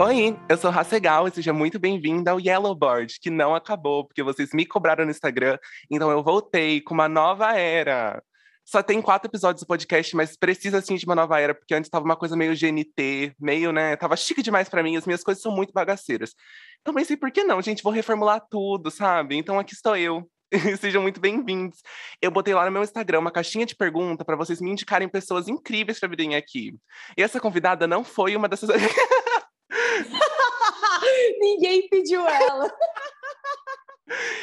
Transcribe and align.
Oi, 0.00 0.38
eu 0.48 0.56
sou 0.56 0.70
Racegal 0.70 1.26
e 1.26 1.32
seja 1.32 1.52
muito 1.52 1.76
bem-vinda 1.76 2.30
ao 2.30 2.38
Yellowboard, 2.38 3.18
que 3.20 3.30
não 3.30 3.52
acabou, 3.52 4.04
porque 4.04 4.22
vocês 4.22 4.50
me 4.54 4.64
cobraram 4.64 5.04
no 5.04 5.10
Instagram, 5.10 5.58
então 5.90 6.08
eu 6.08 6.22
voltei 6.22 6.80
com 6.80 6.94
uma 6.94 7.08
nova 7.08 7.52
era. 7.58 8.22
Só 8.64 8.80
tem 8.80 9.02
quatro 9.02 9.28
episódios 9.28 9.64
do 9.64 9.66
podcast, 9.66 10.14
mas 10.14 10.36
precisa 10.36 10.80
sim 10.80 10.94
de 10.94 11.04
uma 11.04 11.16
nova 11.16 11.40
era, 11.40 11.52
porque 11.52 11.74
antes 11.74 11.90
tava 11.90 12.04
uma 12.04 12.14
coisa 12.14 12.36
meio 12.36 12.54
GNT, 12.54 13.34
meio, 13.40 13.72
né? 13.72 13.96
Tava 13.96 14.16
chique 14.16 14.40
demais 14.40 14.68
para 14.68 14.84
mim, 14.84 14.96
as 14.96 15.04
minhas 15.04 15.24
coisas 15.24 15.42
são 15.42 15.50
muito 15.50 15.72
bagaceiras. 15.72 16.32
Então 16.80 16.94
pensei, 16.94 17.16
por 17.16 17.32
que 17.32 17.42
não, 17.42 17.60
gente? 17.60 17.82
Vou 17.82 17.92
reformular 17.92 18.40
tudo, 18.48 18.92
sabe? 18.92 19.36
Então 19.36 19.58
aqui 19.58 19.74
estou 19.74 19.96
eu. 19.96 20.30
Sejam 20.80 21.02
muito 21.02 21.20
bem-vindos. 21.20 21.82
Eu 22.22 22.30
botei 22.30 22.54
lá 22.54 22.64
no 22.64 22.70
meu 22.70 22.84
Instagram 22.84 23.18
uma 23.18 23.32
caixinha 23.32 23.66
de 23.66 23.74
pergunta 23.74 24.24
para 24.24 24.36
vocês 24.36 24.60
me 24.60 24.70
indicarem 24.70 25.08
pessoas 25.08 25.48
incríveis 25.48 25.98
para 25.98 26.08
virem 26.08 26.36
aqui. 26.36 26.76
E 27.16 27.22
essa 27.22 27.40
convidada 27.40 27.84
não 27.88 28.04
foi 28.04 28.36
uma 28.36 28.48
dessas. 28.48 28.70
Ninguém 31.40 31.88
pediu 31.88 32.26
ela. 32.26 32.72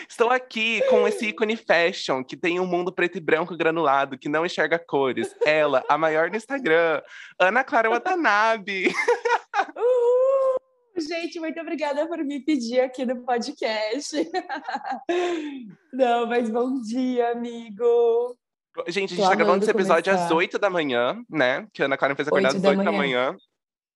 Estou 0.07 0.29
aqui 0.29 0.81
com 0.89 1.07
esse 1.07 1.27
ícone 1.27 1.57
fashion 1.57 2.23
que 2.23 2.37
tem 2.37 2.59
um 2.59 2.67
mundo 2.67 2.91
preto 2.91 3.17
e 3.17 3.21
branco 3.21 3.57
granulado, 3.57 4.17
que 4.17 4.29
não 4.29 4.45
enxerga 4.45 4.77
cores. 4.77 5.35
Ela, 5.43 5.83
a 5.89 5.97
maior 5.97 6.29
no 6.29 6.37
Instagram, 6.37 7.01
Ana 7.39 7.63
Clara 7.63 7.89
Watanabe. 7.89 8.93
Uhul! 9.75 10.55
Gente, 10.97 11.39
muito 11.39 11.59
obrigada 11.59 12.07
por 12.07 12.19
me 12.19 12.39
pedir 12.39 12.79
aqui 12.79 13.05
no 13.05 13.25
podcast. 13.25 14.15
Não, 15.91 16.25
mas 16.25 16.49
bom 16.49 16.79
dia, 16.81 17.31
amigo. 17.31 18.37
Gente, 18.87 19.13
a 19.13 19.15
gente 19.15 19.15
Tô 19.17 19.29
tá 19.29 19.35
gravando 19.35 19.63
esse 19.63 19.71
episódio 19.71 20.13
começar. 20.13 20.25
às 20.25 20.31
8 20.31 20.59
da 20.59 20.69
manhã, 20.69 21.21
né? 21.29 21.67
Que 21.73 21.81
a 21.81 21.85
Ana 21.85 21.97
Clara 21.97 22.15
fez 22.15 22.27
acordar 22.27 22.49
às 22.49 22.63
8 22.63 22.83
da 22.83 22.91
manhã. 22.91 23.35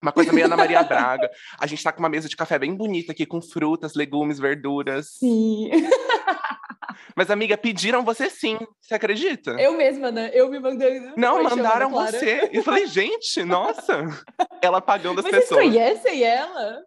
Uma 0.01 0.11
coisa 0.11 0.31
meio 0.31 0.45
Ana 0.45 0.55
Maria 0.55 0.81
Braga. 0.83 1.29
A 1.59 1.67
gente 1.67 1.83
tá 1.83 1.91
com 1.91 1.99
uma 1.99 2.09
mesa 2.09 2.29
de 2.29 2.35
café 2.35 2.57
bem 2.57 2.73
bonita 2.73 3.11
aqui, 3.11 3.25
com 3.25 3.41
frutas, 3.41 3.95
legumes, 3.95 4.39
verduras. 4.39 5.15
Sim. 5.19 5.69
Mas, 7.15 7.29
amiga, 7.29 7.57
pediram 7.57 8.03
você 8.03 8.29
sim. 8.29 8.57
Você 8.81 8.95
acredita? 8.95 9.51
Eu 9.59 9.75
mesma, 9.75 10.09
né? 10.09 10.31
Eu 10.33 10.49
me 10.49 10.59
mandei. 10.59 11.01
Não, 11.17 11.43
mandaram 11.43 11.89
você. 11.89 12.49
Eu 12.51 12.63
falei, 12.63 12.87
gente, 12.87 13.43
nossa. 13.43 14.05
Ela 14.61 14.81
pagando 14.81 15.19
as 15.19 15.25
Mas 15.25 15.35
pessoas. 15.35 15.61
Vocês 15.61 15.73
conhecem 15.73 16.23
ela? 16.23 16.81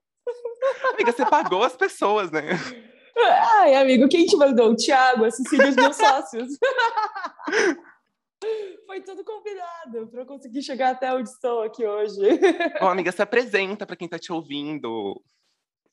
Amiga, 0.94 1.12
você 1.12 1.26
pagou 1.26 1.62
as 1.64 1.76
pessoas, 1.76 2.30
né? 2.30 2.42
Ai, 3.58 3.74
amigo, 3.74 4.08
quem 4.08 4.24
te 4.24 4.36
mandou? 4.36 4.70
O 4.70 4.76
Thiago, 4.76 5.24
a 5.24 5.30
Cecília, 5.30 5.68
os 5.68 5.76
meus 5.76 5.96
sócios. 5.96 6.48
Foi 8.86 9.00
tudo 9.00 9.24
combinado 9.24 10.08
para 10.08 10.22
eu 10.22 10.26
conseguir 10.26 10.62
chegar 10.62 10.90
até 10.90 11.12
onde 11.14 11.28
estou 11.28 11.62
aqui 11.62 11.86
hoje. 11.86 12.18
Bom, 12.80 12.88
amiga, 12.88 13.12
se 13.12 13.22
apresenta 13.22 13.86
para 13.86 13.96
quem 13.96 14.06
está 14.06 14.18
te 14.18 14.32
ouvindo. 14.32 15.22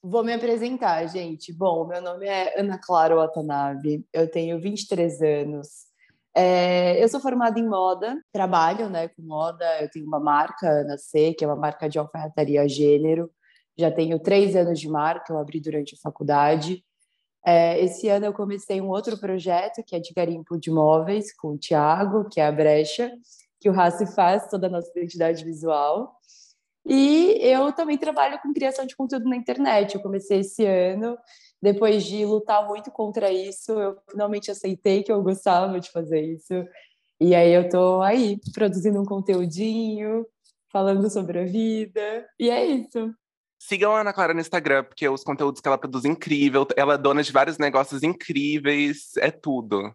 Vou 0.02 0.24
me 0.24 0.34
apresentar, 0.34 1.06
gente. 1.08 1.52
Bom, 1.54 1.86
meu 1.86 2.02
nome 2.02 2.26
é 2.26 2.60
Ana 2.60 2.80
Clara 2.82 3.16
Watanabe, 3.16 4.06
eu 4.14 4.30
tenho 4.30 4.60
23 4.60 5.22
anos. 5.22 5.90
É, 6.34 7.04
eu 7.04 7.08
sou 7.10 7.20
formada 7.20 7.60
em 7.60 7.68
moda, 7.68 8.18
trabalho 8.32 8.90
né, 8.90 9.10
com 9.10 9.22
moda, 9.22 9.66
eu 9.82 9.90
tenho 9.90 10.06
uma 10.06 10.20
marca, 10.20 10.70
Ana 10.70 10.98
C, 10.98 11.34
que 11.34 11.44
é 11.44 11.48
uma 11.48 11.56
marca 11.56 11.90
de 11.90 12.00
alfaiataria 12.00 12.68
gênero. 12.68 13.30
Já 13.78 13.92
tenho 13.92 14.20
três 14.20 14.56
anos 14.56 14.80
de 14.80 14.88
marca, 14.88 15.34
eu 15.34 15.38
abri 15.38 15.60
durante 15.60 15.96
a 15.96 15.98
faculdade. 16.02 16.84
É, 17.46 17.80
esse 17.84 18.08
ano 18.10 18.26
eu 18.26 18.34
comecei 18.34 18.82
um 18.82 18.90
outro 18.90 19.18
projeto, 19.18 19.84
que 19.84 19.96
é 19.96 20.00
de 20.00 20.14
garimpo 20.14 20.58
de 20.60 20.70
móveis, 20.70 21.34
com 21.36 21.50
o 21.50 21.58
Tiago, 21.58 22.28
que 22.30 22.40
é 22.40 22.46
a 22.46 22.52
Brecha, 22.52 23.12
que 23.60 23.70
o 23.70 23.74
Raci 23.74 24.06
faz 24.14 24.48
toda 24.50 24.68
a 24.68 24.70
nossa 24.70 24.90
identidade 24.92 25.44
visual. 25.44 26.16
E 26.86 27.38
eu 27.42 27.72
também 27.74 27.98
trabalho 27.98 28.40
com 28.42 28.54
criação 28.54 28.86
de 28.86 28.96
conteúdo 28.96 29.30
na 29.30 29.36
internet. 29.36 29.96
Eu 29.96 30.02
comecei 30.02 30.40
esse 30.40 30.66
ano, 30.66 31.18
depois 31.62 32.04
de 32.06 32.26
lutar 32.26 32.68
muito 32.68 32.90
contra 32.92 33.32
isso, 33.32 33.72
eu 33.74 33.98
finalmente 34.10 34.50
aceitei 34.50 35.04
que 35.04 35.12
eu 35.12 35.22
gostava 35.22 35.80
de 35.80 35.92
fazer 35.92 36.22
isso. 36.22 36.54
E 37.20 37.36
aí 37.36 37.52
eu 37.54 37.68
tô 37.70 38.02
aí, 38.02 38.40
produzindo 38.54 39.00
um 39.02 39.06
conteúdinho, 39.06 40.26
falando 40.72 41.10
sobre 41.10 41.40
a 41.40 41.46
vida. 41.46 42.26
E 42.40 42.50
é 42.50 42.66
isso. 42.66 43.14
Sigam 43.60 43.94
a 43.94 44.00
Ana 44.00 44.14
Clara 44.14 44.34
no 44.34 44.40
Instagram, 44.40 44.86
porque 44.86 45.08
os 45.08 45.22
conteúdos 45.22 45.60
que 45.60 45.68
ela 45.68 45.78
produz 45.78 46.06
incrível. 46.06 46.66
Ela 46.78 46.94
é 46.94 46.98
dona 46.98 47.22
de 47.22 47.32
vários 47.32 47.58
negócios 47.58 48.04
incríveis, 48.04 49.18
é 49.18 49.30
tudo. 49.30 49.94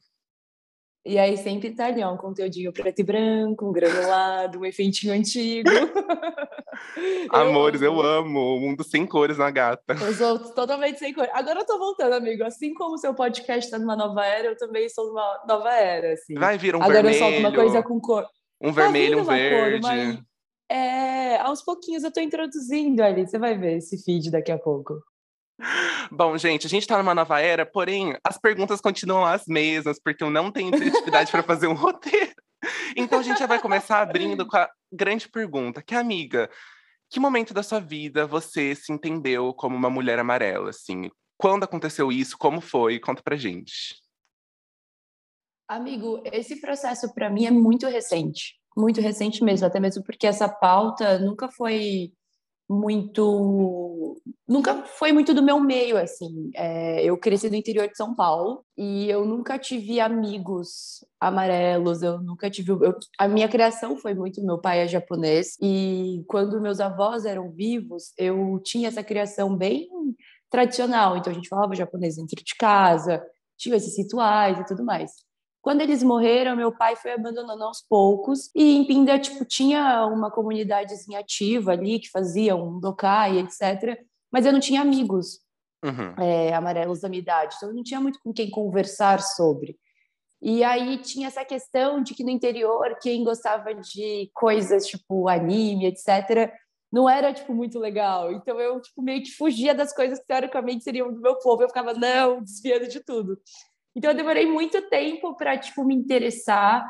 E 1.07 1.19
aí 1.19 1.37
sempre 1.37 1.71
tá 1.71 1.87
ali, 1.87 2.03
ó, 2.03 2.13
um 2.13 2.17
conteúdinho 2.17 2.73
preto 2.73 3.01
e 3.01 3.03
branco, 3.03 3.69
um 3.69 3.73
granulado, 3.73 4.59
um 4.59 4.65
efeitinho 4.65 5.13
antigo. 5.13 5.69
Amores, 7.31 7.81
eu 7.81 7.93
amo. 7.93 8.03
eu 8.03 8.11
amo. 8.11 8.57
O 8.57 8.61
mundo 8.61 8.85
sem 8.85 9.07
cores 9.07 9.39
na 9.39 9.51
gata. 9.51 9.95
Os 9.95 10.21
outros 10.21 10.51
totalmente 10.53 10.99
sem 10.99 11.13
cores. 11.13 11.31
Agora 11.35 11.61
eu 11.61 11.67
tô 11.67 11.79
voltando, 11.79 12.15
amigo. 12.15 12.45
Assim 12.45 12.73
como 12.75 12.95
o 12.95 12.99
seu 12.99 13.15
podcast 13.15 13.71
tá 13.71 13.79
numa 13.79 13.97
nova 13.97 14.25
era, 14.25 14.49
eu 14.49 14.57
também 14.57 14.89
sou 14.89 15.09
numa 15.09 15.45
nova 15.47 15.73
era, 15.73 16.13
assim. 16.13 16.35
Vai 16.35 16.59
vir 16.59 16.75
um 16.75 16.83
Agora 16.83 17.03
vermelho. 17.03 17.17
Agora 17.17 17.35
eu 17.35 17.41
solto 17.41 17.49
uma 17.49 17.65
coisa 17.65 17.83
com 17.83 18.01
cor. 18.01 18.27
Um 18.61 18.73
vermelho, 18.73 19.21
um 19.21 19.25
verde. 19.25 19.81
Cor, 19.81 19.91
uma... 19.91 20.27
É, 20.71 21.37
aos 21.39 21.63
pouquinhos 21.63 22.03
eu 22.03 22.09
estou 22.09 22.23
introduzindo 22.23 23.03
ali, 23.03 23.27
você 23.27 23.39
vai 23.39 23.57
ver 23.57 23.79
esse 23.79 24.03
feed 24.03 24.31
daqui 24.31 24.51
a 24.51 24.59
pouco. 24.59 25.03
Bom, 26.11 26.37
gente, 26.37 26.67
a 26.67 26.71
gente 26.71 26.83
está 26.83 26.99
numa 26.99 27.15
nova 27.15 27.41
era, 27.41 27.65
porém 27.65 28.17
as 28.25 28.39
perguntas 28.39 28.81
continuam 28.81 29.25
as 29.25 29.47
mesmas, 29.47 30.01
porque 30.03 30.25
eu 30.25 30.31
não 30.31 30.51
tenho 30.51 30.73
criatividade 30.73 31.31
para 31.31 31.43
fazer 31.43 31.67
um 31.67 31.75
roteiro. 31.75 32.35
Então 32.97 33.21
a 33.21 33.23
gente 33.23 33.39
já 33.39 33.47
vai 33.47 33.61
começar 33.61 34.01
abrindo 34.01 34.47
com 34.47 34.57
a 34.57 34.69
grande 34.93 35.29
pergunta, 35.29 35.83
que 35.83 35.95
amiga, 35.95 36.51
que 37.11 37.21
momento 37.21 37.53
da 37.53 37.63
sua 37.63 37.79
vida 37.79 38.27
você 38.27 38.75
se 38.75 38.93
entendeu 38.93 39.53
como 39.53 39.77
uma 39.77 39.91
mulher 39.91 40.19
amarela, 40.19 40.71
assim? 40.71 41.11
Quando 41.37 41.65
aconteceu 41.65 42.11
isso? 42.11 42.39
Como 42.39 42.61
foi? 42.61 42.99
Conta 42.99 43.23
pra 43.23 43.37
gente. 43.37 43.97
Amigo, 45.69 46.23
esse 46.33 46.61
processo 46.61 47.13
para 47.15 47.31
mim 47.31 47.47
é 47.47 47.51
muito 47.51 47.87
recente 47.87 48.55
muito 48.77 49.01
recente 49.01 49.43
mesmo, 49.45 49.67
até 49.67 49.81
mesmo 49.81 50.03
porque 50.05 50.27
essa 50.27 50.49
pauta 50.49 51.19
nunca 51.19 51.49
foi 51.49 52.13
muito 52.69 54.17
nunca 54.49 54.83
foi 54.85 55.13
muito 55.13 55.35
do 55.35 55.43
meu 55.43 55.61
meio 55.61 55.97
assim. 55.99 56.51
É, 56.55 57.05
eu 57.05 57.17
cresci 57.19 57.51
no 57.51 57.57
interior 57.57 57.89
de 57.89 57.97
São 57.97 58.15
Paulo 58.15 58.65
e 58.77 59.09
eu 59.09 59.25
nunca 59.27 59.59
tive 59.59 60.01
amigos 60.01 61.05
amarelos 61.21 62.03
eu 62.03 62.21
nunca 62.23 62.51
tive 62.51 62.73
eu, 62.73 62.95
a 63.19 63.29
minha 63.29 63.49
criação 63.49 63.97
foi 63.97 64.15
muito 64.15 64.45
meu 64.45 64.59
pai 64.59 64.81
é 64.81 64.89
japonês 64.89 65.57
e 65.61 66.25
quando 66.27 66.61
meus 66.61 66.81
avós 66.81 67.25
eram 67.25 67.51
vivos 67.51 68.13
eu 68.19 68.61
tinha 68.65 68.89
essa 68.89 69.05
criação 69.05 69.57
bem 69.57 69.89
tradicional. 70.51 71.17
Então 71.17 71.33
a 71.33 71.35
gente 71.35 71.49
falava 71.49 71.75
japonês 71.75 72.17
dentro 72.17 72.43
de 72.43 72.55
casa 72.57 73.23
tinha 73.57 73.77
esses 73.77 73.97
rituais 73.97 74.59
e 74.59 74.67
tudo 74.67 74.85
mais 74.85 75.13
quando 75.65 75.81
eles 75.81 76.03
morreram, 76.03 76.55
meu 76.55 76.71
pai 76.71 76.95
foi 76.95 77.13
abandonando 77.13 77.65
aos 77.65 77.81
poucos 77.81 78.51
e 78.55 78.77
em 78.77 78.87
Pinda, 78.87 79.19
tipo, 79.19 79.47
tinha 79.47 80.05
uma 80.05 80.31
comunidadezinha 80.31 81.21
ativa 81.21 81.73
ali 81.73 81.99
que 81.99 82.11
fazia 82.11 82.55
um 82.55 82.79
docai, 82.79 83.39
etc. 83.39 83.99
Mas 84.31 84.45
eu 84.45 84.53
não 84.53 84.61
tinha 84.61 84.83
amigos 84.83 85.41
uhum. 85.83 86.23
é, 86.23 86.53
amarelos 86.53 87.01
da 87.01 87.09
minha 87.09 87.23
idade, 87.23 87.55
então 87.57 87.71
eu 87.71 87.75
não 87.75 87.83
tinha 87.83 87.99
muito 87.99 88.21
com 88.23 88.31
quem 88.31 88.51
conversar 88.51 89.23
sobre. 89.23 89.79
E 90.43 90.63
aí 90.63 90.99
tinha 90.99 91.29
essa 91.29 91.47
questão 91.47 92.03
de 92.03 92.13
que 92.13 92.23
no 92.23 92.29
interior, 92.29 92.99
quem 93.01 93.25
gostava 93.25 93.75
de 93.75 94.31
coisas 94.35 94.87
tipo 94.87 95.31
anime, 95.31 95.87
etc., 95.87 96.53
não 96.93 97.09
era, 97.09 97.33
tipo, 97.33 97.55
muito 97.55 97.79
legal. 97.79 98.31
Então 98.31 98.61
eu, 98.61 98.81
tipo, 98.83 99.01
meio 99.01 99.23
que 99.23 99.33
fugia 99.33 99.75
das 99.75 99.95
coisas 99.95 100.19
que 100.21 100.27
teoricamente 100.27 100.85
seriam 100.85 101.11
do 101.11 101.21
meu 101.21 101.37
povo. 101.39 101.63
Eu 101.63 101.69
ficava, 101.69 101.95
não, 101.95 102.43
desviando 102.43 102.87
de 102.87 103.01
tudo. 103.01 103.37
Então 103.97 104.11
eu 104.11 104.17
demorei 104.17 104.47
muito 104.47 104.81
tempo 104.89 105.37
para 105.37 105.57
tipo 105.57 105.85
me 105.85 105.95
interessar 105.95 106.85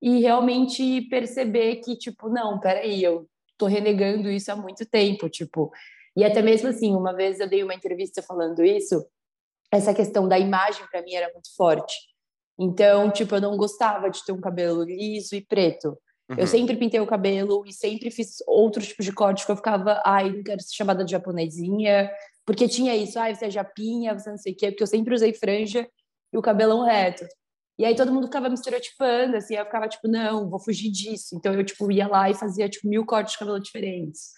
e 0.00 0.20
realmente 0.20 1.02
perceber 1.08 1.76
que 1.76 1.96
tipo, 1.96 2.28
não, 2.28 2.60
peraí, 2.60 3.02
eu 3.02 3.26
tô 3.56 3.66
renegando 3.66 4.30
isso 4.30 4.52
há 4.52 4.56
muito 4.56 4.84
tempo, 4.86 5.28
tipo. 5.28 5.72
E 6.16 6.24
até 6.24 6.42
mesmo 6.42 6.68
assim, 6.68 6.94
uma 6.94 7.12
vez 7.12 7.40
eu 7.40 7.48
dei 7.48 7.62
uma 7.64 7.74
entrevista 7.74 8.22
falando 8.22 8.64
isso, 8.64 9.04
essa 9.72 9.92
questão 9.92 10.28
da 10.28 10.38
imagem 10.38 10.86
para 10.90 11.02
mim 11.02 11.14
era 11.14 11.32
muito 11.32 11.54
forte. 11.56 11.94
Então, 12.58 13.10
tipo, 13.10 13.34
eu 13.34 13.40
não 13.40 13.56
gostava 13.56 14.08
de 14.08 14.24
ter 14.24 14.32
um 14.32 14.40
cabelo 14.40 14.84
liso 14.84 15.34
e 15.34 15.44
preto. 15.44 15.98
Uhum. 16.30 16.36
Eu 16.38 16.46
sempre 16.46 16.76
pintei 16.76 17.00
o 17.00 17.06
cabelo 17.06 17.64
e 17.66 17.72
sempre 17.72 18.10
fiz 18.10 18.36
outros 18.46 18.88
tipos 18.88 19.04
de 19.04 19.12
corte 19.12 19.44
que 19.44 19.50
eu 19.50 19.56
ficava, 19.56 20.00
ai, 20.04 20.30
não 20.30 20.42
quero 20.42 20.60
ser 20.60 20.74
chamada 20.74 21.04
de 21.04 21.10
japonesinha, 21.10 22.10
porque 22.46 22.68
tinha 22.68 22.94
isso, 22.94 23.18
ai, 23.18 23.34
você 23.34 23.46
é 23.46 23.50
japinha, 23.50 24.16
você 24.16 24.30
não 24.30 24.38
sei 24.38 24.52
o 24.52 24.56
quê, 24.56 24.70
porque 24.70 24.82
eu 24.82 24.86
sempre 24.86 25.14
usei 25.14 25.34
franja 25.34 25.88
e 26.34 26.36
o 26.36 26.42
cabelão 26.42 26.84
reto. 26.84 27.24
E 27.78 27.84
aí 27.84 27.94
todo 27.94 28.12
mundo 28.12 28.26
ficava 28.26 28.48
me 28.48 28.54
estereotipando, 28.54 29.36
assim, 29.36 29.54
eu 29.54 29.64
ficava 29.64 29.88
tipo, 29.88 30.08
não, 30.08 30.50
vou 30.50 30.60
fugir 30.60 30.90
disso. 30.90 31.36
Então 31.36 31.54
eu, 31.54 31.64
tipo, 31.64 31.90
ia 31.90 32.08
lá 32.08 32.28
e 32.28 32.34
fazia, 32.34 32.68
tipo, 32.68 32.88
mil 32.88 33.06
cortes 33.06 33.32
de 33.32 33.38
cabelo 33.38 33.60
diferentes. 33.60 34.30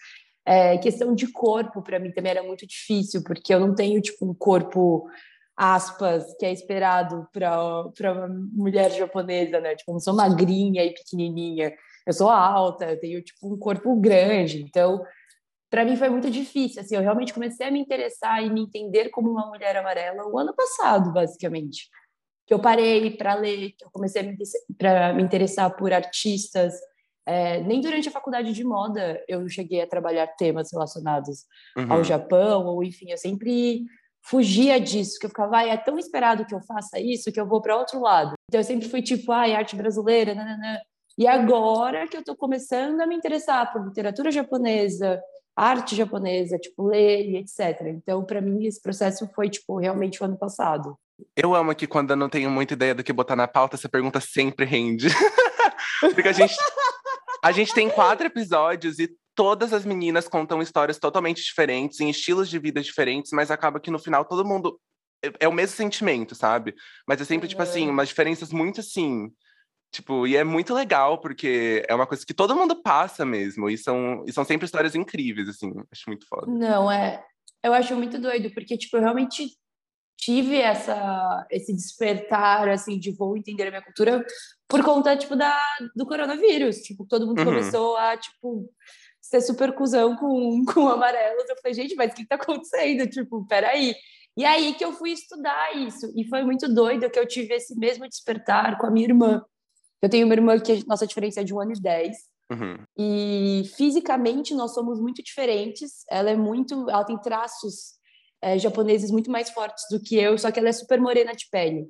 É, 0.44 0.78
questão 0.78 1.14
de 1.14 1.30
corpo, 1.32 1.82
para 1.82 1.98
mim, 1.98 2.12
também 2.12 2.30
era 2.30 2.42
muito 2.42 2.66
difícil, 2.66 3.22
porque 3.24 3.52
eu 3.52 3.60
não 3.60 3.74
tenho, 3.74 4.00
tipo, 4.00 4.30
um 4.30 4.34
corpo, 4.34 5.08
aspas, 5.56 6.24
que 6.38 6.46
é 6.46 6.52
esperado 6.52 7.26
para 7.32 8.12
uma 8.12 8.28
mulher 8.28 8.90
japonesa, 8.92 9.60
né? 9.60 9.74
Tipo, 9.74 9.90
eu 9.90 9.94
não 9.94 10.00
sou 10.00 10.14
magrinha 10.14 10.84
e 10.84 10.94
pequenininha. 10.94 11.74
Eu 12.06 12.12
sou 12.12 12.28
alta, 12.30 12.92
eu 12.92 13.00
tenho, 13.00 13.22
tipo, 13.22 13.52
um 13.52 13.58
corpo 13.58 13.96
grande. 13.96 14.62
Então, 14.62 15.02
para 15.70 15.84
mim 15.84 15.96
foi 15.96 16.08
muito 16.08 16.30
difícil, 16.30 16.80
assim, 16.80 16.94
eu 16.94 17.02
realmente 17.02 17.34
comecei 17.34 17.66
a 17.66 17.70
me 17.70 17.80
interessar 17.80 18.42
e 18.42 18.50
me 18.50 18.62
entender 18.62 19.10
como 19.10 19.30
uma 19.30 19.46
mulher 19.46 19.76
amarela 19.76 20.26
o 20.26 20.38
ano 20.38 20.54
passado, 20.54 21.12
basicamente. 21.12 21.88
Que 22.46 22.54
eu 22.54 22.60
parei 22.60 23.10
para 23.16 23.34
ler, 23.34 23.72
que 23.72 23.84
eu 23.84 23.90
comecei 23.90 24.22
a 24.22 24.24
me, 24.24 25.22
interessar 25.22 25.74
por 25.76 25.92
artistas. 25.92 26.74
É, 27.26 27.60
nem 27.60 27.80
durante 27.80 28.08
a 28.08 28.12
faculdade 28.12 28.52
de 28.52 28.62
moda 28.62 29.20
eu 29.26 29.48
cheguei 29.48 29.80
a 29.80 29.86
trabalhar 29.86 30.28
temas 30.28 30.70
relacionados 30.72 31.44
uhum. 31.76 31.92
ao 31.92 32.04
Japão, 32.04 32.66
ou 32.66 32.84
enfim, 32.84 33.10
eu 33.10 33.18
sempre 33.18 33.84
fugia 34.22 34.80
disso, 34.80 35.18
que 35.18 35.26
eu 35.26 35.30
ficava, 35.30 35.58
ah, 35.58 35.66
é 35.66 35.76
tão 35.76 35.98
esperado 35.98 36.44
que 36.44 36.54
eu 36.54 36.60
faça 36.60 37.00
isso 37.00 37.32
que 37.32 37.40
eu 37.40 37.46
vou 37.46 37.60
para 37.60 37.76
outro 37.76 38.00
lado. 38.00 38.34
Então 38.48 38.60
eu 38.60 38.64
sempre 38.64 38.88
fui 38.88 39.02
tipo, 39.02 39.32
ai, 39.32 39.54
ah, 39.54 39.58
arte 39.58 39.74
brasileira, 39.74 40.34
nananã. 40.34 40.78
E 41.18 41.26
agora 41.26 42.06
que 42.06 42.16
eu 42.16 42.20
estou 42.20 42.36
começando 42.36 43.00
a 43.00 43.06
me 43.06 43.16
interessar 43.16 43.72
por 43.72 43.84
literatura 43.84 44.30
japonesa, 44.30 45.20
arte 45.56 45.96
japonesa, 45.96 46.58
tipo, 46.58 46.86
ler 46.86 47.30
e 47.30 47.36
etc. 47.38 47.86
Então, 47.86 48.22
para 48.24 48.40
mim, 48.40 48.66
esse 48.66 48.80
processo 48.80 49.28
foi, 49.34 49.48
tipo, 49.48 49.78
realmente 49.78 50.22
o 50.22 50.26
ano 50.26 50.36
passado. 50.36 50.98
Eu 51.34 51.54
amo 51.54 51.74
que 51.74 51.86
quando 51.86 52.10
eu 52.10 52.16
não 52.16 52.28
tenho 52.28 52.50
muita 52.50 52.74
ideia 52.74 52.94
do 52.94 53.02
que 53.02 53.12
botar 53.12 53.34
na 53.34 53.48
pauta, 53.48 53.76
essa 53.76 53.88
pergunta 53.88 54.20
sempre 54.20 54.66
rende. 54.66 55.08
Porque 56.14 56.28
a 56.28 56.32
gente, 56.32 56.54
a 57.42 57.52
gente 57.52 57.72
tem 57.72 57.88
quatro 57.88 58.26
episódios 58.26 58.98
e 58.98 59.08
todas 59.34 59.72
as 59.72 59.84
meninas 59.84 60.28
contam 60.28 60.60
histórias 60.60 60.98
totalmente 60.98 61.42
diferentes, 61.42 62.00
em 62.00 62.10
estilos 62.10 62.48
de 62.50 62.58
vida 62.58 62.82
diferentes, 62.82 63.32
mas 63.32 63.50
acaba 63.50 63.80
que 63.80 63.90
no 63.90 63.98
final 63.98 64.24
todo 64.24 64.46
mundo 64.46 64.78
é, 65.24 65.32
é 65.40 65.48
o 65.48 65.52
mesmo 65.52 65.76
sentimento, 65.76 66.34
sabe? 66.34 66.74
Mas 67.08 67.20
é 67.20 67.24
sempre, 67.24 67.46
uhum. 67.46 67.50
tipo 67.50 67.62
assim, 67.62 67.88
umas 67.88 68.08
diferenças 68.08 68.52
muito 68.52 68.80
assim. 68.80 69.30
Tipo, 69.92 70.26
e 70.26 70.36
é 70.36 70.44
muito 70.44 70.74
legal, 70.74 71.18
porque 71.18 71.82
é 71.88 71.94
uma 71.94 72.06
coisa 72.06 72.24
que 72.26 72.34
todo 72.34 72.56
mundo 72.56 72.82
passa 72.82 73.24
mesmo. 73.24 73.70
E 73.70 73.78
são, 73.78 74.24
e 74.26 74.32
são 74.32 74.44
sempre 74.44 74.66
histórias 74.66 74.94
incríveis, 74.94 75.48
assim. 75.48 75.72
Acho 75.90 76.04
muito 76.08 76.26
foda. 76.28 76.46
Não, 76.46 76.90
é. 76.90 77.24
Eu 77.62 77.72
acho 77.72 77.94
muito 77.96 78.18
doido, 78.18 78.50
porque, 78.52 78.76
tipo, 78.76 78.96
eu 78.96 79.00
realmente 79.00 79.50
tive 80.18 80.56
essa, 80.56 81.46
esse 81.50 81.72
despertar, 81.72 82.68
assim, 82.68 82.98
de 82.98 83.12
vou 83.12 83.36
entender 83.36 83.66
a 83.66 83.70
minha 83.70 83.82
cultura 83.82 84.24
por 84.68 84.82
conta, 84.82 85.16
tipo, 85.16 85.36
da, 85.36 85.56
do 85.94 86.06
coronavírus. 86.06 86.78
Tipo, 86.78 87.06
todo 87.06 87.26
mundo 87.26 87.38
uhum. 87.38 87.44
começou 87.44 87.96
a, 87.96 88.16
tipo, 88.16 88.68
ser 89.20 89.40
super 89.40 89.72
cuzão 89.74 90.16
com, 90.16 90.64
com 90.72 90.88
amarelos. 90.88 91.48
Eu 91.48 91.56
falei, 91.56 91.74
gente, 91.74 91.94
mas 91.94 92.12
o 92.12 92.14
que 92.14 92.26
tá 92.26 92.36
acontecendo? 92.36 93.06
Tipo, 93.08 93.46
peraí. 93.46 93.94
E 94.36 94.44
aí 94.44 94.74
que 94.74 94.84
eu 94.84 94.92
fui 94.92 95.12
estudar 95.12 95.74
isso. 95.76 96.12
E 96.14 96.28
foi 96.28 96.42
muito 96.44 96.72
doido 96.72 97.10
que 97.10 97.18
eu 97.18 97.26
tive 97.26 97.54
esse 97.54 97.74
mesmo 97.78 98.06
despertar 98.08 98.76
com 98.78 98.86
a 98.86 98.90
minha 98.90 99.06
irmã. 99.06 99.42
Eu 100.06 100.10
tenho 100.10 100.24
uma 100.24 100.34
irmã 100.34 100.56
que 100.60 100.70
a 100.70 100.78
nossa 100.86 101.04
diferença 101.04 101.40
é 101.40 101.44
de 101.44 101.52
um 101.52 101.60
ano 101.60 101.72
e 101.72 101.80
dez. 101.80 102.16
Uhum. 102.48 102.78
E 102.96 103.62
fisicamente 103.76 104.54
nós 104.54 104.72
somos 104.72 105.00
muito 105.00 105.20
diferentes. 105.20 106.04
Ela 106.08 106.30
é 106.30 106.36
muito. 106.36 106.88
Ela 106.88 107.02
tem 107.02 107.18
traços 107.18 107.96
é, 108.40 108.56
japoneses 108.56 109.10
muito 109.10 109.32
mais 109.32 109.50
fortes 109.50 109.82
do 109.90 110.00
que 110.00 110.16
eu, 110.16 110.38
só 110.38 110.52
que 110.52 110.60
ela 110.60 110.68
é 110.68 110.72
super 110.72 111.00
morena 111.00 111.32
de 111.32 111.48
pele. 111.50 111.88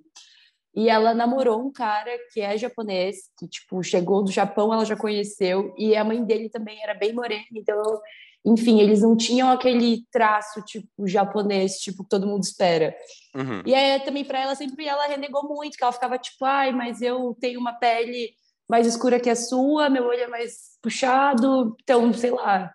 E 0.75 0.89
ela 0.89 1.13
namorou 1.13 1.61
um 1.61 1.71
cara 1.71 2.11
que 2.33 2.41
é 2.41 2.57
japonês, 2.57 3.17
que, 3.39 3.47
tipo, 3.47 3.83
chegou 3.83 4.25
do 4.25 4.33
Japão, 4.33 4.73
ela 4.73 4.85
já 4.87 4.97
conheceu, 4.97 5.75
e 5.77 5.95
a 5.95 6.05
mãe 6.05 6.25
dele 6.25 6.49
também 6.49 6.83
era 6.83 6.95
bem 6.95 7.13
morena, 7.15 7.45
então, 7.55 7.83
enfim, 8.47 8.81
eles 8.81 9.03
não 9.03 9.17
tinham 9.17 9.51
aquele 9.51 10.05
traço, 10.13 10.63
tipo, 10.63 10.87
japonês, 11.07 11.79
tipo, 11.81 12.05
que 12.05 12.09
todo 12.09 12.29
mundo 12.29 12.45
espera. 12.45 12.95
Uhum. 13.35 13.61
E 13.67 13.75
aí, 13.75 13.99
também, 14.01 14.25
para 14.25 14.41
ela, 14.41 14.55
sempre 14.55 14.87
ela 14.87 15.09
renegou 15.09 15.49
muito, 15.49 15.77
que 15.77 15.83
ela 15.83 15.93
ficava, 15.93 16.17
tipo, 16.17 16.45
ai, 16.45 16.71
mas 16.71 17.03
eu 17.03 17.37
tenho 17.41 17.59
uma 17.59 17.73
pele 17.73 18.33
mais 18.69 18.87
escura 18.87 19.19
que 19.19 19.29
a 19.29 19.35
sua, 19.35 19.91
meu 19.91 20.05
olho 20.05 20.21
é 20.21 20.29
mais 20.29 20.79
puxado, 20.81 21.77
então, 21.83 22.13
sei 22.13 22.31
lá. 22.31 22.73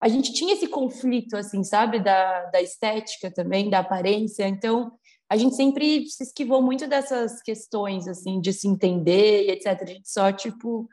A 0.00 0.08
gente 0.08 0.32
tinha 0.32 0.54
esse 0.54 0.66
conflito, 0.66 1.36
assim, 1.36 1.62
sabe, 1.62 2.00
da, 2.00 2.46
da 2.46 2.62
estética 2.62 3.30
também, 3.30 3.68
da 3.68 3.80
aparência, 3.80 4.48
então 4.48 4.90
a 5.30 5.36
gente 5.36 5.54
sempre 5.54 6.06
se 6.08 6.24
esquivou 6.24 6.62
muito 6.62 6.88
dessas 6.88 7.42
questões, 7.42 8.08
assim, 8.08 8.40
de 8.40 8.54
se 8.54 8.66
entender 8.66 9.44
e 9.44 9.50
etc. 9.50 9.82
A 9.82 9.86
gente 9.86 10.10
só, 10.10 10.32
tipo, 10.32 10.88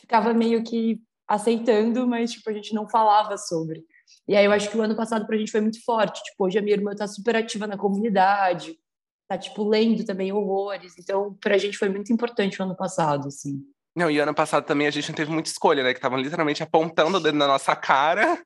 ficava 0.00 0.32
meio 0.32 0.64
que 0.64 0.98
aceitando, 1.28 2.06
mas, 2.06 2.32
tipo, 2.32 2.48
a 2.48 2.52
gente 2.52 2.74
não 2.74 2.88
falava 2.88 3.36
sobre. 3.36 3.84
E 4.28 4.36
aí 4.36 4.44
eu 4.44 4.52
acho 4.52 4.70
que 4.70 4.76
o 4.76 4.82
ano 4.82 4.96
passado 4.96 5.26
pra 5.26 5.36
gente 5.36 5.50
foi 5.50 5.60
muito 5.60 5.82
forte. 5.84 6.22
Tipo, 6.22 6.46
hoje 6.46 6.58
a 6.58 6.62
minha 6.62 6.76
irmã 6.76 6.94
tá 6.94 7.06
super 7.06 7.36
ativa 7.36 7.66
na 7.66 7.76
comunidade, 7.76 8.78
tá, 9.28 9.36
tipo, 9.36 9.68
lendo 9.68 10.04
também 10.04 10.32
horrores. 10.32 10.94
Então, 10.98 11.36
pra 11.40 11.58
gente 11.58 11.76
foi 11.78 11.88
muito 11.88 12.12
importante 12.12 12.60
o 12.60 12.64
ano 12.64 12.76
passado, 12.76 13.28
assim. 13.28 13.60
Não, 13.94 14.10
e 14.10 14.18
ano 14.18 14.34
passado 14.34 14.64
também 14.64 14.86
a 14.86 14.90
gente 14.90 15.08
não 15.08 15.16
teve 15.16 15.32
muita 15.32 15.48
escolha, 15.48 15.82
né? 15.82 15.92
Que 15.92 15.98
estavam 15.98 16.18
literalmente 16.18 16.62
apontando 16.62 17.16
o 17.16 17.20
dedo 17.20 17.38
na 17.38 17.46
nossa 17.46 17.74
cara 17.74 18.38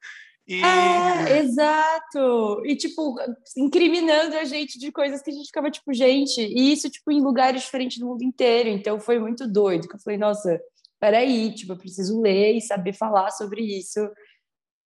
e... 0.47 0.63
É, 0.65 1.39
exato! 1.39 2.63
E, 2.65 2.77
tipo, 2.77 3.17
incriminando 3.57 4.37
a 4.37 4.45
gente 4.45 4.79
de 4.79 4.91
coisas 4.91 5.23
que 5.23 5.31
a 5.31 5.33
gente 5.33 5.47
ficava, 5.47 5.71
tipo, 5.71 5.93
gente, 5.93 6.41
e 6.41 6.73
isso, 6.73 6.91
tipo, 6.91 7.11
em 7.13 7.21
lugares 7.21 7.63
diferentes 7.63 7.99
do 7.99 8.07
mundo 8.07 8.23
inteiro. 8.23 8.69
Então, 8.69 8.99
foi 8.99 9.19
muito 9.19 9.47
doido, 9.47 9.89
que 9.89 9.95
eu 9.95 10.01
falei, 10.01 10.19
nossa, 10.19 10.61
peraí, 11.01 11.53
tipo, 11.55 11.73
eu 11.73 11.79
preciso 11.79 12.21
ler 12.21 12.57
e 12.57 12.61
saber 12.61 12.93
falar 12.93 13.31
sobre 13.31 13.63
isso 13.63 14.01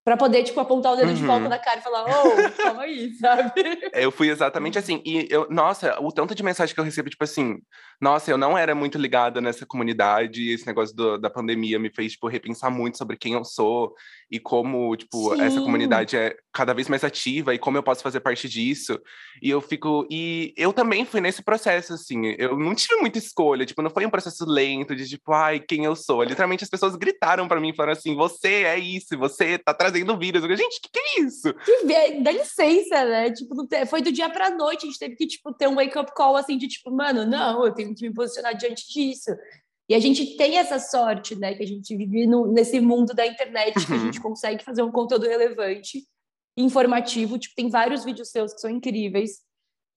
para 0.04 0.18
poder, 0.18 0.44
tipo, 0.44 0.60
apontar 0.60 0.92
o 0.92 0.96
dedo 0.96 1.08
uhum. 1.08 1.14
de 1.14 1.24
volta 1.24 1.48
na 1.48 1.58
cara 1.58 1.78
e 1.78 1.82
falar, 1.82 2.04
ô, 2.04 2.08
oh, 2.08 2.62
calma 2.62 2.82
aí, 2.82 3.10
sabe? 3.16 3.52
Eu 3.94 4.12
fui 4.12 4.28
exatamente 4.28 4.78
assim. 4.78 5.00
E 5.02 5.26
eu, 5.30 5.48
nossa, 5.48 5.98
o 5.98 6.12
tanto 6.12 6.34
de 6.34 6.42
mensagem 6.42 6.74
que 6.74 6.80
eu 6.80 6.84
recebo, 6.84 7.08
tipo 7.08 7.24
assim, 7.24 7.56
nossa, 7.98 8.30
eu 8.30 8.36
não 8.36 8.56
era 8.56 8.74
muito 8.74 8.98
ligada 8.98 9.40
nessa 9.40 9.64
comunidade, 9.64 10.50
esse 10.50 10.66
negócio 10.66 10.94
do, 10.94 11.16
da 11.16 11.30
pandemia 11.30 11.78
me 11.78 11.88
fez, 11.88 12.12
tipo, 12.12 12.28
repensar 12.28 12.70
muito 12.70 12.98
sobre 12.98 13.16
quem 13.16 13.32
eu 13.32 13.44
sou 13.46 13.94
e 14.30 14.38
como, 14.38 14.94
tipo, 14.94 15.34
Sim. 15.34 15.40
essa 15.40 15.60
comunidade 15.62 16.18
é 16.18 16.36
cada 16.52 16.74
vez 16.74 16.86
mais 16.86 17.02
ativa 17.02 17.54
e 17.54 17.58
como 17.58 17.78
eu 17.78 17.82
posso 17.82 18.02
fazer 18.02 18.20
parte 18.20 18.46
disso. 18.46 19.00
E 19.40 19.48
eu 19.48 19.60
fico. 19.62 20.06
E 20.10 20.52
eu 20.54 20.74
também 20.74 21.06
fui 21.06 21.22
nesse 21.22 21.42
processo, 21.42 21.94
assim, 21.94 22.34
eu 22.38 22.58
não 22.58 22.74
tive 22.74 22.96
muita 22.96 23.16
escolha, 23.16 23.64
tipo, 23.64 23.80
não 23.80 23.90
foi 23.90 24.04
um 24.04 24.10
processo 24.10 24.44
lento 24.44 24.94
de, 24.94 25.08
tipo, 25.08 25.32
ai, 25.32 25.60
quem 25.60 25.86
eu 25.86 25.96
sou. 25.96 26.22
Literalmente 26.22 26.62
as 26.62 26.70
pessoas 26.70 26.94
gritaram 26.94 27.48
para 27.48 27.60
mim, 27.60 27.74
falaram 27.74 27.96
assim, 27.96 28.14
você 28.14 28.64
é 28.64 28.78
isso, 28.78 29.16
você 29.16 29.56
tá 29.56 29.72
trazendo 29.72 29.93
trazendo 29.94 30.18
vírus. 30.18 30.42
Gente, 30.42 30.78
o 30.78 30.80
que, 30.82 30.88
que, 30.92 30.98
é 30.98 31.20
isso? 31.22 31.54
Que 31.54 32.20
dá 32.20 32.32
licença, 32.32 33.04
né? 33.04 33.30
Tipo, 33.30 33.54
foi 33.86 34.02
do 34.02 34.10
dia 34.10 34.28
pra 34.28 34.50
noite, 34.50 34.84
a 34.84 34.86
gente 34.86 34.98
teve 34.98 35.14
que, 35.14 35.26
tipo, 35.26 35.52
ter 35.52 35.68
um 35.68 35.76
wake-up 35.76 36.12
call, 36.14 36.36
assim, 36.36 36.58
de 36.58 36.66
tipo, 36.66 36.90
mano, 36.90 37.24
não, 37.24 37.64
eu 37.64 37.72
tenho 37.72 37.94
que 37.94 38.08
me 38.08 38.14
posicionar 38.14 38.56
diante 38.56 38.92
disso. 38.92 39.30
E 39.88 39.94
a 39.94 40.00
gente 40.00 40.36
tem 40.36 40.56
essa 40.56 40.78
sorte, 40.78 41.36
né? 41.36 41.54
Que 41.54 41.62
a 41.62 41.66
gente 41.66 41.94
vive 41.96 42.26
no, 42.26 42.46
nesse 42.46 42.80
mundo 42.80 43.14
da 43.14 43.26
internet, 43.26 43.78
uhum. 43.78 43.84
que 43.84 43.92
a 43.92 43.96
uhum. 43.96 44.02
gente 44.04 44.20
consegue 44.20 44.64
fazer 44.64 44.82
um 44.82 44.90
conteúdo 44.90 45.26
relevante, 45.26 46.04
informativo. 46.56 47.38
Tipo, 47.38 47.54
tem 47.54 47.68
vários 47.68 48.04
vídeos 48.04 48.30
seus 48.30 48.54
que 48.54 48.60
são 48.60 48.70
incríveis. 48.70 49.42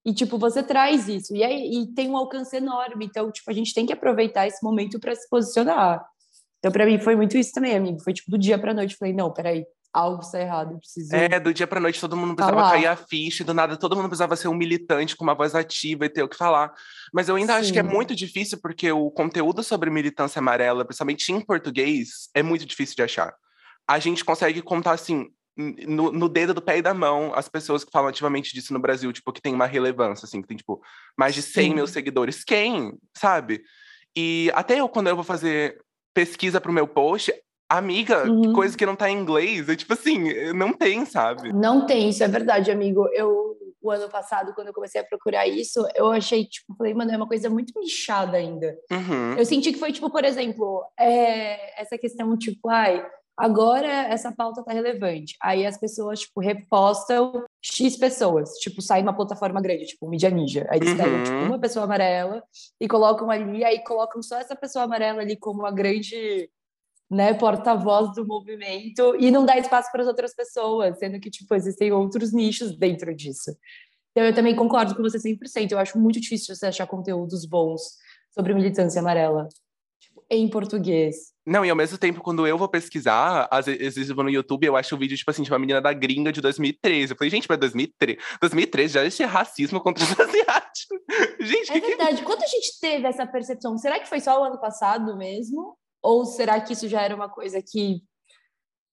E, 0.05 0.13
tipo, 0.13 0.37
você 0.37 0.61
traz 0.61 1.07
isso. 1.07 1.35
E, 1.35 1.43
aí, 1.43 1.71
e 1.71 1.87
tem 1.93 2.09
um 2.09 2.17
alcance 2.17 2.55
enorme. 2.55 3.05
Então, 3.05 3.31
tipo, 3.31 3.49
a 3.49 3.53
gente 3.53 3.73
tem 3.73 3.85
que 3.85 3.93
aproveitar 3.93 4.45
esse 4.45 4.63
momento 4.63 4.99
para 4.99 5.15
se 5.15 5.27
posicionar. 5.29 6.05
Então, 6.59 6.71
para 6.71 6.85
mim, 6.85 6.99
foi 6.99 7.15
muito 7.15 7.37
isso 7.37 7.53
também, 7.53 7.75
amigo. 7.75 7.99
Foi, 7.99 8.13
tipo, 8.13 8.29
do 8.29 8.37
dia 8.37 8.59
pra 8.59 8.73
noite. 8.73 8.95
Falei, 8.97 9.13
não, 9.13 9.31
peraí 9.31 9.65
algo 9.97 10.21
está 10.21 10.39
errado, 10.39 10.73
eu 10.73 10.77
preciso. 10.77 11.15
É, 11.15 11.39
do 11.39 11.51
dia 11.51 11.65
para 11.65 11.79
noite 11.79 11.99
todo 11.99 12.15
mundo 12.15 12.35
precisava 12.35 12.61
falar. 12.61 12.71
cair 12.73 12.85
a 12.85 12.95
ficha, 12.95 13.43
do 13.43 13.53
nada 13.53 13.75
todo 13.75 13.95
mundo 13.95 14.07
precisava 14.07 14.35
ser 14.35 14.47
um 14.47 14.53
militante 14.53 15.15
com 15.15 15.23
uma 15.23 15.33
voz 15.33 15.55
ativa 15.55 16.05
e 16.05 16.09
ter 16.09 16.21
o 16.21 16.29
que 16.29 16.37
falar. 16.37 16.71
Mas 17.11 17.27
eu 17.27 17.35
ainda 17.35 17.53
Sim. 17.53 17.59
acho 17.59 17.73
que 17.73 17.79
é 17.79 17.83
muito 17.83 18.15
difícil 18.15 18.59
porque 18.61 18.91
o 18.91 19.09
conteúdo 19.09 19.63
sobre 19.63 19.89
militância 19.89 20.39
amarela, 20.39 20.85
principalmente 20.85 21.31
em 21.31 21.41
português, 21.41 22.29
é 22.35 22.43
muito 22.43 22.65
difícil 22.65 22.95
de 22.95 23.01
achar. 23.01 23.33
A 23.87 23.97
gente 23.97 24.23
consegue 24.23 24.61
contar 24.61 24.91
assim 24.91 25.27
no, 25.57 26.11
no, 26.11 26.29
dedo 26.29 26.53
do 26.53 26.61
pé 26.61 26.77
e 26.77 26.81
da 26.83 26.93
mão 26.93 27.33
as 27.33 27.49
pessoas 27.49 27.83
que 27.83 27.91
falam 27.91 28.09
ativamente 28.09 28.53
disso 28.53 28.73
no 28.73 28.79
Brasil, 28.79 29.11
tipo, 29.11 29.33
que 29.33 29.41
tem 29.41 29.55
uma 29.55 29.65
relevância, 29.65 30.25
assim, 30.25 30.41
que 30.41 30.47
tem, 30.47 30.57
tipo, 30.57 30.79
mais 31.17 31.33
de 31.33 31.41
100 31.41 31.69
Sim. 31.69 31.75
mil 31.75 31.87
seguidores. 31.87 32.43
Quem? 32.43 32.93
Sabe? 33.15 33.63
E 34.15 34.51
até 34.53 34.79
eu, 34.79 34.87
quando 34.87 35.07
eu 35.07 35.15
vou 35.15 35.23
fazer 35.23 35.81
pesquisa 36.13 36.61
para 36.61 36.69
o 36.69 36.73
meu 36.73 36.87
post, 36.87 37.33
Amiga, 37.69 38.29
uhum. 38.29 38.53
coisa 38.53 38.77
que 38.77 38.85
não 38.85 38.95
tá 38.95 39.09
em 39.09 39.19
inglês, 39.19 39.67
é 39.67 39.75
tipo 39.75 39.91
assim, 39.93 40.53
não 40.53 40.71
tem, 40.71 41.05
sabe? 41.05 41.51
Não 41.51 41.85
tem, 41.85 42.09
isso 42.09 42.23
é 42.23 42.27
verdade, 42.27 42.71
amigo. 42.71 43.07
Eu, 43.11 43.57
o 43.81 43.91
ano 43.91 44.09
passado, 44.09 44.53
quando 44.53 44.67
eu 44.67 44.73
comecei 44.73 45.01
a 45.01 45.03
procurar 45.03 45.45
isso, 45.47 45.85
eu 45.95 46.11
achei, 46.11 46.45
tipo, 46.45 46.73
falei, 46.77 46.93
mano, 46.93 47.11
é 47.11 47.17
uma 47.17 47.27
coisa 47.27 47.49
muito 47.49 47.77
nichada 47.79 48.37
ainda. 48.37 48.77
Uhum. 48.91 49.33
Eu 49.37 49.45
senti 49.45 49.73
que 49.73 49.79
foi, 49.79 49.91
tipo, 49.91 50.09
por 50.09 50.23
exemplo, 50.23 50.83
é, 50.97 51.81
essa 51.81 51.97
questão, 51.97 52.37
tipo, 52.37 52.69
ai, 52.69 53.05
agora 53.37 53.87
essa 53.87 54.31
pauta 54.31 54.63
tá 54.63 54.73
relevante. 54.73 55.35
Aí 55.41 55.65
as 55.65 55.77
pessoas, 55.77 56.21
tipo, 56.21 56.39
repostam 56.41 57.45
X 57.61 57.97
pessoas, 57.97 58.53
tipo, 58.59 58.81
sai 58.81 59.01
uma 59.01 59.15
plataforma 59.15 59.61
grande, 59.61 59.85
tipo, 59.85 60.09
Mídia 60.09 60.29
Ninja. 60.29 60.65
Aí 60.69 60.79
eles 60.79 60.93
pegam, 60.95 61.23
tipo, 61.23 61.35
uhum. 61.35 61.45
uma 61.47 61.59
pessoa 61.59 61.85
amarela 61.85 62.41
e 62.79 62.87
colocam 62.87 63.29
ali, 63.29 63.63
aí 63.63 63.83
colocam 63.83 64.21
só 64.21 64.39
essa 64.39 64.55
pessoa 64.55 64.85
amarela 64.85 65.21
ali 65.21 65.35
como 65.35 65.65
a 65.65 65.71
grande 65.71 66.49
né, 67.09 67.33
porta-voz 67.33 68.13
do 68.13 68.25
movimento 68.25 69.15
e 69.19 69.31
não 69.31 69.45
dá 69.45 69.57
espaço 69.57 69.91
para 69.91 70.01
as 70.01 70.07
outras 70.07 70.35
pessoas, 70.35 70.99
sendo 70.99 71.19
que 71.19 71.29
tipo 71.29 71.55
existem 71.55 71.91
outros 71.91 72.33
nichos 72.33 72.77
dentro 72.77 73.15
disso. 73.15 73.55
Então 74.11 74.25
eu 74.25 74.33
também 74.33 74.55
concordo 74.55 74.95
com 74.95 75.03
você 75.03 75.17
100%. 75.17 75.71
Eu 75.71 75.79
acho 75.79 75.97
muito 75.97 76.19
difícil 76.19 76.55
você 76.55 76.65
achar 76.65 76.87
conteúdos 76.87 77.45
bons 77.45 77.81
sobre 78.31 78.53
militância 78.53 78.99
amarela. 78.99 79.47
Tipo, 79.99 80.23
em 80.29 80.49
português. 80.49 81.33
Não, 81.45 81.63
e 81.63 81.69
ao 81.69 81.75
mesmo 81.75 81.97
tempo, 81.97 82.21
quando 82.21 82.45
eu 82.45 82.57
vou 82.57 82.67
pesquisar, 82.67 83.47
às 83.49 83.67
vezes 83.67 84.09
eu 84.09 84.15
vou 84.15 84.23
no 84.23 84.29
YouTube, 84.29 84.65
eu 84.65 84.75
acho 84.75 84.95
o 84.95 84.97
vídeo, 84.97 85.15
tipo 85.15 85.31
assim, 85.31 85.43
de 85.43 85.51
uma 85.51 85.59
menina 85.59 85.79
da 85.79 85.93
gringa 85.93 86.31
de 86.31 86.41
2013. 86.41 87.13
Eu 87.13 87.17
falei, 87.17 87.29
gente, 87.29 87.47
mas 87.47 87.57
2013, 87.59 88.19
2013 88.41 88.93
já 88.93 89.05
existe 89.05 89.23
racismo 89.23 89.79
contra 89.79 90.03
os 90.03 90.11
asiáticos. 90.19 90.99
Gente, 91.39 91.71
é 91.71 91.79
que 91.79 91.87
verdade. 91.87 92.17
Que... 92.17 92.23
Quando 92.23 92.43
a 92.43 92.47
gente 92.47 92.79
teve 92.81 93.07
essa 93.07 93.25
percepção, 93.25 93.77
será 93.77 93.99
que 93.99 94.09
foi 94.09 94.19
só 94.19 94.41
o 94.41 94.43
ano 94.43 94.59
passado 94.59 95.15
mesmo? 95.15 95.77
Ou 96.01 96.25
será 96.25 96.59
que 96.61 96.73
isso 96.73 96.87
já 96.87 97.01
era 97.01 97.15
uma 97.15 97.29
coisa 97.29 97.61
que 97.61 98.01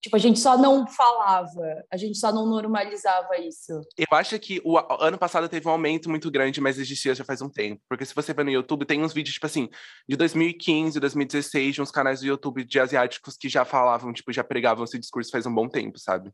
Tipo, 0.05 0.17
a 0.17 0.19
gente 0.19 0.39
só 0.39 0.59
não 0.59 0.87
falava, 0.87 1.83
a 1.91 1.97
gente 1.97 2.19
só 2.19 2.31
não 2.31 2.45
normalizava 2.45 3.39
isso. 3.39 3.73
Eu 3.97 4.07
acho 4.19 4.39
que 4.39 4.61
o 4.63 4.77
ano 5.01 5.17
passado 5.17 5.49
teve 5.49 5.67
um 5.67 5.71
aumento 5.71 6.11
muito 6.11 6.31
grande, 6.31 6.61
mas 6.61 6.79
existia 6.79 7.15
já 7.15 7.25
faz 7.25 7.41
um 7.41 7.49
tempo. 7.49 7.81
Porque 7.89 8.05
se 8.05 8.15
você 8.15 8.35
ver 8.35 8.45
no 8.45 8.51
YouTube, 8.51 8.85
tem 8.85 9.03
uns 9.03 9.15
vídeos, 9.15 9.33
tipo 9.33 9.47
assim, 9.47 9.67
de 10.07 10.15
2015, 10.15 11.01
2016, 11.01 11.77
de 11.77 11.81
uns 11.81 11.91
canais 11.91 12.21
do 12.21 12.27
YouTube 12.27 12.65
de 12.65 12.79
asiáticos 12.79 13.35
que 13.35 13.49
já 13.49 13.65
falavam, 13.65 14.13
tipo, 14.13 14.31
já 14.31 14.45
pregavam 14.45 14.85
esse 14.85 14.99
discurso 14.99 15.31
faz 15.31 15.47
um 15.47 15.55
bom 15.55 15.71
tempo, 15.71 15.99
sabe? 15.99 16.31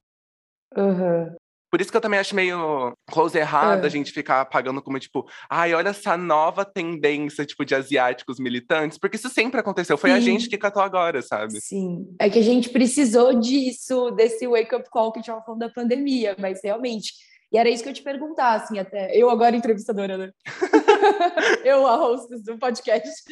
Uhum. 0.77 1.37
Por 1.71 1.81
isso 1.81 1.91
que 1.91 1.97
eu 1.97 2.01
também 2.01 2.19
acho 2.19 2.35
meio 2.35 2.97
close 3.11 3.39
errado 3.39 3.85
é. 3.85 3.87
a 3.87 3.91
gente 3.91 4.13
ficar 4.13 4.45
pagando 4.47 4.83
como, 4.83 4.99
tipo, 4.99 5.27
ai, 5.49 5.73
olha 5.73 5.91
essa 5.91 6.17
nova 6.17 6.65
tendência, 6.65 7.47
tipo, 7.47 7.65
de 7.65 7.75
asiáticos 7.75 8.39
militantes, 8.39 8.99
porque 8.99 9.17
isso 9.17 9.29
sempre 9.29 9.61
aconteceu. 9.61 9.97
Foi 9.97 10.11
Sim. 10.11 10.17
a 10.17 10.21
gente 10.21 10.49
que 10.49 10.59
catou 10.59 10.83
agora, 10.83 11.23
sabe? 11.23 11.61
Sim. 11.61 12.07
É 12.19 12.29
que 12.29 12.39
a 12.39 12.43
gente 12.43 12.71
precisou 12.71 13.39
disso, 13.39 14.11
desse 14.11 14.47
wake-up 14.47 14.89
call 14.91 15.13
que 15.13 15.19
a 15.19 15.23
gente 15.23 15.31
tava 15.31 15.45
falando 15.45 15.61
da 15.61 15.71
pandemia, 15.71 16.35
mas 16.39 16.61
realmente 16.63 17.13
e 17.53 17.59
era 17.59 17.69
isso 17.69 17.83
que 17.83 17.89
eu 17.89 17.93
te 17.93 18.03
perguntar, 18.03 18.55
assim, 18.55 18.79
até. 18.79 19.11
Eu 19.17 19.29
agora 19.29 19.57
entrevistadora, 19.57 20.17
né? 20.17 20.31
eu, 21.65 21.87
a 21.87 21.97
hostess 21.97 22.43
do 22.43 22.59
podcast. 22.59 23.25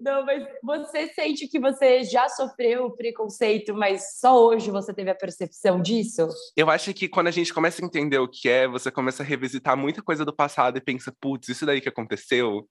Não, 0.00 0.24
mas 0.24 0.46
você 0.62 1.08
sente 1.08 1.48
que 1.48 1.58
você 1.58 2.04
já 2.04 2.28
sofreu 2.28 2.90
preconceito, 2.90 3.74
mas 3.74 4.18
só 4.18 4.42
hoje 4.44 4.70
você 4.70 4.92
teve 4.92 5.10
a 5.10 5.14
percepção 5.14 5.80
disso? 5.80 6.28
Eu 6.56 6.70
acho 6.70 6.92
que 6.94 7.08
quando 7.08 7.28
a 7.28 7.32
gente 7.32 7.52
começa 7.52 7.82
a 7.82 7.86
entender 7.86 8.18
o 8.18 8.28
que 8.28 8.48
é, 8.48 8.66
você 8.66 8.90
começa 8.90 9.22
a 9.22 9.26
revisitar 9.26 9.76
muita 9.76 10.02
coisa 10.02 10.24
do 10.24 10.34
passado 10.34 10.78
e 10.78 10.80
pensa, 10.80 11.14
putz, 11.20 11.48
isso 11.48 11.66
daí 11.66 11.80
que 11.80 11.88
aconteceu 11.88 12.66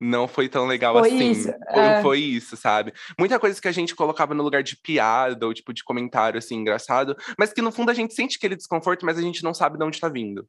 não 0.00 0.28
foi 0.28 0.48
tão 0.48 0.66
legal 0.66 0.98
foi 0.98 1.08
assim. 1.08 1.30
Isso, 1.30 1.48
foi, 1.72 1.82
é. 1.82 2.02
foi, 2.02 2.20
isso, 2.20 2.56
sabe? 2.56 2.92
Muita 3.18 3.38
coisa 3.38 3.60
que 3.60 3.68
a 3.68 3.72
gente 3.72 3.94
colocava 3.94 4.34
no 4.34 4.42
lugar 4.42 4.62
de 4.62 4.76
piada 4.76 5.46
ou 5.46 5.54
tipo 5.54 5.72
de 5.72 5.82
comentário 5.82 6.38
assim 6.38 6.56
engraçado, 6.56 7.16
mas 7.38 7.52
que 7.52 7.62
no 7.62 7.72
fundo 7.72 7.90
a 7.90 7.94
gente 7.94 8.14
sente 8.14 8.36
aquele 8.36 8.56
desconforto, 8.56 9.06
mas 9.06 9.18
a 9.18 9.22
gente 9.22 9.42
não 9.42 9.54
sabe 9.54 9.78
de 9.78 9.84
onde 9.84 10.00
tá 10.00 10.08
vindo. 10.08 10.46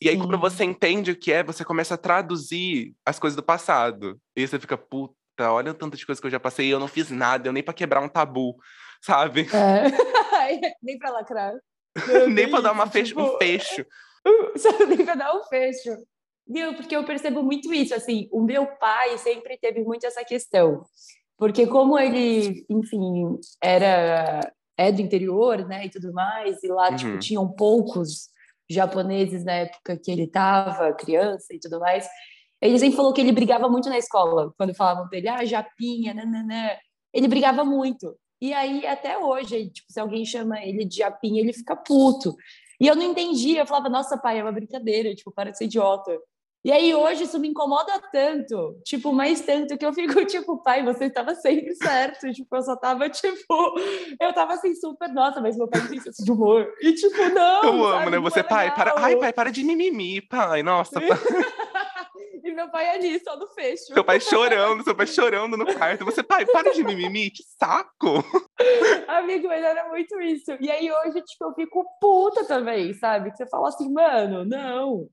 E 0.00 0.08
aí, 0.08 0.14
Sim. 0.14 0.20
quando 0.20 0.38
você 0.38 0.64
entende 0.64 1.10
o 1.10 1.16
que 1.16 1.32
é, 1.32 1.42
você 1.42 1.64
começa 1.64 1.94
a 1.94 1.98
traduzir 1.98 2.94
as 3.04 3.18
coisas 3.18 3.36
do 3.36 3.42
passado. 3.42 4.20
E 4.36 4.46
você 4.46 4.58
fica, 4.58 4.78
puta, 4.78 5.14
olha 5.50 5.72
o 5.72 5.74
tanto 5.74 5.96
de 5.96 6.06
coisa 6.06 6.20
que 6.20 6.26
eu 6.26 6.30
já 6.30 6.38
passei 6.38 6.66
e 6.66 6.70
eu 6.70 6.78
não 6.78 6.86
fiz 6.86 7.10
nada, 7.10 7.48
eu 7.48 7.52
nem 7.52 7.62
para 7.62 7.74
quebrar 7.74 8.00
um 8.00 8.08
tabu, 8.08 8.56
sabe? 9.02 9.48
É. 9.52 10.76
nem 10.82 10.98
para 10.98 11.10
lacrar. 11.10 11.54
nem 12.32 12.48
para 12.48 12.60
dar 12.60 12.72
uma 12.72 12.86
fecho, 12.86 13.08
tipo... 13.08 13.22
um 13.22 13.38
fecho. 13.38 13.84
nem 14.88 15.04
pra 15.04 15.14
dar 15.16 15.34
um 15.34 15.42
fecho. 15.44 15.90
Viu? 16.46 16.74
Porque 16.74 16.96
eu 16.96 17.04
percebo 17.04 17.42
muito 17.42 17.74
isso, 17.74 17.94
assim, 17.94 18.28
o 18.32 18.40
meu 18.40 18.66
pai 18.66 19.18
sempre 19.18 19.58
teve 19.58 19.82
muito 19.82 20.06
essa 20.06 20.24
questão, 20.24 20.82
porque 21.36 21.66
como 21.66 21.98
ele, 21.98 22.64
enfim, 22.70 23.38
era 23.62 24.40
é 24.78 24.92
do 24.92 25.02
interior, 25.02 25.66
né, 25.66 25.86
e 25.86 25.90
tudo 25.90 26.12
mais, 26.12 26.62
e 26.62 26.68
lá, 26.68 26.94
tipo, 26.94 27.10
uhum. 27.10 27.18
tipo, 27.18 27.18
tinham 27.18 27.48
poucos 27.48 28.30
japoneses 28.68 29.44
na 29.44 29.52
época 29.52 29.96
que 29.96 30.10
ele 30.10 30.24
estava 30.24 30.92
criança 30.92 31.54
e 31.54 31.58
tudo 31.58 31.80
mais, 31.80 32.08
ele 32.60 32.78
sempre 32.78 32.96
falou 32.96 33.12
que 33.12 33.20
ele 33.20 33.32
brigava 33.32 33.68
muito 33.68 33.88
na 33.88 33.98
escola, 33.98 34.52
quando 34.56 34.74
falavam 34.74 35.08
dele, 35.08 35.28
ah, 35.28 35.44
japinha, 35.44 36.12
nananã, 36.14 36.70
ele 37.12 37.28
brigava 37.28 37.64
muito, 37.64 38.16
e 38.40 38.52
aí, 38.52 38.86
até 38.86 39.18
hoje, 39.18 39.68
tipo, 39.70 39.92
se 39.92 39.98
alguém 39.98 40.24
chama 40.24 40.62
ele 40.62 40.84
de 40.84 40.98
japinha, 40.98 41.40
ele 41.40 41.52
fica 41.52 41.74
puto. 41.74 42.36
E 42.80 42.86
eu 42.86 42.94
não 42.94 43.02
entendia, 43.02 43.60
eu 43.60 43.66
falava, 43.66 43.88
nossa, 43.88 44.16
pai, 44.16 44.38
é 44.38 44.42
uma 44.42 44.52
brincadeira, 44.52 45.12
tipo, 45.14 45.32
para 45.32 45.50
de 45.50 45.58
ser 45.58 45.64
idiota. 45.64 46.16
E 46.64 46.72
aí 46.72 46.92
hoje 46.94 47.24
isso 47.24 47.38
me 47.38 47.48
incomoda 47.48 47.92
tanto, 48.12 48.80
tipo, 48.84 49.12
mais 49.12 49.40
tanto 49.40 49.78
que 49.78 49.86
eu 49.86 49.92
fico 49.92 50.24
tipo, 50.26 50.62
pai, 50.62 50.82
você 50.84 51.04
estava 51.04 51.34
sempre 51.34 51.74
certo, 51.76 52.32
tipo, 52.32 52.56
eu 52.56 52.62
só 52.62 52.76
tava 52.76 53.08
tipo, 53.08 53.78
eu 54.20 54.32
tava 54.32 54.54
assim 54.54 54.74
super, 54.74 55.08
nossa, 55.08 55.40
mas 55.40 55.56
meu 55.56 55.68
pai 55.68 55.86
tem 55.86 56.00
senso 56.00 56.24
de 56.24 56.32
humor. 56.32 56.72
E 56.80 56.92
tipo, 56.92 57.16
não. 57.28 57.62
Eu 57.62 57.84
amo, 57.84 57.98
sabe, 57.98 58.10
né? 58.10 58.18
Você, 58.18 58.42
pai, 58.42 58.74
para, 58.74 58.94
ai, 58.96 59.16
pai, 59.16 59.32
para 59.32 59.52
de 59.52 59.62
mimimi, 59.62 60.20
pai, 60.20 60.62
nossa. 60.62 60.98
e 62.42 62.52
meu 62.52 62.68
pai 62.70 62.96
é 62.96 62.98
nisso, 62.98 63.24
só 63.24 63.36
no 63.36 63.46
fecho. 63.48 63.94
Seu 63.94 64.04
pai 64.04 64.20
chorando, 64.20 64.82
seu 64.82 64.94
pai 64.94 65.06
chorando 65.06 65.56
no 65.56 65.66
quarto. 65.66 66.04
Você, 66.04 66.22
pai, 66.22 66.44
para 66.44 66.72
de 66.72 66.82
mimimi, 66.82 67.30
que 67.30 67.42
saco. 67.58 68.24
Amigo, 69.06 69.46
mas 69.48 69.62
era 69.62 69.88
muito 69.88 70.20
isso. 70.20 70.56
E 70.60 70.70
aí 70.70 70.90
hoje, 70.90 71.22
tipo, 71.22 71.44
eu 71.44 71.54
fico 71.54 71.84
puta 72.00 72.44
também, 72.44 72.92
sabe? 72.94 73.30
Que 73.30 73.36
você 73.36 73.46
fala 73.46 73.68
assim, 73.68 73.92
mano, 73.92 74.44
não. 74.44 75.08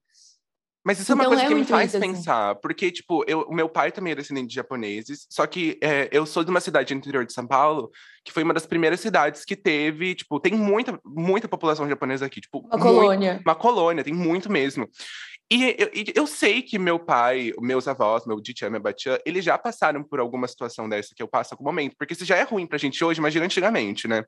Mas 0.86 1.00
isso 1.00 1.12
então, 1.12 1.24
é 1.24 1.28
uma 1.28 1.36
então, 1.36 1.38
coisa 1.38 1.44
é 1.44 1.48
que 1.48 1.62
me 1.62 1.66
faz 1.66 1.96
assim. 1.96 2.14
pensar, 2.14 2.54
porque, 2.56 2.92
tipo, 2.92 3.26
eu, 3.28 3.42
o 3.42 3.56
meu 3.56 3.68
pai 3.68 3.92
também 3.92 4.14
é 4.14 4.16
descendente 4.16 4.50
de 4.50 4.54
japoneses, 4.54 5.26
só 5.32 5.48
que 5.48 5.80
é, 5.82 6.08
eu 6.12 6.28
sou 6.28 6.44
de 6.44 6.52
uma 6.52 6.60
cidade 6.60 6.94
no 6.94 7.00
interior 7.00 7.26
de 7.26 7.34
São 7.34 7.48
Paulo, 7.48 7.90
que 8.24 8.32
foi 8.32 8.44
uma 8.44 8.54
das 8.54 8.68
primeiras 8.68 9.00
cidades 9.00 9.44
que 9.44 9.56
teve, 9.56 10.14
tipo, 10.14 10.40
tem 10.40 10.54
muita, 10.54 11.00
muita 11.04 11.48
população 11.48 11.90
japonesa 11.90 12.28
aqui, 12.28 12.40
tipo... 12.40 12.60
Uma 12.60 12.80
colônia. 12.80 13.34
Muito, 13.34 13.48
uma 13.48 13.56
colônia, 13.56 14.04
tem 14.04 14.14
muito 14.14 14.52
mesmo. 14.52 14.88
E 15.52 15.76
eu, 15.78 15.90
eu, 16.16 16.28
sei 16.28 16.62
que 16.62 16.78
meu 16.78 17.00
pai, 17.00 17.52
meus 17.60 17.88
avós, 17.88 18.24
meu 18.28 18.40
Dichan, 18.40 18.70
minha 18.70 18.80
Batian, 18.80 19.18
eles 19.26 19.44
já 19.44 19.58
passaram 19.58 20.04
por 20.04 20.20
alguma 20.20 20.48
situação 20.48 20.88
dessa 20.88 21.16
que 21.16 21.22
eu 21.22 21.28
passo 21.28 21.56
no 21.56 21.64
momento, 21.64 21.96
porque 21.98 22.14
isso 22.14 22.26
já 22.26 22.36
é 22.36 22.44
ruim 22.44 22.68
pra 22.68 22.78
gente 22.78 23.04
hoje, 23.04 23.20
imagina 23.20 23.46
antigamente, 23.46 24.08
né? 24.08 24.24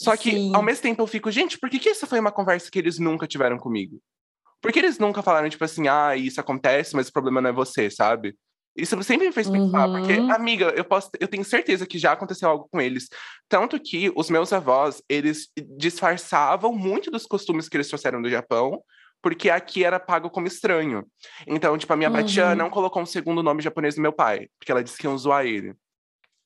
Só 0.00 0.16
que, 0.16 0.30
Sim. 0.30 0.54
ao 0.54 0.62
mesmo 0.62 0.82
tempo, 0.82 1.02
eu 1.02 1.06
fico, 1.06 1.30
gente, 1.30 1.58
por 1.58 1.68
que, 1.68 1.78
que 1.78 1.90
essa 1.90 2.06
foi 2.06 2.18
uma 2.18 2.32
conversa 2.32 2.70
que 2.70 2.78
eles 2.78 2.98
nunca 2.98 3.26
tiveram 3.26 3.58
comigo? 3.58 4.00
Por 4.64 4.72
que 4.72 4.78
eles 4.78 4.98
nunca 4.98 5.22
falaram, 5.22 5.46
tipo 5.50 5.62
assim, 5.62 5.88
ah, 5.88 6.16
isso 6.16 6.40
acontece, 6.40 6.96
mas 6.96 7.08
o 7.08 7.12
problema 7.12 7.38
não 7.38 7.50
é 7.50 7.52
você, 7.52 7.90
sabe? 7.90 8.34
Isso 8.74 9.00
sempre 9.02 9.26
me 9.26 9.32
fez 9.32 9.46
pensar, 9.46 9.86
uhum. 9.86 9.98
porque, 9.98 10.14
amiga, 10.32 10.72
eu 10.74 10.82
posso, 10.82 11.10
eu 11.20 11.28
tenho 11.28 11.44
certeza 11.44 11.86
que 11.86 11.98
já 11.98 12.12
aconteceu 12.12 12.48
algo 12.48 12.66
com 12.72 12.80
eles. 12.80 13.10
Tanto 13.46 13.78
que 13.78 14.10
os 14.16 14.30
meus 14.30 14.54
avós, 14.54 15.02
eles 15.06 15.50
disfarçavam 15.76 16.72
muito 16.72 17.10
dos 17.10 17.26
costumes 17.26 17.68
que 17.68 17.76
eles 17.76 17.88
trouxeram 17.88 18.22
do 18.22 18.30
Japão, 18.30 18.82
porque 19.20 19.50
aqui 19.50 19.84
era 19.84 20.00
pago 20.00 20.30
como 20.30 20.46
estranho. 20.46 21.06
Então, 21.46 21.76
tipo, 21.76 21.92
a 21.92 21.96
minha 21.96 22.10
uhum. 22.10 22.24
tia 22.24 22.54
não 22.54 22.70
colocou 22.70 23.02
um 23.02 23.06
segundo 23.06 23.42
nome 23.42 23.60
japonês 23.60 23.96
no 23.96 24.02
meu 24.02 24.14
pai, 24.14 24.48
porque 24.58 24.72
ela 24.72 24.82
disse 24.82 24.96
que 24.96 25.06
iam 25.06 25.18
zoar 25.18 25.44
ele. 25.44 25.74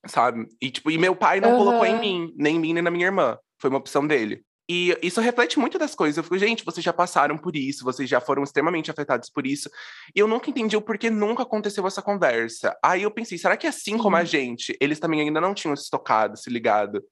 Sabe? 0.08 0.44
E, 0.60 0.72
tipo, 0.72 0.90
e 0.90 0.98
meu 0.98 1.14
pai 1.14 1.38
não 1.38 1.52
uhum. 1.52 1.58
colocou 1.58 1.86
em 1.86 2.00
mim, 2.00 2.34
nem 2.36 2.56
em 2.56 2.58
mim, 2.58 2.72
nem 2.72 2.82
na 2.82 2.90
minha 2.90 3.06
irmã. 3.06 3.38
Foi 3.60 3.70
uma 3.70 3.78
opção 3.78 4.04
dele. 4.04 4.42
E 4.68 4.94
isso 5.00 5.20
reflete 5.22 5.58
muito 5.58 5.78
das 5.78 5.94
coisas. 5.94 6.18
Eu 6.18 6.22
fico, 6.22 6.36
gente, 6.36 6.62
vocês 6.62 6.84
já 6.84 6.92
passaram 6.92 7.38
por 7.38 7.56
isso, 7.56 7.84
vocês 7.84 8.08
já 8.08 8.20
foram 8.20 8.42
extremamente 8.42 8.90
afetados 8.90 9.30
por 9.30 9.46
isso. 9.46 9.70
E 10.14 10.18
eu 10.18 10.28
nunca 10.28 10.50
entendi 10.50 10.76
o 10.76 10.82
porquê 10.82 11.08
nunca 11.08 11.42
aconteceu 11.42 11.86
essa 11.86 12.02
conversa. 12.02 12.76
Aí 12.84 13.02
eu 13.02 13.10
pensei, 13.10 13.38
será 13.38 13.56
que 13.56 13.66
assim 13.66 13.96
como 13.96 14.16
a 14.16 14.24
gente, 14.24 14.76
eles 14.78 14.98
também 14.98 15.22
ainda 15.22 15.40
não 15.40 15.54
tinham 15.54 15.74
se 15.74 15.90
tocado, 15.90 16.36
se 16.36 16.50
ligado? 16.50 17.02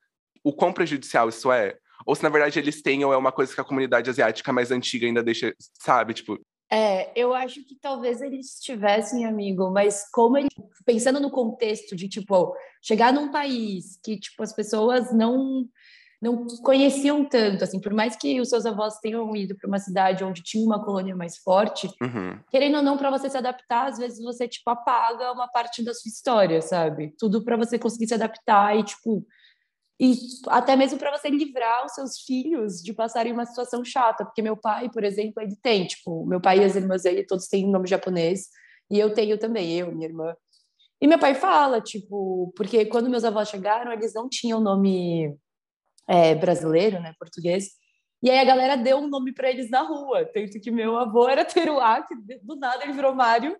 O 0.44 0.52
quão 0.52 0.70
prejudicial 0.70 1.30
isso 1.30 1.50
é? 1.50 1.76
Ou 2.04 2.14
se 2.14 2.22
na 2.22 2.28
verdade 2.28 2.58
eles 2.58 2.82
têm, 2.82 3.02
ou 3.04 3.12
é 3.12 3.16
uma 3.16 3.32
coisa 3.32 3.54
que 3.54 3.60
a 3.60 3.64
comunidade 3.64 4.10
asiática 4.10 4.52
mais 4.52 4.70
antiga 4.70 5.06
ainda 5.06 5.22
deixa, 5.22 5.54
sabe? 5.80 6.12
Tipo. 6.12 6.38
É, 6.70 7.10
eu 7.18 7.32
acho 7.32 7.64
que 7.64 7.76
talvez 7.80 8.20
eles 8.20 8.58
tivessem, 8.60 9.24
amigo, 9.24 9.70
mas 9.70 10.04
como 10.10 10.36
ele, 10.36 10.48
pensando 10.84 11.20
no 11.20 11.30
contexto 11.30 11.96
de, 11.96 12.08
tipo, 12.08 12.54
chegar 12.82 13.12
num 13.12 13.30
país 13.30 13.98
que, 14.04 14.18
tipo, 14.18 14.42
as 14.42 14.52
pessoas 14.52 15.12
não 15.12 15.66
não 16.20 16.46
conheciam 16.62 17.24
tanto, 17.24 17.64
assim, 17.64 17.80
por 17.80 17.92
mais 17.92 18.16
que 18.16 18.40
os 18.40 18.48
seus 18.48 18.64
avós 18.64 18.98
tenham 19.00 19.34
ido 19.36 19.56
para 19.56 19.68
uma 19.68 19.78
cidade 19.78 20.24
onde 20.24 20.42
tinha 20.42 20.64
uma 20.64 20.82
colônia 20.82 21.14
mais 21.14 21.36
forte, 21.38 21.88
uhum. 22.02 22.38
querendo 22.50 22.78
ou 22.78 22.82
não, 22.82 22.96
para 22.96 23.10
você 23.10 23.28
se 23.28 23.36
adaptar, 23.36 23.88
às 23.88 23.98
vezes 23.98 24.22
você, 24.22 24.48
tipo, 24.48 24.68
apaga 24.70 25.32
uma 25.32 25.48
parte 25.48 25.84
da 25.84 25.92
sua 25.92 26.08
história, 26.08 26.62
sabe? 26.62 27.14
Tudo 27.18 27.44
para 27.44 27.56
você 27.56 27.78
conseguir 27.78 28.08
se 28.08 28.14
adaptar 28.14 28.76
e, 28.76 28.82
tipo, 28.82 29.26
e 30.00 30.14
até 30.48 30.76
mesmo 30.76 30.98
para 30.98 31.16
você 31.16 31.28
livrar 31.28 31.86
os 31.86 31.92
seus 31.92 32.18
filhos 32.20 32.82
de 32.82 32.92
passarem 32.92 33.32
uma 33.32 33.46
situação 33.46 33.84
chata, 33.84 34.24
porque 34.24 34.42
meu 34.42 34.56
pai, 34.56 34.90
por 34.90 35.04
exemplo, 35.04 35.42
ele 35.42 35.56
tem, 35.62 35.86
tipo, 35.86 36.26
meu 36.26 36.40
pai 36.40 36.60
e 36.60 36.64
as 36.64 36.76
irmãs 36.76 37.02
dele 37.02 37.24
todos 37.24 37.48
têm 37.48 37.70
nome 37.70 37.88
japonês, 37.88 38.48
e 38.90 38.98
eu 38.98 39.12
tenho 39.12 39.38
também, 39.38 39.78
eu, 39.78 39.92
minha 39.92 40.06
irmã. 40.06 40.34
E 41.00 41.06
meu 41.06 41.18
pai 41.18 41.34
fala, 41.34 41.80
tipo, 41.80 42.52
porque 42.56 42.86
quando 42.86 43.10
meus 43.10 43.24
avós 43.24 43.48
chegaram, 43.48 43.92
eles 43.92 44.14
não 44.14 44.28
tinham 44.28 44.60
nome 44.60 45.36
é, 46.08 46.34
brasileiro, 46.34 47.00
né, 47.00 47.12
português. 47.18 47.70
E 48.22 48.30
aí 48.30 48.38
a 48.38 48.44
galera 48.44 48.76
deu 48.76 48.98
um 48.98 49.08
nome 49.08 49.32
para 49.32 49.50
eles 49.50 49.70
na 49.70 49.82
rua, 49.82 50.24
tanto 50.24 50.58
que 50.60 50.70
meu 50.70 50.96
avô 50.96 51.28
era 51.28 51.44
Teruá, 51.44 52.02
que 52.02 52.14
do 52.42 52.56
nada 52.56 52.84
ele 52.84 52.94
virou 52.94 53.14
Mário, 53.14 53.56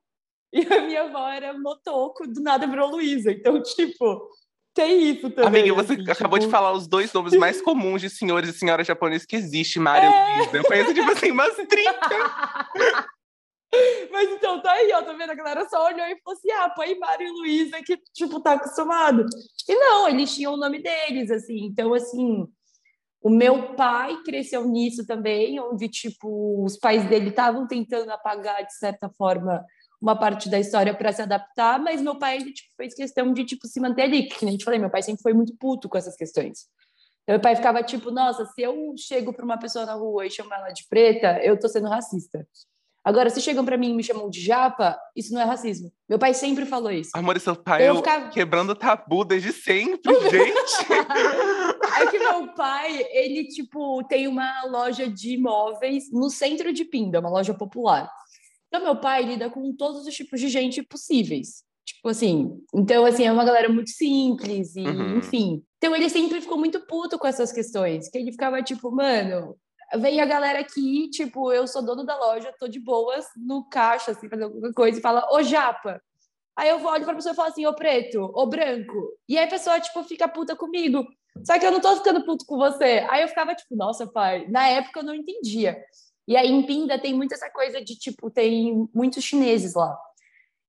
e 0.53 0.63
a 0.63 0.81
minha 0.83 1.03
avó 1.03 1.29
era 1.29 1.59
Motoko, 1.59 2.27
do 2.27 2.41
nada 2.41 2.67
virou 2.67 2.91
Luísa. 2.91 3.31
Então, 3.31 3.63
tipo, 3.63 4.31
tem 4.75 5.11
isso 5.11 5.31
também. 5.31 5.63
Amiga, 5.63 5.75
você 5.75 5.95
assim, 5.95 6.11
acabou 6.11 6.39
tipo... 6.39 6.49
de 6.49 6.51
falar 6.51 6.73
os 6.73 6.87
dois 6.87 7.13
nomes 7.13 7.35
mais 7.35 7.61
comuns 7.61 8.01
de 8.01 8.11
senhores 8.11 8.51
e 8.51 8.59
senhoras 8.59 8.87
japoneses 8.87 9.27
que 9.27 9.37
existe, 9.37 9.79
Mário 9.79 10.09
é... 10.09 10.13
e 10.13 10.39
Luísa. 10.39 10.57
Eu 10.57 10.65
conheço, 10.65 10.95
tipo 10.95 11.11
assim, 11.11 11.31
umas 11.31 11.55
30. 11.55 11.67
Mas 14.11 14.31
então, 14.31 14.61
tá 14.63 14.73
aí, 14.73 14.93
ó, 14.93 15.03
tá 15.03 15.13
vendo? 15.13 15.31
A 15.31 15.35
galera 15.35 15.69
só 15.69 15.85
olhou 15.87 16.07
e 16.07 16.21
falou 16.23 16.39
assim: 16.39 16.51
ah, 16.53 16.71
põe 16.71 16.99
Mário 16.99 17.27
e 17.27 17.31
Luísa, 17.31 17.83
que, 17.83 17.97
tipo, 18.15 18.41
tá 18.41 18.53
acostumado. 18.53 19.27
E 19.69 19.75
não, 19.75 20.09
eles 20.09 20.35
tinham 20.35 20.55
o 20.55 20.57
nome 20.57 20.83
deles, 20.83 21.31
assim. 21.31 21.65
Então, 21.65 21.93
assim, 21.93 22.47
o 23.21 23.29
meu 23.29 23.75
pai 23.75 24.23
cresceu 24.25 24.67
nisso 24.67 25.07
também, 25.07 25.59
onde, 25.61 25.89
tipo, 25.89 26.65
os 26.65 26.79
pais 26.79 27.09
dele 27.09 27.31
estavam 27.31 27.67
tentando 27.67 28.11
apagar, 28.11 28.65
de 28.65 28.77
certa 28.77 29.11
forma, 29.11 29.65
uma 30.01 30.17
parte 30.17 30.49
da 30.49 30.59
história 30.59 30.95
para 30.95 31.13
se 31.13 31.23
adaptar, 31.23 31.81
mas 31.81 32.01
meu 32.01 32.19
pai 32.19 32.37
ele, 32.37 32.53
tipo, 32.53 32.69
fez 32.77 32.95
questão 32.95 33.33
de 33.33 33.45
tipo 33.45 33.67
se 33.67 33.81
manter 33.81 34.03
ali, 34.03 34.29
que 34.29 34.45
nem 34.45 34.51
a 34.51 34.53
gente 34.53 34.65
falei, 34.65 34.79
meu 34.79 34.91
pai 34.91 35.03
sempre 35.03 35.23
foi 35.23 35.33
muito 35.33 35.57
puto 35.59 35.89
com 35.89 35.99
essas 35.99 36.15
questões. 36.15 36.67
Meu 37.27 37.41
pai 37.41 37.57
ficava 37.57 37.83
tipo, 37.83 38.11
nossa, 38.13 38.45
se 38.47 38.63
eu 38.63 38.95
chego 38.97 39.33
para 39.33 39.45
uma 39.45 39.59
pessoa 39.59 39.85
na 39.85 39.95
rua 39.95 40.27
e 40.27 40.31
chamo 40.31 40.55
ela 40.55 40.71
de 40.71 40.87
preta, 40.89 41.41
eu 41.43 41.59
tô 41.59 41.69
sendo 41.69 41.89
racista. 41.89 42.47
Agora, 43.07 43.31
se 43.31 43.41
chegam 43.41 43.65
para 43.65 43.77
mim 43.77 43.91
e 43.91 43.95
me 43.95 44.03
chamam 44.03 44.29
de 44.29 44.41
japa, 44.41 44.99
isso 45.15 45.33
não 45.33 45.41
é 45.41 45.45
racismo. 45.45 45.93
Meu 46.09 46.19
pai 46.19 46.35
sempre 46.35 46.67
falou 46.67 46.91
isso. 46.91 47.13
Amor, 47.15 47.39
seu 47.39 47.55
pai 47.55 47.89
eu 47.89 47.95
ficava... 47.99 48.31
quebrando 48.31 48.75
tabu 48.75 49.25
desde 49.25 49.53
sempre, 49.53 50.13
gente. 50.29 50.75
é 52.03 52.07
que 52.11 52.19
meu 52.19 52.53
pai, 52.55 53.07
ele, 53.13 53.45
tipo, 53.47 54.03
tem 54.09 54.27
uma 54.27 54.65
loja 54.65 55.09
de 55.09 55.35
imóveis 55.35 56.11
no 56.11 56.29
centro 56.29 56.73
de 56.73 56.85
Pinda, 56.85 57.21
uma 57.21 57.31
loja 57.31 57.55
popular. 57.55 58.11
Então, 58.67 58.83
meu 58.83 58.97
pai 58.97 59.23
lida 59.23 59.49
com 59.49 59.73
todos 59.73 60.05
os 60.05 60.13
tipos 60.13 60.41
de 60.41 60.49
gente 60.49 60.83
possíveis. 60.83 61.63
Tipo 61.85 62.09
assim, 62.09 62.61
então, 62.75 63.07
assim, 63.07 63.23
é 63.23 63.31
uma 63.31 63.45
galera 63.45 63.69
muito 63.69 63.91
simples, 63.91 64.75
e, 64.75 64.81
uhum. 64.81 65.19
enfim. 65.19 65.63
Então, 65.79 65.95
ele 65.95 66.09
sempre 66.09 66.41
ficou 66.41 66.59
muito 66.59 66.81
puto 66.81 67.21
com 67.21 67.29
essas 67.29 67.53
questões, 67.53 68.09
que 68.09 68.19
ele 68.19 68.33
ficava 68.33 68.61
tipo, 68.65 68.91
mano, 68.91 69.57
vem 69.95 70.21
a 70.21 70.27
galera 70.27 70.61
aqui, 70.61 71.09
tipo, 71.11 71.53
eu 71.53 71.67
sou 71.67 71.85
dono 71.85 72.05
da 72.05 72.17
loja, 72.17 72.55
tô 72.59 72.67
de 72.67 72.81
boas 72.81 73.27
no 73.37 73.69
caixa, 73.69 74.11
assim, 74.13 74.29
fazendo 74.29 74.47
alguma 74.47 74.73
coisa, 74.73 74.99
e 74.99 75.03
fala, 75.03 75.27
ô 75.33 75.43
japa. 75.43 76.01
Aí 76.57 76.71
eu 76.71 76.83
olho 76.85 77.05
pra 77.05 77.15
pessoa 77.15 77.33
e 77.33 77.37
falo 77.37 77.49
assim, 77.49 77.67
ô 77.67 77.75
preto, 77.75 78.31
ô 78.35 78.47
branco. 78.47 79.13
E 79.29 79.37
aí 79.37 79.45
a 79.45 79.51
pessoa, 79.51 79.79
tipo, 79.79 80.03
fica 80.05 80.27
puta 80.27 80.57
comigo. 80.57 81.07
Só 81.45 81.59
que 81.59 81.67
eu 81.67 81.71
não 81.71 81.81
tô 81.81 81.95
ficando 81.97 82.25
puto 82.25 82.47
com 82.47 82.57
você. 82.57 83.07
Aí 83.11 83.23
eu 83.23 83.29
ficava, 83.29 83.55
tipo, 83.55 83.77
nossa, 83.77 84.07
pai. 84.07 84.47
Na 84.49 84.67
época 84.69 85.01
eu 85.01 85.05
não 85.05 85.15
entendia. 85.15 85.77
E 86.27 86.35
aí 86.35 86.51
em 86.51 86.65
Pinda 86.65 86.99
tem 86.99 87.15
muito 87.15 87.35
essa 87.35 87.51
coisa 87.51 87.83
de, 87.85 87.95
tipo, 87.97 88.31
tem 88.31 88.89
muitos 88.95 89.23
chineses 89.23 89.75
lá. 89.75 89.97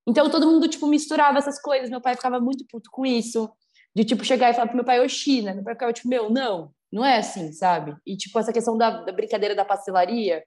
Então 0.06 0.30
todo 0.30 0.46
mundo, 0.46 0.68
tipo, 0.68 0.86
misturava 0.86 1.38
essas 1.38 1.60
coisas. 1.60 1.88
Meu 1.88 2.02
pai 2.02 2.14
ficava 2.14 2.38
muito 2.38 2.66
puto 2.66 2.90
com 2.90 3.06
isso. 3.06 3.50
De, 3.94 4.04
tipo, 4.04 4.24
chegar 4.24 4.50
e 4.50 4.54
falar 4.54 4.66
pro 4.66 4.76
meu 4.76 4.84
pai, 4.84 5.00
ô 5.00 5.08
China. 5.08 5.54
Meu 5.54 5.64
pai 5.64 5.74
ficava, 5.74 5.92
tipo, 5.92 6.08
meu, 6.08 6.28
não, 6.28 6.70
não 6.92 7.04
é 7.04 7.18
assim, 7.18 7.52
sabe? 7.52 7.94
E, 8.06 8.16
tipo, 8.16 8.38
essa 8.38 8.52
questão 8.52 8.76
da, 8.76 9.02
da 9.02 9.12
brincadeira 9.12 9.54
da 9.54 9.64
pastelaria. 9.64 10.42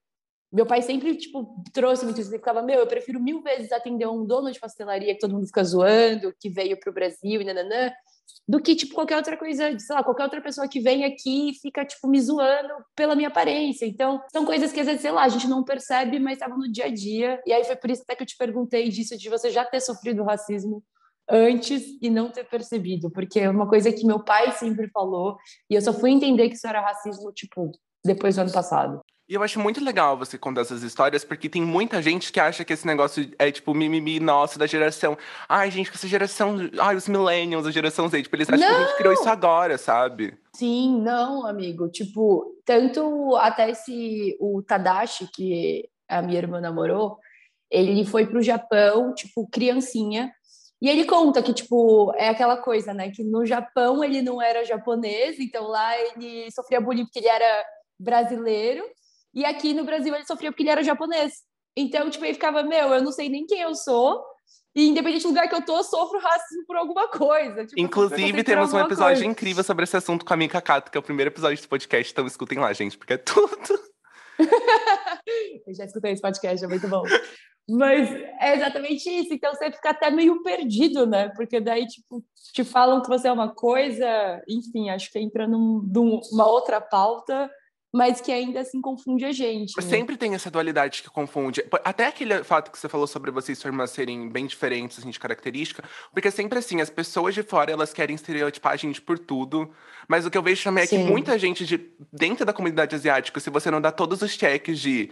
Meu 0.52 0.66
pai 0.66 0.82
sempre, 0.82 1.16
tipo, 1.16 1.56
trouxe 1.72 2.04
muito 2.04 2.20
isso. 2.20 2.30
Ele 2.30 2.40
ficava, 2.40 2.62
meu, 2.62 2.80
eu 2.80 2.88
prefiro 2.88 3.20
mil 3.22 3.42
vezes 3.42 3.72
atender 3.72 4.08
um 4.08 4.26
dono 4.26 4.52
de 4.52 4.60
pastelaria 4.60 5.14
que 5.14 5.20
todo 5.20 5.34
mundo 5.34 5.48
fica 5.48 5.64
zoando, 5.64 6.34
que 6.40 6.50
veio 6.50 6.78
pro 6.80 6.92
Brasil 6.92 7.42
e 7.42 7.44
nananã, 7.46 7.92
do 8.48 8.62
que, 8.62 8.76
tipo, 8.76 8.96
qualquer 8.96 9.18
outra 9.18 9.38
coisa, 9.38 9.78
sei 9.80 9.96
lá, 9.96 10.04
qualquer 10.04 10.24
outra 10.24 10.42
pessoa 10.42 10.68
que 10.68 10.82
vem 10.82 11.06
aqui 11.06 11.52
e 11.52 11.54
fica, 11.54 11.86
tipo, 11.86 12.08
me 12.08 12.20
zoando 12.20 12.74
pela 12.96 13.16
minha 13.16 13.30
aparência. 13.30 13.86
Então, 13.86 14.22
são 14.32 14.46
coisas 14.46 14.74
que, 14.74 14.80
às 14.80 14.88
vezes, 14.88 15.02
sei 15.02 15.12
lá, 15.12 15.24
a 15.24 15.30
gente 15.30 15.48
não 15.48 15.64
percebe, 15.64 16.20
mas 16.20 16.34
estavam 16.34 16.58
no 16.58 16.70
dia 16.70 16.86
a 16.86 16.94
dia. 16.94 17.42
E 17.46 17.54
aí 17.54 17.64
foi 17.64 17.76
por 17.76 17.90
isso 17.90 18.02
até 18.02 18.16
que 18.16 18.24
eu 18.24 18.28
te 18.28 18.36
perguntei 18.36 18.90
disso, 18.90 19.18
de 19.18 19.30
você 19.30 19.50
já 19.50 19.64
ter 19.64 19.80
sofrido 19.80 20.24
racismo 20.24 20.84
antes 21.30 21.84
e 22.02 22.10
não 22.10 22.30
ter 22.30 22.44
percebido, 22.44 23.10
porque 23.10 23.40
é 23.40 23.50
uma 23.50 23.68
coisa 23.68 23.92
que 23.92 24.06
meu 24.06 24.24
pai 24.24 24.52
sempre 24.52 24.90
falou, 24.90 25.38
e 25.70 25.76
eu 25.76 25.82
só 25.82 25.94
fui 25.94 26.12
entender 26.12 26.50
que 26.50 26.56
isso 26.56 26.68
era 26.68 26.82
racismo, 26.82 27.32
tipo, 27.32 27.72
depois 28.04 28.36
do 28.36 28.42
ano 28.42 28.52
passado. 28.52 29.02
E 29.32 29.34
eu 29.34 29.42
acho 29.42 29.62
muito 29.62 29.82
legal 29.82 30.18
você 30.18 30.38
contar 30.38 30.60
essas 30.60 30.84
histórias, 30.84 31.24
porque 31.24 31.48
tem 31.48 31.62
muita 31.62 32.02
gente 32.02 32.34
que 32.34 32.40
acha 32.40 32.66
que 32.66 32.74
esse 32.74 32.86
negócio 32.86 33.32
é, 33.40 33.50
tipo, 33.50 33.74
mimimi 33.74 34.20
nosso 34.20 34.60
da 34.60 34.68
geração. 34.68 35.18
Ai, 35.48 35.72
gente, 35.72 35.90
que 35.90 35.96
essa 35.96 36.06
geração. 36.06 36.58
Ai, 36.78 36.98
os 36.98 37.08
millennials, 37.08 37.66
a 37.66 37.72
geração 37.72 38.10
Z. 38.10 38.24
Tipo, 38.24 38.36
eles 38.36 38.50
acham 38.50 38.60
não! 38.60 38.76
que 38.76 38.84
a 38.84 38.88
gente 38.88 38.98
criou 38.98 39.14
isso 39.14 39.30
agora, 39.30 39.78
sabe? 39.78 40.38
Sim, 40.54 41.02
não, 41.02 41.48
amigo. 41.48 41.88
Tipo, 41.88 42.58
tanto 42.66 43.38
até 43.38 43.70
esse. 43.70 44.36
O 44.38 44.62
Tadashi, 44.62 45.30
que 45.34 45.88
a 46.10 46.22
minha 46.22 46.40
irmã 46.40 46.60
namorou, 46.60 47.18
ele 47.70 48.04
foi 48.04 48.26
pro 48.26 48.42
Japão, 48.42 49.14
tipo, 49.14 49.48
criancinha. 49.48 50.30
E 50.82 50.90
ele 50.90 51.06
conta 51.06 51.44
que, 51.44 51.54
tipo, 51.54 52.12
é 52.16 52.30
aquela 52.30 52.58
coisa, 52.58 52.94
né? 52.94 53.12
Que 53.12 53.24
no 53.24 53.46
Japão 53.46 54.04
ele 54.04 54.22
não 54.22 54.42
era 54.42 54.66
japonês, 54.66 55.40
então 55.40 55.68
lá 55.68 55.96
ele 56.00 56.50
sofria 56.52 56.82
bullying 56.82 57.06
porque 57.06 57.20
ele 57.20 57.28
era 57.28 57.64
brasileiro. 58.00 58.84
E 59.34 59.46
aqui 59.46 59.74
no 59.74 59.84
Brasil 59.84 60.14
ele 60.16 60.26
sofria 60.26 60.52
porque 60.52 60.64
ele 60.64 60.72
era 60.72 60.84
japonês. 60.84 61.34
Então, 61.78 62.10
tipo, 62.10 62.26
ele 62.26 62.34
ficava, 62.34 62.64
meu, 62.64 62.94
eu 62.94 63.04
não 63.04 63.12
sei 63.12 63.30
nem 63.30 63.46
quem 63.46 63.62
eu 63.62 63.76
sou. 63.76 64.24
E 64.76 64.88
independente 64.88 65.24
do 65.24 65.30
lugar 65.30 65.48
que 65.48 65.56
eu 65.56 65.64
tô, 65.64 65.78
eu 65.78 65.84
sofro 65.84 66.20
racismo 66.20 66.66
por 66.66 66.78
alguma 66.78 67.08
coisa. 67.10 67.66
Tipo, 67.66 67.80
Inclusive, 67.80 68.44
temos 68.44 68.74
um 68.74 68.80
episódio 68.80 69.18
coisa. 69.18 69.26
incrível 69.26 69.64
sobre 69.64 69.84
esse 69.84 69.98
assunto 69.98 70.26
com 70.26 70.34
a 70.34 70.38
Mika 70.38 70.62
Kato, 70.62 70.90
que 70.90 70.98
é 70.98 71.00
o 71.00 71.04
primeiro 71.04 71.30
episódio 71.30 71.62
do 71.62 71.68
podcast, 71.68 72.12
então 72.12 72.26
escutem 72.26 72.58
lá, 72.58 72.72
gente, 72.74 72.98
porque 72.98 73.14
é 73.14 73.18
tudo. 73.18 73.52
eu 75.68 75.74
já 75.76 75.86
escutei 75.86 76.14
esse 76.14 76.22
podcast, 76.22 76.64
é 76.64 76.68
muito 76.68 76.88
bom. 76.88 77.04
Mas 77.70 78.10
é 78.40 78.56
exatamente 78.56 79.10
isso. 79.10 79.34
Então 79.34 79.54
você 79.54 79.72
fica 79.72 79.92
até 79.92 80.10
meio 80.10 80.42
perdido, 80.44 81.06
né? 81.06 81.30
Porque 81.30 81.60
daí, 81.60 81.86
tipo, 81.88 82.24
te 82.54 82.64
falam 82.64 83.02
que 83.02 83.10
você 83.10 83.28
é 83.28 83.32
uma 83.32 83.54
coisa, 83.54 84.42
enfim, 84.48 84.90
acho 84.90 85.12
que 85.12 85.20
entra 85.20 85.48
num, 85.48 85.82
numa 85.82 86.48
outra 86.48 86.82
pauta 86.82 87.50
mas 87.94 88.22
que 88.22 88.32
ainda 88.32 88.62
assim 88.62 88.80
confunde 88.80 89.26
a 89.26 89.32
gente. 89.32 89.76
Né? 89.76 89.84
Sempre 89.84 90.16
tem 90.16 90.34
essa 90.34 90.50
dualidade 90.50 91.04
que 91.04 91.10
confunde. 91.10 91.64
Até 91.84 92.08
aquele 92.08 92.44
fato 92.44 92.72
que 92.72 92.80
você 92.80 92.88
falou 92.88 93.06
sobre 93.06 93.32
vocês 93.32 93.58
e 93.58 93.62
sua 93.62 93.68
irmã 93.68 93.86
serem 93.86 94.30
bem 94.30 94.46
diferentes 94.46 95.00
assim, 95.00 95.10
de 95.10 95.20
característica, 95.20 95.84
porque 96.14 96.30
é 96.30 96.32
sempre 96.32 96.58
assim, 96.58 96.80
as 96.80 96.90
pessoas 96.90 97.36
de 97.36 97.44
fora 97.44 97.72
elas 97.72 97.92
querem 97.92 98.16
estereotipar 98.16 98.74
a 98.74 98.78
gente 98.78 99.02
por 99.02 99.20
tudo, 99.20 99.70
mas 100.08 100.26
o 100.26 100.32
que 100.32 100.38
eu 100.38 100.44
vejo 100.44 100.64
também 100.64 100.84
é 100.86 100.88
Sim. 100.88 100.98
que 101.00 101.04
muita 101.04 101.38
gente 101.38 101.66
de, 101.66 101.92
dentro 102.14 102.46
da 102.46 102.54
comunidade 102.54 102.96
asiática, 102.96 103.40
se 103.40 103.50
você 103.50 103.70
não 103.70 103.82
dá 103.82 103.92
todos 103.92 104.22
os 104.22 104.32
cheques 104.32 104.80
de 104.80 105.12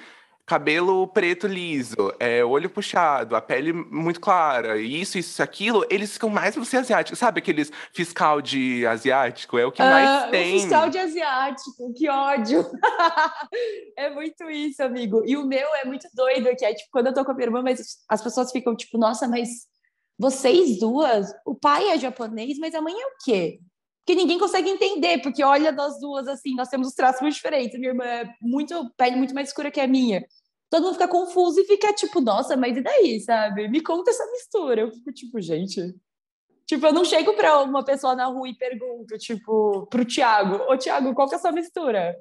cabelo 0.50 1.08
preto 1.08 1.46
liso, 1.46 2.12
é, 2.20 2.44
olho 2.44 2.72
puxado, 2.72 3.36
a 3.36 3.42
pele 3.42 3.72
muito 3.72 4.20
clara, 4.20 4.82
isso, 4.82 5.20
isso, 5.20 5.44
aquilo, 5.44 5.86
eles 5.92 6.14
ficam 6.14 6.28
mais 6.28 6.56
você 6.56 6.78
asiático. 6.78 7.16
Sabe 7.16 7.38
aqueles 7.38 7.72
fiscal 7.94 8.42
de 8.42 8.84
asiático? 8.88 9.60
É 9.60 9.66
o 9.68 9.72
que 9.72 9.84
mais 9.84 10.28
uh, 10.28 10.32
tem. 10.32 10.60
fiscal 10.60 10.90
de 10.90 10.98
asiático, 10.98 11.94
que 11.94 12.10
ódio. 12.10 12.66
é 13.96 14.10
muito 14.10 14.50
isso, 14.50 14.82
amigo. 14.82 15.22
E 15.24 15.38
o 15.38 15.46
meu 15.46 15.68
é 15.76 15.86
muito 15.86 16.08
doido, 16.16 16.50
que 16.58 16.66
é 16.66 16.74
tipo, 16.74 16.90
quando 16.92 17.08
eu 17.08 17.14
tô 17.14 17.24
com 17.24 17.30
a 17.30 17.36
minha 17.36 17.46
irmã, 17.46 17.62
mas 17.62 18.00
as 18.10 18.20
pessoas 18.20 18.52
ficam 18.52 18.76
tipo, 18.76 18.98
nossa, 18.98 19.28
mas 19.28 19.50
vocês 20.18 20.80
duas, 20.80 21.32
o 21.46 21.54
pai 21.54 21.90
é 21.90 22.00
japonês, 22.00 22.58
mas 22.58 22.74
a 22.74 22.82
mãe 22.82 23.00
é 23.00 23.06
o 23.06 23.12
quê? 23.24 23.60
que 24.10 24.16
ninguém 24.16 24.40
consegue 24.40 24.68
entender, 24.68 25.22
porque 25.22 25.44
olha 25.44 25.72
nós 25.72 26.00
duas 26.00 26.28
assim, 26.28 26.56
nós 26.56 26.68
temos 26.68 26.88
os 26.88 26.96
traços 26.96 27.22
muito 27.22 27.36
diferentes. 27.36 27.78
Minha 27.78 27.92
irmã 27.92 28.04
é 28.04 28.34
muito 28.42 28.92
pele 28.98 29.16
muito 29.16 29.36
mais 29.36 29.50
escura 29.50 29.70
que 29.70 29.80
a 29.80 29.88
minha 29.88 30.26
todo 30.70 30.84
mundo 30.84 30.94
fica 30.94 31.08
confuso 31.08 31.60
e 31.60 31.66
fica 31.66 31.92
tipo, 31.94 32.22
nossa, 32.22 32.56
mas 32.56 32.78
e 32.78 32.82
daí, 32.82 33.20
sabe? 33.20 33.68
Me 33.68 33.82
conta 33.82 34.12
essa 34.12 34.26
mistura. 34.32 34.82
Eu 34.82 34.92
fico 34.92 35.12
tipo, 35.12 35.42
gente. 35.42 35.96
Tipo, 36.66 36.86
eu 36.86 36.94
não 36.94 37.04
chego 37.04 37.34
para 37.34 37.62
uma 37.62 37.84
pessoa 37.84 38.16
na 38.16 38.28
rua 38.28 38.48
e 38.48 38.54
pergunto, 38.54 39.18
tipo, 39.18 39.88
pro 39.88 40.06
Thiago, 40.06 40.72
ô 40.72 40.78
Thiago, 40.78 41.16
qual 41.16 41.28
que 41.28 41.34
é 41.34 41.38
a 41.38 41.42
sua 41.42 41.52
mistura? 41.52 42.16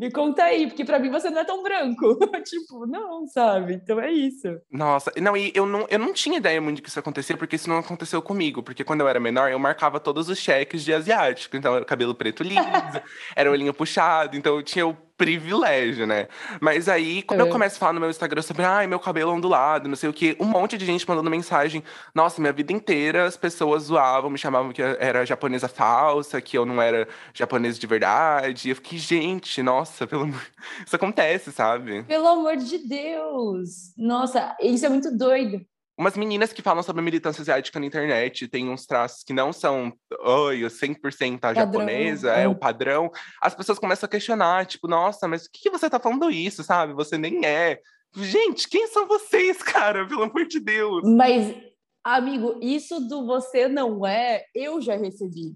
Me 0.00 0.10
conta 0.10 0.44
aí, 0.44 0.66
porque 0.66 0.82
para 0.82 0.98
mim 0.98 1.10
você 1.10 1.28
não 1.28 1.42
é 1.42 1.44
tão 1.44 1.62
branco. 1.62 2.16
tipo, 2.42 2.86
não, 2.86 3.26
sabe? 3.26 3.74
Então 3.74 4.00
é 4.00 4.10
isso. 4.10 4.48
Nossa, 4.72 5.12
não, 5.20 5.36
e 5.36 5.52
eu 5.54 5.66
não, 5.66 5.86
eu 5.90 5.98
não 5.98 6.14
tinha 6.14 6.38
ideia 6.38 6.58
muito 6.58 6.80
que 6.82 6.88
isso 6.88 6.98
acontecia, 6.98 7.36
porque 7.36 7.56
isso 7.56 7.68
não 7.68 7.76
aconteceu 7.76 8.22
comigo. 8.22 8.62
Porque 8.62 8.82
quando 8.82 9.02
eu 9.02 9.08
era 9.08 9.20
menor, 9.20 9.50
eu 9.50 9.58
marcava 9.58 10.00
todos 10.00 10.30
os 10.30 10.38
cheques 10.38 10.82
de 10.82 10.94
asiático. 10.94 11.54
Então, 11.54 11.76
era 11.76 11.84
cabelo 11.84 12.14
preto 12.14 12.42
liso, 12.42 12.62
era 13.36 13.50
olhinho 13.50 13.74
puxado. 13.74 14.38
Então, 14.38 14.56
eu 14.56 14.62
tinha 14.62 14.86
o 14.86 14.96
privilégio, 15.20 16.06
né? 16.06 16.28
Mas 16.62 16.88
aí, 16.88 17.20
quando 17.20 17.40
é. 17.40 17.42
eu 17.42 17.48
começo 17.48 17.76
a 17.76 17.78
falar 17.78 17.92
no 17.92 18.00
meu 18.00 18.08
Instagram 18.08 18.40
sobre, 18.40 18.64
ai, 18.64 18.86
meu 18.86 18.98
cabelo 18.98 19.32
ondulado, 19.32 19.86
não 19.86 19.94
sei 19.94 20.08
o 20.08 20.14
quê, 20.14 20.34
um 20.40 20.46
monte 20.46 20.78
de 20.78 20.86
gente 20.86 21.06
mandando 21.06 21.28
mensagem. 21.28 21.84
Nossa, 22.14 22.40
minha 22.40 22.54
vida 22.54 22.72
inteira 22.72 23.26
as 23.26 23.36
pessoas 23.36 23.82
zoavam, 23.82 24.30
me 24.30 24.38
chamavam 24.38 24.72
que 24.72 24.80
era 24.80 25.26
japonesa 25.26 25.68
falsa, 25.68 26.40
que 26.40 26.56
eu 26.56 26.64
não 26.64 26.80
era 26.80 27.06
japonesa 27.34 27.78
de 27.78 27.86
verdade. 27.86 28.68
E 28.68 28.70
eu 28.70 28.76
fiquei, 28.76 28.98
gente, 28.98 29.62
nossa, 29.62 30.06
pelo 30.06 30.22
amor... 30.22 30.40
Isso 30.86 30.96
acontece, 30.96 31.52
sabe? 31.52 32.02
Pelo 32.04 32.26
amor 32.26 32.56
de 32.56 32.78
Deus! 32.78 33.92
Nossa, 33.98 34.56
isso 34.62 34.86
é 34.86 34.88
muito 34.88 35.14
doido 35.14 35.60
umas 36.00 36.16
meninas 36.16 36.50
que 36.50 36.62
falam 36.62 36.82
sobre 36.82 37.02
militância 37.02 37.42
asiática 37.42 37.78
na 37.78 37.84
internet, 37.84 38.48
tem 38.48 38.70
uns 38.70 38.86
traços 38.86 39.22
que 39.22 39.34
não 39.34 39.52
são 39.52 39.92
oi, 40.20 40.62
100% 40.62 41.40
a 41.42 41.52
japonesa, 41.52 42.34
é. 42.34 42.44
é 42.44 42.48
o 42.48 42.54
padrão. 42.54 43.10
As 43.38 43.54
pessoas 43.54 43.78
começam 43.78 44.06
a 44.06 44.10
questionar, 44.10 44.64
tipo, 44.64 44.88
nossa, 44.88 45.28
mas 45.28 45.44
o 45.44 45.50
que, 45.52 45.60
que 45.64 45.70
você 45.70 45.90
tá 45.90 46.00
falando 46.00 46.30
isso, 46.30 46.64
sabe? 46.64 46.94
Você 46.94 47.18
nem 47.18 47.44
é. 47.44 47.80
Gente, 48.16 48.66
quem 48.66 48.86
são 48.86 49.06
vocês, 49.06 49.58
cara? 49.62 50.08
Pelo 50.08 50.22
amor 50.22 50.46
de 50.46 50.58
Deus. 50.58 51.02
Mas, 51.04 51.54
amigo, 52.02 52.58
isso 52.62 52.98
do 53.06 53.26
você 53.26 53.68
não 53.68 54.06
é, 54.06 54.44
eu 54.54 54.80
já 54.80 54.96
recebi. 54.96 55.54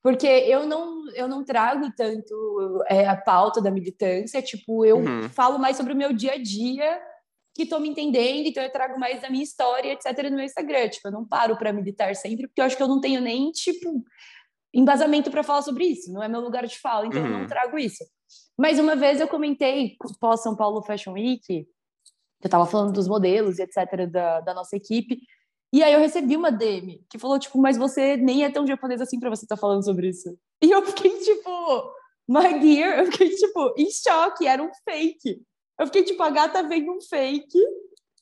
Porque 0.00 0.28
eu 0.28 0.64
não, 0.64 1.10
eu 1.12 1.26
não 1.26 1.44
trago 1.44 1.92
tanto 1.96 2.84
é, 2.88 3.08
a 3.08 3.16
pauta 3.16 3.60
da 3.60 3.70
militância, 3.70 4.40
tipo, 4.40 4.84
eu 4.84 4.98
uhum. 4.98 5.28
falo 5.28 5.58
mais 5.58 5.76
sobre 5.76 5.92
o 5.92 5.96
meu 5.96 6.12
dia 6.12 6.34
a 6.34 6.38
dia 6.40 7.00
que 7.54 7.66
tô 7.66 7.78
me 7.78 7.88
entendendo, 7.88 8.46
então 8.46 8.62
eu 8.62 8.72
trago 8.72 8.98
mais 8.98 9.20
da 9.20 9.28
minha 9.28 9.44
história, 9.44 9.92
etc, 9.92 10.30
no 10.30 10.36
meu 10.36 10.44
Instagram. 10.44 10.88
Tipo, 10.88 11.08
eu 11.08 11.12
não 11.12 11.26
paro 11.26 11.56
para 11.56 11.72
militar 11.72 12.14
sempre, 12.16 12.46
porque 12.46 12.60
eu 12.60 12.64
acho 12.64 12.76
que 12.76 12.82
eu 12.82 12.88
não 12.88 13.00
tenho 13.00 13.20
nem, 13.20 13.50
tipo, 13.50 14.02
embasamento 14.72 15.30
para 15.30 15.42
falar 15.42 15.62
sobre 15.62 15.84
isso. 15.84 16.12
Não 16.12 16.22
é 16.22 16.28
meu 16.28 16.40
lugar 16.40 16.66
de 16.66 16.78
fala, 16.78 17.06
então 17.06 17.20
uhum. 17.20 17.26
eu 17.26 17.32
não 17.32 17.40
uhum. 17.40 17.46
trago 17.46 17.78
isso. 17.78 18.04
Mas 18.58 18.78
uma 18.78 18.96
vez 18.96 19.20
eu 19.20 19.28
comentei 19.28 19.96
pós 20.20 20.42
São 20.42 20.56
Paulo 20.56 20.82
Fashion 20.82 21.12
Week, 21.12 21.66
eu 22.42 22.50
tava 22.50 22.66
falando 22.66 22.92
dos 22.92 23.06
modelos 23.06 23.58
e 23.58 23.62
etc 23.62 24.10
da, 24.10 24.40
da 24.40 24.54
nossa 24.54 24.76
equipe, 24.76 25.20
e 25.72 25.82
aí 25.82 25.92
eu 25.92 26.00
recebi 26.00 26.36
uma 26.36 26.52
DM 26.52 27.02
que 27.08 27.18
falou, 27.18 27.38
tipo, 27.38 27.58
mas 27.58 27.78
você 27.78 28.16
nem 28.16 28.44
é 28.44 28.50
tão 28.50 28.66
japonês 28.66 29.00
assim 29.00 29.18
para 29.18 29.30
você 29.30 29.46
estar 29.46 29.56
tá 29.56 29.60
falando 29.60 29.82
sobre 29.82 30.08
isso. 30.08 30.36
E 30.62 30.70
eu 30.70 30.84
fiquei, 30.84 31.18
tipo, 31.18 31.94
my 32.28 32.60
dear, 32.60 32.98
eu 32.98 33.06
fiquei, 33.10 33.30
tipo, 33.30 33.74
em 33.78 33.88
choque, 33.90 34.46
era 34.46 34.62
um 34.62 34.70
fake. 34.84 35.40
Eu 35.78 35.86
fiquei, 35.86 36.04
tipo, 36.04 36.22
a 36.22 36.30
gata 36.30 36.62
veio 36.62 36.92
um 36.92 37.00
fake, 37.00 37.58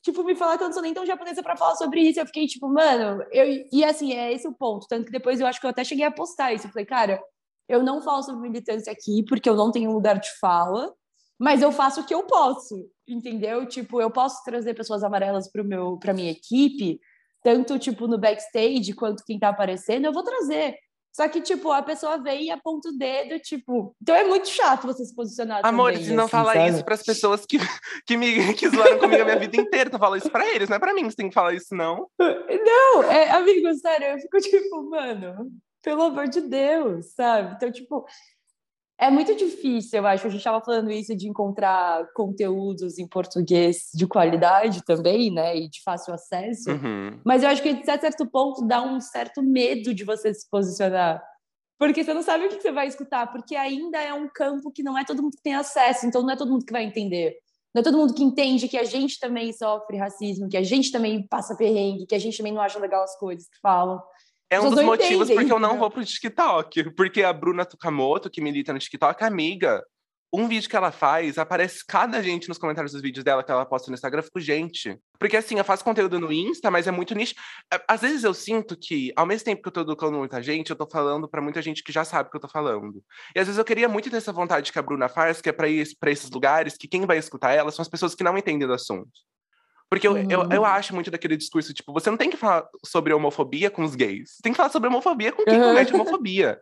tipo, 0.03 0.25
me 0.25 0.35
falar 0.35 0.59
não 0.59 0.73
sou 0.73 0.83
nem 0.83 0.95
tão 0.95 1.05
japonesa 1.05 1.43
para 1.43 1.57
falar 1.57 1.77
sobre 1.77 2.01
isso. 2.01 2.21
Eu 2.21 2.27
fiquei, 2.27 2.47
tipo, 2.47 2.69
mano, 2.69 3.23
eu... 3.31 3.67
e 3.73 3.85
assim, 3.85 4.13
é 4.13 4.33
esse 4.33 4.47
o 4.49 4.53
ponto. 4.53 4.87
Tanto 4.89 5.07
que 5.07 5.13
depois 5.13 5.41
eu 5.41 5.47
acho 5.47 5.61
que 5.61 5.67
eu 5.67 5.71
até 5.71 5.85
cheguei 5.85 6.05
a 6.05 6.11
postar 6.11 6.53
isso. 6.53 6.67
Eu 6.67 6.71
falei, 6.71 6.87
cara, 6.87 7.23
eu 7.69 7.83
não 7.83 8.01
falo 8.01 8.23
sobre 8.23 8.41
militância 8.41 8.93
aqui 8.93 9.25
porque 9.29 9.49
eu 9.49 9.55
não 9.55 9.71
tenho 9.71 9.93
lugar 9.93 10.19
de 10.19 10.31
fala, 10.41 10.93
mas 11.39 11.63
eu 11.63 11.73
faço 11.73 12.01
o 12.01 12.05
que 12.05 12.15
eu 12.15 12.25
posso, 12.25 12.75
entendeu? 13.07 13.67
Tipo, 13.67 14.01
eu 14.01 14.11
posso 14.11 14.43
trazer 14.45 14.75
pessoas 14.75 15.03
amarelas 15.03 15.51
para 15.51 15.63
meu, 15.63 15.97
para 15.97 16.13
minha 16.13 16.31
equipe, 16.31 17.01
tanto 17.43 17.79
tipo 17.79 18.07
no 18.07 18.19
backstage 18.19 18.93
quanto 18.93 19.25
quem 19.25 19.39
tá 19.39 19.49
aparecendo, 19.49 20.05
eu 20.05 20.13
vou 20.13 20.23
trazer. 20.23 20.77
Só 21.13 21.29
que, 21.29 21.41
tipo, 21.41 21.71
a 21.73 21.83
pessoa 21.83 22.19
vem 22.19 22.45
e 22.47 22.51
aponta 22.51 22.89
o 22.89 22.93
dedo, 22.93 23.39
tipo. 23.41 23.95
Então 24.01 24.15
é 24.15 24.25
muito 24.25 24.49
chato 24.49 24.87
você 24.87 25.05
se 25.05 25.15
posicionar. 25.15 25.61
Amor, 25.65 25.93
também, 25.93 26.07
se 26.07 26.13
não 26.13 26.25
assim, 26.25 26.31
falar 26.31 26.55
sabe? 26.55 26.71
isso 26.71 26.85
para 26.85 26.95
as 26.95 27.03
pessoas 27.03 27.45
que, 27.47 27.59
que 28.07 28.17
me 28.17 28.55
que 28.55 28.69
zoaram 28.69 28.99
comigo 28.99 29.23
a 29.23 29.25
minha 29.25 29.39
vida 29.39 29.57
inteira, 29.57 29.91
tu 29.91 29.99
fala 29.99 30.19
isso 30.19 30.31
para 30.31 30.49
eles, 30.49 30.69
não 30.69 30.77
é 30.77 30.81
para 30.81 30.95
mim, 30.95 31.05
você 31.05 31.17
tem 31.17 31.29
que 31.29 31.35
falar 31.35 31.53
isso, 31.55 31.75
não. 31.75 32.09
Não, 32.19 33.03
é, 33.05 33.31
amigo, 33.31 33.75
sério, 33.75 34.07
eu 34.07 34.19
fico 34.19 34.39
tipo, 34.39 34.89
mano, 34.89 35.51
pelo 35.83 36.03
amor 36.03 36.29
de 36.29 36.41
Deus, 36.43 37.13
sabe? 37.15 37.55
Então, 37.57 37.73
tipo, 37.73 38.07
é 39.01 39.11
muito 39.11 39.35
difícil, 39.35 39.99
eu 39.99 40.07
acho. 40.07 40.27
A 40.27 40.31
gente 40.31 40.41
estava 40.41 40.63
falando 40.63 40.91
isso 40.91 41.17
de 41.17 41.27
encontrar 41.27 42.07
conteúdos 42.13 42.99
em 42.99 43.09
português 43.09 43.89
de 43.95 44.07
qualidade 44.07 44.85
também, 44.85 45.33
né? 45.33 45.57
E 45.57 45.71
de 45.71 45.83
fácil 45.83 46.13
acesso. 46.13 46.71
Uhum. 46.71 47.19
Mas 47.25 47.43
eu 47.43 47.49
acho 47.49 47.63
que, 47.63 47.73
de 47.73 47.85
certo 47.85 48.27
ponto, 48.27 48.67
dá 48.67 48.83
um 48.83 49.01
certo 49.01 49.43
medo 49.43 49.95
de 49.95 50.05
você 50.05 50.35
se 50.35 50.49
posicionar. 50.51 51.23
Porque 51.79 52.05
você 52.05 52.13
não 52.13 52.23
sabe 52.23 52.45
o 52.45 52.49
que 52.51 52.61
você 52.61 52.71
vai 52.71 52.87
escutar, 52.87 53.33
porque 53.33 53.57
ainda 53.57 53.99
é 53.99 54.13
um 54.13 54.29
campo 54.29 54.71
que 54.71 54.83
não 54.83 54.99
é 54.99 55.03
todo 55.03 55.23
mundo 55.23 55.35
que 55.35 55.43
tem 55.43 55.55
acesso, 55.55 56.05
então 56.05 56.21
não 56.21 56.33
é 56.33 56.37
todo 56.37 56.51
mundo 56.51 56.67
que 56.67 56.73
vai 56.73 56.85
entender. 56.85 57.39
Não 57.75 57.81
é 57.81 57.83
todo 57.83 57.97
mundo 57.97 58.13
que 58.13 58.23
entende 58.23 58.69
que 58.69 58.77
a 58.77 58.85
gente 58.85 59.19
também 59.19 59.51
sofre 59.51 59.97
racismo, 59.97 60.47
que 60.47 60.59
a 60.59 60.63
gente 60.63 60.93
também 60.93 61.27
passa 61.27 61.57
perrengue, 61.57 62.05
que 62.05 62.15
a 62.15 62.19
gente 62.19 62.37
também 62.37 62.53
não 62.53 62.61
acha 62.61 62.79
legal 62.79 63.03
as 63.03 63.17
coisas 63.19 63.49
que 63.49 63.59
falam. 63.63 63.99
É 64.51 64.61
um 64.61 64.69
dos 64.69 64.83
motivos 64.83 65.31
entendem, 65.31 65.37
porque 65.37 65.53
eu 65.53 65.61
não 65.61 65.79
vou 65.79 65.91
pro 65.91 66.05
TikTok. 66.05 66.91
Porque 66.95 67.23
a 67.23 67.33
Bruna 67.33 67.65
Tukamoto, 67.65 68.29
que 68.29 68.41
milita 68.41 68.73
no 68.73 68.81
TikTok, 68.81 69.23
amiga, 69.23 69.81
um 70.33 70.47
vídeo 70.47 70.69
que 70.69 70.77
ela 70.77 70.93
faz, 70.93 71.39
aparece 71.39 71.85
cada 71.87 72.23
gente 72.23 72.49
nos 72.49 72.59
comentários 72.59 72.93
dos 72.93 73.03
vídeos 73.03 73.25
dela 73.25 73.43
que 73.43 73.51
ela 73.51 73.67
posta 73.67 73.91
no 73.91 73.95
Instagram. 73.95 74.21
Eu 74.21 74.25
fico, 74.25 74.41
gente. 74.41 74.97
Porque 75.19 75.37
assim, 75.37 75.59
eu 75.59 75.65
faço 75.65 75.85
conteúdo 75.85 76.19
no 76.19 76.33
Insta, 76.33 76.71
mas 76.71 76.87
é 76.87 76.91
muito 76.91 77.15
nicho. 77.15 77.35
Às 77.87 78.01
vezes 78.01 78.25
eu 78.25 78.33
sinto 78.33 78.77
que, 78.77 79.13
ao 79.17 79.27
mesmo 79.27 79.45
tempo 79.45 79.63
que 79.63 79.69
eu 79.69 79.73
tô 79.73 79.81
educando 79.83 80.19
muita 80.19 80.43
gente, 80.43 80.71
eu 80.71 80.77
tô 80.77 80.87
falando 80.89 81.29
para 81.29 81.43
muita 81.43 81.61
gente 81.61 81.83
que 81.83 81.93
já 81.93 82.05
sabe 82.05 82.29
o 82.29 82.31
que 82.31 82.37
eu 82.37 82.41
tô 82.41 82.49
falando. 82.49 83.03
E 83.35 83.41
às 83.41 83.47
vezes 83.47 83.59
eu 83.59 83.65
queria 83.65 83.89
muito 83.89 84.09
ter 84.11 84.17
essa 84.17 84.33
vontade 84.33 84.73
que 84.73 84.79
a 84.79 84.83
Bruna 84.83 85.09
faz, 85.09 85.41
que 85.41 85.49
é 85.49 85.53
pra 85.53 85.69
ir 85.69 85.87
pra 85.99 86.11
esses 86.11 86.31
lugares, 86.31 86.77
que 86.77 86.89
quem 86.89 87.05
vai 87.07 87.19
escutar 87.19 87.53
ela 87.53 87.71
são 87.71 87.83
as 87.83 87.89
pessoas 87.89 88.15
que 88.15 88.25
não 88.25 88.39
entendem 88.39 88.67
do 88.67 88.75
assunto. 88.75 89.11
Porque 89.91 90.07
eu, 90.07 90.13
uhum. 90.13 90.27
eu, 90.31 90.49
eu, 90.51 90.65
acho 90.65 90.95
muito 90.95 91.11
daquele 91.11 91.37
discurso, 91.37 91.75
tipo, 91.75 91.93
você 91.93 92.09
não 92.09 92.17
tem 92.17 92.31
que 92.31 92.37
falar 92.37 92.69
sobre 92.87 93.13
homofobia 93.13 93.71
com 93.71 93.83
os 93.83 93.97
gays. 93.97 94.37
Você 94.37 94.43
tem 94.43 94.53
que 94.53 94.57
falar 94.57 94.71
sobre 94.71 94.89
homofobia 94.89 95.33
com 95.33 95.45
quem 95.45 95.61
uhum. 95.61 95.69
comete 95.69 95.93
homofobia. 95.93 96.61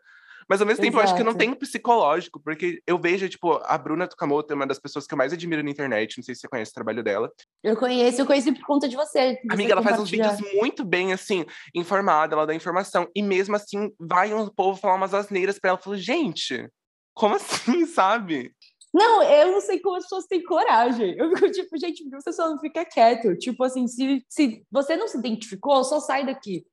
Mas 0.49 0.63
ao 0.63 0.67
mesmo 0.67 0.83
tempo, 0.83 0.97
Exato. 0.97 1.05
eu 1.05 1.13
acho 1.13 1.17
que 1.19 1.31
não 1.31 1.35
tem 1.35 1.53
psicológico, 1.53 2.41
porque 2.41 2.81
eu 2.87 2.99
vejo, 2.99 3.29
tipo, 3.29 3.61
a 3.63 3.77
Bruna 3.77 4.09
Tukamoto 4.09 4.51
é 4.51 4.57
uma 4.57 4.67
das 4.67 4.79
pessoas 4.79 5.07
que 5.07 5.13
eu 5.13 5.19
mais 5.19 5.31
admiro 5.31 5.63
na 5.63 5.71
internet. 5.71 6.17
Não 6.17 6.25
sei 6.25 6.35
se 6.35 6.41
você 6.41 6.49
conhece 6.49 6.71
o 6.71 6.75
trabalho 6.75 7.03
dela. 7.05 7.31
Eu 7.63 7.77
conheço, 7.77 8.23
eu 8.23 8.27
conheci 8.27 8.51
por 8.53 8.65
conta 8.65 8.89
de 8.89 8.97
você. 8.97 9.39
Amiga, 9.51 9.73
ela 9.73 9.83
faz 9.83 10.01
uns 10.01 10.11
vídeos 10.11 10.41
muito 10.55 10.83
bem, 10.83 11.13
assim, 11.13 11.45
informada, 11.75 12.35
ela 12.35 12.47
dá 12.47 12.55
informação. 12.55 13.07
E 13.15 13.23
mesmo 13.23 13.57
assim, 13.57 13.93
vai 14.01 14.33
um 14.33 14.49
povo 14.49 14.81
falar 14.81 14.95
umas 14.95 15.13
asneiras 15.13 15.59
pra 15.59 15.69
ela. 15.69 15.79
Eu 15.79 15.83
falo, 15.83 15.99
gente, 15.99 16.67
como 17.13 17.35
assim, 17.35 17.85
sabe? 17.85 18.53
Não, 18.93 19.23
eu 19.23 19.53
não 19.53 19.61
sei 19.61 19.79
como 19.81 19.97
as 19.97 20.05
pessoas 20.05 20.27
têm 20.27 20.43
coragem. 20.43 21.15
Eu 21.17 21.35
fico 21.35 21.51
tipo, 21.51 21.79
gente, 21.79 22.09
você 22.09 22.33
só 22.33 22.49
não 22.49 22.59
fica 22.59 22.85
quieto. 22.85 23.37
Tipo 23.37 23.65
assim, 23.65 23.87
se, 23.87 24.25
se 24.29 24.67
você 24.71 24.97
não 24.97 25.07
se 25.07 25.19
identificou, 25.19 25.85
só 25.85 26.01
sai 26.01 26.25
daqui. 26.25 26.65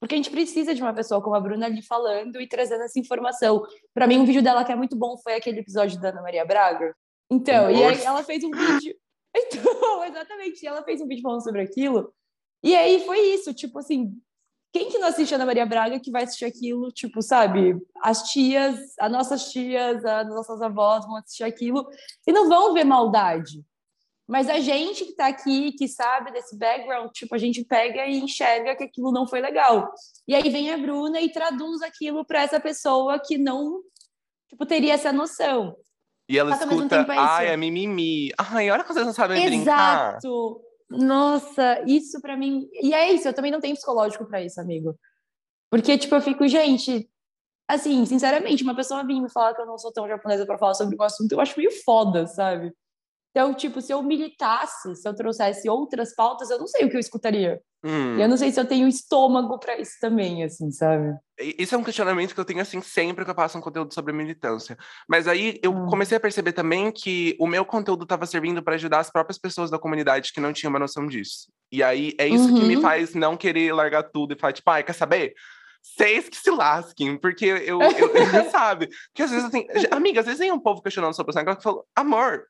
Porque 0.00 0.14
a 0.14 0.18
gente 0.18 0.30
precisa 0.30 0.74
de 0.74 0.80
uma 0.80 0.94
pessoa 0.94 1.22
como 1.22 1.34
a 1.34 1.40
Bruna 1.40 1.66
ali 1.66 1.82
falando 1.82 2.40
e 2.40 2.48
trazendo 2.48 2.84
essa 2.84 2.98
informação. 2.98 3.62
Para 3.92 4.06
mim, 4.06 4.18
um 4.18 4.24
vídeo 4.24 4.42
dela 4.42 4.64
que 4.64 4.72
é 4.72 4.76
muito 4.76 4.96
bom 4.96 5.16
foi 5.18 5.34
aquele 5.34 5.60
episódio 5.60 6.00
da 6.00 6.10
Ana 6.10 6.22
Maria 6.22 6.44
Braga. 6.44 6.94
Então, 7.30 7.70
Nossa. 7.70 7.80
e 7.80 7.84
aí 7.84 8.02
ela 8.02 8.22
fez 8.22 8.44
um 8.44 8.50
vídeo. 8.50 8.94
Então, 9.36 10.04
exatamente, 10.04 10.66
ela 10.66 10.82
fez 10.82 11.00
um 11.02 11.06
vídeo 11.06 11.22
falando 11.22 11.44
sobre 11.44 11.60
aquilo. 11.60 12.12
E 12.62 12.74
aí 12.74 13.04
foi 13.04 13.20
isso, 13.20 13.52
tipo 13.54 13.78
assim, 13.78 14.18
quem 14.72 14.90
que 14.90 14.98
não 14.98 15.08
assiste 15.08 15.34
Ana 15.34 15.46
Maria 15.46 15.64
Braga 15.64 15.98
que 15.98 16.10
vai 16.10 16.24
assistir 16.24 16.44
aquilo, 16.44 16.92
tipo, 16.92 17.22
sabe? 17.22 17.76
As 18.02 18.24
tias, 18.30 18.78
as 18.98 19.10
nossas 19.10 19.50
tias, 19.50 20.04
as 20.04 20.28
nossas 20.28 20.60
avós 20.60 21.06
vão 21.06 21.16
assistir 21.16 21.44
aquilo 21.44 21.86
e 22.26 22.32
não 22.32 22.48
vão 22.48 22.74
ver 22.74 22.84
maldade. 22.84 23.64
Mas 24.28 24.46
a 24.50 24.60
gente 24.60 25.06
que 25.06 25.12
está 25.12 25.28
aqui, 25.28 25.72
que 25.72 25.88
sabe 25.88 26.30
desse 26.30 26.58
background, 26.58 27.10
tipo, 27.12 27.34
a 27.34 27.38
gente 27.38 27.64
pega 27.64 28.04
e 28.04 28.18
enxerga 28.18 28.76
que 28.76 28.84
aquilo 28.84 29.10
não 29.10 29.26
foi 29.26 29.40
legal. 29.40 29.90
E 30.26 30.34
aí 30.34 30.50
vem 30.50 30.70
a 30.70 30.76
Bruna 30.76 31.18
e 31.18 31.32
traduz 31.32 31.80
aquilo 31.80 32.22
para 32.26 32.42
essa 32.42 32.60
pessoa 32.60 33.18
que 33.18 33.38
não, 33.38 33.80
tipo, 34.50 34.66
teria 34.66 34.92
essa 34.92 35.10
noção. 35.10 35.74
E 36.28 36.38
ela 36.38 36.54
escuta, 36.54 36.96
é 36.96 37.06
ai, 37.16 37.46
é 37.48 37.56
mimimi. 37.56 38.30
Ai, 38.36 38.70
olha 38.70 38.84
que 38.84 38.92
vocês 38.92 39.06
não 39.06 39.14
sabem 39.14 39.38
Exato. 39.38 39.56
brincar. 39.56 40.08
Exato. 40.18 40.67
Nossa, 40.90 41.82
isso 41.86 42.20
para 42.20 42.36
mim. 42.36 42.68
E 42.82 42.94
é 42.94 43.12
isso, 43.12 43.28
eu 43.28 43.34
também 43.34 43.52
não 43.52 43.60
tenho 43.60 43.74
psicológico 43.74 44.26
para 44.26 44.42
isso, 44.42 44.60
amigo. 44.60 44.98
Porque, 45.70 45.98
tipo, 45.98 46.14
eu 46.14 46.20
fico, 46.22 46.48
gente, 46.48 47.10
assim, 47.68 48.04
sinceramente, 48.06 48.62
uma 48.62 48.76
pessoa 48.76 49.06
vir 49.06 49.20
me 49.20 49.30
falar 49.30 49.54
que 49.54 49.60
eu 49.60 49.66
não 49.66 49.78
sou 49.78 49.92
tão 49.92 50.08
japonesa 50.08 50.46
para 50.46 50.58
falar 50.58 50.74
sobre 50.74 50.96
o 50.96 51.02
assunto, 51.02 51.32
eu 51.32 51.40
acho 51.40 51.58
meio 51.58 51.70
foda, 51.84 52.26
sabe? 52.26 52.72
Então, 53.30 53.54
tipo, 53.54 53.80
se 53.80 53.92
eu 53.92 54.02
militasse, 54.02 54.96
se 54.96 55.08
eu 55.08 55.14
trouxesse 55.14 55.68
outras 55.68 56.14
pautas, 56.14 56.50
eu 56.50 56.58
não 56.58 56.66
sei 56.66 56.86
o 56.86 56.90
que 56.90 56.96
eu 56.96 57.00
escutaria. 57.00 57.62
Hum. 57.84 58.18
Eu 58.18 58.28
não 58.28 58.36
sei 58.36 58.50
se 58.50 58.58
eu 58.58 58.66
tenho 58.66 58.88
estômago 58.88 59.58
para 59.58 59.78
isso 59.78 59.92
também, 60.00 60.42
assim, 60.42 60.70
sabe? 60.70 61.14
Isso 61.38 61.74
é 61.74 61.78
um 61.78 61.84
questionamento 61.84 62.34
que 62.34 62.40
eu 62.40 62.44
tenho, 62.44 62.60
assim, 62.60 62.80
sempre 62.80 63.24
que 63.24 63.30
eu 63.30 63.34
passo 63.34 63.56
um 63.56 63.60
conteúdo 63.60 63.94
sobre 63.94 64.12
militância. 64.12 64.76
Mas 65.08 65.28
aí 65.28 65.60
eu 65.62 65.72
hum. 65.72 65.86
comecei 65.86 66.16
a 66.16 66.20
perceber 66.20 66.52
também 66.52 66.90
que 66.90 67.36
o 67.38 67.46
meu 67.46 67.64
conteúdo 67.64 68.02
estava 68.02 68.26
servindo 68.26 68.62
para 68.62 68.74
ajudar 68.74 68.98
as 68.98 69.10
próprias 69.10 69.38
pessoas 69.38 69.70
da 69.70 69.78
comunidade 69.78 70.32
que 70.32 70.40
não 70.40 70.52
tinham 70.52 70.70
uma 70.70 70.80
noção 70.80 71.06
disso. 71.06 71.52
E 71.70 71.82
aí 71.82 72.14
é 72.18 72.26
isso 72.26 72.48
uhum. 72.48 72.60
que 72.60 72.66
me 72.66 72.76
uhum. 72.76 72.82
faz 72.82 73.14
não 73.14 73.36
querer 73.36 73.72
largar 73.72 74.02
tudo 74.02 74.34
e 74.34 74.38
falar, 74.38 74.52
tipo, 74.52 74.68
ai, 74.70 74.82
quer 74.82 74.94
saber? 74.94 75.34
Vocês 75.80 76.28
que 76.28 76.36
se 76.36 76.50
lasquem, 76.50 77.16
porque 77.16 77.44
eu, 77.44 77.80
eu, 77.80 77.82
eu 77.82 77.90
sabe? 78.50 78.88
Porque 79.08 79.22
às 79.22 79.30
vezes, 79.30 79.46
assim, 79.46 79.66
amiga, 79.90 80.20
às 80.20 80.26
vezes 80.26 80.40
tem 80.40 80.50
um 80.50 80.58
povo 80.58 80.82
questionando 80.82 81.14
sobre 81.14 81.32
o 81.32 81.36
negócio 81.36 81.58
que 81.58 81.64
fala, 81.64 81.82
amor, 81.94 82.44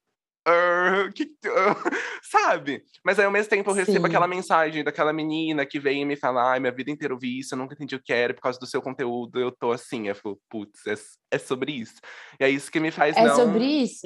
Uh, 0.49 1.13
que, 1.13 1.25
uh, 1.25 1.29
sabe? 2.23 2.83
Mas 3.05 3.19
aí 3.19 3.27
ao 3.27 3.31
mesmo 3.31 3.51
tempo 3.51 3.69
eu 3.71 3.75
recebo 3.75 4.01
Sim. 4.01 4.07
aquela 4.07 4.27
mensagem 4.27 4.83
daquela 4.83 5.13
menina 5.13 5.67
que 5.67 5.79
vem 5.79 6.03
e 6.03 6.05
me 6.07 6.17
fala: 6.17 6.53
ai, 6.53 6.61
minha 6.61 6.73
vida 6.73 6.91
inteira 6.91 7.13
eu 7.13 7.19
vi 7.19 7.39
isso, 7.41 7.55
eu 7.55 7.59
nunca 7.59 7.75
entendi 7.75 7.95
o 7.95 8.03
que 8.03 8.13
era, 8.13 8.33
por 8.33 8.41
causa 8.41 8.59
do 8.59 8.67
seu 8.67 8.81
conteúdo 8.81 9.39
eu 9.39 9.53
tô 9.53 9.73
assim. 9.73 10.09
Eu 10.09 10.15
falo, 10.15 10.41
putz, 10.49 10.87
é, 10.87 10.95
é 11.33 11.39
sobre 11.39 11.73
isso. 11.73 11.97
E 12.41 12.45
é 12.45 12.49
isso 12.49 12.71
que 12.71 12.81
me 12.81 12.91
faz 12.91 13.17
é 13.17 13.25
não 13.25 13.37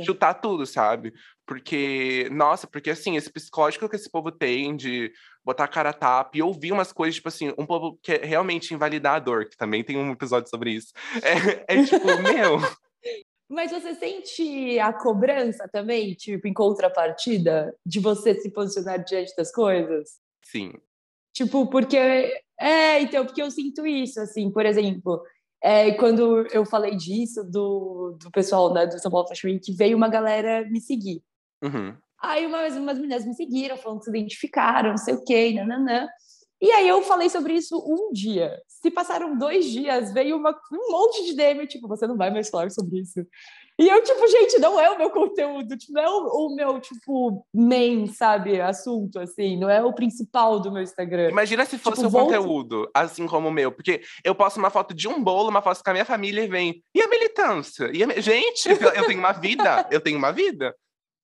chutar 0.05 0.35
tudo, 0.35 0.67
sabe? 0.67 1.13
Porque, 1.47 2.29
nossa, 2.33 2.67
porque 2.67 2.91
assim, 2.91 3.17
esse 3.17 3.31
psicológico 3.31 3.89
que 3.89 3.97
esse 3.97 4.11
povo 4.11 4.33
tem 4.33 4.75
de 4.75 5.13
botar 5.45 5.65
a 5.65 5.69
cara 5.69 5.91
a 5.91 5.93
tapa 5.93 6.39
e 6.39 6.43
ouvir 6.43 6.73
umas 6.73 6.93
coisas, 6.93 7.17
tipo 7.17 7.29
assim, 7.29 7.53
um 7.59 7.67
povo 7.67 7.99
que 8.03 8.13
é 8.13 8.25
realmente 8.25 8.73
invalidador, 8.75 9.49
que 9.49 9.57
também 9.57 9.85
tem 9.85 9.97
um 9.97 10.13
episódio 10.13 10.49
sobre 10.49 10.73
isso. 10.73 10.93
É, 11.69 11.77
é 11.79 11.85
tipo, 11.85 12.07
meu. 12.23 12.59
Mas 13.53 13.71
você 13.71 13.95
sente 13.95 14.79
a 14.79 14.95
cobrança 14.95 15.69
também, 15.69 16.15
tipo, 16.15 16.49
em 16.49 16.55
contrapartida, 16.55 17.77
de 17.85 18.01
você 18.01 18.35
se 18.35 18.51
posicionar 18.51 19.05
diante 19.05 19.37
das 19.37 19.53
coisas? 19.53 20.19
Sim. 20.43 20.73
Tipo, 21.35 21.67
porque. 21.67 21.99
É, 22.59 23.01
então, 23.03 23.27
porque 23.27 23.43
eu 23.43 23.51
sinto 23.51 23.87
isso, 23.87 24.21
assim, 24.21 24.51
por 24.51 24.65
exemplo, 24.65 25.23
é, 25.63 25.93
quando 25.93 26.47
eu 26.51 26.65
falei 26.65 26.97
disso, 26.97 27.45
do, 27.45 28.17
do 28.23 28.31
pessoal 28.31 28.73
né, 28.73 28.87
do 28.87 28.99
São 28.99 29.11
Paulo 29.11 29.29
Fashion 29.29 29.49
Week, 29.49 29.71
veio 29.73 29.99
uma 29.99 30.09
galera 30.09 30.67
me 30.71 30.81
seguir. 30.81 31.23
Uhum. 31.63 31.95
Aí 32.23 32.47
umas, 32.47 32.75
umas 32.75 32.97
meninas 32.97 33.27
me 33.27 33.35
seguiram, 33.35 33.77
falando 33.77 33.99
que 33.99 34.05
se 34.05 34.11
identificaram, 34.11 34.91
não 34.91 34.97
sei 34.97 35.15
o 35.15 35.25
quê, 35.25 35.53
nananã. 35.53 36.09
E 36.63 36.71
aí 36.71 36.87
eu 36.87 37.03
falei 37.03 37.29
sobre 37.29 37.55
isso 37.55 37.77
um 37.77 38.13
dia. 38.13 38.57
Se 38.69 38.89
passaram 38.89 39.37
dois 39.37 39.65
dias, 39.65 40.13
veio 40.13 40.37
uma, 40.37 40.57
um 40.73 40.93
monte 40.93 41.25
de 41.27 41.35
DM, 41.35 41.67
tipo, 41.67 41.89
você 41.89 42.07
não 42.07 42.17
vai 42.17 42.31
mais 42.31 42.49
falar 42.49 42.71
sobre 42.71 43.01
isso. 43.01 43.27
E 43.77 43.89
eu, 43.89 44.01
tipo, 44.01 44.29
gente, 44.29 44.61
não 44.61 44.79
é 44.79 44.89
o 44.89 44.97
meu 44.97 45.11
conteúdo, 45.11 45.77
tipo, 45.77 45.93
não 45.93 46.03
é 46.03 46.09
o, 46.09 46.47
o, 46.47 46.55
meu, 46.55 46.79
tipo, 46.79 47.45
main, 47.53 48.07
sabe, 48.07 48.61
assunto, 48.61 49.19
assim, 49.19 49.59
não 49.59 49.69
é 49.69 49.83
o 49.83 49.93
principal 49.93 50.61
do 50.61 50.71
meu 50.71 50.83
Instagram. 50.83 51.31
Imagina 51.31 51.65
se 51.65 51.77
fosse 51.79 51.97
tipo, 51.97 52.07
o 52.07 52.11
volto... 52.11 52.27
conteúdo, 52.27 52.91
assim 52.95 53.27
como 53.27 53.49
o 53.49 53.53
meu, 53.53 53.73
porque 53.73 54.01
eu 54.23 54.33
posto 54.33 54.59
uma 54.59 54.71
foto 54.71 54.95
de 54.95 55.09
um 55.09 55.21
bolo, 55.21 55.49
uma 55.49 55.63
foto 55.63 55.83
com 55.83 55.91
a 55.91 55.95
minha 55.95 56.05
família 56.05 56.45
e 56.45 56.49
vem, 56.49 56.81
e 56.95 57.03
a 57.03 57.09
militância? 57.09 57.91
E 57.93 58.05
a... 58.05 58.21
Gente, 58.21 58.69
eu 58.69 59.07
tenho 59.07 59.19
uma 59.19 59.33
vida, 59.33 59.89
eu 59.91 60.01
tenho 60.01 60.19
uma 60.19 60.31
vida. 60.31 60.73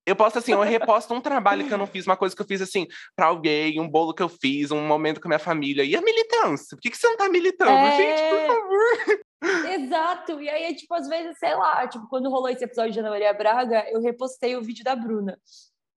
Eu 0.08 0.16
posto 0.16 0.38
assim, 0.38 0.52
eu 0.52 0.60
reposto 0.62 1.12
um 1.12 1.20
trabalho 1.20 1.66
que 1.66 1.72
eu 1.72 1.78
não 1.78 1.86
fiz, 1.86 2.06
uma 2.06 2.16
coisa 2.16 2.34
que 2.34 2.40
eu 2.40 2.46
fiz 2.46 2.62
assim, 2.62 2.86
para 3.14 3.26
alguém, 3.26 3.78
um 3.78 3.88
bolo 3.88 4.14
que 4.14 4.22
eu 4.22 4.28
fiz, 4.28 4.70
um 4.70 4.86
momento 4.86 5.20
com 5.20 5.28
a 5.28 5.30
minha 5.30 5.38
família. 5.38 5.84
E 5.84 5.94
a 5.94 6.00
militância? 6.00 6.76
Por 6.76 6.80
que, 6.80 6.90
que 6.90 6.96
você 6.96 7.06
não 7.06 7.16
tá 7.16 7.28
militando? 7.28 7.70
É... 7.70 7.96
Gente, 7.96 8.30
por 8.30 8.46
favor. 8.46 9.70
Exato. 9.70 10.40
E 10.40 10.48
aí, 10.48 10.74
tipo, 10.74 10.94
às 10.94 11.06
vezes, 11.08 11.38
sei 11.38 11.54
lá, 11.54 11.86
tipo, 11.86 12.08
quando 12.08 12.30
rolou 12.30 12.48
esse 12.48 12.64
episódio 12.64 12.92
de 12.92 13.00
Ana 13.00 13.10
Maria 13.10 13.32
Braga, 13.34 13.84
eu 13.90 14.00
repostei 14.00 14.56
o 14.56 14.62
vídeo 14.62 14.82
da 14.82 14.96
Bruna. 14.96 15.38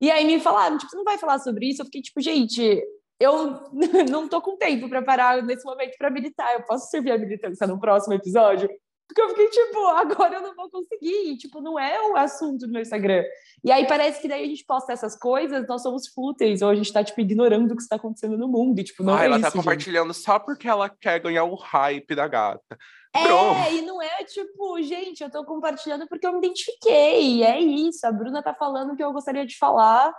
E 0.02 0.12
aí 0.12 0.26
me 0.26 0.40
falaram, 0.40 0.78
tipo, 0.78 0.92
você 0.92 0.98
não 0.98 1.04
vai 1.04 1.18
falar 1.18 1.40
sobre 1.40 1.70
isso? 1.70 1.82
Eu 1.82 1.86
fiquei, 1.86 2.02
tipo, 2.02 2.20
gente, 2.20 2.84
eu 3.20 3.62
não 4.10 4.28
tô 4.28 4.42
com 4.42 4.58
tempo 4.58 4.90
para 4.90 5.02
parar 5.02 5.42
nesse 5.44 5.64
momento 5.64 5.96
para 5.98 6.10
militar. 6.10 6.54
Eu 6.54 6.64
posso 6.64 6.90
servir 6.90 7.12
a 7.12 7.18
militância 7.18 7.66
no 7.66 7.80
próximo 7.80 8.14
episódio? 8.14 8.70
Porque 9.12 9.22
eu 9.22 9.30
fiquei 9.30 9.50
tipo, 9.50 9.86
agora 9.92 10.36
eu 10.36 10.42
não 10.42 10.56
vou 10.56 10.70
conseguir. 10.70 11.32
E, 11.32 11.38
tipo, 11.38 11.60
não 11.60 11.78
é 11.78 12.02
o 12.10 12.16
assunto 12.16 12.66
do 12.66 12.72
meu 12.72 12.82
Instagram. 12.82 13.24
E 13.64 13.72
aí 13.72 13.86
parece 13.86 14.22
que 14.22 14.28
daí 14.28 14.46
a 14.46 14.48
gente 14.48 14.66
posta 14.66 14.94
essas 14.94 15.18
coisas, 15.18 15.68
nós 15.68 15.84
somos 15.84 16.08
fúteis, 16.08 16.62
ou 16.62 16.70
a 16.70 16.76
gente 16.76 16.92
tá, 16.92 17.04
tipo, 17.04 17.20
ignorando 17.20 17.72
o 17.72 17.76
que 17.76 17.82
está 17.82 17.98
acontecendo 17.98 18.38
no 18.38 18.48
mundo. 18.48 18.80
E, 18.80 18.84
tipo, 18.84 19.04
não 19.04 19.14
ah, 19.14 19.24
é 19.24 19.26
ela 19.26 19.40
tá 19.40 19.48
isso, 19.48 19.58
tá 19.58 19.64
compartilhando 19.64 20.14
gente. 20.14 20.24
só 20.24 20.40
porque 20.40 20.68
ela 20.68 20.90
quer 20.90 21.20
ganhar 21.20 21.44
o 21.44 21.56
hype 21.56 22.16
da 22.16 22.28
gata. 22.28 22.78
É, 23.14 23.24
Pronto. 23.24 23.74
e 23.74 23.82
não 23.82 24.02
é 24.02 24.24
tipo, 24.24 24.82
gente, 24.82 25.22
eu 25.22 25.30
tô 25.30 25.44
compartilhando 25.44 26.08
porque 26.08 26.26
eu 26.26 26.32
me 26.32 26.38
identifiquei. 26.40 27.44
É 27.44 27.60
isso. 27.60 28.08
A 28.08 28.12
Bruna 28.12 28.42
tá 28.42 28.54
falando 28.54 28.94
o 28.94 28.96
que 28.96 29.04
eu 29.04 29.12
gostaria 29.12 29.46
de 29.46 29.58
falar. 29.58 30.14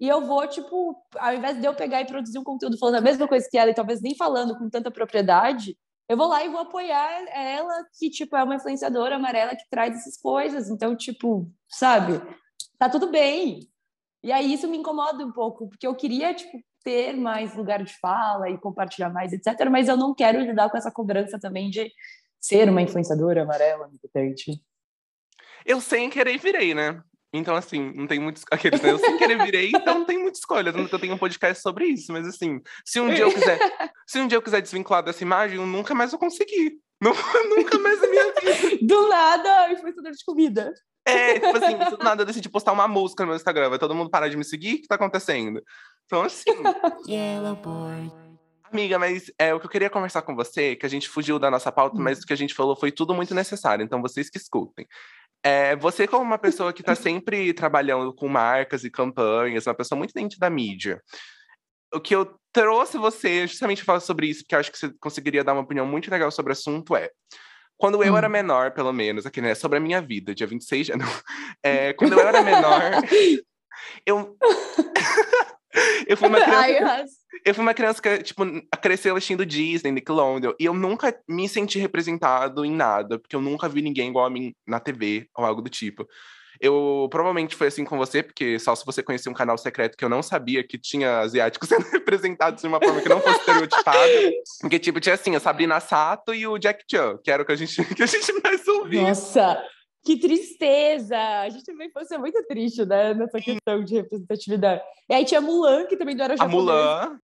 E 0.00 0.08
eu 0.08 0.24
vou, 0.24 0.46
tipo, 0.46 0.96
ao 1.18 1.34
invés 1.34 1.60
de 1.60 1.66
eu 1.66 1.74
pegar 1.74 2.00
e 2.00 2.06
produzir 2.06 2.38
um 2.38 2.44
conteúdo 2.44 2.78
falando 2.78 2.94
a 2.94 3.00
mesma 3.00 3.28
coisa 3.28 3.46
que 3.50 3.58
ela, 3.58 3.70
e 3.70 3.74
talvez 3.74 4.00
nem 4.00 4.16
falando 4.16 4.56
com 4.56 4.70
tanta 4.70 4.90
propriedade, 4.92 5.76
eu 6.08 6.16
vou 6.16 6.26
lá 6.26 6.42
e 6.42 6.48
vou 6.48 6.60
apoiar 6.60 7.26
ela, 7.28 7.84
que, 7.98 8.08
tipo, 8.08 8.34
é 8.34 8.42
uma 8.42 8.56
influenciadora 8.56 9.16
amarela 9.16 9.54
que 9.54 9.68
traz 9.70 9.94
essas 9.94 10.16
coisas. 10.16 10.70
Então, 10.70 10.96
tipo, 10.96 11.50
sabe? 11.68 12.20
Tá 12.78 12.88
tudo 12.88 13.10
bem. 13.10 13.68
E 14.22 14.32
aí 14.32 14.52
isso 14.52 14.66
me 14.66 14.78
incomoda 14.78 15.24
um 15.24 15.30
pouco, 15.30 15.68
porque 15.68 15.86
eu 15.86 15.94
queria, 15.94 16.32
tipo, 16.34 16.58
ter 16.82 17.14
mais 17.14 17.54
lugar 17.54 17.82
de 17.84 17.94
fala 17.98 18.48
e 18.48 18.58
compartilhar 18.58 19.10
mais, 19.10 19.32
etc. 19.32 19.68
Mas 19.70 19.88
eu 19.88 19.96
não 19.96 20.14
quero 20.14 20.40
lidar 20.40 20.70
com 20.70 20.78
essa 20.78 20.90
cobrança 20.90 21.38
também 21.38 21.68
de 21.68 21.92
ser 22.40 22.68
uma 22.70 22.80
influenciadora 22.80 23.42
amarela 23.42 23.88
militante. 23.88 24.62
Eu 25.66 25.80
sem 25.80 26.08
querer 26.08 26.38
virei, 26.38 26.72
né? 26.72 27.02
Então, 27.32 27.54
assim, 27.54 27.92
não 27.94 28.06
tem 28.06 28.18
muitos. 28.18 28.44
Aqueles, 28.50 28.80
né? 28.80 28.90
Eu 28.90 28.98
sem 28.98 29.16
querer 29.18 29.42
virei, 29.42 29.70
então 29.74 29.98
não 29.98 30.04
tem 30.04 30.18
muita 30.18 30.38
escolha. 30.38 30.70
Eu 30.70 30.98
tenho 30.98 31.14
um 31.14 31.18
podcast 31.18 31.62
sobre 31.62 31.86
isso, 31.86 32.12
mas 32.12 32.26
assim, 32.26 32.60
se 32.84 33.00
um 33.00 33.12
dia 33.12 33.24
eu 33.24 33.32
quiser, 33.32 33.58
se 34.06 34.20
um 34.20 34.26
dia 34.26 34.36
eu 34.36 34.42
quiser 34.42 34.62
desvincular 34.62 35.02
dessa 35.02 35.22
imagem, 35.22 35.58
eu 35.58 35.66
nunca 35.66 35.94
mais 35.94 36.10
vou 36.10 36.20
conseguir. 36.20 36.78
nunca 37.00 37.78
mais 37.78 38.00
na 38.00 38.08
minha 38.08 38.32
vida. 38.32 38.78
Do 38.82 39.08
nada, 39.08 39.72
influenciador 39.72 40.12
de 40.12 40.24
comida. 40.24 40.72
É, 41.06 41.34
tipo 41.34 41.56
assim, 41.56 41.78
do 41.96 42.04
nada 42.04 42.22
eu 42.22 42.26
decidi 42.26 42.48
postar 42.50 42.72
uma 42.72 42.86
música 42.86 43.22
no 43.22 43.28
meu 43.28 43.36
Instagram. 43.36 43.70
Vai 43.70 43.78
todo 43.78 43.94
mundo 43.94 44.10
parar 44.10 44.28
de 44.28 44.36
me 44.36 44.44
seguir? 44.44 44.74
O 44.74 44.82
que 44.82 44.88
tá 44.88 44.96
acontecendo? 44.96 45.62
Então, 46.04 46.22
assim. 46.22 46.50
Yellow 47.08 47.56
boy. 47.56 48.12
Amiga, 48.70 48.98
mas 48.98 49.32
é 49.38 49.54
o 49.54 49.60
que 49.60 49.64
eu 49.64 49.70
queria 49.70 49.88
conversar 49.88 50.20
com 50.22 50.34
você, 50.34 50.76
que 50.76 50.84
a 50.84 50.88
gente 50.88 51.08
fugiu 51.08 51.38
da 51.38 51.50
nossa 51.50 51.72
pauta, 51.72 51.96
mas 51.98 52.18
hum. 52.18 52.20
o 52.22 52.26
que 52.26 52.32
a 52.32 52.36
gente 52.36 52.52
falou 52.52 52.76
foi 52.76 52.92
tudo 52.92 53.14
muito 53.14 53.34
necessário, 53.34 53.82
então 53.82 54.02
vocês 54.02 54.28
que 54.28 54.36
escutem. 54.36 54.86
É, 55.42 55.76
você, 55.76 56.06
como 56.06 56.22
uma 56.22 56.38
pessoa 56.38 56.72
que 56.72 56.82
está 56.82 56.94
sempre 56.94 57.52
trabalhando 57.52 58.12
com 58.12 58.28
marcas 58.28 58.84
e 58.84 58.90
campanhas, 58.90 59.66
uma 59.66 59.74
pessoa 59.74 59.96
muito 59.96 60.12
dentro 60.12 60.38
da 60.38 60.50
mídia, 60.50 61.00
o 61.94 62.00
que 62.00 62.14
eu 62.14 62.34
trouxe 62.52 62.98
você 62.98 63.46
justamente 63.46 63.84
falar 63.84 64.00
sobre 64.00 64.26
isso, 64.26 64.42
porque 64.42 64.54
eu 64.54 64.58
acho 64.58 64.72
que 64.72 64.78
você 64.78 64.92
conseguiria 65.00 65.44
dar 65.44 65.52
uma 65.52 65.62
opinião 65.62 65.86
muito 65.86 66.10
legal 66.10 66.30
sobre 66.30 66.50
o 66.50 66.54
assunto, 66.54 66.96
é. 66.96 67.10
Quando 67.76 68.02
eu 68.02 68.12
hum. 68.12 68.16
era 68.16 68.28
menor, 68.28 68.72
pelo 68.72 68.92
menos, 68.92 69.24
aqui, 69.24 69.40
né, 69.40 69.54
sobre 69.54 69.78
a 69.78 69.80
minha 69.80 70.02
vida, 70.02 70.34
dia 70.34 70.46
26 70.46 70.86
de 70.86 70.92
janeiro. 70.92 71.22
É, 71.62 71.92
quando 71.92 72.14
eu 72.14 72.20
era 72.20 72.42
menor, 72.42 72.82
eu. 74.04 74.36
eu 76.08 76.16
fui 76.16 76.28
uma 76.28 76.40
criança. 76.40 77.17
Eu 77.44 77.54
fui 77.54 77.62
uma 77.62 77.74
criança 77.74 78.00
que, 78.00 78.18
tipo, 78.18 78.42
cresceu 78.80 79.16
assistindo 79.16 79.46
Disney, 79.46 79.92
Nickelodeon, 79.92 80.52
e 80.58 80.64
eu 80.64 80.74
nunca 80.74 81.14
me 81.28 81.48
senti 81.48 81.78
representado 81.78 82.64
em 82.64 82.72
nada, 82.72 83.18
porque 83.18 83.36
eu 83.36 83.40
nunca 83.40 83.68
vi 83.68 83.82
ninguém 83.82 84.08
igual 84.08 84.26
a 84.26 84.30
mim 84.30 84.54
na 84.66 84.80
TV 84.80 85.28
ou 85.36 85.44
algo 85.44 85.62
do 85.62 85.70
tipo. 85.70 86.06
Eu 86.60 87.06
provavelmente 87.10 87.54
foi 87.54 87.68
assim 87.68 87.84
com 87.84 87.96
você, 87.96 88.22
porque 88.22 88.58
só 88.58 88.74
se 88.74 88.84
você 88.84 89.00
conhecia 89.02 89.30
um 89.30 89.34
canal 89.34 89.56
secreto 89.56 89.96
que 89.96 90.04
eu 90.04 90.08
não 90.08 90.22
sabia 90.22 90.66
que 90.66 90.76
tinha 90.76 91.20
asiáticos 91.20 91.68
sendo 91.68 91.88
representados 91.90 92.62
de 92.62 92.68
uma 92.68 92.80
forma 92.80 93.00
que 93.00 93.08
não 93.08 93.20
fosse 93.20 93.38
estereotipada. 93.38 94.12
porque, 94.60 94.78
tipo, 94.78 95.00
tinha 95.00 95.14
assim, 95.14 95.36
a 95.36 95.40
Sabrina 95.40 95.78
Sato 95.78 96.34
e 96.34 96.46
o 96.46 96.58
Jack 96.58 96.84
Chan, 96.90 97.18
que 97.22 97.30
era 97.30 97.42
o 97.42 97.46
que 97.46 97.52
a 97.52 97.56
gente, 97.56 97.84
que 97.94 98.02
a 98.02 98.06
gente 98.06 98.32
mais 98.42 98.66
ouvia. 98.66 99.02
Nossa! 99.02 99.62
Que 100.08 100.16
tristeza! 100.16 101.18
A 101.18 101.50
gente 101.50 101.66
também 101.66 101.90
fosse 101.90 102.16
muito 102.16 102.42
triste, 102.46 102.82
né? 102.86 103.12
Nessa 103.12 103.38
questão 103.38 103.84
de 103.84 103.96
representatividade. 103.96 104.80
E 105.06 105.12
aí 105.12 105.22
tinha 105.22 105.38
Mulan, 105.38 105.84
que 105.84 105.98
também 105.98 106.14
não 106.14 106.24
era 106.24 106.34
japonês. 106.34 106.54
A 106.54 106.62
Mulan. 106.62 107.20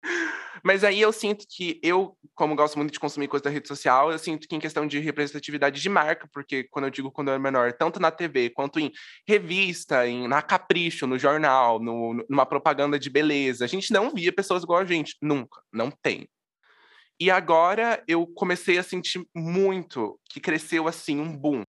Mas 0.62 0.84
aí 0.84 1.00
eu 1.00 1.10
sinto 1.10 1.46
que 1.48 1.80
eu, 1.82 2.14
como 2.34 2.54
gosto 2.54 2.76
muito 2.76 2.92
de 2.92 3.00
consumir 3.00 3.26
coisa 3.26 3.44
da 3.44 3.48
rede 3.48 3.66
social, 3.68 4.12
eu 4.12 4.18
sinto 4.18 4.46
que 4.46 4.54
em 4.54 4.60
questão 4.60 4.86
de 4.86 4.98
representatividade 4.98 5.80
de 5.80 5.88
marca, 5.88 6.28
porque 6.30 6.64
quando 6.64 6.84
eu 6.84 6.90
digo 6.90 7.10
quando 7.10 7.28
eu 7.28 7.32
era 7.32 7.42
menor, 7.42 7.72
tanto 7.72 7.98
na 7.98 8.10
TV 8.10 8.50
quanto 8.50 8.78
em 8.78 8.92
revista, 9.26 10.06
em, 10.06 10.28
na 10.28 10.42
Capricho, 10.42 11.06
no 11.06 11.18
jornal, 11.18 11.80
no, 11.80 12.22
numa 12.28 12.44
propaganda 12.44 12.98
de 12.98 13.08
beleza, 13.08 13.64
a 13.64 13.68
gente 13.68 13.94
não 13.94 14.10
via 14.10 14.30
pessoas 14.30 14.62
igual 14.62 14.80
a 14.80 14.84
gente. 14.84 15.16
Nunca. 15.22 15.62
Não 15.72 15.90
tem. 15.90 16.28
E 17.18 17.30
agora 17.30 18.04
eu 18.06 18.26
comecei 18.26 18.76
a 18.76 18.82
sentir 18.82 19.26
muito 19.34 20.20
que 20.28 20.38
cresceu 20.38 20.86
assim 20.86 21.18
um 21.18 21.34
boom 21.34 21.64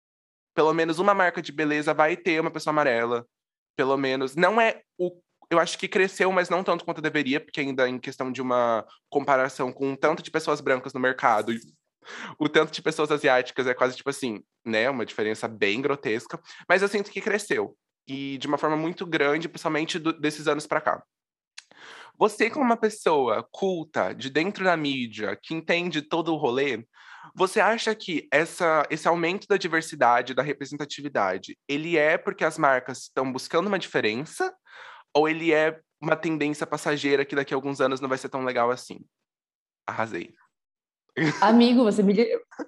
pelo 0.54 0.72
menos 0.72 0.98
uma 0.98 1.14
marca 1.14 1.40
de 1.40 1.52
beleza 1.52 1.94
vai 1.94 2.16
ter 2.16 2.40
uma 2.40 2.50
pessoa 2.50 2.72
amarela. 2.72 3.26
Pelo 3.76 3.96
menos. 3.96 4.36
Não 4.36 4.60
é 4.60 4.82
o. 4.98 5.20
Eu 5.50 5.58
acho 5.58 5.78
que 5.78 5.88
cresceu, 5.88 6.32
mas 6.32 6.48
não 6.48 6.64
tanto 6.64 6.84
quanto 6.84 7.02
deveria, 7.02 7.38
porque 7.38 7.60
ainda 7.60 7.86
em 7.88 7.98
questão 7.98 8.32
de 8.32 8.40
uma 8.40 8.86
comparação 9.10 9.70
com 9.70 9.92
o 9.92 9.96
tanto 9.96 10.22
de 10.22 10.30
pessoas 10.30 10.62
brancas 10.62 10.94
no 10.94 11.00
mercado, 11.00 11.52
o 12.38 12.48
tanto 12.48 12.72
de 12.72 12.80
pessoas 12.80 13.10
asiáticas 13.10 13.66
é 13.66 13.74
quase 13.74 13.96
tipo 13.96 14.08
assim, 14.10 14.42
né? 14.64 14.88
Uma 14.88 15.04
diferença 15.04 15.46
bem 15.46 15.80
grotesca. 15.80 16.40
Mas 16.68 16.82
eu 16.82 16.88
sinto 16.88 17.10
que 17.10 17.20
cresceu. 17.20 17.76
E 18.06 18.38
de 18.38 18.46
uma 18.46 18.58
forma 18.58 18.76
muito 18.76 19.06
grande, 19.06 19.48
principalmente 19.48 19.98
do, 19.98 20.12
desses 20.12 20.48
anos 20.48 20.66
para 20.66 20.80
cá. 20.80 21.02
Você, 22.18 22.50
como 22.50 22.64
uma 22.64 22.76
pessoa 22.76 23.46
culta, 23.50 24.14
de 24.14 24.30
dentro 24.30 24.64
da 24.64 24.76
mídia, 24.76 25.38
que 25.40 25.54
entende 25.54 26.02
todo 26.02 26.32
o 26.32 26.36
rolê, 26.36 26.84
você 27.34 27.60
acha 27.60 27.94
que 27.94 28.28
essa, 28.30 28.86
esse 28.90 29.08
aumento 29.08 29.46
da 29.46 29.56
diversidade, 29.56 30.34
da 30.34 30.42
representatividade, 30.42 31.56
ele 31.68 31.96
é 31.96 32.18
porque 32.18 32.44
as 32.44 32.58
marcas 32.58 33.02
estão 33.02 33.32
buscando 33.32 33.68
uma 33.68 33.78
diferença? 33.78 34.54
Ou 35.14 35.28
ele 35.28 35.52
é 35.52 35.80
uma 36.00 36.16
tendência 36.16 36.66
passageira 36.66 37.24
que 37.24 37.36
daqui 37.36 37.54
a 37.54 37.56
alguns 37.56 37.80
anos 37.80 38.00
não 38.00 38.08
vai 38.08 38.18
ser 38.18 38.28
tão 38.28 38.44
legal 38.44 38.70
assim? 38.70 39.00
Arrasei. 39.86 40.34
Amigo, 41.40 41.84
você 41.84 42.02
me. 42.02 42.14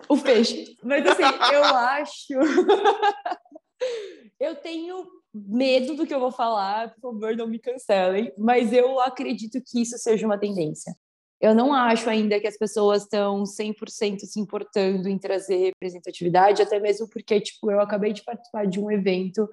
O 0.09 0.19
peixe. 0.19 0.77
Mas 0.83 1.07
assim, 1.07 1.23
eu 1.53 1.65
acho. 1.75 2.35
eu 4.39 4.55
tenho 4.57 5.07
medo 5.35 5.95
do 5.95 6.07
que 6.07 6.15
eu 6.15 6.21
vou 6.21 6.31
falar, 6.31 6.95
por 6.95 7.13
favor, 7.13 7.37
não 7.37 7.49
me 7.49 7.59
cancelem, 7.59 8.33
mas 8.39 8.73
eu 8.73 9.01
acredito 9.01 9.61
que 9.61 9.83
isso 9.83 9.99
seja 9.99 10.25
uma 10.25 10.39
tendência. 10.39 10.95
Eu 11.41 11.55
não 11.55 11.75
acho 11.75 12.09
ainda 12.09 12.39
que 12.41 12.47
as 12.47 12.57
pessoas 12.57 13.03
estão 13.03 13.43
100% 13.43 14.21
se 14.21 14.41
importando 14.41 15.09
em 15.09 15.19
trazer 15.19 15.57
representatividade, 15.57 16.63
até 16.63 16.79
mesmo 16.79 17.09
porque, 17.09 17.41
tipo, 17.41 17.71
eu 17.71 17.81
acabei 17.81 18.13
de 18.13 18.23
participar 18.23 18.67
de 18.67 18.81
um 18.81 18.91
evento 18.91 19.49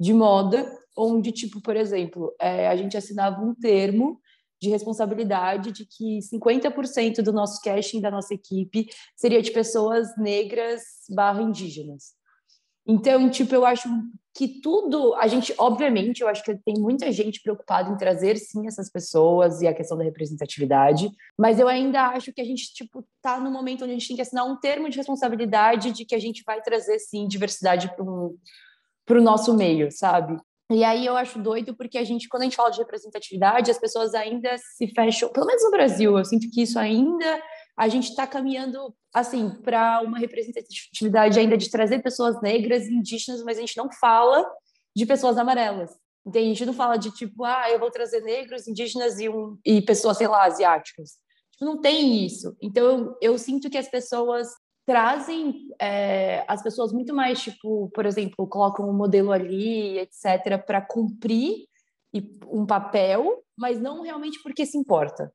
de 0.00 0.14
moda, 0.14 0.64
onde, 0.96 1.32
tipo, 1.32 1.60
por 1.60 1.76
exemplo, 1.76 2.34
é, 2.40 2.68
a 2.68 2.76
gente 2.76 2.96
assinava 2.96 3.42
um 3.42 3.54
termo 3.54 4.20
de 4.60 4.70
responsabilidade 4.70 5.72
de 5.72 5.84
que 5.84 6.20
50% 6.32 7.22
do 7.22 7.32
nosso 7.32 7.60
casting 7.60 8.00
da 8.00 8.10
nossa 8.10 8.32
equipe 8.32 8.86
seria 9.14 9.42
de 9.42 9.50
pessoas 9.50 10.16
negras 10.16 10.82
barra 11.10 11.42
indígenas. 11.42 12.14
Então, 12.86 13.28
tipo, 13.28 13.54
eu 13.54 13.66
acho 13.66 13.88
que 14.36 14.60
tudo, 14.60 15.14
a 15.14 15.26
gente, 15.26 15.54
obviamente, 15.56 16.20
eu 16.20 16.28
acho 16.28 16.44
que 16.44 16.54
tem 16.56 16.74
muita 16.74 17.10
gente 17.10 17.40
preocupada 17.40 17.90
em 17.90 17.96
trazer 17.96 18.36
sim 18.36 18.66
essas 18.66 18.90
pessoas 18.90 19.62
e 19.62 19.66
a 19.66 19.72
questão 19.72 19.96
da 19.96 20.04
representatividade, 20.04 21.10
mas 21.38 21.58
eu 21.58 21.66
ainda 21.66 22.08
acho 22.08 22.34
que 22.34 22.42
a 22.42 22.44
gente, 22.44 22.74
tipo, 22.74 23.02
tá 23.22 23.40
no 23.40 23.50
momento 23.50 23.84
onde 23.84 23.92
a 23.92 23.94
gente 23.94 24.08
tem 24.08 24.16
que 24.16 24.20
assinar 24.20 24.44
um 24.44 24.60
termo 24.60 24.90
de 24.90 24.98
responsabilidade 24.98 25.90
de 25.90 26.04
que 26.04 26.14
a 26.14 26.18
gente 26.18 26.42
vai 26.44 26.60
trazer 26.60 26.98
sim 26.98 27.26
diversidade 27.26 27.90
para 27.96 29.18
o 29.18 29.22
nosso 29.22 29.56
meio, 29.56 29.90
sabe? 29.90 30.38
E 30.70 30.84
aí 30.84 31.06
eu 31.06 31.16
acho 31.16 31.38
doido 31.38 31.74
porque 31.74 31.96
a 31.96 32.04
gente, 32.04 32.28
quando 32.28 32.42
a 32.42 32.44
gente 32.44 32.56
fala 32.56 32.70
de 32.70 32.78
representatividade, 32.78 33.70
as 33.70 33.78
pessoas 33.78 34.14
ainda 34.14 34.54
se 34.58 34.86
fecham, 34.88 35.30
pelo 35.30 35.46
menos 35.46 35.62
no 35.62 35.70
Brasil, 35.70 36.18
eu 36.18 36.24
sinto 36.26 36.50
que 36.50 36.60
isso 36.60 36.78
ainda 36.78 37.42
a 37.76 37.88
gente 37.88 38.10
está 38.10 38.26
caminhando 38.26 38.94
assim 39.12 39.50
para 39.62 40.00
uma 40.02 40.18
representatividade 40.18 41.38
ainda 41.38 41.56
de 41.56 41.70
trazer 41.70 42.02
pessoas 42.02 42.40
negras 42.40 42.86
e 42.86 42.94
indígenas, 42.94 43.42
mas 43.42 43.58
a 43.58 43.60
gente 43.60 43.76
não 43.76 43.90
fala 43.92 44.44
de 44.94 45.04
pessoas 45.04 45.36
amarelas. 45.36 45.90
Entende? 46.24 46.46
A 46.46 46.48
gente 46.48 46.66
não 46.66 46.72
fala 46.72 46.96
de 46.96 47.10
tipo, 47.12 47.44
ah, 47.44 47.70
eu 47.70 47.78
vou 47.78 47.90
trazer 47.90 48.20
negros, 48.20 48.66
indígenas 48.66 49.20
e, 49.20 49.28
um, 49.28 49.58
e 49.64 49.80
pessoas, 49.82 50.16
sei 50.16 50.26
lá, 50.26 50.44
asiáticas. 50.44 51.18
Tipo, 51.52 51.64
não 51.64 51.80
tem 51.80 52.24
isso. 52.24 52.56
Então 52.60 52.84
eu, 52.84 53.18
eu 53.20 53.38
sinto 53.38 53.70
que 53.70 53.78
as 53.78 53.88
pessoas 53.88 54.48
trazem 54.86 55.68
é, 55.80 56.44
as 56.48 56.62
pessoas 56.62 56.92
muito 56.92 57.14
mais, 57.14 57.42
tipo, 57.42 57.90
por 57.90 58.06
exemplo, 58.06 58.46
colocam 58.46 58.88
um 58.88 58.96
modelo 58.96 59.32
ali, 59.32 59.98
etc., 59.98 60.64
para 60.64 60.80
cumprir 60.80 61.66
um 62.46 62.64
papel, 62.64 63.44
mas 63.58 63.78
não 63.80 64.02
realmente 64.02 64.40
porque 64.42 64.64
se 64.64 64.78
importa, 64.78 65.30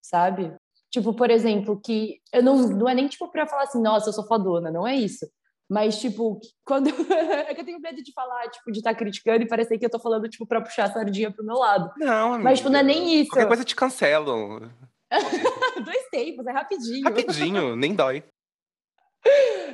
sabe? 0.00 0.54
Tipo, 0.90 1.14
por 1.14 1.30
exemplo, 1.30 1.80
que 1.80 2.20
eu 2.32 2.42
não, 2.42 2.56
não 2.68 2.88
é 2.88 2.94
nem 2.94 3.06
tipo 3.06 3.30
para 3.30 3.46
falar 3.46 3.62
assim, 3.62 3.80
nossa, 3.80 4.08
eu 4.08 4.12
sou 4.12 4.26
fodona, 4.26 4.70
não 4.70 4.86
é 4.86 4.96
isso. 4.96 5.26
Mas, 5.70 6.00
tipo, 6.00 6.40
quando. 6.64 6.88
é 7.46 7.54
que 7.54 7.60
eu 7.60 7.64
tenho 7.64 7.80
medo 7.80 8.02
de 8.02 8.12
falar, 8.12 8.48
tipo, 8.50 8.72
de 8.72 8.78
estar 8.78 8.90
tá 8.90 8.98
criticando 8.98 9.44
e 9.44 9.48
parecer 9.48 9.78
que 9.78 9.86
eu 9.86 9.90
tô 9.90 10.00
falando, 10.00 10.28
tipo, 10.28 10.44
pra 10.44 10.60
puxar 10.60 10.84
a 10.86 10.92
sardinha 10.92 11.30
pro 11.30 11.44
meu 11.44 11.54
lado. 11.54 11.92
Não, 11.96 12.34
amiga. 12.34 12.42
Mas, 12.42 12.58
tipo, 12.58 12.70
não 12.70 12.80
é 12.80 12.82
nem 12.82 13.20
isso. 13.20 13.30
Qualquer 13.30 13.46
coisa 13.46 13.64
te 13.64 13.76
cancelam. 13.76 14.68
Dois 15.84 16.08
tempos, 16.10 16.44
é 16.44 16.50
rapidinho. 16.50 17.04
Rapidinho, 17.04 17.76
nem 17.76 17.94
dói. 17.94 18.24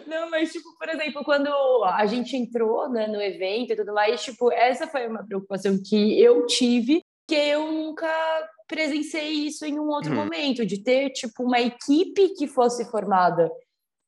Não, 0.07 0.31
mas, 0.31 0.53
tipo, 0.53 0.69
por 0.79 0.89
exemplo, 0.89 1.25
quando 1.25 1.49
a 1.85 2.05
gente 2.05 2.37
entrou 2.37 2.91
né, 2.91 3.07
no 3.07 3.21
evento 3.21 3.73
e 3.73 3.77
tudo 3.77 3.95
mais, 3.95 4.23
tipo, 4.23 4.53
essa 4.53 4.87
foi 4.87 5.07
uma 5.07 5.25
preocupação 5.25 5.79
que 5.83 6.21
eu 6.21 6.45
tive, 6.47 7.03
que 7.27 7.35
eu 7.35 7.71
nunca 7.71 8.09
presenciei 8.69 9.47
isso 9.47 9.65
em 9.65 9.79
um 9.79 9.89
outro 9.89 10.13
hum. 10.13 10.17
momento, 10.17 10.67
de 10.67 10.83
ter, 10.83 11.11
tipo, 11.11 11.45
uma 11.45 11.61
equipe 11.61 12.31
que 12.31 12.47
fosse 12.47 12.85
formada 12.91 13.51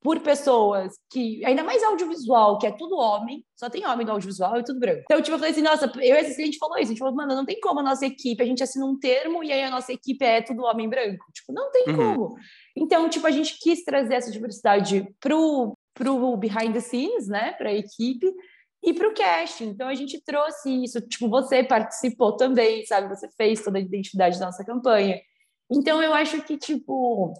por 0.00 0.20
pessoas 0.20 0.92
que, 1.10 1.44
ainda 1.44 1.64
mais 1.64 1.82
audiovisual, 1.82 2.58
que 2.58 2.66
é 2.66 2.70
tudo 2.70 2.96
homem, 2.96 3.44
só 3.56 3.68
tem 3.68 3.84
homem 3.86 4.06
no 4.06 4.12
audiovisual 4.12 4.58
e 4.58 4.64
tudo 4.64 4.78
branco. 4.78 5.02
Então, 5.04 5.20
tipo, 5.20 5.34
eu 5.34 5.38
falei 5.38 5.52
assim, 5.52 5.62
nossa, 5.62 5.90
eu 5.96 6.16
e 6.16 6.20
esse 6.20 6.44
gente 6.44 6.58
falou 6.58 6.76
isso, 6.76 6.86
a 6.86 6.88
gente 6.90 6.98
falou, 6.98 7.14
mano, 7.14 7.34
não 7.34 7.44
tem 7.44 7.58
como 7.60 7.80
a 7.80 7.82
nossa 7.82 8.06
equipe, 8.06 8.42
a 8.42 8.46
gente 8.46 8.62
assina 8.62 8.86
um 8.86 8.98
termo 8.98 9.42
e 9.42 9.52
aí 9.52 9.62
a 9.62 9.70
nossa 9.70 9.92
equipe 9.92 10.24
é 10.24 10.40
tudo 10.40 10.64
homem 10.64 10.88
branco. 10.88 11.24
Tipo, 11.34 11.52
não 11.52 11.70
tem 11.72 11.88
uhum. 11.88 11.96
como. 11.96 12.34
Então, 12.76 13.08
tipo, 13.08 13.26
a 13.26 13.30
gente 13.30 13.58
quis 13.58 13.84
trazer 13.84 14.14
essa 14.14 14.30
diversidade 14.30 15.08
pro, 15.20 15.76
pro 15.94 16.36
behind 16.36 16.72
the 16.72 16.80
scenes, 16.80 17.26
né, 17.26 17.52
pra 17.52 17.72
equipe, 17.72 18.32
e 18.82 18.94
para 18.94 19.08
o 19.08 19.14
casting. 19.14 19.68
Então 19.68 19.88
a 19.88 19.94
gente 19.94 20.22
trouxe 20.24 20.84
isso, 20.84 21.00
tipo, 21.00 21.28
você 21.28 21.62
participou 21.62 22.36
também, 22.36 22.84
sabe? 22.86 23.08
Você 23.08 23.28
fez 23.36 23.62
toda 23.62 23.78
a 23.78 23.80
identidade 23.80 24.38
da 24.38 24.46
nossa 24.46 24.64
campanha. 24.64 25.20
Então 25.70 26.02
eu 26.02 26.14
acho 26.14 26.42
que, 26.42 26.56
tipo, 26.56 27.34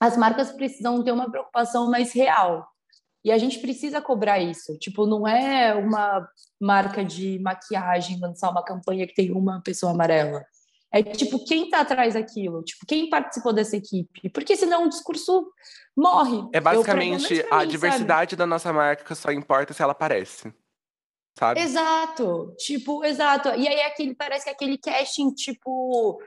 as 0.00 0.16
marcas 0.16 0.52
precisam 0.52 1.02
ter 1.02 1.12
uma 1.12 1.30
preocupação 1.30 1.90
mais 1.90 2.12
real. 2.12 2.66
E 3.24 3.32
a 3.32 3.38
gente 3.38 3.58
precisa 3.58 4.02
cobrar 4.02 4.38
isso. 4.38 4.76
Tipo, 4.78 5.06
não 5.06 5.26
é 5.26 5.74
uma 5.74 6.28
marca 6.60 7.02
de 7.02 7.38
maquiagem 7.38 8.20
lançar 8.20 8.50
uma 8.50 8.62
campanha 8.62 9.06
que 9.06 9.14
tem 9.14 9.32
uma 9.32 9.62
pessoa 9.62 9.92
amarela. 9.92 10.44
É 10.92 11.02
tipo, 11.02 11.42
quem 11.44 11.64
está 11.64 11.80
atrás 11.80 12.14
daquilo? 12.14 12.62
Tipo, 12.62 12.86
quem 12.86 13.08
participou 13.08 13.52
dessa 13.52 13.76
equipe? 13.76 14.28
Porque 14.28 14.54
senão 14.56 14.84
o 14.84 14.88
discurso 14.88 15.50
morre. 15.96 16.46
É 16.52 16.60
basicamente 16.60 17.34
Eu, 17.34 17.52
a 17.52 17.64
diversidade 17.64 18.32
sabe? 18.32 18.38
da 18.38 18.46
nossa 18.46 18.72
marca 18.72 19.12
só 19.14 19.32
importa 19.32 19.72
se 19.72 19.82
ela 19.82 19.92
aparece. 19.92 20.52
Sabe? 21.38 21.60
Exato. 21.60 22.54
Tipo, 22.58 23.04
exato. 23.04 23.48
E 23.48 23.66
aí 23.66 23.80
aquele, 23.82 24.14
parece 24.14 24.44
que 24.44 24.50
aquele 24.50 24.78
casting, 24.78 25.32
tipo, 25.32 26.18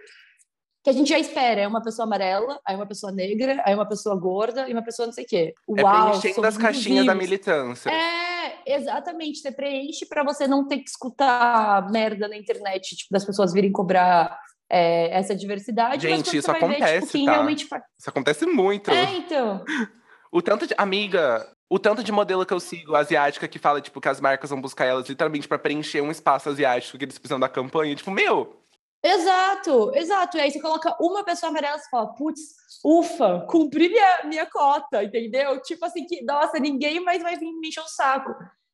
que 0.83 0.89
a 0.89 0.93
gente 0.93 1.09
já 1.09 1.19
espera. 1.19 1.61
É 1.61 1.67
uma 1.67 1.81
pessoa 1.81 2.05
amarela, 2.05 2.59
aí 2.65 2.75
uma 2.75 2.85
pessoa 2.85 3.11
negra, 3.11 3.61
aí 3.65 3.73
uma 3.73 3.87
pessoa 3.87 4.15
gorda 4.19 4.67
e 4.67 4.73
uma 4.73 4.83
pessoa 4.83 5.05
não 5.05 5.13
sei 5.13 5.23
o 5.23 5.27
quê. 5.27 5.53
É 5.77 5.81
Uau, 5.81 6.07
é 6.15 6.19
preenchendo 6.19 6.47
as 6.47 6.57
caixinhas 6.57 7.05
da 7.05 7.15
militância. 7.15 7.89
É, 7.89 8.63
exatamente. 8.65 9.39
Você 9.39 9.51
preenche 9.51 10.05
para 10.05 10.23
você 10.23 10.47
não 10.47 10.67
ter 10.67 10.79
que 10.79 10.89
escutar 10.89 11.89
merda 11.89 12.27
na 12.27 12.37
internet, 12.37 12.95
tipo, 12.95 13.11
das 13.11 13.25
pessoas 13.25 13.53
virem 13.53 13.71
cobrar 13.71 14.37
é, 14.69 15.17
essa 15.17 15.33
diversidade. 15.33 16.07
Gente, 16.07 16.37
isso 16.37 16.51
acontece, 16.51 16.83
ver, 16.83 17.05
tipo, 17.07 17.25
tá? 17.25 17.31
Realmente... 17.31 17.65
Isso 17.65 18.09
acontece 18.09 18.45
muito. 18.45 18.91
É, 18.91 19.15
então. 19.15 19.63
O 20.29 20.41
tanto 20.41 20.67
de... 20.67 20.75
Amiga, 20.77 21.47
o 21.69 21.77
tanto 21.77 22.03
de 22.03 22.11
modelo 22.11 22.45
que 22.45 22.53
eu 22.53 22.59
sigo, 22.59 22.95
asiática, 22.95 23.47
que 23.47 23.59
fala, 23.59 23.81
tipo, 23.81 23.99
que 23.99 24.07
as 24.07 24.21
marcas 24.21 24.49
vão 24.49 24.61
buscar 24.61 24.85
elas 24.85 25.07
literalmente 25.07 25.47
para 25.47 25.59
preencher 25.59 26.01
um 26.01 26.11
espaço 26.11 26.49
asiático 26.49 26.97
que 26.97 27.05
eles 27.05 27.17
precisam 27.17 27.39
da 27.39 27.49
campanha. 27.49 27.95
Tipo, 27.95 28.11
meu, 28.11 28.57
Exato, 29.03 29.91
exato. 29.95 30.37
E 30.37 30.41
aí 30.41 30.51
você 30.51 30.59
coloca 30.59 30.95
uma 30.99 31.23
pessoa 31.23 31.49
amarela 31.49 31.77
e 31.77 31.89
fala, 31.89 32.07
putz, 32.13 32.41
ufa, 32.83 33.45
cumpri 33.47 33.89
minha, 33.89 34.23
minha 34.25 34.45
cota, 34.45 35.03
entendeu? 35.03 35.61
Tipo 35.61 35.85
assim, 35.85 36.05
que, 36.05 36.23
nossa, 36.23 36.59
ninguém 36.59 36.99
mais 36.99 37.21
vai 37.21 37.37
vir 37.37 37.51
me 37.53 37.69
encher 37.69 37.81
o 37.81 37.87
saco. 37.87 38.33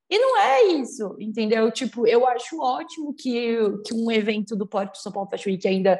E 0.09 0.17
não 0.17 0.37
é 0.37 0.63
isso, 0.63 1.15
entendeu? 1.19 1.71
Tipo, 1.71 2.07
eu 2.07 2.27
acho 2.27 2.59
ótimo 2.59 3.13
que, 3.13 3.57
que 3.85 3.93
um 3.93 4.11
evento 4.11 4.55
do 4.55 4.67
Porto 4.67 4.97
São 4.97 5.11
Paulo 5.11 5.29
Fashion 5.29 5.51
Week 5.51 5.67
ainda 5.67 5.99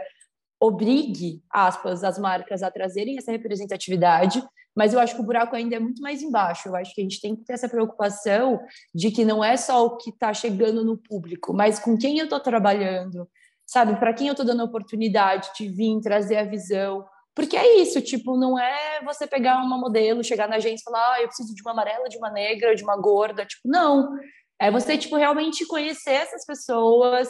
obrigue, 0.63 1.43
aspas, 1.49 2.05
as 2.05 2.17
marcas 2.17 2.63
a 2.63 2.71
trazerem 2.71 3.17
essa 3.17 3.33
representatividade, 3.33 4.41
mas 4.73 4.93
eu 4.93 4.99
acho 4.99 5.13
que 5.13 5.21
o 5.21 5.25
buraco 5.25 5.53
ainda 5.53 5.75
é 5.75 5.79
muito 5.79 6.01
mais 6.01 6.21
embaixo. 6.21 6.69
Eu 6.69 6.75
acho 6.77 6.95
que 6.95 7.01
a 7.01 7.03
gente 7.03 7.19
tem 7.19 7.35
que 7.35 7.43
ter 7.43 7.53
essa 7.53 7.67
preocupação 7.67 8.61
de 8.95 9.11
que 9.11 9.25
não 9.25 9.43
é 9.43 9.57
só 9.57 9.85
o 9.85 9.97
que 9.97 10.09
está 10.09 10.33
chegando 10.33 10.85
no 10.85 10.97
público, 10.97 11.53
mas 11.53 11.79
com 11.79 11.97
quem 11.97 12.17
eu 12.17 12.23
estou 12.23 12.39
trabalhando, 12.39 13.27
sabe? 13.67 13.97
Para 13.97 14.13
quem 14.13 14.27
eu 14.27 14.31
estou 14.31 14.45
dando 14.45 14.63
oportunidade 14.63 15.49
de 15.57 15.67
vir 15.67 15.99
trazer 15.99 16.37
a 16.37 16.45
visão. 16.45 17.05
Porque 17.35 17.57
é 17.57 17.81
isso, 17.81 17.99
tipo, 17.99 18.37
não 18.37 18.57
é 18.57 19.01
você 19.03 19.27
pegar 19.27 19.61
uma 19.61 19.77
modelo, 19.77 20.23
chegar 20.23 20.47
na 20.47 20.55
agência 20.55 20.81
e 20.81 20.85
falar, 20.85 21.13
ah, 21.13 21.21
eu 21.21 21.27
preciso 21.27 21.53
de 21.53 21.61
uma 21.61 21.71
amarela, 21.71 22.07
de 22.07 22.17
uma 22.17 22.31
negra, 22.31 22.73
de 22.73 22.83
uma 22.83 22.95
gorda, 22.95 23.45
tipo, 23.45 23.67
não. 23.67 24.17
É 24.61 24.71
você, 24.71 24.97
tipo, 24.97 25.17
realmente 25.17 25.65
conhecer 25.65 26.13
essas 26.13 26.45
pessoas, 26.45 27.27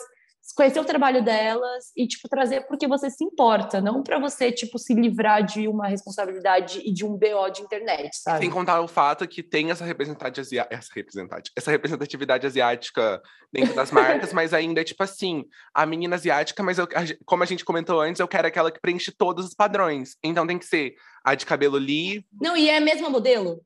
conhecer 0.56 0.80
o 0.80 0.86
trabalho 0.86 1.24
delas 1.24 1.92
e, 1.96 2.08
tipo, 2.08 2.28
trazer 2.28 2.62
porque 2.68 2.88
você 2.88 3.10
se 3.10 3.24
importa, 3.24 3.80
não 3.80 4.04
para 4.04 4.20
você, 4.20 4.52
tipo, 4.52 4.78
se 4.78 4.94
livrar 4.94 5.44
de 5.44 5.68
uma 5.68 5.88
responsabilidade 5.88 6.82
e 6.84 6.92
de 6.92 7.06
um 7.06 7.18
BO 7.18 7.50
de 7.54 7.62
internet, 7.62 8.18
sabe? 8.18 8.40
Sem 8.40 8.50
contar 8.50 8.82
o 8.82 8.88
fato 8.88 9.28
que 9.28 9.42
tem 9.42 9.72
essa 9.72 9.86
representatividade, 9.86 10.68
essa 10.70 10.92
representatividade, 10.94 11.52
essa 11.56 11.72
representatividade 11.72 12.48
asiática 12.48 13.22
dentro 13.52 13.74
das 13.74 13.92
marcas, 13.92 14.32
mas 14.34 14.54
ainda 14.54 14.82
é 14.82 14.84
tipo 14.84 15.04
assim, 15.04 15.46
a 15.74 15.86
menina 15.86 16.16
asiática, 16.16 16.62
mas 16.62 16.78
eu, 16.78 16.88
como 17.26 17.44
a 17.44 17.46
gente 17.46 17.64
comentou 17.64 18.02
antes, 18.02 18.20
eu 18.20 18.28
quero 18.28 18.48
aquela 18.48 18.72
que 18.72 18.82
preenche 18.82 19.12
todos 19.12 19.46
os 19.46 19.54
padrões. 19.54 20.18
Então 20.24 20.46
tem 20.46 20.60
que 20.60 20.66
ser 20.66 20.96
a 21.24 21.36
de 21.36 21.46
cabelo 21.46 21.78
li. 21.78 22.26
Não, 22.42 22.58
e 22.58 22.70
é 22.70 22.78
a 22.78 22.82
mesma 22.82 23.10
modelo? 23.10 23.64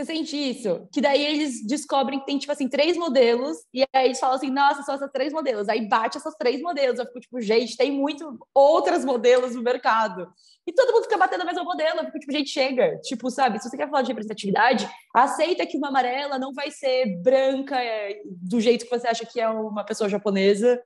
Você 0.00 0.04
sente 0.06 0.34
isso? 0.34 0.88
Que 0.90 1.00
daí 1.00 1.22
eles 1.22 1.66
descobrem 1.66 2.20
que 2.20 2.24
tem, 2.24 2.38
tipo 2.38 2.50
assim, 2.50 2.66
três 2.68 2.96
modelos, 2.96 3.58
e 3.72 3.84
aí 3.92 4.06
eles 4.06 4.18
falam 4.18 4.36
assim, 4.36 4.50
nossa, 4.50 4.82
são 4.82 4.94
essas 4.94 5.10
três 5.10 5.30
modelos. 5.30 5.68
Aí 5.68 5.86
bate 5.86 6.16
essas 6.16 6.34
três 6.36 6.62
modelos. 6.62 6.98
Eu 6.98 7.04
fico, 7.06 7.20
tipo, 7.20 7.40
gente, 7.40 7.76
tem 7.76 7.92
muito 7.92 8.38
outras 8.54 9.04
modelos 9.04 9.54
no 9.54 9.62
mercado. 9.62 10.26
E 10.66 10.72
todo 10.72 10.92
mundo 10.92 11.02
fica 11.02 11.18
batendo 11.18 11.42
a 11.42 11.44
mesma 11.44 11.64
modelo. 11.64 11.98
Eu 11.98 12.06
fico, 12.06 12.18
tipo, 12.18 12.32
gente, 12.32 12.48
chega. 12.48 12.98
Tipo, 13.02 13.30
sabe, 13.30 13.58
se 13.58 13.68
você 13.68 13.76
quer 13.76 13.90
falar 13.90 14.00
de 14.00 14.08
representatividade, 14.08 14.88
aceita 15.14 15.66
que 15.66 15.76
uma 15.76 15.88
amarela 15.88 16.38
não 16.38 16.54
vai 16.54 16.70
ser 16.70 17.20
branca 17.20 17.76
é, 17.76 18.22
do 18.24 18.58
jeito 18.58 18.86
que 18.86 18.90
você 18.90 19.06
acha 19.06 19.26
que 19.26 19.38
é 19.38 19.48
uma 19.50 19.84
pessoa 19.84 20.08
japonesa. 20.08 20.82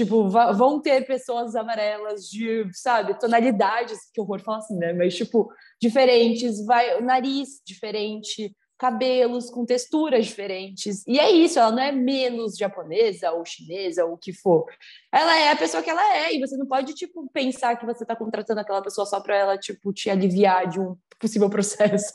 Tipo, 0.00 0.30
vão 0.30 0.80
ter 0.80 1.06
pessoas 1.06 1.54
amarelas 1.54 2.22
de, 2.22 2.66
sabe, 2.72 3.18
tonalidades, 3.20 3.98
que 4.14 4.18
horror 4.18 4.40
falar 4.40 4.56
assim, 4.56 4.74
né? 4.78 4.94
Mas, 4.94 5.14
tipo, 5.14 5.52
diferentes, 5.78 6.64
vai, 6.64 7.02
nariz 7.02 7.60
diferente, 7.66 8.56
cabelos 8.78 9.50
com 9.50 9.66
texturas 9.66 10.24
diferentes. 10.24 11.06
E 11.06 11.20
é 11.20 11.30
isso, 11.30 11.58
ela 11.58 11.70
não 11.70 11.82
é 11.82 11.92
menos 11.92 12.56
japonesa 12.56 13.30
ou 13.32 13.44
chinesa 13.44 14.06
ou 14.06 14.14
o 14.14 14.16
que 14.16 14.32
for. 14.32 14.64
Ela 15.12 15.38
é 15.38 15.50
a 15.50 15.56
pessoa 15.56 15.82
que 15.82 15.90
ela 15.90 16.16
é, 16.16 16.34
e 16.34 16.40
você 16.40 16.56
não 16.56 16.66
pode, 16.66 16.94
tipo, 16.94 17.28
pensar 17.30 17.76
que 17.76 17.84
você 17.84 18.02
está 18.02 18.16
contratando 18.16 18.60
aquela 18.60 18.80
pessoa 18.80 19.04
só 19.04 19.20
para 19.20 19.36
ela, 19.36 19.58
tipo, 19.58 19.92
te 19.92 20.08
aliviar 20.08 20.66
de 20.66 20.80
um 20.80 20.96
possível 21.18 21.50
processo. 21.52 22.10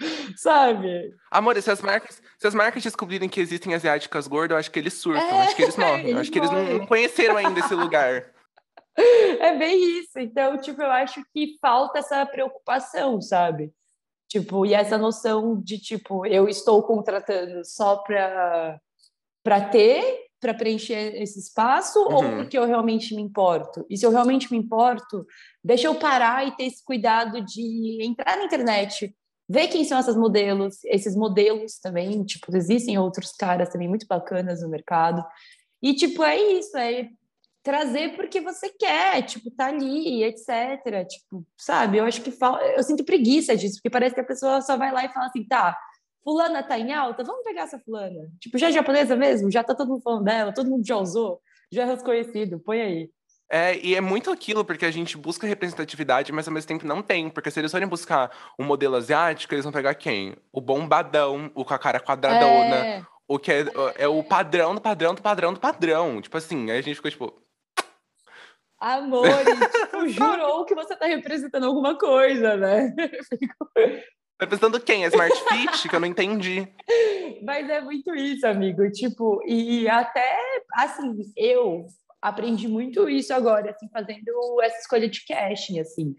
Sabe? 0.36 1.14
Amor, 1.30 1.60
se 1.60 1.70
as 1.70 1.80
marcas, 1.80 2.22
se 2.38 2.46
as 2.46 2.54
marcas 2.54 2.82
descobrirem 2.82 3.28
que 3.28 3.40
existem 3.40 3.74
asiáticas 3.74 4.26
gordas, 4.26 4.54
eu 4.54 4.58
acho 4.58 4.70
que 4.70 4.78
eles 4.78 4.94
surtam, 4.94 5.22
é, 5.22 5.42
acho 5.42 5.56
que 5.56 5.62
eles 5.62 5.76
morrem. 5.76 6.06
Eles 6.06 6.16
acho 6.16 6.32
que 6.32 6.38
eles 6.38 6.50
não, 6.50 6.64
não 6.78 6.86
conheceram 6.86 7.36
ainda 7.36 7.60
esse 7.60 7.74
lugar. 7.74 8.32
É 9.40 9.56
bem 9.56 10.00
isso. 10.00 10.18
Então, 10.18 10.58
tipo, 10.58 10.82
eu 10.82 10.90
acho 10.90 11.22
que 11.32 11.56
falta 11.58 12.00
essa 12.00 12.26
preocupação, 12.26 13.18
sabe? 13.22 13.72
Tipo, 14.28 14.66
e 14.66 14.74
essa 14.74 14.98
noção 14.98 15.58
de, 15.60 15.78
tipo, 15.78 16.26
eu 16.26 16.48
estou 16.48 16.82
contratando 16.82 17.64
só 17.64 17.96
para 17.96 18.78
para 19.42 19.68
ter, 19.68 20.26
para 20.40 20.54
preencher 20.54 21.20
esse 21.20 21.38
espaço, 21.38 21.98
uhum. 21.98 22.14
ou 22.14 22.22
porque 22.36 22.58
eu 22.58 22.66
realmente 22.66 23.14
me 23.14 23.22
importo? 23.22 23.86
E 23.88 23.96
se 23.96 24.04
eu 24.04 24.10
realmente 24.10 24.50
me 24.50 24.58
importo, 24.58 25.26
deixa 25.64 25.86
eu 25.86 25.94
parar 25.94 26.46
e 26.46 26.54
ter 26.56 26.64
esse 26.64 26.84
cuidado 26.84 27.40
de 27.42 27.98
entrar 28.02 28.36
na 28.36 28.44
internet, 28.44 29.14
ver 29.50 29.66
quem 29.66 29.84
são 29.84 29.98
essas 29.98 30.16
modelos, 30.16 30.84
esses 30.84 31.16
modelos 31.16 31.80
também, 31.80 32.22
tipo, 32.22 32.56
existem 32.56 32.96
outros 32.96 33.32
caras 33.32 33.68
também 33.68 33.88
muito 33.88 34.06
bacanas 34.06 34.62
no 34.62 34.68
mercado. 34.68 35.24
E, 35.82 35.92
tipo, 35.92 36.22
é 36.22 36.40
isso, 36.40 36.76
é 36.76 37.08
trazer 37.60 38.14
porque 38.14 38.40
você 38.40 38.68
quer, 38.68 39.22
tipo, 39.22 39.50
tá 39.50 39.66
ali, 39.66 40.22
etc. 40.22 41.04
Tipo, 41.04 41.44
sabe? 41.58 41.98
Eu 41.98 42.04
acho 42.04 42.22
que 42.22 42.32
eu 42.76 42.82
sinto 42.84 43.04
preguiça 43.04 43.56
disso, 43.56 43.74
porque 43.78 43.90
parece 43.90 44.14
que 44.14 44.20
a 44.20 44.24
pessoa 44.24 44.62
só 44.62 44.76
vai 44.76 44.92
lá 44.92 45.04
e 45.04 45.12
fala 45.12 45.26
assim, 45.26 45.44
tá, 45.44 45.76
fulana 46.22 46.62
tá 46.62 46.78
em 46.78 46.92
alta, 46.92 47.24
vamos 47.24 47.42
pegar 47.42 47.62
essa 47.62 47.80
fulana. 47.80 48.30
Tipo, 48.38 48.56
já 48.56 48.68
é 48.68 48.72
japonesa 48.72 49.16
mesmo? 49.16 49.50
Já 49.50 49.64
tá 49.64 49.74
todo 49.74 49.88
mundo 49.88 50.02
falando 50.02 50.24
dela, 50.24 50.54
todo 50.54 50.70
mundo 50.70 50.86
já 50.86 50.96
usou, 50.96 51.40
já 51.72 51.82
é 51.82 51.92
desconhecido, 51.92 52.60
põe 52.60 52.80
aí. 52.80 53.10
É, 53.52 53.76
e 53.78 53.96
é 53.96 54.00
muito 54.00 54.30
aquilo, 54.30 54.64
porque 54.64 54.86
a 54.86 54.92
gente 54.92 55.16
busca 55.16 55.44
representatividade, 55.44 56.30
mas 56.30 56.46
ao 56.46 56.54
mesmo 56.54 56.68
tempo 56.68 56.86
não 56.86 57.02
tem. 57.02 57.28
Porque 57.28 57.50
se 57.50 57.58
eles 57.58 57.72
forem 57.72 57.88
buscar 57.88 58.30
um 58.56 58.64
modelo 58.64 58.94
asiático, 58.94 59.52
eles 59.52 59.64
vão 59.64 59.72
pegar 59.72 59.94
quem? 59.94 60.36
O 60.52 60.60
bombadão, 60.60 61.50
o 61.52 61.64
com 61.64 61.74
a 61.74 61.78
cara 61.78 61.98
quadradona, 61.98 62.76
é. 62.76 63.02
o 63.26 63.40
que 63.40 63.50
é, 63.50 63.64
é 63.96 64.06
o 64.06 64.22
padrão 64.22 64.76
do 64.76 64.80
padrão 64.80 65.14
do 65.14 65.20
padrão 65.20 65.52
do 65.52 65.58
padrão. 65.58 66.22
Tipo 66.22 66.36
assim, 66.36 66.70
aí 66.70 66.78
a 66.78 66.82
gente 66.82 66.94
ficou 66.94 67.10
tipo. 67.10 67.42
Amor, 68.78 69.26
tipo, 69.82 70.08
jurou 70.08 70.64
que 70.64 70.74
você 70.74 70.94
tá 70.94 71.06
representando 71.06 71.66
alguma 71.66 71.98
coisa, 71.98 72.56
né? 72.56 72.94
Representando 74.40 74.80
quem? 74.80 75.04
A 75.04 75.08
Smart 75.08 75.36
Fit? 75.50 75.86
que 75.86 75.94
eu 75.94 76.00
não 76.00 76.08
entendi. 76.08 76.66
Mas 77.42 77.68
é 77.68 77.82
muito 77.82 78.14
isso, 78.14 78.46
amigo. 78.46 78.90
Tipo, 78.90 79.42
e 79.46 79.86
até, 79.86 80.34
assim, 80.78 81.14
eu 81.36 81.84
aprendi 82.20 82.68
muito 82.68 83.08
isso 83.08 83.32
agora, 83.32 83.70
assim, 83.70 83.88
fazendo 83.92 84.60
essa 84.62 84.78
escolha 84.78 85.08
de 85.08 85.24
casting, 85.24 85.78
assim. 85.78 86.14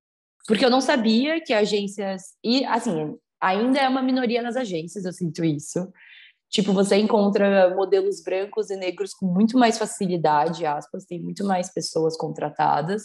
Porque 0.47 0.65
eu 0.65 0.69
não 0.69 0.81
sabia 0.81 1.41
que 1.41 1.53
agências... 1.53 2.33
E, 2.43 2.65
assim, 2.65 3.15
ainda 3.39 3.79
é 3.79 3.87
uma 3.87 4.01
minoria 4.01 4.41
nas 4.41 4.55
agências, 4.55 5.05
eu 5.05 5.13
sinto 5.13 5.43
isso. 5.43 5.91
Tipo, 6.49 6.73
você 6.73 6.97
encontra 6.97 7.73
modelos 7.75 8.21
brancos 8.21 8.69
e 8.69 8.75
negros 8.75 9.13
com 9.13 9.25
muito 9.25 9.57
mais 9.57 9.77
facilidade, 9.77 10.65
aspas, 10.65 11.05
tem 11.05 11.21
muito 11.21 11.45
mais 11.45 11.73
pessoas 11.73 12.17
contratadas. 12.17 13.03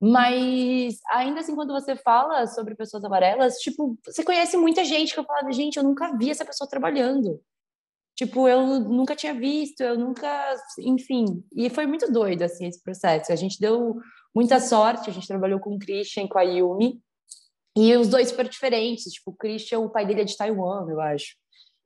Mas 0.00 0.98
ainda 1.10 1.40
assim, 1.40 1.54
quando 1.54 1.72
você 1.72 1.94
fala 1.94 2.46
sobre 2.48 2.74
pessoas 2.74 3.04
amarelas, 3.04 3.54
tipo, 3.58 3.96
você 4.04 4.24
conhece 4.24 4.56
muita 4.56 4.84
gente 4.84 5.14
que 5.14 5.20
eu 5.20 5.24
falo, 5.24 5.52
gente, 5.52 5.76
eu 5.76 5.84
nunca 5.84 6.16
vi 6.16 6.30
essa 6.30 6.44
pessoa 6.44 6.68
trabalhando. 6.68 7.40
Tipo, 8.16 8.48
eu 8.48 8.80
nunca 8.80 9.16
tinha 9.16 9.34
visto, 9.34 9.80
eu 9.80 9.98
nunca, 9.98 10.54
enfim. 10.78 11.44
E 11.54 11.68
foi 11.68 11.86
muito 11.86 12.10
doido, 12.12 12.42
assim, 12.42 12.66
esse 12.66 12.82
processo. 12.82 13.32
A 13.32 13.36
gente 13.36 13.58
deu 13.60 13.96
muita 14.34 14.60
sorte, 14.60 15.10
a 15.10 15.12
gente 15.12 15.26
trabalhou 15.26 15.58
com 15.58 15.74
o 15.74 15.78
Christian 15.78 16.28
com 16.28 16.38
a 16.38 16.42
Yumi, 16.42 17.00
e 17.76 17.96
os 17.96 18.08
dois 18.08 18.28
super 18.28 18.48
diferentes. 18.48 19.12
Tipo, 19.12 19.32
o 19.32 19.36
Christian, 19.36 19.80
o 19.80 19.90
pai 19.90 20.06
dele 20.06 20.22
é 20.22 20.24
de 20.24 20.36
Taiwan, 20.36 20.86
eu 20.88 21.00
acho. 21.00 21.34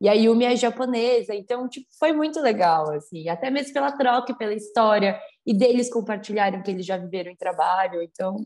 E 0.00 0.08
a 0.08 0.12
Yumi 0.12 0.44
é 0.44 0.54
japonesa, 0.54 1.34
então, 1.34 1.68
tipo, 1.68 1.86
foi 1.98 2.12
muito 2.12 2.40
legal, 2.40 2.88
assim, 2.92 3.28
até 3.28 3.50
mesmo 3.50 3.72
pela 3.72 3.90
troca, 3.90 4.32
pela 4.36 4.54
história, 4.54 5.20
e 5.44 5.52
deles 5.52 5.90
compartilharem 5.90 6.62
que 6.62 6.70
eles 6.70 6.86
já 6.86 6.96
viveram 6.96 7.32
em 7.32 7.36
trabalho, 7.36 8.00
então, 8.00 8.36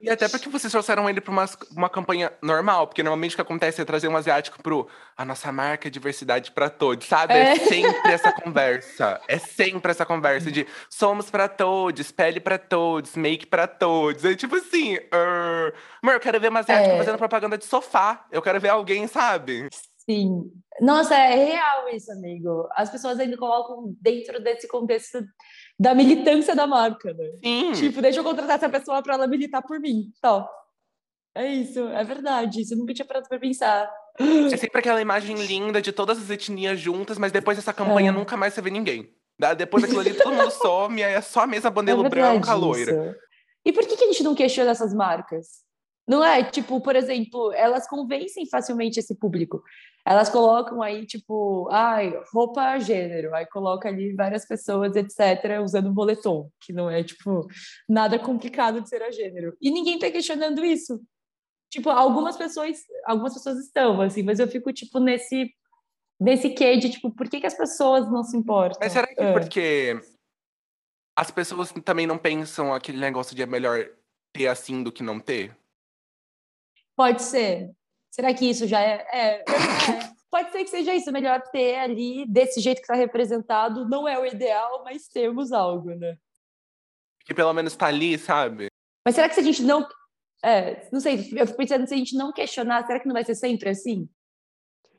e 0.00 0.08
até 0.08 0.28
porque 0.28 0.48
vocês 0.48 0.70
trouxeram 0.70 1.08
ele 1.10 1.20
para 1.20 1.30
uma, 1.30 1.44
uma 1.76 1.88
campanha 1.90 2.32
normal, 2.42 2.86
porque 2.86 3.02
normalmente 3.02 3.32
o 3.32 3.36
que 3.36 3.42
acontece 3.42 3.82
é 3.82 3.84
trazer 3.84 4.08
um 4.08 4.16
asiático 4.16 4.62
pro 4.62 4.88
a 5.14 5.24
nossa 5.24 5.52
marca 5.52 5.88
é 5.88 5.90
diversidade 5.90 6.50
para 6.52 6.70
todos, 6.70 7.06
sabe? 7.06 7.34
É. 7.34 7.52
é. 7.52 7.56
sempre 7.56 8.12
essa 8.12 8.32
conversa. 8.32 9.20
É 9.30 9.38
sempre 9.38 9.90
essa 9.90 10.06
conversa 10.06 10.50
de 10.50 10.66
somos 10.88 11.30
para 11.30 11.48
todos, 11.48 12.10
pele 12.10 12.40
para 12.40 12.58
todos, 12.58 13.14
make 13.14 13.46
para 13.46 13.66
todos. 13.66 14.24
É 14.24 14.34
tipo 14.34 14.56
assim, 14.56 14.96
uh... 14.96 15.72
amor, 16.02 16.14
eu 16.14 16.20
quero 16.20 16.40
ver 16.40 16.48
uma 16.48 16.60
asiática 16.60 16.94
é. 16.94 16.98
fazendo 16.98 17.18
propaganda 17.18 17.58
de 17.58 17.64
sofá. 17.64 18.26
Eu 18.32 18.42
quero 18.42 18.60
ver 18.60 18.70
alguém, 18.70 19.06
sabe? 19.06 19.68
Sim. 19.98 20.50
Nossa, 20.80 21.14
é 21.14 21.34
real 21.34 21.88
isso, 21.90 22.10
amigo. 22.10 22.68
As 22.74 22.90
pessoas 22.90 23.20
ainda 23.20 23.36
colocam 23.36 23.94
dentro 24.00 24.42
desse 24.42 24.66
contexto 24.66 25.22
da 25.80 25.94
militância 25.94 26.54
da 26.54 26.66
marca, 26.66 27.14
né? 27.14 27.24
Sim. 27.42 27.72
Tipo, 27.72 28.02
deixa 28.02 28.20
eu 28.20 28.24
contratar 28.24 28.56
essa 28.56 28.68
pessoa 28.68 29.02
para 29.02 29.14
ela 29.14 29.26
militar 29.26 29.62
por 29.62 29.80
mim. 29.80 30.12
Só. 30.22 30.46
É 31.34 31.46
isso, 31.46 31.80
é 31.88 32.04
verdade. 32.04 32.60
Isso 32.60 32.74
eu 32.74 32.78
nunca 32.78 32.92
tinha 32.92 33.06
parado 33.06 33.26
pra 33.26 33.38
pensar. 33.38 33.90
É 34.52 34.56
sempre 34.58 34.78
aquela 34.78 35.00
imagem 35.00 35.34
linda 35.36 35.80
de 35.80 35.90
todas 35.90 36.18
as 36.18 36.28
etnias 36.28 36.78
juntas, 36.78 37.16
mas 37.16 37.32
depois 37.32 37.56
dessa 37.56 37.72
campanha 37.72 38.10
é. 38.10 38.12
nunca 38.12 38.36
mais 38.36 38.52
você 38.52 38.60
vê 38.60 38.68
ninguém. 38.68 39.08
Depois 39.56 39.82
daquilo 39.82 40.00
ali, 40.00 40.12
todo 40.12 40.34
mundo 40.34 40.50
some, 40.52 41.02
aí 41.02 41.14
é 41.14 41.20
só 41.22 41.44
a 41.44 41.46
mesa 41.46 41.70
bandelo 41.70 42.04
é 42.04 42.10
branca, 42.10 42.52
loira. 42.52 43.16
E 43.64 43.72
por 43.72 43.86
que, 43.86 43.96
que 43.96 44.04
a 44.04 44.06
gente 44.08 44.22
não 44.22 44.34
questiona 44.34 44.72
essas 44.72 44.92
marcas? 44.92 45.64
Não 46.08 46.24
é, 46.24 46.42
tipo, 46.42 46.80
por 46.80 46.96
exemplo, 46.96 47.52
elas 47.52 47.86
convencem 47.88 48.46
facilmente 48.46 48.98
esse 48.98 49.14
público. 49.14 49.62
Elas 50.04 50.28
colocam 50.28 50.82
aí, 50.82 51.06
tipo, 51.06 51.68
ai, 51.70 52.12
roupa 52.32 52.78
gênero, 52.78 53.34
aí 53.34 53.46
coloca 53.46 53.88
ali 53.88 54.14
várias 54.14 54.46
pessoas, 54.46 54.96
etc., 54.96 55.60
usando 55.62 55.92
boletom, 55.92 56.50
que 56.60 56.72
não 56.72 56.90
é, 56.90 57.04
tipo, 57.04 57.46
nada 57.88 58.18
complicado 58.18 58.80
de 58.80 58.88
ser 58.88 59.02
a 59.02 59.10
gênero. 59.10 59.56
E 59.60 59.70
ninguém 59.70 59.98
tá 59.98 60.10
questionando 60.10 60.64
isso. 60.64 61.00
Tipo, 61.70 61.90
algumas 61.90 62.36
pessoas, 62.36 62.78
algumas 63.04 63.34
pessoas 63.34 63.58
estão, 63.58 64.00
assim, 64.00 64.22
mas 64.22 64.40
eu 64.40 64.48
fico, 64.48 64.72
tipo, 64.72 64.98
nesse, 64.98 65.54
nesse 66.18 66.50
quê 66.50 66.76
de, 66.76 66.90
tipo, 66.90 67.10
por 67.10 67.28
que, 67.28 67.40
que 67.40 67.46
as 67.46 67.56
pessoas 67.56 68.10
não 68.10 68.24
se 68.24 68.36
importam? 68.36 68.80
Mas 68.80 68.92
será 68.92 69.06
que 69.06 69.20
é. 69.20 69.32
porque 69.32 70.00
as 71.16 71.30
pessoas 71.30 71.72
também 71.84 72.06
não 72.06 72.18
pensam 72.18 72.74
aquele 72.74 72.98
negócio 72.98 73.36
de 73.36 73.42
é 73.42 73.46
melhor 73.46 73.86
ter 74.32 74.48
assim 74.48 74.82
do 74.82 74.90
que 74.90 75.02
não 75.02 75.20
ter? 75.20 75.56
Pode 77.00 77.22
ser. 77.22 77.70
Será 78.10 78.34
que 78.34 78.44
isso 78.44 78.66
já 78.66 78.78
é? 78.78 79.06
é, 79.10 79.26
é. 79.38 79.44
Pode 80.30 80.52
ser 80.52 80.64
que 80.64 80.68
seja 80.68 80.94
isso, 80.94 81.10
melhor 81.10 81.40
ter 81.50 81.76
ali, 81.76 82.26
desse 82.28 82.60
jeito 82.60 82.76
que 82.76 82.82
está 82.82 82.94
representado, 82.94 83.88
não 83.88 84.06
é 84.06 84.18
o 84.18 84.26
ideal, 84.26 84.84
mas 84.84 85.08
temos 85.08 85.50
algo, 85.50 85.94
né? 85.94 86.18
Que 87.24 87.32
pelo 87.32 87.54
menos 87.54 87.72
está 87.72 87.86
ali, 87.86 88.18
sabe? 88.18 88.66
Mas 89.02 89.14
será 89.14 89.30
que 89.30 89.34
se 89.34 89.40
a 89.40 89.42
gente 89.42 89.62
não. 89.62 89.88
É, 90.44 90.86
não 90.92 91.00
sei, 91.00 91.26
eu 91.32 91.46
fico 91.46 91.56
pensando 91.56 91.86
se 91.86 91.94
a 91.94 91.96
gente 91.96 92.14
não 92.14 92.34
questionar, 92.34 92.86
será 92.86 93.00
que 93.00 93.08
não 93.08 93.14
vai 93.14 93.24
ser 93.24 93.34
sempre 93.34 93.70
assim? 93.70 94.06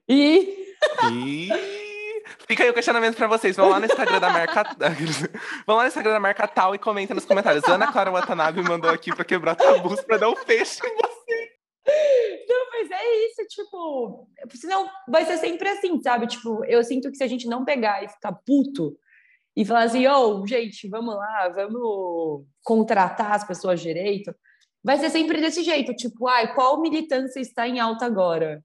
E. 0.10 0.74
e... 1.14 1.50
Fica 2.48 2.64
aí 2.64 2.70
o 2.72 2.74
questionamento 2.74 3.16
para 3.16 3.28
vocês. 3.28 3.56
Vão 3.56 3.70
lá 3.70 3.80
no 3.80 3.86
Instagram 3.86 4.20
da 4.20 4.32
marca. 4.32 4.64
Vão 5.68 5.78
lá 5.78 5.84
no 5.84 5.88
Instagram 5.88 6.14
da 6.14 6.20
marca 6.20 6.48
tal 6.48 6.74
e 6.74 6.80
comentem 6.80 7.14
nos 7.14 7.26
comentários. 7.26 7.64
Ana 7.66 7.92
Clara 7.92 8.10
Watanabe 8.10 8.64
mandou 8.64 8.90
aqui 8.90 9.14
para 9.14 9.24
quebrar 9.24 9.54
tabus 9.54 10.02
para 10.02 10.18
dar 10.18 10.30
um 10.30 10.36
fecho 10.36 10.84
em 10.84 10.96
vocês. 10.96 11.61
Não, 12.48 12.70
mas 12.72 12.92
é 12.92 13.28
isso, 13.28 13.48
tipo, 13.48 14.28
senão 14.56 14.90
vai 15.08 15.26
ser 15.26 15.38
sempre 15.38 15.70
assim, 15.70 16.02
sabe? 16.02 16.28
Tipo, 16.28 16.64
eu 16.66 16.84
sinto 16.84 17.10
que 17.10 17.18
se 17.18 17.24
a 17.24 17.28
gente 17.28 17.48
não 17.48 17.64
pegar 17.64 18.04
e 18.04 18.10
ficar 18.10 18.34
puto 18.46 18.98
e 19.56 19.66
falar 19.66 19.84
assim, 19.84 20.08
ô, 20.08 20.42
oh, 20.42 20.48
gente, 20.48 20.88
vamos 20.88 21.16
lá, 21.16 21.50
vamos 21.50 22.46
contratar 22.64 23.34
as 23.34 23.44
pessoas 23.44 23.82
direito, 23.82 24.34
vai 24.84 24.98
ser 24.98 25.10
sempre 25.10 25.40
desse 25.40 25.64
jeito, 25.64 25.94
tipo, 25.94 26.28
ai, 26.28 26.54
qual 26.54 26.82
militância 26.82 27.40
está 27.40 27.68
em 27.68 27.80
alta 27.80 28.06
agora? 28.06 28.64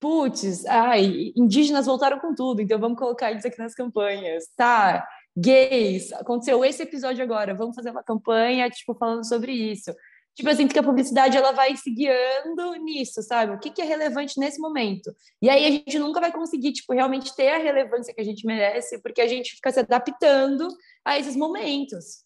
Putz, 0.00 0.64
ai, 0.66 1.32
indígenas 1.36 1.86
voltaram 1.86 2.18
com 2.18 2.34
tudo, 2.34 2.62
então 2.62 2.78
vamos 2.78 2.98
colocar 2.98 3.30
eles 3.30 3.44
aqui 3.44 3.58
nas 3.58 3.74
campanhas, 3.74 4.44
tá? 4.56 5.06
Gays, 5.36 6.12
aconteceu 6.14 6.64
esse 6.64 6.82
episódio 6.82 7.22
agora, 7.22 7.54
vamos 7.54 7.76
fazer 7.76 7.90
uma 7.90 8.02
campanha, 8.02 8.70
tipo, 8.70 8.94
falando 8.94 9.26
sobre 9.26 9.52
isso 9.52 9.92
tipo, 10.40 10.50
eu 10.50 10.56
sinto 10.56 10.72
que 10.72 10.78
a 10.78 10.82
publicidade 10.82 11.36
ela 11.36 11.52
vai 11.52 11.76
se 11.76 11.90
guiando 11.90 12.74
nisso, 12.76 13.22
sabe? 13.22 13.54
O 13.54 13.58
que, 13.58 13.70
que 13.70 13.82
é 13.82 13.84
relevante 13.84 14.38
nesse 14.38 14.58
momento? 14.58 15.14
E 15.40 15.48
aí 15.48 15.64
a 15.66 15.70
gente 15.70 15.98
nunca 15.98 16.20
vai 16.20 16.32
conseguir, 16.32 16.72
tipo, 16.72 16.92
realmente 16.92 17.34
ter 17.36 17.48
a 17.48 17.58
relevância 17.58 18.12
que 18.14 18.20
a 18.20 18.24
gente 18.24 18.46
merece, 18.46 19.00
porque 19.02 19.20
a 19.20 19.28
gente 19.28 19.54
fica 19.54 19.70
se 19.70 19.80
adaptando 19.80 20.66
a 21.04 21.18
esses 21.18 21.36
momentos. 21.36 22.24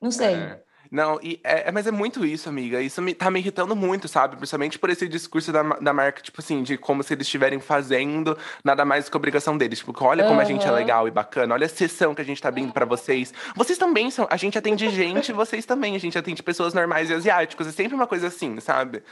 Não 0.00 0.10
sei. 0.10 0.34
É. 0.34 0.62
Não, 0.90 1.18
e 1.22 1.40
é, 1.42 1.68
é, 1.68 1.72
mas 1.72 1.86
é 1.86 1.90
muito 1.90 2.24
isso, 2.24 2.48
amiga. 2.48 2.80
Isso 2.80 3.00
me, 3.00 3.14
tá 3.14 3.30
me 3.30 3.40
irritando 3.40 3.74
muito, 3.74 4.06
sabe? 4.06 4.36
Principalmente 4.36 4.78
por 4.78 4.90
esse 4.90 5.08
discurso 5.08 5.52
da, 5.52 5.62
da 5.62 5.92
marca, 5.92 6.22
tipo 6.22 6.40
assim, 6.40 6.62
de 6.62 6.76
como 6.76 7.02
se 7.02 7.14
eles 7.14 7.26
estivessem 7.26 7.60
fazendo 7.60 8.36
nada 8.62 8.84
mais 8.84 9.08
que 9.08 9.16
obrigação 9.16 9.56
deles. 9.56 9.78
Tipo, 9.78 9.92
olha 10.04 10.24
como 10.24 10.36
uhum. 10.36 10.40
a 10.40 10.44
gente 10.44 10.66
é 10.66 10.70
legal 10.70 11.08
e 11.08 11.10
bacana, 11.10 11.54
olha 11.54 11.66
a 11.66 11.68
sessão 11.68 12.14
que 12.14 12.20
a 12.20 12.24
gente 12.24 12.40
tá 12.40 12.48
abrindo 12.48 12.72
para 12.72 12.84
vocês. 12.84 13.32
Vocês 13.56 13.78
também 13.78 14.10
são. 14.10 14.26
A 14.30 14.36
gente 14.36 14.58
atende 14.58 14.88
gente, 14.90 15.32
vocês 15.34 15.64
também. 15.64 15.96
A 15.96 16.00
gente 16.00 16.16
atende 16.16 16.42
pessoas 16.42 16.74
normais 16.74 17.10
e 17.10 17.14
asiáticos. 17.14 17.66
É 17.66 17.72
sempre 17.72 17.94
uma 17.94 18.06
coisa 18.06 18.28
assim, 18.28 18.60
sabe? 18.60 19.02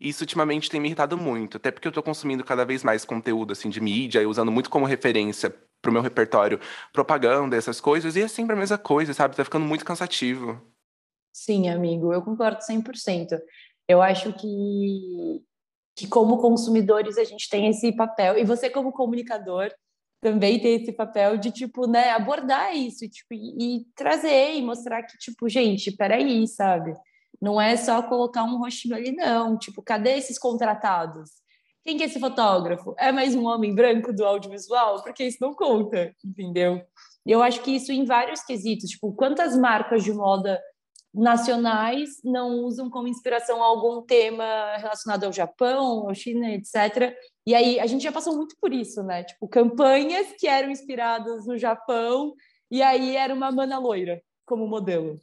Isso 0.00 0.24
ultimamente 0.24 0.70
tem 0.70 0.80
me 0.80 0.88
irritado 0.88 1.16
muito, 1.16 1.56
até 1.56 1.70
porque 1.70 1.88
eu 1.88 1.92
tô 1.92 2.02
consumindo 2.02 2.44
cada 2.44 2.64
vez 2.66 2.84
mais 2.84 3.04
conteúdo 3.04 3.52
assim 3.52 3.70
de 3.70 3.80
mídia 3.80 4.20
e 4.20 4.26
usando 4.26 4.52
muito 4.52 4.68
como 4.68 4.84
referência 4.84 5.54
pro 5.80 5.92
meu 5.92 6.02
repertório 6.02 6.60
propaganda, 6.92 7.56
essas 7.56 7.80
coisas, 7.80 8.14
e 8.16 8.22
é 8.22 8.28
sempre 8.28 8.54
a 8.54 8.58
mesma 8.58 8.76
coisa, 8.76 9.14
sabe? 9.14 9.36
Tá 9.36 9.44
ficando 9.44 9.64
muito 9.64 9.84
cansativo. 9.84 10.60
Sim, 11.36 11.68
amigo, 11.68 12.14
eu 12.14 12.22
concordo 12.22 12.64
100%. 12.64 13.38
Eu 13.86 14.00
acho 14.00 14.32
que, 14.32 15.42
que 15.94 16.08
como 16.08 16.38
consumidores 16.38 17.18
a 17.18 17.24
gente 17.24 17.46
tem 17.50 17.68
esse 17.68 17.92
papel, 17.94 18.38
e 18.38 18.44
você 18.44 18.70
como 18.70 18.90
comunicador 18.90 19.70
também 20.18 20.58
tem 20.58 20.76
esse 20.76 20.92
papel 20.92 21.36
de, 21.36 21.50
tipo, 21.50 21.86
né, 21.86 22.10
abordar 22.10 22.74
isso, 22.74 23.06
tipo, 23.06 23.34
e, 23.34 23.80
e 23.80 23.84
trazer 23.94 24.54
e 24.54 24.62
mostrar 24.62 25.02
que, 25.02 25.18
tipo, 25.18 25.46
gente, 25.46 25.94
peraí, 25.94 26.48
sabe? 26.48 26.94
Não 27.40 27.60
é 27.60 27.76
só 27.76 28.02
colocar 28.02 28.42
um 28.42 28.56
rostinho 28.56 28.96
ali, 28.96 29.12
não. 29.12 29.58
Tipo, 29.58 29.82
cadê 29.82 30.16
esses 30.16 30.38
contratados? 30.38 31.30
Quem 31.84 31.98
que 31.98 32.02
é 32.02 32.06
esse 32.06 32.18
fotógrafo? 32.18 32.94
É 32.98 33.12
mais 33.12 33.34
um 33.34 33.44
homem 33.44 33.74
branco 33.74 34.10
do 34.10 34.24
audiovisual? 34.24 35.02
Porque 35.02 35.24
isso 35.24 35.38
não 35.42 35.54
conta, 35.54 36.14
entendeu? 36.24 36.82
E 37.26 37.30
eu 37.30 37.42
acho 37.42 37.60
que 37.60 37.72
isso 37.72 37.92
em 37.92 38.06
vários 38.06 38.42
quesitos. 38.42 38.88
Tipo, 38.88 39.12
quantas 39.12 39.54
marcas 39.54 40.02
de 40.02 40.12
moda 40.14 40.58
nacionais 41.16 42.20
não 42.22 42.64
usam 42.64 42.90
como 42.90 43.08
inspiração 43.08 43.62
algum 43.62 44.02
tema 44.02 44.76
relacionado 44.76 45.24
ao 45.24 45.32
Japão, 45.32 46.08
ao 46.08 46.14
China, 46.14 46.50
etc. 46.50 47.16
E 47.46 47.54
aí 47.54 47.80
a 47.80 47.86
gente 47.86 48.02
já 48.02 48.12
passou 48.12 48.36
muito 48.36 48.54
por 48.60 48.72
isso, 48.72 49.02
né? 49.02 49.24
Tipo, 49.24 49.48
campanhas 49.48 50.26
que 50.38 50.46
eram 50.46 50.70
inspiradas 50.70 51.46
no 51.46 51.56
Japão 51.56 52.34
e 52.70 52.82
aí 52.82 53.16
era 53.16 53.32
uma 53.32 53.50
mana 53.50 53.78
loira 53.78 54.20
como 54.44 54.66
modelo. 54.68 55.18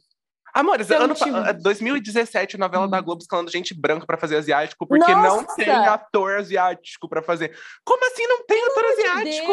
Amores, 0.52 0.88
então, 0.88 1.02
ano, 1.02 1.14
tipo... 1.14 1.62
2017, 1.62 2.56
novela 2.56 2.86
hum. 2.86 2.90
da 2.90 3.00
Globo 3.00 3.20
escalando 3.20 3.50
gente 3.50 3.74
branca 3.74 4.06
para 4.06 4.16
fazer 4.16 4.36
asiático, 4.36 4.86
porque 4.86 5.12
Nossa! 5.12 5.36
não 5.36 5.56
tem 5.56 5.68
ator 5.68 6.36
asiático 6.36 7.08
para 7.08 7.22
fazer. 7.22 7.56
Como 7.84 8.06
assim 8.06 8.24
não 8.26 8.44
tem 8.46 8.60
Pelo 8.60 8.70
ator 8.70 8.84
asiático? 8.92 9.52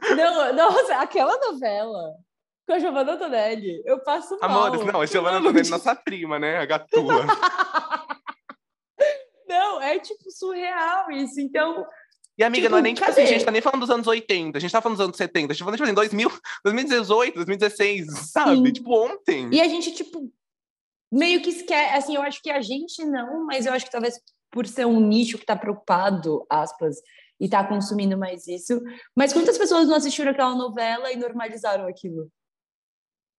De 0.00 0.14
não, 0.14 0.54
nossa, 0.54 0.96
aquela 0.96 1.36
novela 1.38 2.14
com 2.68 2.74
a 2.74 2.78
Giovanna 2.78 3.12
Antonelli, 3.14 3.82
eu 3.86 3.98
passo 4.00 4.38
mal. 4.38 4.68
Amores, 4.68 4.84
não, 4.84 5.00
a 5.00 5.06
Giovanna 5.06 5.38
Antonelli 5.38 5.66
é 5.66 5.70
nossa 5.70 5.96
prima, 5.96 6.38
né? 6.38 6.58
A 6.58 6.66
gatua. 6.66 7.24
não, 9.48 9.80
é 9.80 9.98
tipo 9.98 10.30
surreal 10.30 11.10
isso. 11.10 11.40
Então, 11.40 11.86
e, 12.38 12.44
amiga, 12.44 12.64
tipo, 12.64 12.72
não 12.72 12.78
é 12.78 12.82
nem 12.82 12.94
tipo 12.94 13.08
assim, 13.08 13.22
a 13.22 13.26
gente 13.26 13.44
tá 13.44 13.50
nem 13.50 13.62
falando 13.62 13.80
dos 13.80 13.90
anos 13.90 14.06
80, 14.06 14.58
a 14.58 14.60
gente 14.60 14.70
tá 14.70 14.82
falando 14.82 14.98
dos 14.98 15.04
anos 15.06 15.16
70, 15.16 15.46
a 15.46 15.54
gente 15.54 15.58
tá 15.58 15.64
falando, 15.64 15.76
tipo 15.76 15.84
assim, 15.84 15.94
2000, 15.94 16.30
2018, 16.62 17.34
2016, 17.34 18.06
sabe? 18.30 18.66
Sim. 18.66 18.72
Tipo, 18.72 18.94
ontem. 18.94 19.48
E 19.50 19.60
a 19.62 19.66
gente, 19.66 19.90
tipo, 19.92 20.30
meio 21.10 21.40
que 21.42 21.48
esquece, 21.48 21.96
assim, 21.96 22.14
eu 22.16 22.22
acho 22.22 22.42
que 22.42 22.50
a 22.50 22.60
gente 22.60 23.02
não, 23.06 23.46
mas 23.46 23.64
eu 23.64 23.72
acho 23.72 23.86
que 23.86 23.90
talvez 23.90 24.20
por 24.52 24.66
ser 24.66 24.86
um 24.86 25.00
nicho 25.00 25.38
que 25.38 25.46
tá 25.46 25.56
preocupado, 25.56 26.46
aspas, 26.48 26.96
e 27.40 27.48
tá 27.48 27.64
consumindo 27.64 28.16
mais 28.16 28.46
isso. 28.46 28.80
Mas 29.16 29.32
quantas 29.32 29.56
pessoas 29.56 29.88
não 29.88 29.96
assistiram 29.96 30.30
aquela 30.30 30.54
novela 30.54 31.10
e 31.10 31.16
normalizaram 31.16 31.88
aquilo? 31.88 32.30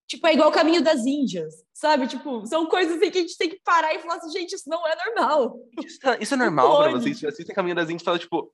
Tipo, 0.09 0.25
é 0.25 0.33
igual 0.33 0.49
o 0.49 0.51
caminho 0.51 0.81
das 0.81 1.05
Índias, 1.05 1.53
sabe? 1.71 2.07
Tipo, 2.07 2.43
são 2.47 2.65
coisas 2.65 2.97
assim 2.97 3.11
que 3.11 3.19
a 3.19 3.21
gente 3.21 3.37
tem 3.37 3.47
que 3.47 3.61
parar 3.63 3.93
e 3.93 3.99
falar 3.99 4.15
assim, 4.15 4.31
gente, 4.31 4.55
isso 4.55 4.67
não 4.67 4.85
é 4.87 4.95
normal. 5.05 5.55
Isso, 5.85 5.99
tá, 5.99 6.17
isso 6.19 6.33
é 6.33 6.37
normal 6.37 6.79
pra 6.79 6.91
vocês? 6.91 7.19
Vocês 7.19 7.31
assistem 7.31 7.55
Caminho 7.55 7.75
das 7.75 7.85
Índias 7.85 8.01
e 8.01 8.05
falam, 8.05 8.19
tipo, 8.19 8.51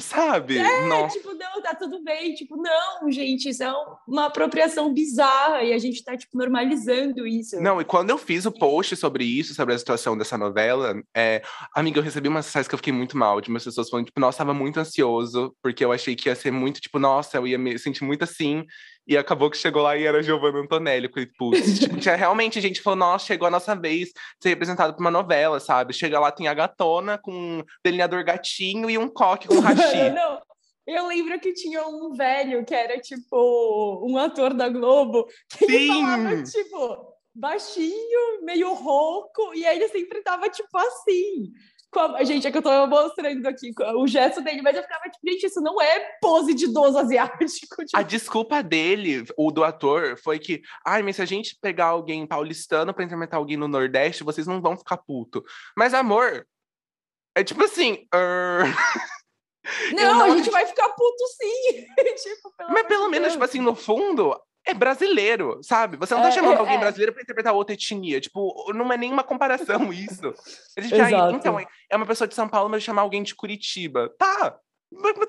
Sabe? 0.00 0.56
É, 0.56 0.86
não. 0.86 1.06
tipo, 1.06 1.34
não, 1.34 1.60
tá 1.60 1.74
tudo 1.74 2.02
bem. 2.02 2.34
Tipo, 2.34 2.56
não, 2.56 3.10
gente, 3.10 3.50
isso 3.50 3.62
é 3.62 3.70
uma 4.08 4.26
apropriação 4.26 4.92
bizarra 4.92 5.62
e 5.62 5.72
a 5.72 5.78
gente 5.78 6.02
tá, 6.02 6.16
tipo, 6.16 6.36
normalizando 6.36 7.26
isso. 7.26 7.60
Não, 7.60 7.78
e 7.78 7.84
quando 7.84 8.08
eu 8.08 8.16
fiz 8.16 8.46
o 8.46 8.52
post 8.52 8.96
sobre 8.96 9.24
isso, 9.24 9.54
sobre 9.54 9.74
a 9.74 9.78
situação 9.78 10.16
dessa 10.16 10.38
novela, 10.38 10.94
é, 11.14 11.42
amiga, 11.74 11.98
eu 11.98 12.02
recebi 12.02 12.26
umas 12.26 12.46
mensagens 12.46 12.68
que 12.68 12.74
eu 12.74 12.78
fiquei 12.78 12.92
muito 12.92 13.18
mal, 13.18 13.40
de 13.40 13.50
umas 13.50 13.64
pessoas 13.64 13.90
falando, 13.90 14.06
tipo, 14.06 14.18
nossa, 14.18 14.38
tava 14.38 14.54
muito 14.54 14.80
ansioso, 14.80 15.54
porque 15.62 15.84
eu 15.84 15.92
achei 15.92 16.16
que 16.16 16.30
ia 16.30 16.34
ser 16.34 16.50
muito, 16.50 16.80
tipo, 16.80 16.98
nossa, 16.98 17.36
eu 17.36 17.46
ia 17.46 17.58
me 17.58 17.78
sentir 17.78 18.02
muito 18.02 18.24
assim. 18.24 18.64
E 19.06 19.16
acabou 19.16 19.50
que 19.50 19.56
chegou 19.56 19.82
lá 19.82 19.96
e 19.96 20.04
era 20.04 20.22
Giovanna 20.22 20.58
Antonelli. 20.58 21.08
com 21.08 21.24
putz, 21.38 21.78
tipo, 21.80 21.96
tinha 21.98 22.16
realmente 22.16 22.60
gente 22.60 22.82
falou, 22.82 22.98
nossa, 22.98 23.26
chegou 23.26 23.46
a 23.46 23.50
nossa 23.50 23.74
vez 23.74 24.08
de 24.08 24.14
ser 24.42 24.48
representado 24.50 24.94
por 24.94 25.00
uma 25.00 25.10
novela, 25.10 25.60
sabe? 25.60 25.92
Chega 25.92 26.18
lá, 26.18 26.32
tem 26.32 26.48
a 26.48 26.54
gatona 26.54 27.16
com 27.18 27.32
um 27.32 27.64
delineador 27.84 28.24
gatinho 28.24 28.90
e 28.90 28.98
um 28.98 29.08
coque 29.08 29.46
com 29.48 29.60
hashi. 29.60 30.10
não, 30.10 30.40
eu 30.86 31.06
lembro 31.08 31.38
que 31.40 31.52
tinha 31.52 31.86
um 31.86 32.14
velho 32.14 32.64
que 32.64 32.74
era, 32.74 32.98
tipo, 33.00 34.06
um 34.08 34.16
ator 34.18 34.54
da 34.54 34.68
Globo, 34.68 35.26
que 35.58 35.66
Sim. 35.66 35.88
falava, 35.88 36.42
tipo, 36.44 37.16
baixinho, 37.34 38.42
meio 38.42 38.72
rouco, 38.72 39.52
e 39.54 39.66
aí 39.66 39.76
ele 39.76 39.88
sempre 39.88 40.22
tava, 40.22 40.48
tipo, 40.48 40.78
assim. 40.78 41.52
A... 41.98 42.24
Gente, 42.24 42.46
é 42.46 42.50
que 42.50 42.58
eu 42.58 42.62
tô 42.62 42.86
mostrando 42.86 43.46
aqui 43.46 43.72
o 43.96 44.06
gesto 44.06 44.40
dele, 44.40 44.62
mas 44.62 44.76
eu 44.76 44.82
ficava 44.82 45.04
tipo, 45.04 45.28
gente, 45.28 45.46
isso 45.46 45.60
não 45.60 45.80
é 45.80 46.00
pose 46.20 46.54
de 46.54 46.64
idoso 46.64 46.98
asiático. 46.98 47.36
Tipo... 47.86 47.96
A 47.96 48.02
desculpa 48.02 48.62
dele, 48.62 49.24
o 49.36 49.50
do 49.50 49.64
ator, 49.64 50.18
foi 50.18 50.38
que, 50.38 50.62
ai, 50.84 51.02
mas 51.02 51.16
se 51.16 51.22
a 51.22 51.26
gente 51.26 51.56
pegar 51.60 51.86
alguém 51.86 52.26
paulistano 52.26 52.92
pra 52.92 53.04
interpretar 53.04 53.38
alguém 53.38 53.56
no 53.56 53.68
Nordeste, 53.68 54.24
vocês 54.24 54.46
não 54.46 54.60
vão 54.60 54.76
ficar 54.76 54.96
puto. 54.98 55.44
Mas, 55.76 55.94
amor, 55.94 56.46
é 57.36 57.44
tipo 57.44 57.62
assim. 57.64 58.06
Uh... 58.14 58.66
Não, 59.92 60.14
não, 60.14 60.32
a 60.32 60.36
gente 60.36 60.48
vai 60.48 60.64
ficar 60.64 60.88
puto 60.90 61.26
sim. 61.26 61.86
tipo, 62.22 62.52
pelo 62.56 62.70
Mas 62.70 62.86
pelo 62.86 63.08
menos, 63.08 63.22
Deus. 63.22 63.32
tipo 63.32 63.44
assim, 63.44 63.60
no 63.60 63.74
fundo, 63.74 64.40
é 64.66 64.74
brasileiro, 64.74 65.60
sabe? 65.62 65.96
Você 65.96 66.14
não 66.14 66.22
tá 66.22 66.28
é, 66.28 66.32
chamando 66.32 66.56
é, 66.56 66.58
alguém 66.58 66.76
é. 66.76 66.80
brasileiro 66.80 67.12
para 67.12 67.22
interpretar 67.22 67.54
outra 67.54 67.74
etnia. 67.74 68.20
Tipo, 68.20 68.72
não 68.74 68.92
é 68.92 68.96
nenhuma 68.96 69.22
comparação 69.22 69.90
isso. 69.94 70.34
Eles 70.76 70.90
já, 70.90 71.30
então, 71.30 71.58
é 71.90 71.96
uma 71.96 72.06
pessoa 72.06 72.26
de 72.26 72.34
São 72.34 72.48
Paulo, 72.48 72.68
mas 72.68 72.82
chamar 72.82 73.02
alguém 73.02 73.22
de 73.22 73.34
Curitiba. 73.34 74.12
Tá, 74.18 74.58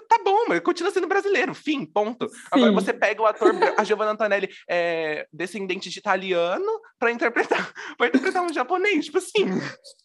Tá 0.08 0.24
bom, 0.24 0.46
mas 0.48 0.60
continua 0.60 0.92
sendo 0.92 1.08
brasileiro, 1.08 1.54
fim, 1.54 1.84
ponto. 1.84 2.30
Sim. 2.30 2.36
Agora 2.52 2.72
você 2.72 2.94
pega 2.94 3.22
o 3.22 3.26
ator, 3.26 3.54
a 3.76 3.84
Giovanna 3.84 4.12
Antonelli, 4.12 4.50
é, 4.70 5.28
descendente 5.34 5.90
de 5.90 5.98
italiano, 5.98 6.80
pra 7.00 7.12
interpretar, 7.12 7.74
pra 7.98 8.08
interpretar 8.08 8.44
um 8.44 8.54
japonês, 8.54 9.06
tipo 9.06 9.18
assim. 9.18 9.46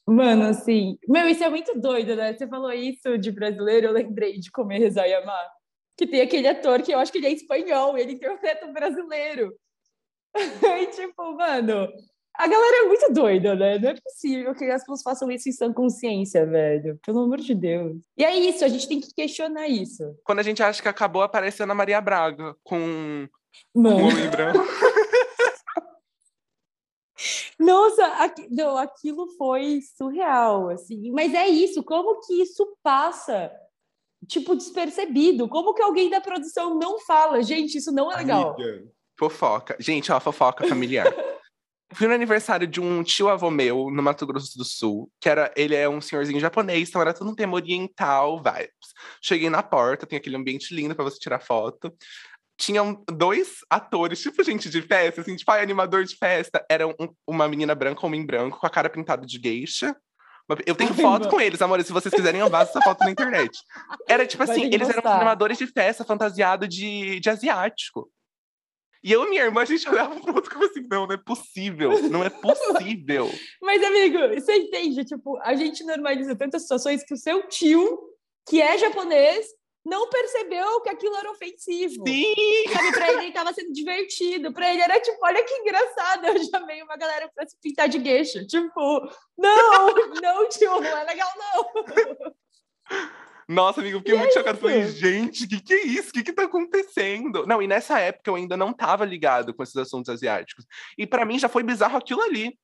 Mano, 0.07 0.47
assim. 0.47 0.97
Meu, 1.07 1.28
isso 1.28 1.45
é 1.45 1.51
muito 1.51 1.78
doido, 1.78 2.16
né? 2.16 2.33
Você 2.33 2.49
falou 2.49 2.72
isso 2.72 3.18
de 3.18 3.30
brasileiro, 3.30 3.89
eu 3.89 3.93
lembrei 3.93 4.39
de 4.39 4.51
Comer, 4.51 4.78
Rezar 4.78 5.07
e 5.07 5.14
Amar 5.14 5.47
que 6.03 6.07
tem 6.09 6.20
aquele 6.20 6.48
ator 6.48 6.82
que 6.82 6.92
eu 6.92 6.98
acho 6.98 7.12
que 7.12 7.18
ele 7.18 7.28
é 7.28 7.32
espanhol, 7.32 7.96
ele 7.96 8.14
interpreta 8.14 8.66
um 8.66 8.72
brasileiro. 8.72 9.55
e 10.34 10.86
tipo, 10.86 11.36
mano, 11.36 11.88
a 12.34 12.46
galera 12.48 12.84
é 12.84 12.88
muito 12.88 13.12
doida, 13.12 13.55
né? 13.55 13.78
Não 13.78 13.90
é 13.90 13.94
possível 14.00 14.53
que 14.55 14.64
as 14.64 14.82
pessoas 14.82 15.03
façam 15.03 15.30
isso 15.30 15.48
em 15.48 15.53
sã 15.53 15.72
consciência, 15.72 16.44
velho. 16.44 16.98
Pelo 17.07 17.20
amor 17.20 17.38
de 17.38 17.55
Deus. 17.55 17.98
E 18.16 18.24
é 18.24 18.34
isso, 18.34 18.64
a 18.64 18.68
gente 18.68 18.88
tem 18.88 19.00
que 19.00 19.14
questionar 19.14 19.68
isso. 19.68 20.16
Quando 20.24 20.40
a 20.40 20.42
gente 20.42 20.61
acha 20.62 20.82
que 20.82 20.88
acabou 20.88 21.22
aparecendo 21.22 21.70
a 21.70 21.74
Maria 21.74 22.00
Braga 22.00 22.57
com 22.64 23.28
Mano. 23.72 23.96
um 23.96 24.09
homem 24.09 24.28
branco. 24.28 24.59
Nossa, 27.61 28.34
não, 28.50 28.76
aquilo 28.76 29.28
foi 29.38 29.80
surreal, 29.96 30.70
assim. 30.70 31.12
Mas 31.12 31.32
é 31.32 31.46
isso, 31.46 31.84
como 31.84 32.20
que 32.22 32.42
isso 32.42 32.76
passa 32.82 33.53
tipo, 34.27 34.55
despercebido. 34.55 35.49
Como 35.49 35.75
que 35.75 35.83
alguém 35.83 36.11
da 36.11 36.20
produção 36.20 36.79
não 36.79 36.99
fala? 37.01 37.43
Gente, 37.43 37.79
isso 37.79 37.93
não 37.93 38.11
é 38.12 38.16
legal. 38.16 38.55
Amiga, 38.55 38.85
fofoca. 39.18 39.77
Gente, 39.79 40.11
ó, 40.11 40.20
fofoca 40.20 40.66
familiar. 40.66 41.07
Fui 41.95 42.09
no 42.09 42.14
aniversário 42.14 42.66
de 42.66 42.81
um 42.81 43.03
tio 43.03 43.29
avô 43.29 43.51
meu 43.51 43.91
no 43.91 44.03
Mato 44.03 44.27
Grosso 44.27 44.57
do 44.57 44.64
Sul, 44.64 45.11
que 45.20 45.29
era, 45.29 45.53
ele 45.55 45.75
é 45.75 45.87
um 45.87 46.01
senhorzinho 46.01 46.41
japonês, 46.41 46.89
então 46.89 47.03
era 47.03 47.12
tudo 47.12 47.31
um 47.31 47.35
tema 47.35 47.55
oriental, 47.55 48.39
vibes. 48.39 48.95
Cheguei 49.20 49.51
na 49.51 49.62
porta, 49.62 50.07
tem 50.07 50.16
aquele 50.16 50.37
ambiente 50.37 50.75
lindo 50.75 50.95
para 50.95 51.05
você 51.05 51.18
tirar 51.18 51.41
foto. 51.41 51.95
Tinham 52.57 53.05
dois 53.07 53.59
atores, 53.68 54.23
tipo 54.23 54.43
gente 54.43 54.70
de 54.70 54.81
festa, 54.81 55.20
assim, 55.20 55.37
tipo, 55.37 55.51
animador 55.51 56.05
de 56.05 56.16
festa. 56.16 56.64
Era 56.70 56.87
um, 56.87 56.95
uma 57.27 57.47
menina 57.47 57.75
branca, 57.75 58.01
um 58.03 58.07
homem 58.07 58.25
branco, 58.25 58.59
com 58.59 58.66
a 58.66 58.70
cara 58.70 58.89
pintada 58.89 59.27
de 59.27 59.39
geisha, 59.39 59.95
eu 60.66 60.74
tenho 60.74 60.92
foto 60.94 61.28
com 61.28 61.40
eles, 61.40 61.61
amor. 61.62 61.82
Se 61.82 61.92
vocês 61.92 62.14
quiserem, 62.14 62.40
eu 62.40 62.50
vazo 62.50 62.70
essa 62.70 62.80
foto 62.80 63.00
na 63.00 63.11
internet. 63.11 63.59
Era 64.09 64.26
tipo 64.26 64.42
assim, 64.42 64.64
eles 64.64 64.88
eram 64.88 65.11
animadores 65.11 65.59
de 65.59 65.66
festa 65.66 66.05
fantasiado 66.05 66.66
de, 66.66 67.20
de 67.20 67.30
asiático. 67.30 68.11
E 69.05 69.11
eu 69.11 69.24
e 69.24 69.30
minha 69.30 69.42
irmã, 69.42 69.62
a 69.62 69.64
gente 69.64 69.88
olhava 69.88 70.18
pro 70.20 70.34
outro 70.34 70.50
como 70.50 70.64
assim, 70.64 70.86
não, 70.88 71.07
não 71.09 71.14
é 71.14 71.16
possível, 71.16 72.09
não 72.09 72.22
é 72.22 72.30
possível. 72.30 73.28
Mas, 73.61 73.82
amigo, 73.82 74.18
você 74.32 74.57
entende? 74.57 75.05
Tipo, 75.05 75.38
a 75.42 75.57
gente 75.57 75.82
normaliza 75.84 76.36
tantas 76.36 76.62
situações 76.62 77.03
que 77.03 77.12
o 77.12 77.16
seu 77.16 77.48
tio, 77.48 77.98
que 78.48 78.62
é 78.62 78.78
japonês, 78.78 79.46
não 79.85 80.09
percebeu 80.09 80.80
que 80.80 80.89
aquilo 80.89 81.16
era 81.16 81.30
ofensivo. 81.30 82.05
Sim! 82.07 82.35
Sabe, 82.72 82.93
pra 82.93 83.12
ele 83.12 83.26
estava 83.28 83.53
sendo 83.53 83.72
divertido. 83.72 84.53
Pra 84.53 84.72
ele 84.72 84.83
era 84.83 85.01
tipo, 85.01 85.18
olha 85.22 85.45
que 85.45 85.55
engraçado, 85.55 86.26
eu 86.26 86.45
chamei 86.45 86.83
uma 86.83 86.97
galera 86.97 87.30
pra 87.35 87.47
se 87.47 87.57
pintar 87.61 87.89
de 87.89 87.99
gueixa. 87.99 88.45
Tipo, 88.47 89.11
não, 89.37 89.95
não, 90.22 90.49
tio, 90.49 90.80
não 90.80 90.97
é 90.99 91.05
legal, 91.05 91.28
não. 91.37 92.33
Nossa, 93.49 93.80
amigo, 93.80 93.99
fiquei 93.99 94.14
muito 94.14 94.30
é 94.30 94.35
chocado. 94.35 94.59
Falei, 94.59 94.87
gente, 94.89 95.45
o 95.45 95.49
que, 95.49 95.61
que 95.61 95.74
é 95.74 95.85
isso? 95.85 96.11
O 96.11 96.12
que, 96.12 96.22
que 96.22 96.33
tá 96.33 96.45
acontecendo? 96.45 97.45
Não, 97.47 97.61
e 97.61 97.66
nessa 97.66 97.99
época 97.99 98.30
eu 98.30 98.37
ainda 98.37 98.57
não 98.57 98.72
tava 98.72 99.05
ligado 99.05 99.53
com 99.53 99.62
esses 99.62 99.76
assuntos 99.76 100.09
asiáticos. 100.09 100.64
E 100.97 101.07
para 101.07 101.24
mim 101.24 101.39
já 101.39 101.49
foi 101.49 101.62
bizarro 101.62 101.99
aquilo 101.99 102.22
ali. 102.22 102.57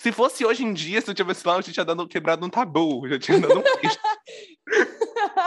Se 0.00 0.12
fosse 0.12 0.44
hoje 0.44 0.62
em 0.62 0.72
dia, 0.72 1.00
se 1.00 1.10
eu 1.10 1.14
tivesse 1.14 1.44
lá, 1.46 1.56
eu 1.56 1.62
já 1.62 1.72
tinha 1.72 1.84
dado, 1.84 2.06
quebrado 2.06 2.46
um 2.46 2.50
tabu, 2.50 3.08
já 3.08 3.18
tinha 3.18 3.40
dado 3.40 3.58
um 3.58 3.62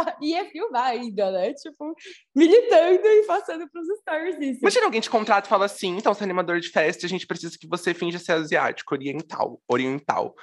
Ia 0.21 0.49
filmar 0.49 0.87
ainda, 0.87 1.31
né? 1.31 1.53
Tipo, 1.53 1.95
militando 2.35 3.05
e 3.05 3.25
passando 3.25 3.69
pros 3.69 3.87
stories 3.99 4.37
isso. 4.39 4.59
Imagina 4.61 4.85
alguém 4.85 5.01
te 5.01 5.09
contrata 5.09 5.47
e 5.47 5.49
fala 5.49 5.65
assim, 5.65 5.97
então, 5.97 6.13
você 6.13 6.23
é 6.23 6.25
animador 6.25 6.59
de 6.59 6.69
festa, 6.69 7.05
a 7.05 7.09
gente 7.09 7.27
precisa 7.27 7.57
que 7.59 7.67
você 7.67 7.93
finja 7.93 8.19
ser 8.19 8.33
asiático, 8.33 8.93
oriental, 8.93 9.61
oriental. 9.67 10.35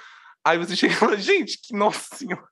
Aí 0.45 0.57
você 0.57 0.75
chega 0.75 0.93
e 0.93 0.97
fala, 0.97 1.17
gente, 1.17 1.59
que 1.61 1.75
nossa 1.75 2.15
senhora. 2.15 2.47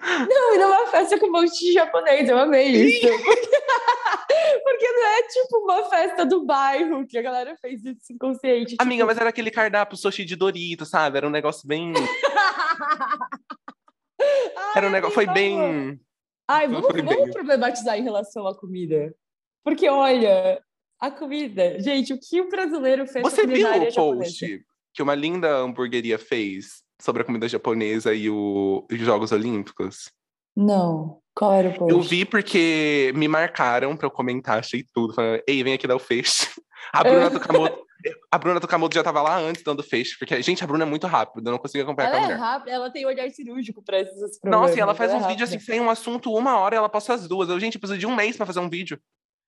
Não, 0.00 0.54
e 0.54 0.58
numa 0.58 0.86
festa 0.86 1.18
com 1.18 1.26
um 1.26 1.32
monte 1.32 1.58
de 1.58 1.72
japonês, 1.72 2.28
eu 2.28 2.38
amei 2.38 2.68
isso. 2.68 3.08
Porque 4.62 4.92
não 4.92 5.06
é 5.06 5.22
tipo 5.22 5.58
uma 5.58 5.90
festa 5.90 6.24
do 6.24 6.44
bairro 6.44 7.04
que 7.06 7.18
a 7.18 7.22
galera 7.22 7.56
fez 7.56 7.84
isso 7.84 8.12
inconsciente. 8.12 8.76
Amiga, 8.78 9.02
tipo... 9.02 9.06
mas 9.06 9.18
era 9.18 9.30
aquele 9.30 9.50
cardápio 9.50 9.96
sushi 9.96 10.24
de 10.24 10.36
Dorito, 10.36 10.86
sabe? 10.86 11.18
Era 11.18 11.26
um 11.26 11.30
negócio 11.30 11.66
bem. 11.66 11.92
era 14.76 14.86
um 14.86 14.90
negócio. 14.90 15.14
Foi 15.14 15.26
bem. 15.26 16.00
Ai, 16.48 16.66
vamos, 16.66 16.88
vamos 16.88 17.30
problematizar 17.30 17.98
em 17.98 18.02
relação 18.02 18.46
à 18.46 18.56
comida. 18.56 19.14
Porque, 19.62 19.88
olha, 19.88 20.62
a 20.98 21.10
comida. 21.10 21.78
Gente, 21.80 22.14
o 22.14 22.18
que 22.18 22.40
o 22.40 22.48
brasileiro 22.48 23.06
fez 23.06 23.22
Você 23.22 23.46
viu 23.46 23.68
o 23.68 23.94
post 23.94 24.64
que 24.94 25.02
uma 25.02 25.14
linda 25.14 25.58
hamburgueria 25.58 26.18
fez 26.18 26.82
sobre 27.00 27.22
a 27.22 27.24
comida 27.24 27.46
japonesa 27.46 28.12
e 28.14 28.28
o, 28.28 28.84
os 28.90 28.98
Jogos 28.98 29.30
Olímpicos? 29.30 30.10
Não. 30.56 31.20
Qual 31.34 31.52
era 31.52 31.68
o 31.68 31.74
post? 31.74 31.92
Eu 31.92 32.00
vi 32.00 32.24
porque 32.24 33.12
me 33.14 33.28
marcaram 33.28 33.96
pra 33.96 34.06
eu 34.06 34.10
comentar, 34.10 34.58
achei 34.58 34.84
tudo. 34.92 35.14
Falando, 35.14 35.42
Ei, 35.46 35.62
vem 35.62 35.74
aqui 35.74 35.86
dar 35.86 35.96
o 35.96 36.00
feixe. 36.00 36.48
A 36.92 37.04
Bruna 37.04 37.30
Tucamoto, 37.30 37.84
a 38.30 38.38
Bruna 38.38 38.60
Tucamoto 38.60 38.94
já 38.94 39.02
tava 39.02 39.20
lá 39.22 39.36
antes 39.38 39.62
dando 39.62 39.82
feixe, 39.82 40.16
porque, 40.18 40.40
gente, 40.42 40.62
a 40.62 40.66
Bruna 40.66 40.84
é 40.84 40.86
muito 40.86 41.06
rápida, 41.06 41.48
eu 41.48 41.52
não 41.52 41.58
consigo 41.58 41.82
acompanhar 41.84 42.08
ela 42.10 42.16
com 42.18 42.22
a 42.22 42.24
é 42.24 42.26
mulher. 42.34 42.38
rápida, 42.40 42.70
ela 42.70 42.90
tem 42.90 43.04
olhar 43.06 43.28
cirúrgico 43.30 43.82
pra 43.82 44.00
esses 44.00 44.38
problemas. 44.38 44.68
Nossa, 44.68 44.78
e 44.78 44.80
ela 44.80 44.94
faz 44.94 45.10
ela 45.10 45.20
uns 45.20 45.24
é 45.24 45.28
vídeos 45.28 45.48
assim, 45.50 45.58
sem 45.60 45.80
um 45.80 45.90
assunto, 45.90 46.32
uma 46.32 46.56
hora, 46.58 46.76
ela 46.76 46.88
posta 46.88 47.14
as 47.14 47.26
duas. 47.26 47.48
Eu, 47.48 47.58
gente, 47.58 47.74
eu 47.74 47.80
preciso 47.80 47.98
de 47.98 48.06
um 48.06 48.14
mês 48.14 48.36
pra 48.36 48.46
fazer 48.46 48.60
um 48.60 48.68
vídeo. 48.70 49.00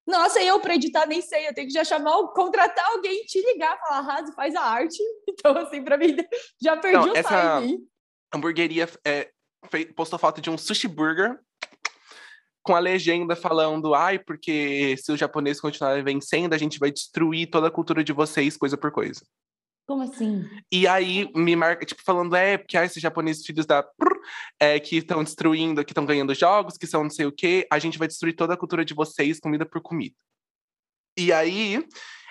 Nossa, 0.07 0.42
eu 0.42 0.59
pra 0.61 0.74
editar 0.74 1.07
nem 1.07 1.20
sei, 1.20 1.46
eu 1.48 1.55
tenho 1.55 1.68
que 1.68 1.74
já 1.74 1.84
chamar, 1.84 2.16
contratar 2.28 2.84
alguém, 2.92 3.22
te 3.26 3.40
ligar, 3.53 3.78
falar, 3.78 4.01
Raso, 4.01 4.32
faz 4.32 4.55
a 4.55 4.62
arte. 4.62 4.98
Então, 5.28 5.57
assim, 5.57 5.82
pra 5.84 5.96
mim, 5.96 6.16
já 6.61 6.76
perdi 6.76 6.96
Não, 7.07 7.12
o 7.12 7.16
essa- 7.16 7.28
timing. 7.61 7.78
hamburgueria 8.34 8.88
é, 9.07 9.30
postou 9.94 10.18
foto 10.18 10.40
de 10.40 10.51
um 10.51 10.59
sushi 10.59 10.88
burger 10.88 11.38
com 12.63 12.75
a 12.75 12.79
legenda 12.79 13.35
falando: 13.35 13.95
ai, 13.95 14.19
porque 14.19 14.97
se 14.99 15.13
os 15.13 15.19
japoneses 15.19 15.61
continuarem 15.61 16.05
vencendo, 16.05 16.55
a 16.55 16.59
gente 16.59 16.79
vai 16.79 16.91
destruir 16.91 17.49
toda 17.49 17.69
a 17.69 17.71
cultura 17.71 18.05
de 18.05 18.13
vocês, 18.13 18.57
coisa 18.57 18.77
por 18.77 18.91
coisa. 18.91 19.23
Como 19.87 20.05
assim? 20.05 20.49
E 20.71 20.87
aí 20.87 21.31
me 21.35 21.57
marca, 21.57 21.85
tipo, 21.85 22.03
falando: 22.03 22.37
é, 22.37 22.59
porque 22.59 22.77
ah, 22.77 22.85
esses 22.85 23.03
japoneses 23.03 23.45
filhos 23.45 23.67
da. 23.67 23.85
é, 24.61 24.79
que 24.79 24.99
estão 24.99 25.25
destruindo, 25.25 25.85
que 25.85 25.93
estão 25.93 26.07
ganhando 26.07 26.35
jogos, 26.35 26.77
que 26.77 26.87
são 26.87 27.03
não 27.03 27.11
sei 27.11 27.27
o 27.27 27.33
quê, 27.33 27.67
a 27.71 27.79
gente 27.79 27.99
vai 27.99 28.07
destruir 28.07 28.35
toda 28.35 28.55
a 28.55 28.57
cultura 28.57 28.85
de 28.85 28.95
vocês, 28.95 29.41
comida 29.41 29.67
por 29.67 29.81
comida. 29.81 30.17
E 31.19 31.33
aí 31.33 31.85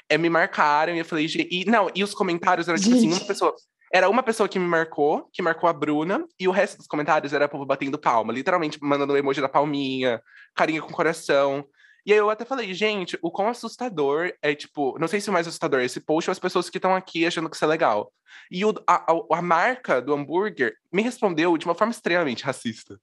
é, 0.08 0.18
me 0.18 0.30
marcaram 0.30 0.96
e 0.96 1.00
eu 1.00 1.06
falei, 1.06 1.28
e 1.52 1.66
não, 1.66 1.90
e 1.94 2.04
os 2.04 2.14
comentários 2.14 2.68
eram 2.68 2.80
tipo 2.80 2.96
assim, 2.96 3.12
Gente. 3.12 3.22
uma 3.22 3.28
pessoa. 3.28 3.54
Era 3.92 4.10
uma 4.10 4.22
pessoa 4.24 4.48
que 4.48 4.60
me 4.60 4.68
marcou, 4.68 5.28
que 5.34 5.42
marcou 5.42 5.70
a 5.70 5.74
Bruna, 5.74 6.26
e 6.40 6.48
o 6.48 6.52
resto 6.52 6.78
dos 6.78 6.88
comentários 6.88 7.34
era 7.34 7.48
povo 7.50 7.66
batendo 7.66 7.98
palma, 7.98 8.32
literalmente 8.32 8.78
mandando 8.82 9.14
o 9.14 9.18
emoji 9.18 9.42
da 9.42 9.50
palminha, 9.50 10.22
carinha 10.56 10.82
com 10.82 10.92
coração. 10.92 11.66
E 12.06 12.14
aí 12.14 12.20
eu 12.20 12.30
até 12.30 12.46
falei, 12.46 12.74
gente, 12.74 13.18
o 13.22 13.30
quão 13.32 13.50
assustador 13.50 14.32
é, 14.42 14.56
tipo, 14.56 14.98
não 15.00 15.08
sei 15.08 15.20
se 15.20 15.30
o 15.30 15.34
mais 15.34 15.48
assustador 15.48 15.80
é 15.82 15.86
esse 15.86 16.00
post 16.00 16.30
ou 16.30 16.32
as 16.32 16.40
pessoas 16.40 16.70
que 16.70 16.78
estão 16.78 16.96
aqui 16.96 17.26
achando 17.26 17.50
que 17.50 17.56
isso 17.56 17.66
é 17.66 17.68
legal. 17.68 18.12
E 18.50 18.64
o- 18.64 18.74
a, 18.88 19.12
a- 19.12 19.38
a 19.38 19.42
marca 19.42 20.02
do 20.02 20.14
hambúrguer 20.14 20.76
me 20.92 21.02
respondeu 21.02 21.58
de 21.58 21.66
uma 21.66 21.76
forma 21.76 21.92
extremamente 21.92 22.44
racista. 22.44 23.00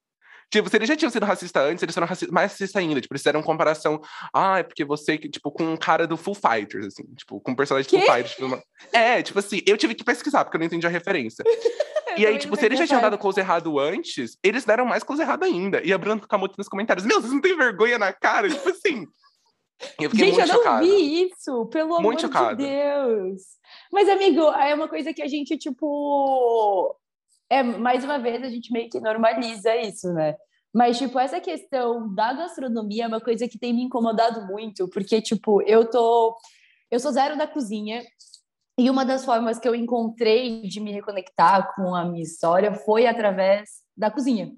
Tipo, 0.49 0.69
se 0.69 0.77
eles 0.77 0.87
já 0.87 0.95
tinham 0.95 1.09
sido 1.11 1.25
racistas 1.25 1.61
antes, 1.63 1.83
eles 1.83 1.93
foram 1.93 2.07
raci- 2.07 2.31
mais 2.31 2.51
racistas 2.53 2.79
ainda. 2.81 3.01
Tipo, 3.01 3.13
eles 3.13 3.21
fizeram 3.21 3.43
comparação. 3.43 3.99
Ah, 4.33 4.59
é 4.59 4.63
porque 4.63 4.85
você, 4.85 5.17
tipo, 5.17 5.51
com 5.51 5.63
um 5.65 5.75
cara 5.77 6.07
do 6.07 6.15
Full 6.15 6.35
Fighters, 6.35 6.85
assim. 6.87 7.03
Tipo, 7.15 7.41
com 7.41 7.51
um 7.51 7.55
personagem 7.55 7.89
do? 7.91 7.97
Full 7.97 8.07
Fighters. 8.13 8.31
tipo, 8.31 8.45
uma- 8.45 8.63
É, 8.93 9.21
tipo 9.21 9.37
assim, 9.39 9.61
eu 9.67 9.77
tive 9.77 9.93
que 9.93 10.03
pesquisar, 10.05 10.45
porque 10.45 10.55
eu 10.55 10.59
não 10.59 10.65
entendi 10.67 10.85
a 10.87 10.89
referência. 10.89 11.43
E 12.17 12.25
aí, 12.25 12.39
tipo, 12.39 12.55
se 12.55 12.65
eles 12.65 12.79
já 12.79 12.87
tinham 12.87 12.99
dado 13.01 13.15
close 13.15 13.39
errado 13.39 13.77
antes, 13.77 14.39
eles 14.41 14.65
deram 14.65 14.85
mais 14.87 15.03
close 15.03 15.21
errado 15.21 15.43
ainda. 15.43 15.83
E 15.85 15.93
a 15.93 15.97
Bruna 15.99 16.19
Kamoto 16.27 16.55
nos 16.57 16.67
comentários, 16.67 17.05
meu, 17.05 17.21
vocês 17.21 17.31
não 17.31 17.39
têm 17.39 17.55
vergonha 17.55 17.99
na 17.99 18.11
cara? 18.11 18.49
Tipo 18.49 18.69
assim. 18.69 19.05
Eu 20.01 20.09
fiquei 20.09 20.25
Gente, 20.25 20.37
muito 20.37 20.39
eu 20.39 20.47
não 20.47 20.55
chocado. 20.63 20.83
vi 20.87 21.25
isso, 21.27 21.65
pelo 21.67 22.01
Muito 22.01 22.07
amor 22.07 22.19
chocado. 22.19 22.57
de 22.57 22.63
Deus. 22.65 23.41
Mas, 23.93 24.09
amigo, 24.09 24.41
é 24.41 24.73
uma 24.73 24.87
coisa 24.87 25.13
que 25.13 25.21
a 25.21 25.27
gente, 25.27 25.59
tipo. 25.59 26.95
É, 27.49 27.63
mais 27.63 28.03
uma 28.03 28.19
vez, 28.19 28.43
a 28.43 28.49
gente 28.49 28.71
meio 28.71 28.89
que 28.89 28.99
normaliza 28.99 29.75
isso, 29.75 30.11
né? 30.13 30.35
Mas, 30.73 30.97
tipo, 30.97 31.17
essa 31.17 31.39
questão 31.39 32.13
da 32.13 32.33
gastronomia 32.33 33.05
é 33.05 33.07
uma 33.07 33.21
coisa 33.21 33.47
que 33.47 33.57
tem 33.57 33.73
me 33.73 33.83
incomodado 33.83 34.45
muito, 34.45 34.87
porque, 34.89 35.21
tipo, 35.21 35.61
eu 35.63 35.89
tô. 35.89 36.35
Eu 36.91 36.99
sou 36.99 37.11
zero 37.11 37.37
da 37.37 37.47
cozinha, 37.47 38.01
e 38.79 38.89
uma 38.91 39.03
das 39.03 39.25
formas 39.25 39.57
que 39.57 39.67
eu 39.67 39.73
encontrei 39.73 40.61
de 40.61 40.79
me 40.79 40.91
reconectar 40.91 41.73
com 41.73 41.95
a 41.95 42.05
minha 42.05 42.21
história 42.21 42.71
foi 42.73 43.07
através 43.07 43.81
da 43.97 44.11
cozinha. 44.11 44.45
O 44.45 44.51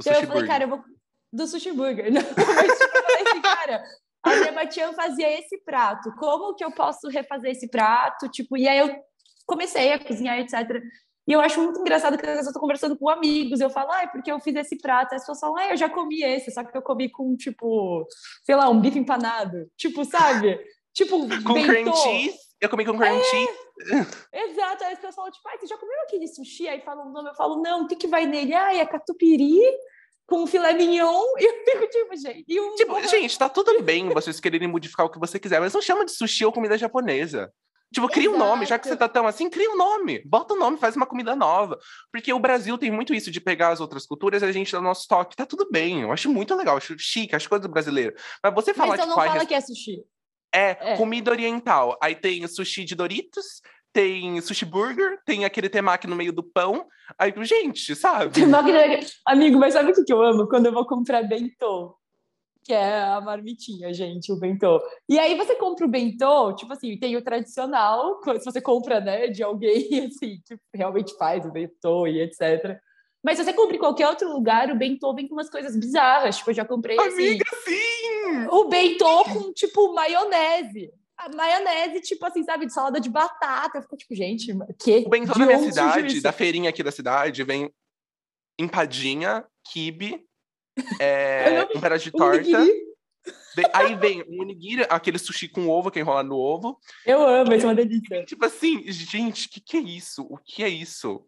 Então 0.00 0.14
sushi 0.14 0.24
eu 0.24 0.26
falei, 0.26 0.26
burger. 0.28 0.46
cara, 0.46 0.64
eu 0.64 0.68
vou. 0.68 0.82
Do 1.30 1.46
sushi 1.46 1.72
burger. 1.72 2.08
Não, 2.10 2.22
mas 2.22 2.78
tipo, 2.78 2.96
eu 2.96 3.02
falei 3.02 3.22
assim, 3.28 3.42
cara, 3.42 3.84
a 4.22 4.36
minha 4.36 4.52
Matian 4.52 4.92
fazia 4.94 5.38
esse 5.38 5.62
prato. 5.64 6.10
Como 6.16 6.54
que 6.54 6.64
eu 6.64 6.72
posso 6.72 7.08
refazer 7.08 7.50
esse 7.50 7.68
prato? 7.68 8.26
Tipo, 8.30 8.56
e 8.56 8.66
aí 8.66 8.78
eu 8.78 8.96
comecei 9.46 9.92
a 9.92 10.02
cozinhar, 10.02 10.38
etc. 10.38 10.82
E 11.28 11.32
eu 11.32 11.42
acho 11.42 11.60
muito 11.60 11.78
engraçado 11.78 12.16
que 12.16 12.24
às 12.24 12.32
vezes 12.32 12.46
eu 12.46 12.54
tô 12.54 12.58
conversando 12.58 12.96
com 12.96 13.06
amigos, 13.06 13.60
eu 13.60 13.68
falo, 13.68 13.92
ah, 13.92 14.04
é 14.04 14.06
porque 14.06 14.32
eu 14.32 14.40
fiz 14.40 14.56
esse 14.56 14.78
prato. 14.78 15.14
As 15.14 15.20
pessoas 15.20 15.38
falam, 15.38 15.56
ah, 15.58 15.70
eu 15.70 15.76
já 15.76 15.90
comi 15.90 16.22
esse, 16.22 16.50
só 16.50 16.64
que 16.64 16.74
eu 16.74 16.80
comi 16.80 17.10
com, 17.10 17.36
tipo, 17.36 18.06
sei 18.42 18.56
lá, 18.56 18.70
um 18.70 18.80
bife 18.80 18.98
empanado. 18.98 19.70
Tipo, 19.76 20.06
sabe? 20.06 20.58
Tipo, 20.94 21.28
Com 21.44 21.62
cream 21.62 21.94
cheese. 21.94 22.38
Eu 22.58 22.70
comi 22.70 22.86
com 22.86 22.96
cream 22.96 23.22
cheese. 23.22 23.52
Exato, 24.32 24.84
aí 24.84 24.94
as 24.94 24.98
pessoas 24.98 25.14
falam, 25.14 25.30
tipo, 25.30 25.46
ah, 25.48 25.58
você 25.60 25.66
já 25.66 25.76
comeu 25.76 26.00
aquele 26.04 26.26
sushi? 26.26 26.66
Aí 26.66 26.80
falam 26.80 27.08
o 27.08 27.12
nome, 27.12 27.28
eu 27.28 27.34
falo, 27.34 27.60
não, 27.60 27.84
o 27.84 27.86
que, 27.86 27.96
que 27.96 28.08
vai 28.08 28.24
nele? 28.24 28.54
Ah, 28.54 28.74
é 28.74 28.86
catupiry 28.86 29.60
com 30.26 30.46
filé 30.46 30.72
mignon. 30.72 31.22
E 31.38 31.44
eu 31.44 31.64
fico, 31.64 31.88
tipo, 31.88 32.16
gente. 32.16 32.44
E 32.48 32.58
um... 32.58 32.74
Tipo, 32.74 33.06
gente, 33.06 33.38
tá 33.38 33.50
tudo 33.50 33.82
bem 33.82 34.08
vocês 34.08 34.40
quererem 34.40 34.66
modificar 34.66 35.04
o 35.04 35.10
que 35.10 35.18
você 35.18 35.38
quiser, 35.38 35.60
mas 35.60 35.74
não 35.74 35.82
chama 35.82 36.06
de 36.06 36.12
sushi 36.12 36.46
ou 36.46 36.52
comida 36.52 36.78
japonesa. 36.78 37.52
Tipo, 37.92 38.06
cria 38.08 38.30
um 38.30 38.36
nome, 38.36 38.66
já 38.66 38.78
que 38.78 38.86
você 38.86 38.96
tá 38.96 39.08
tão 39.08 39.26
assim, 39.26 39.48
cria 39.48 39.70
um 39.70 39.76
nome. 39.76 40.22
Bota 40.26 40.52
um 40.54 40.58
nome, 40.58 40.76
faz 40.76 40.94
uma 40.94 41.06
comida 41.06 41.34
nova. 41.34 41.78
Porque 42.12 42.32
o 42.32 42.38
Brasil 42.38 42.76
tem 42.76 42.90
muito 42.90 43.14
isso 43.14 43.30
de 43.30 43.40
pegar 43.40 43.70
as 43.70 43.80
outras 43.80 44.06
culturas 44.06 44.42
e 44.42 44.44
a 44.44 44.52
gente 44.52 44.70
dá 44.72 44.78
o 44.78 44.82
nosso 44.82 45.06
toque. 45.08 45.34
Tá 45.36 45.46
tudo 45.46 45.66
bem, 45.70 46.02
eu 46.02 46.12
acho 46.12 46.30
muito 46.30 46.54
legal, 46.54 46.76
acho 46.76 46.94
chique, 46.98 47.34
acho 47.34 47.48
coisa 47.48 47.62
do 47.66 47.72
brasileiro. 47.72 48.14
Mas 48.42 48.54
você 48.54 48.74
falar, 48.74 48.90
Mas 48.90 49.00
então 49.00 49.08
tipo, 49.14 49.20
não 49.20 49.32
fala 49.32 49.46
que 49.46 49.54
é 49.54 49.60
sushi. 49.60 50.04
é, 50.54 50.92
é. 50.92 50.96
comida 50.96 51.30
oriental. 51.30 51.96
Aí 52.02 52.14
tem 52.14 52.46
sushi 52.46 52.84
de 52.84 52.94
Doritos, 52.94 53.62
tem 53.92 54.38
sushi 54.42 54.66
burger, 54.66 55.18
tem 55.24 55.44
aquele 55.46 55.68
temaki 55.68 56.06
no 56.06 56.14
meio 56.14 56.32
do 56.32 56.42
pão. 56.42 56.86
Aí, 57.18 57.32
gente, 57.42 57.96
sabe? 57.96 58.30
Tem 58.34 58.46
máquina- 58.46 59.00
Amigo, 59.26 59.58
mas 59.58 59.72
sabe 59.72 59.90
o 59.92 59.94
que 59.94 60.04
que 60.04 60.12
eu 60.12 60.22
amo? 60.22 60.46
Quando 60.46 60.66
eu 60.66 60.72
vou 60.72 60.86
comprar 60.86 61.22
bentô. 61.22 61.97
Que 62.68 62.74
é 62.74 63.00
a 63.00 63.18
marmitinha, 63.18 63.94
gente, 63.94 64.30
o 64.30 64.36
bentô. 64.36 64.78
E 65.08 65.18
aí 65.18 65.34
você 65.38 65.54
compra 65.54 65.86
o 65.86 65.88
bentô, 65.88 66.54
tipo 66.54 66.70
assim, 66.70 66.98
tem 66.98 67.16
o 67.16 67.22
tradicional, 67.22 68.20
se 68.22 68.44
você 68.44 68.60
compra, 68.60 69.00
né, 69.00 69.28
de 69.28 69.42
alguém, 69.42 69.88
assim, 70.04 70.38
que 70.44 70.54
realmente 70.74 71.16
faz 71.16 71.46
o 71.46 71.50
bentô 71.50 72.06
e 72.06 72.20
etc. 72.20 72.78
Mas 73.24 73.38
se 73.38 73.44
você 73.44 73.54
compra 73.54 73.74
em 73.74 73.78
qualquer 73.78 74.06
outro 74.06 74.30
lugar, 74.30 74.70
o 74.70 74.76
bentô 74.76 75.14
vem 75.14 75.26
com 75.26 75.34
umas 75.34 75.48
coisas 75.48 75.74
bizarras. 75.74 76.36
Tipo, 76.36 76.50
eu 76.50 76.54
já 76.56 76.64
comprei, 76.66 77.00
assim, 77.00 77.28
Amiga, 77.28 77.44
sim! 77.64 78.46
o 78.50 78.68
bentô 78.68 79.24
com, 79.24 79.50
tipo, 79.54 79.94
maionese. 79.94 80.92
A 81.16 81.34
maionese, 81.34 82.02
tipo 82.02 82.26
assim, 82.26 82.44
sabe, 82.44 82.66
de 82.66 82.72
salada 82.74 83.00
de 83.00 83.08
batata. 83.08 83.78
Eu 83.78 83.82
fico 83.82 83.96
tipo, 83.96 84.14
gente, 84.14 84.54
que? 84.78 85.04
O 85.06 85.08
bentô 85.08 85.32
da 85.32 85.46
minha 85.46 85.58
cidade, 85.58 86.20
da 86.20 86.32
feirinha 86.32 86.68
aqui 86.68 86.82
da 86.82 86.92
cidade, 86.92 87.42
vem 87.44 87.72
empadinha, 88.58 89.42
kibe, 89.64 90.27
é, 91.00 91.66
um 91.74 91.80
pedaço 91.80 92.04
de 92.04 92.12
torta. 92.12 92.66
aí 93.72 93.94
vem 93.96 94.22
um 94.28 94.40
onigiri, 94.42 94.86
aquele 94.88 95.18
sushi 95.18 95.48
com 95.48 95.68
ovo, 95.68 95.90
que 95.90 95.98
é 95.98 96.02
enrola 96.02 96.22
no 96.22 96.36
ovo. 96.36 96.78
Eu 97.04 97.22
amo, 97.22 97.52
isso 97.54 97.66
é 97.66 97.68
uma 97.68 97.74
delícia. 97.74 98.24
Tipo 98.24 98.44
assim, 98.44 98.90
gente, 98.90 99.46
o 99.46 99.50
que, 99.50 99.60
que 99.60 99.76
é 99.76 99.80
isso? 99.80 100.26
O 100.30 100.38
que 100.38 100.62
é 100.62 100.68
isso? 100.68 101.24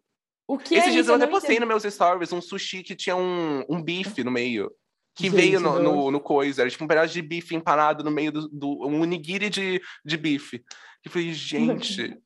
O 0.47 0.57
que 0.57 0.75
Esses 0.75 0.89
é 0.89 0.91
dias 0.91 1.05
isso? 1.05 1.11
eu 1.11 1.15
até 1.15 1.27
postei 1.27 1.59
nos 1.59 1.67
meus 1.67 1.83
stories 1.83 2.33
um 2.33 2.41
sushi 2.41 2.83
que 2.83 2.95
tinha 2.95 3.15
um, 3.15 3.63
um 3.69 3.81
bife 3.81 4.23
no 4.23 4.31
meio. 4.31 4.69
Que 5.15 5.23
Gente, 5.23 5.35
veio 5.35 5.59
no, 5.59 5.79
no, 5.81 6.11
no 6.11 6.19
coisa, 6.19 6.61
era 6.61 6.69
tipo 6.69 6.83
um 6.83 6.87
pedaço 6.87 7.13
de 7.13 7.21
bife 7.21 7.55
empanado 7.55 8.03
no 8.03 8.11
meio 8.11 8.31
do, 8.31 8.47
do 8.49 8.87
um 8.87 9.01
onigiri 9.01 9.49
de, 9.49 9.81
de 10.03 10.17
bife. 10.17 10.57
E 10.57 11.07
eu 11.07 11.11
falei, 11.11 11.31
gente, 11.33 12.17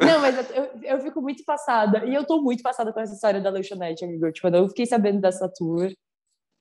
Não, 0.00 0.20
mas 0.20 0.36
eu, 0.50 0.64
eu, 0.64 0.70
eu 0.82 1.00
fico 1.00 1.20
muito 1.22 1.44
passada. 1.44 2.04
E 2.04 2.14
eu 2.14 2.24
tô 2.24 2.42
muito 2.42 2.62
passada 2.62 2.92
com 2.92 3.00
essa 3.00 3.14
história 3.14 3.40
da 3.40 3.50
lanchonete, 3.50 4.04
amigo. 4.04 4.30
Tipo, 4.32 4.48
eu 4.48 4.68
fiquei 4.68 4.86
sabendo 4.86 5.20
dessa 5.20 5.48
tour. 5.48 5.90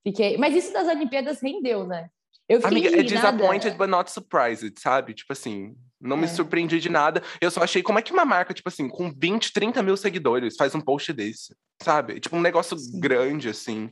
Fiquei... 0.08 0.38
Mas 0.38 0.56
isso 0.56 0.72
das 0.72 0.88
Olimpíadas 0.88 1.42
rendeu, 1.42 1.86
né? 1.86 2.08
Eu 2.48 2.62
fiquei 2.62 2.78
amiga, 2.78 2.96
é 2.96 3.00
indignada. 3.02 3.38
disappointed 3.38 3.76
but 3.78 3.90
not 3.90 4.12
surprised, 4.12 4.80
sabe? 4.80 5.16
Tipo 5.16 5.34
assim, 5.34 5.76
não 6.00 6.16
me 6.16 6.26
É. 6.26 6.28
surpreendi 6.28 6.80
de 6.80 6.90
nada. 6.90 7.24
Eu 7.42 7.50
só 7.50 7.64
achei 7.64 7.82
como 7.82 7.98
é 7.98 8.02
que 8.04 8.14
uma 8.14 8.24
marca, 8.24 8.54
tipo 8.54 8.70
assim, 8.70 8.88
com 8.88 9.12
20, 9.12 9.52
30 9.52 9.82
mil 9.82 9.98
seguidores 9.98 10.56
faz 10.56 10.76
um 10.76 10.82
post 10.82 11.12
desse, 11.12 11.56
sabe? 11.82 12.20
Tipo 12.20 12.36
um 12.36 12.42
negócio 12.42 12.78
Sim. 12.78 13.00
grande, 13.00 13.50
assim. 13.50 13.90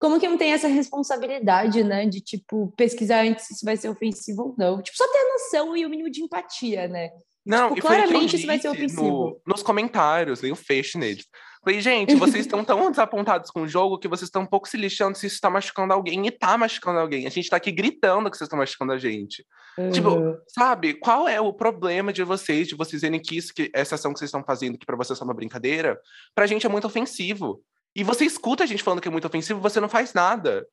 Como 0.00 0.20
que 0.20 0.28
não 0.28 0.38
tem 0.38 0.52
essa 0.52 0.68
responsabilidade, 0.68 1.82
né? 1.82 2.06
De, 2.06 2.20
tipo, 2.20 2.72
pesquisar 2.76 3.22
antes 3.24 3.46
se 3.46 3.54
isso 3.54 3.64
vai 3.64 3.76
ser 3.76 3.88
ofensivo 3.88 4.42
ou 4.42 4.54
não. 4.56 4.80
Tipo, 4.82 4.96
só 4.96 5.10
ter 5.10 5.18
a 5.18 5.32
noção 5.32 5.76
e 5.76 5.84
o 5.84 5.90
mínimo 5.90 6.10
de 6.10 6.22
empatia, 6.22 6.86
né? 6.86 7.10
Não, 7.44 7.74
Tipo, 7.74 7.78
e 7.78 7.80
claramente 7.82 8.36
isso 8.36 8.46
vai 8.46 8.58
ser 8.58 8.68
ofensivo. 8.68 9.02
no- 9.02 9.40
nos 9.46 9.62
comentários, 9.62 10.40
nem 10.40 10.50
o 10.52 10.56
fecho 10.56 10.98
neles. 10.98 11.26
Falei, 11.62 11.80
gente, 11.80 12.14
vocês 12.16 12.44
estão 12.44 12.62
tão 12.62 12.90
desapontados 12.90 13.50
com 13.50 13.62
o 13.62 13.68
jogo 13.68 13.98
que 13.98 14.06
vocês 14.06 14.28
estão 14.28 14.42
um 14.42 14.46
pouco 14.46 14.68
se 14.68 14.76
lixando 14.76 15.16
se 15.16 15.26
isso 15.26 15.40
tá 15.40 15.48
machucando 15.48 15.94
alguém 15.94 16.26
e 16.26 16.30
tá 16.30 16.58
machucando 16.58 16.98
alguém. 16.98 17.26
A 17.26 17.30
gente 17.30 17.48
tá 17.48 17.56
aqui 17.56 17.72
gritando 17.72 18.30
que 18.30 18.36
vocês 18.36 18.46
estão 18.46 18.58
machucando 18.58 18.92
a 18.92 18.98
gente. 18.98 19.44
Uhum. 19.78 19.90
Tipo, 19.90 20.36
sabe, 20.48 20.92
qual 20.94 21.26
é 21.26 21.40
o 21.40 21.52
problema 21.54 22.12
de 22.12 22.22
vocês, 22.22 22.68
de 22.68 22.74
vocês 22.74 23.00
verem 23.00 23.18
que 23.20 23.36
isso, 23.38 23.52
que 23.54 23.70
essa 23.74 23.94
ação 23.94 24.12
que 24.12 24.18
vocês 24.18 24.28
estão 24.28 24.44
fazendo, 24.44 24.76
que 24.78 24.84
para 24.84 24.96
vocês 24.96 25.18
é 25.18 25.24
uma 25.24 25.32
brincadeira, 25.34 25.98
pra 26.34 26.46
gente 26.46 26.66
é 26.66 26.68
muito 26.68 26.86
ofensivo. 26.86 27.62
E 27.96 28.04
você 28.04 28.24
escuta 28.26 28.64
a 28.64 28.66
gente 28.66 28.82
falando 28.82 29.00
que 29.00 29.08
é 29.08 29.10
muito 29.10 29.26
ofensivo, 29.26 29.58
você 29.60 29.80
não 29.80 29.88
faz 29.88 30.12
nada. 30.12 30.66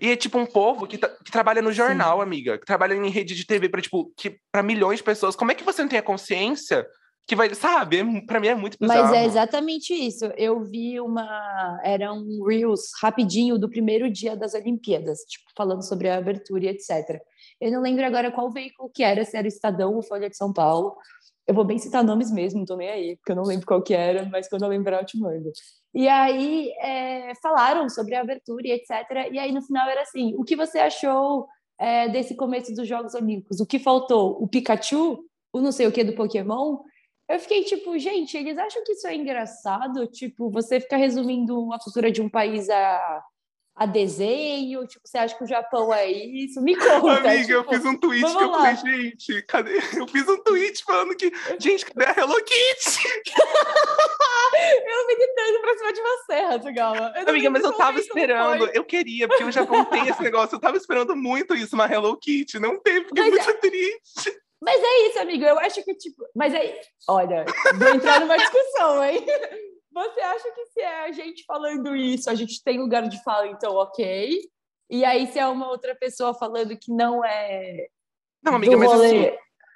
E 0.00 0.10
é 0.10 0.16
tipo 0.16 0.38
um 0.38 0.46
povo 0.46 0.86
que, 0.86 0.98
que 0.98 1.32
trabalha 1.32 1.62
no 1.62 1.72
jornal, 1.72 2.18
Sim. 2.18 2.22
amiga, 2.22 2.58
que 2.58 2.66
trabalha 2.66 2.94
em 2.94 3.10
rede 3.10 3.34
de 3.34 3.46
TV 3.46 3.68
para 3.68 3.80
tipo, 3.80 4.12
que 4.16 4.38
para 4.52 4.62
milhões 4.62 4.98
de 4.98 5.04
pessoas. 5.04 5.34
Como 5.34 5.50
é 5.50 5.54
que 5.54 5.64
você 5.64 5.82
não 5.82 5.88
tem 5.88 5.98
a 5.98 6.02
consciência 6.02 6.86
que 7.28 7.36
vai, 7.36 7.54
sabe? 7.54 7.98
É, 7.98 8.20
para 8.22 8.40
mim 8.40 8.48
é 8.48 8.54
muito 8.54 8.78
bizarro. 8.80 9.02
Mas 9.02 9.12
é 9.12 9.26
exatamente 9.26 9.92
isso. 9.92 10.24
Eu 10.36 10.64
vi 10.64 10.98
uma 10.98 11.78
era 11.84 12.10
um 12.12 12.42
reels 12.44 12.90
rapidinho 13.02 13.58
do 13.58 13.68
primeiro 13.68 14.10
dia 14.10 14.34
das 14.34 14.54
Olimpíadas, 14.54 15.20
tipo 15.28 15.44
falando 15.54 15.82
sobre 15.86 16.08
a 16.08 16.16
abertura 16.16 16.64
e 16.64 16.68
etc. 16.68 17.20
Eu 17.60 17.70
não 17.70 17.82
lembro 17.82 18.04
agora 18.06 18.32
qual 18.32 18.50
veículo 18.50 18.90
que 18.92 19.02
era, 19.02 19.24
se 19.24 19.36
era 19.36 19.46
Estadão 19.46 19.94
ou 19.94 20.02
Folha 20.02 20.30
de 20.30 20.36
São 20.36 20.52
Paulo. 20.52 20.96
Eu 21.46 21.54
vou 21.54 21.64
bem 21.64 21.78
citar 21.78 22.02
nomes 22.02 22.30
mesmo, 22.30 22.60
não 22.60 22.66
tô 22.66 22.76
nem 22.76 22.88
aí, 22.88 23.16
porque 23.16 23.32
eu 23.32 23.36
não 23.36 23.44
lembro 23.44 23.66
qual 23.66 23.82
que 23.82 23.94
era, 23.94 24.24
mas 24.26 24.48
quando 24.48 24.62
eu 24.62 24.68
lembrar 24.68 25.00
eu 25.00 25.06
te 25.06 25.18
mando. 25.18 25.50
E 25.94 26.06
aí 26.08 26.70
é, 26.80 27.32
falaram 27.42 27.88
sobre 27.88 28.14
a 28.14 28.20
abertura 28.20 28.66
e 28.66 28.72
etc. 28.72 29.30
E 29.32 29.38
aí 29.38 29.52
no 29.52 29.62
final 29.62 29.88
era 29.88 30.02
assim: 30.02 30.34
o 30.36 30.44
que 30.44 30.56
você 30.56 30.78
achou 30.78 31.46
é, 31.78 32.08
desse 32.08 32.34
começo 32.36 32.74
dos 32.74 32.86
Jogos 32.86 33.14
Olímpicos? 33.14 33.60
O 33.60 33.66
que 33.66 33.78
faltou? 33.78 34.42
O 34.42 34.48
Pikachu? 34.48 35.18
O 35.52 35.60
não 35.60 35.72
sei 35.72 35.86
o 35.86 35.92
que 35.92 36.04
do 36.04 36.14
Pokémon? 36.14 36.78
Eu 37.28 37.38
fiquei 37.38 37.62
tipo, 37.64 37.98
gente, 37.98 38.36
eles 38.36 38.56
acham 38.56 38.82
que 38.84 38.92
isso 38.92 39.06
é 39.06 39.14
engraçado? 39.14 40.06
Tipo, 40.06 40.50
você 40.50 40.80
fica 40.80 40.96
resumindo 40.96 41.72
a 41.72 41.78
cultura 41.78 42.10
de 42.10 42.22
um 42.22 42.28
país 42.28 42.70
a 42.70 43.22
a 43.78 43.86
desenho? 43.86 44.86
Tipo, 44.86 45.06
você 45.06 45.18
acha 45.18 45.36
que 45.36 45.44
o 45.44 45.46
Japão 45.46 45.94
é 45.94 46.10
isso? 46.10 46.60
Me 46.60 46.74
conta. 46.74 47.20
Amiga, 47.20 47.40
tipo, 47.40 47.52
eu 47.52 47.64
fiz 47.64 47.84
um 47.84 47.96
tweet 47.96 48.24
que 48.24 48.42
eu 48.42 48.52
falei, 48.52 48.76
gente, 48.76 49.42
cadê? 49.42 49.78
Eu 49.96 50.08
fiz 50.08 50.28
um 50.28 50.42
tweet 50.42 50.84
falando 50.84 51.14
que, 51.14 51.32
gente, 51.60 51.86
cadê 51.86 52.06
a 52.06 52.14
Hello 52.20 52.34
Kitty? 52.34 53.08
eu 54.84 55.06
meditando 55.06 55.60
pra 55.60 55.78
cima 55.78 55.92
de 55.92 56.00
você, 56.00 56.40
Ratugala. 56.42 57.12
Amiga, 57.26 57.50
mas 57.50 57.62
eu 57.62 57.72
tava 57.72 58.00
esperando, 58.00 58.68
eu 58.74 58.84
queria, 58.84 59.28
porque 59.28 59.44
o 59.44 59.52
Japão 59.52 59.84
tem 59.84 60.08
esse 60.08 60.22
negócio, 60.22 60.56
eu 60.56 60.60
tava 60.60 60.76
esperando 60.76 61.14
muito 61.14 61.54
isso, 61.54 61.76
uma 61.76 61.86
Hello 61.86 62.16
Kitty, 62.16 62.58
não 62.58 62.80
teve, 62.80 63.06
fiquei 63.06 63.30
mas 63.30 63.46
muito 63.46 63.50
é... 63.50 63.54
triste. 63.54 64.36
Mas 64.60 64.80
é 64.82 65.06
isso, 65.06 65.20
amigo, 65.20 65.44
eu 65.44 65.58
acho 65.60 65.84
que, 65.84 65.94
tipo, 65.94 66.24
mas 66.34 66.52
é, 66.52 66.80
olha, 67.08 67.44
vou 67.76 67.88
entrar 67.94 68.18
numa 68.18 68.36
discussão, 68.36 69.04
hein? 69.04 69.24
Você 69.98 70.20
acha 70.20 70.50
que 70.52 70.66
se 70.66 70.80
é 70.80 71.04
a 71.04 71.12
gente 71.12 71.44
falando 71.44 71.96
isso, 71.96 72.30
a 72.30 72.34
gente 72.34 72.62
tem 72.62 72.78
lugar 72.78 73.08
de 73.08 73.22
fala, 73.22 73.48
então 73.48 73.74
ok. 73.74 74.40
E 74.90 75.04
aí, 75.04 75.26
se 75.26 75.38
é 75.38 75.46
uma 75.46 75.68
outra 75.68 75.94
pessoa 75.94 76.32
falando 76.32 76.76
que 76.78 76.92
não 76.92 77.24
é. 77.24 77.88
Não, 78.42 78.54
amiga, 78.54 78.76
mas 78.76 78.92
assim, 78.92 79.30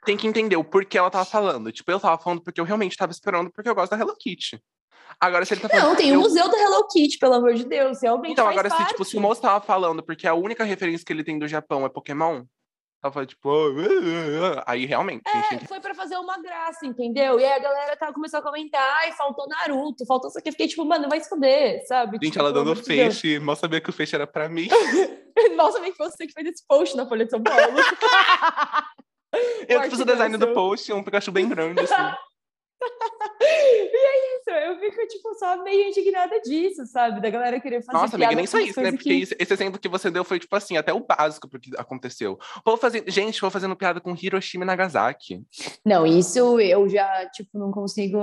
tem 0.05 0.17
que 0.17 0.27
entender 0.27 0.57
o 0.57 0.65
porquê 0.65 0.97
ela 0.97 1.11
tava 1.11 1.25
falando. 1.25 1.71
Tipo, 1.73 1.91
eu 1.91 2.01
tava 2.01 2.23
falando 2.23 2.43
porque 2.43 2.61
eu 2.61 2.65
realmente 2.65 2.97
tava 2.97 3.13
esperando, 3.13 3.51
porque 3.51 3.69
eu 3.69 3.75
gosto 3.75 3.91
da 3.91 3.99
Hello 3.99 4.17
Kitty. 4.17 4.63
Agora, 5.21 5.45
se 5.45 5.55
ele 5.55 5.61
tá 5.61 5.69
falando. 5.69 5.89
Não, 5.89 5.97
tem 5.97 6.17
o 6.17 6.19
um 6.19 6.23
museu 6.23 6.49
da 6.49 6.59
Hello 6.59 6.87
Kitty, 6.89 7.19
pelo 7.19 7.35
amor 7.35 7.55
de 7.55 7.65
Deus. 7.65 8.01
Realmente. 8.03 8.33
Então, 8.33 8.49
agora, 8.49 8.71
se, 8.71 8.87
tipo, 8.87 9.05
se 9.05 9.17
o 9.17 9.21
moço 9.21 9.43
tava 9.43 9.65
falando 9.65 10.03
porque 10.03 10.27
a 10.27 10.35
única 10.35 10.65
referência 10.65 11.05
que 11.05 11.13
ele 11.13 11.25
tem 11.25 11.39
do 11.39 11.47
Japão 11.47 11.85
é 11.85 11.89
Pokémon, 11.89 12.45
ela 13.03 13.13
foi 13.13 13.27
tipo, 13.27 13.51
aí 14.65 14.87
realmente. 14.87 15.23
É, 15.27 15.59
foi 15.67 15.81
para 15.81 15.93
fazer 15.93 16.17
uma 16.19 16.41
graça, 16.41 16.87
entendeu? 16.87 17.41
E 17.41 17.45
aí 17.45 17.53
a 17.53 17.59
galera 17.59 17.97
tava, 17.97 18.13
começou 18.13 18.39
a 18.39 18.43
comentar, 18.43 18.81
ai, 18.99 19.11
faltou 19.13 19.49
Naruto, 19.49 20.07
faltou 20.07 20.29
isso 20.29 20.39
aqui. 20.39 20.51
Eu 20.51 20.53
fiquei 20.53 20.69
tipo, 20.69 20.85
mano, 20.85 21.09
vai 21.09 21.19
esconder, 21.19 21.85
sabe? 21.87 22.19
Gente, 22.23 22.33
tipo, 22.33 22.39
ela 22.39 22.53
dando 22.53 22.77
feixe, 22.77 23.41
mal 23.41 23.57
sabia 23.57 23.81
que 23.81 23.91
o 23.91 23.93
feixe 23.93 24.15
era 24.15 24.27
pra 24.27 24.49
mim. 24.49 24.69
mal 25.57 25.73
sabia 25.73 25.91
que 25.91 25.99
você 25.99 26.29
que 26.29 26.33
fez 26.33 26.47
esse 26.47 26.67
post 26.67 26.97
na 26.97 27.05
Folha 27.05 27.25
de 27.25 27.33
São 27.33 27.43
Paulo. 27.43 27.61
eu 29.69 29.81
que 29.81 29.91
fiz 29.91 29.99
o 29.99 30.05
design 30.05 30.37
do 30.37 30.55
post, 30.55 30.93
um 30.93 31.03
Pikachu 31.03 31.33
bem 31.33 31.49
grande, 31.49 31.81
assim. 31.81 31.95
e 33.41 33.97
é 33.97 34.37
isso, 34.37 34.51
eu 34.51 34.79
fico, 34.79 35.07
tipo, 35.09 35.35
só 35.35 35.63
meio 35.63 35.89
indignada 35.89 36.41
disso, 36.41 36.87
sabe? 36.87 37.21
Da 37.21 37.31
galera 37.31 37.61
querer 37.61 37.83
fazer 37.83 37.99
Nossa, 37.99 38.17
amiga, 38.17 38.35
nem 38.35 38.47
só 38.47 38.59
isso, 38.59 38.81
né? 38.81 38.93
Porque 38.93 39.27
que... 39.27 39.37
esse 39.39 39.53
exemplo 39.53 39.79
que 39.79 39.89
você 39.89 40.11
deu 40.11 40.25
foi, 40.25 40.39
tipo 40.39 40.55
assim, 40.55 40.77
até 40.77 40.93
o 40.93 41.01
básico 41.01 41.49
porque 41.49 41.71
aconteceu. 41.77 42.39
Vou 42.65 42.77
fazer... 42.77 43.05
Gente, 43.07 43.41
vou 43.41 43.51
fazendo 43.51 43.77
piada 43.77 44.01
com 44.01 44.15
Hiroshima 44.15 44.65
e 44.65 44.67
Nagasaki. 44.67 45.43
Não, 45.85 46.07
isso 46.07 46.61
eu 46.61 46.89
já, 46.89 47.29
tipo, 47.31 47.59
não 47.59 47.71
consigo... 47.71 48.19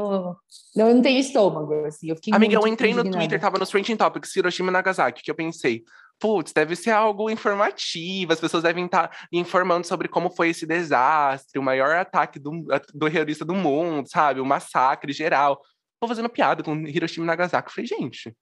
Não, 0.76 0.90
eu 0.90 0.96
não 0.96 1.02
tenho 1.02 1.20
estômago, 1.20 1.86
assim. 1.86 2.10
Eu 2.10 2.16
fiquei 2.16 2.34
amiga, 2.34 2.56
eu 2.56 2.68
entrei 2.68 2.92
indignada. 2.92 3.10
no 3.10 3.16
Twitter, 3.16 3.40
tava 3.40 3.58
nos 3.58 3.70
Trending 3.70 3.98
Topics, 3.98 4.36
Hiroshima 4.36 4.70
e 4.70 4.74
Nagasaki, 4.74 5.24
que 5.24 5.32
eu 5.32 5.36
pensei, 5.36 5.84
putz, 6.20 6.52
deve 6.52 6.76
ser 6.76 6.92
algo 6.92 7.30
informativo, 7.30 8.34
as 8.34 8.40
pessoas 8.40 8.64
devem 8.64 8.86
estar 8.86 9.08
tá 9.08 9.28
informando 9.32 9.88
sobre 9.88 10.08
como 10.08 10.30
foi 10.30 10.50
esse 10.50 10.66
desastre, 10.66 11.58
o 11.58 11.64
maior 11.64 11.96
ataque 11.96 12.38
do, 12.38 12.52
do 12.94 13.10
terrorista 13.10 13.46
do 13.46 13.56
mundo, 13.56 14.08
sabe? 14.10 14.42
O 14.42 14.46
massacre 14.46 15.14
geral. 15.14 15.62
Tô 16.00 16.08
fazendo 16.08 16.30
piada 16.30 16.64
com 16.64 16.76
Hiroshima 16.88 17.26
e 17.26 17.28
Nagasaki. 17.28 17.70
Eu 17.70 17.74
falei, 17.74 17.88
gente. 17.88 18.36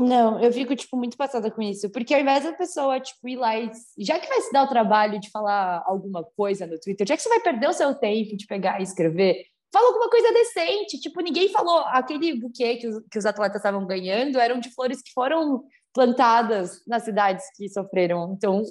Não, 0.00 0.42
eu 0.42 0.50
fico, 0.50 0.74
tipo, 0.74 0.96
muito 0.96 1.16
passada 1.16 1.50
com 1.50 1.60
isso. 1.60 1.90
Porque 1.90 2.14
ao 2.14 2.20
invés 2.20 2.44
da 2.44 2.52
pessoa, 2.52 2.98
tipo, 2.98 3.28
ir 3.28 3.36
lá 3.36 3.58
e... 3.58 3.70
Já 3.98 4.18
que 4.18 4.28
vai 4.28 4.40
se 4.40 4.52
dar 4.52 4.64
o 4.64 4.68
trabalho 4.68 5.20
de 5.20 5.30
falar 5.30 5.82
alguma 5.86 6.24
coisa 6.24 6.66
no 6.66 6.80
Twitter, 6.80 7.06
já 7.06 7.16
que 7.16 7.22
você 7.22 7.28
vai 7.28 7.40
perder 7.40 7.68
o 7.68 7.74
seu 7.74 7.94
tempo 7.94 8.36
de 8.36 8.46
pegar 8.46 8.80
e 8.80 8.82
escrever, 8.82 9.44
fala 9.72 9.88
alguma 9.88 10.08
coisa 10.08 10.32
decente. 10.32 11.00
Tipo, 11.00 11.20
ninguém 11.20 11.50
falou... 11.50 11.80
Aquele 11.88 12.34
buquê 12.34 12.76
que 12.76 12.88
os, 12.88 13.02
que 13.10 13.18
os 13.18 13.26
atletas 13.26 13.56
estavam 13.56 13.86
ganhando 13.86 14.38
eram 14.38 14.58
de 14.58 14.70
flores 14.74 15.02
que 15.02 15.12
foram 15.12 15.64
plantadas 15.92 16.82
nas 16.86 17.02
cidades 17.04 17.44
que 17.56 17.68
sofreram. 17.68 18.32
Então, 18.36 18.62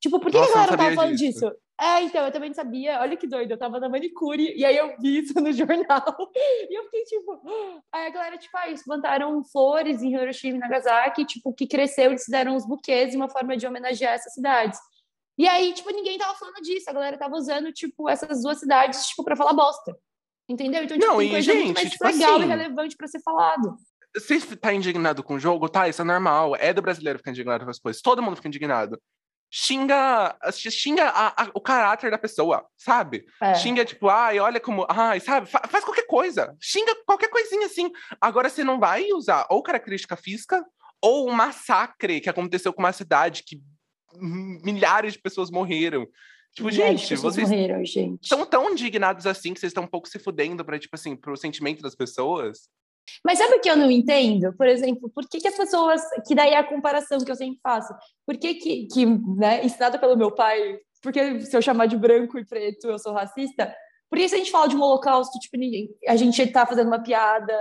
tipo, 0.00 0.18
por 0.20 0.30
que 0.30 0.38
Nossa, 0.38 0.50
a 0.50 0.54
galera 0.54 0.70
não 0.72 0.78
tava 0.78 0.94
falando 0.94 1.16
disso? 1.16 1.40
disso? 1.40 1.56
É, 1.80 2.00
então, 2.02 2.24
eu 2.24 2.30
também 2.30 2.50
não 2.50 2.54
sabia. 2.54 3.00
Olha 3.00 3.16
que 3.16 3.26
doido, 3.26 3.50
eu 3.50 3.58
tava 3.58 3.80
na 3.80 3.88
manicure 3.88 4.54
e 4.56 4.64
aí 4.64 4.76
eu 4.76 4.96
vi 5.00 5.18
isso 5.18 5.34
no 5.40 5.50
jornal. 5.52 6.30
E 6.70 6.78
eu 6.78 6.84
fiquei 6.84 7.02
tipo. 7.04 7.42
Aí 7.92 8.06
a 8.06 8.10
galera, 8.10 8.38
tipo, 8.38 8.56
ah, 8.56 8.68
eles 8.68 8.84
plantaram 8.84 9.42
flores 9.44 10.02
em 10.02 10.14
Hiroshima 10.14 10.58
e 10.58 10.60
Nagasaki, 10.60 11.24
tipo, 11.24 11.52
que 11.52 11.66
cresceu, 11.66 12.10
eles 12.10 12.24
fizeram 12.24 12.54
uns 12.54 12.66
buquês, 12.66 13.14
uma 13.14 13.28
forma 13.28 13.56
de 13.56 13.66
homenagear 13.66 14.14
essas 14.14 14.32
cidades. 14.34 14.78
E 15.36 15.48
aí, 15.48 15.72
tipo, 15.72 15.90
ninguém 15.90 16.18
tava 16.18 16.34
falando 16.34 16.62
disso. 16.62 16.88
A 16.88 16.92
galera 16.92 17.18
tava 17.18 17.34
usando, 17.34 17.72
tipo, 17.72 18.08
essas 18.08 18.42
duas 18.42 18.60
cidades, 18.60 19.06
tipo, 19.06 19.24
pra 19.24 19.34
falar 19.34 19.52
bosta. 19.52 19.96
Entendeu? 20.48 20.84
Então, 20.84 20.98
tipo, 20.98 21.10
não, 21.10 21.18
tem 21.18 21.30
coisa 21.30 21.52
gente, 21.52 21.64
muito 21.64 21.74
mais 21.74 21.90
tipo 21.90 22.04
legal 22.04 22.34
assim, 22.36 22.44
e 22.44 22.46
relevante 22.46 22.96
pra 22.96 23.08
ser 23.08 23.20
falado. 23.22 23.76
Você 24.14 24.40
tá 24.56 24.72
indignado 24.72 25.22
com 25.22 25.34
o 25.34 25.40
jogo, 25.40 25.68
tá? 25.68 25.88
Isso 25.88 26.02
é 26.02 26.04
normal. 26.04 26.54
É 26.56 26.72
do 26.72 26.82
brasileiro 26.82 27.18
ficar 27.18 27.30
indignado 27.30 27.64
com 27.64 27.70
as 27.70 27.78
coisas. 27.78 28.02
Todo 28.02 28.22
mundo 28.22 28.36
fica 28.36 28.48
indignado. 28.48 29.00
Xinga, 29.54 30.34
xinga 30.50 31.04
a, 31.04 31.44
a, 31.44 31.50
o 31.52 31.60
caráter 31.60 32.10
da 32.10 32.16
pessoa, 32.16 32.66
sabe? 32.74 33.26
É. 33.40 33.54
Xinga, 33.54 33.84
tipo, 33.84 34.08
ai, 34.08 34.38
olha 34.40 34.58
como. 34.58 34.86
Ai, 34.88 35.20
sabe? 35.20 35.46
Fa 35.46 35.60
faz 35.68 35.84
qualquer 35.84 36.06
coisa. 36.06 36.56
Xinga 36.58 36.94
qualquer 37.06 37.28
coisinha 37.28 37.66
assim. 37.66 37.90
Agora 38.18 38.48
você 38.48 38.64
não 38.64 38.80
vai 38.80 39.12
usar 39.12 39.46
ou 39.50 39.62
característica 39.62 40.16
física 40.16 40.64
ou 41.02 41.28
um 41.28 41.32
massacre 41.32 42.20
que 42.20 42.30
aconteceu 42.30 42.72
com 42.72 42.80
uma 42.80 42.92
cidade 42.92 43.42
que 43.42 43.60
milhares 44.18 45.14
de 45.14 45.18
pessoas 45.18 45.50
morreram. 45.50 46.06
Tipo, 46.54 46.70
gente, 46.70 47.16
vocês 47.16 47.48
morreram, 47.48 47.84
gente. 47.84 48.22
estão 48.22 48.44
tão 48.44 48.70
indignados 48.70 49.26
assim 49.26 49.54
que 49.54 49.60
vocês 49.60 49.70
estão 49.70 49.84
um 49.84 49.88
pouco 49.88 50.08
se 50.08 50.18
fudendo 50.18 50.64
para 50.64 50.78
tipo 50.78 50.94
assim, 50.94 51.16
pro 51.16 51.36
sentimento 51.36 51.82
das 51.82 51.94
pessoas. 51.94 52.68
Mas 53.24 53.38
sabe 53.38 53.54
o 53.54 53.60
que 53.60 53.70
eu 53.70 53.76
não 53.76 53.90
entendo? 53.90 54.52
Por 54.56 54.66
exemplo, 54.66 55.10
por 55.10 55.28
que, 55.28 55.38
que 55.38 55.48
as 55.48 55.56
pessoas. 55.56 56.02
Que 56.26 56.34
daí 56.34 56.50
é 56.50 56.58
a 56.58 56.68
comparação 56.68 57.18
que 57.18 57.30
eu 57.30 57.36
sempre 57.36 57.60
faço. 57.62 57.92
Por 58.26 58.36
que, 58.36 58.54
que, 58.54 58.86
que 58.86 59.06
né, 59.06 59.64
ensinada 59.64 59.98
pelo 59.98 60.16
meu 60.16 60.32
pai, 60.32 60.78
porque 61.02 61.40
se 61.40 61.56
eu 61.56 61.62
chamar 61.62 61.86
de 61.86 61.96
branco 61.96 62.38
e 62.38 62.44
preto 62.44 62.88
eu 62.88 62.98
sou 62.98 63.12
racista? 63.12 63.74
Por 64.12 64.18
se 64.18 64.34
a 64.34 64.38
gente 64.38 64.50
fala 64.50 64.68
de 64.68 64.76
um 64.76 64.82
holocausto, 64.82 65.38
tipo, 65.38 65.56
a 66.06 66.16
gente 66.16 66.46
tá 66.48 66.66
fazendo 66.66 66.88
uma 66.88 67.02
piada, 67.02 67.54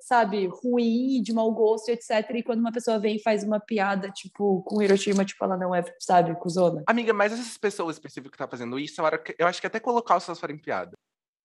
sabe, 0.00 0.46
ruim, 0.46 1.20
de 1.20 1.34
mau 1.34 1.52
gosto, 1.52 1.90
etc. 1.90 2.30
E 2.34 2.42
quando 2.42 2.60
uma 2.60 2.72
pessoa 2.72 2.98
vem 2.98 3.16
e 3.16 3.22
faz 3.22 3.44
uma 3.44 3.60
piada, 3.60 4.10
tipo, 4.10 4.62
com 4.62 4.80
Hiroshima, 4.80 5.22
tipo, 5.22 5.44
ela 5.44 5.58
não 5.58 5.74
é, 5.74 5.84
sabe, 6.00 6.34
cuzona. 6.40 6.82
Amiga, 6.86 7.12
mas 7.12 7.34
essas 7.34 7.58
pessoas 7.58 7.96
específicas 7.96 8.32
que 8.32 8.38
tá 8.38 8.48
fazendo 8.48 8.78
isso, 8.78 9.02
eu 9.38 9.46
acho 9.46 9.60
que 9.60 9.66
até 9.66 9.78
colocar 9.78 10.16
os 10.16 10.24
seus 10.24 10.40
farem 10.40 10.56
piada. 10.56 10.92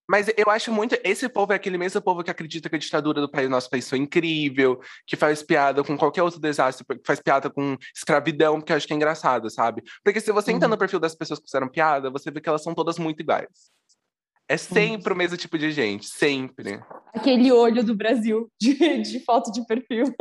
Mas 0.10 0.28
eu 0.36 0.50
acho 0.50 0.72
muito. 0.72 0.98
Esse 1.04 1.30
povo 1.30 1.54
é 1.54 1.56
aquele 1.56 1.78
mesmo 1.78 2.02
povo 2.02 2.24
que 2.24 2.32
acredita 2.32 2.70
que 2.70 2.76
a 2.76 2.80
ditadura 2.80 3.22
do 3.22 3.30
país, 3.30 3.50
nosso 3.50 3.70
país 3.70 3.90
foi 3.90 4.00
incrível, 4.00 4.80
que 5.08 5.16
faz 5.16 5.42
piada 5.42 5.84
com 5.84 5.98
qualquer 5.98 6.24
outro 6.24 6.40
desastre, 6.40 6.86
que 6.86 7.06
faz 7.06 7.20
piada 7.22 7.50
com 7.50 7.78
escravidão, 7.96 8.60
porque 8.60 8.74
eu 8.74 8.78
acho 8.78 8.88
que 8.88 8.94
é 8.94 8.96
engraçado, 8.96 9.50
sabe? 9.50 9.82
Porque 10.04 10.20
se 10.20 10.32
você 10.32 10.52
uhum. 10.52 10.58
entra 10.58 10.68
no 10.68 10.78
perfil 10.78 11.00
das 11.00 11.16
pessoas 11.16 11.40
que 11.40 11.46
fizeram 11.46 11.70
piada, 11.70 12.10
você 12.10 12.30
vê 12.30 12.42
que 12.42 12.50
elas 12.50 12.64
são 12.64 12.74
todas 12.74 13.00
muito 13.00 13.22
iguais. 13.22 13.48
É 14.48 14.58
sempre 14.58 15.12
uhum. 15.12 15.16
o 15.16 15.18
mesmo 15.18 15.38
tipo 15.38 15.58
de 15.58 15.72
gente, 15.72 16.06
sempre. 16.06 16.82
Aquele 17.14 17.52
olho 17.52 17.84
do 17.84 17.96
Brasil 17.96 18.52
de, 18.60 19.02
de 19.02 19.20
foto 19.22 19.52
de 19.52 19.66
perfil. 19.66 20.14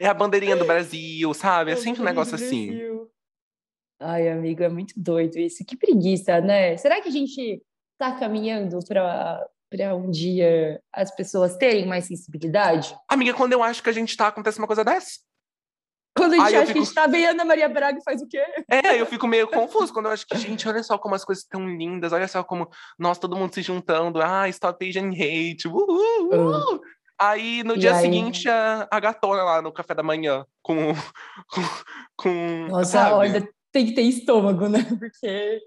é 0.00 0.08
a 0.08 0.14
bandeirinha 0.14 0.56
do 0.56 0.64
Brasil, 0.64 1.32
sabe? 1.34 1.70
É, 1.70 1.74
é 1.74 1.76
sempre 1.76 2.02
um 2.02 2.04
negócio 2.04 2.34
assim. 2.34 2.80
Ai, 4.00 4.28
amigo, 4.28 4.62
é 4.62 4.68
muito 4.68 4.94
doido 4.96 5.38
isso. 5.38 5.64
Que 5.64 5.76
preguiça, 5.76 6.40
né? 6.40 6.76
Será 6.76 7.00
que 7.00 7.08
a 7.08 7.12
gente 7.12 7.62
está 7.98 8.12
caminhando 8.12 8.78
para 8.86 9.44
para 9.70 9.94
um 9.94 10.10
dia 10.10 10.80
as 10.90 11.14
pessoas 11.14 11.56
terem 11.56 11.86
mais 11.86 12.06
sensibilidade? 12.06 12.96
Amiga, 13.06 13.34
quando 13.34 13.52
eu 13.52 13.62
acho 13.62 13.82
que 13.82 13.90
a 13.90 13.92
gente 13.92 14.16
tá, 14.16 14.28
acontece 14.28 14.58
uma 14.58 14.66
coisa 14.66 14.82
dessa. 14.82 15.18
Quando 16.16 16.32
a 16.32 16.36
gente 16.36 16.46
Ai, 16.46 16.54
acha 16.54 16.66
fico... 16.66 16.72
que 16.72 16.78
a 16.78 16.84
gente 16.84 16.94
tá 16.94 17.06
bem 17.06 17.26
Ana 17.26 17.44
Maria 17.44 17.68
Braga 17.68 18.00
faz 18.02 18.22
o 18.22 18.26
quê? 18.26 18.42
É, 18.68 18.98
eu 18.98 19.04
fico 19.04 19.26
meio 19.26 19.46
confuso 19.46 19.92
quando 19.92 20.06
eu 20.06 20.12
acho 20.12 20.26
que, 20.26 20.36
gente, 20.38 20.66
olha 20.66 20.82
só 20.82 20.96
como 20.98 21.14
as 21.14 21.24
coisas 21.24 21.44
estão 21.44 21.68
lindas, 21.68 22.12
olha 22.12 22.26
só 22.26 22.42
como 22.42 22.68
nós, 22.98 23.18
todo 23.18 23.36
mundo 23.36 23.54
se 23.54 23.62
juntando, 23.62 24.20
ah, 24.22 24.48
Stop 24.48 24.88
Asian 24.88 25.10
Hate, 25.10 25.68
uhul, 25.68 25.86
uhul. 26.32 26.76
Uh. 26.76 26.80
Aí, 27.20 27.62
no 27.62 27.74
e 27.74 27.78
dia 27.78 27.94
aí... 27.94 28.00
seguinte, 28.00 28.48
a, 28.48 28.88
a 28.90 29.00
gatona 29.00 29.42
lá 29.42 29.60
no 29.60 29.72
café 29.72 29.94
da 29.94 30.02
manhã, 30.02 30.46
com... 30.62 30.76
com, 31.52 31.62
com 32.16 32.66
Nossa, 32.68 32.90
sabe? 32.90 33.14
olha, 33.14 33.48
tem 33.70 33.86
que 33.86 33.94
ter 33.94 34.02
estômago, 34.02 34.68
né? 34.68 34.78
Porque... 34.98 35.60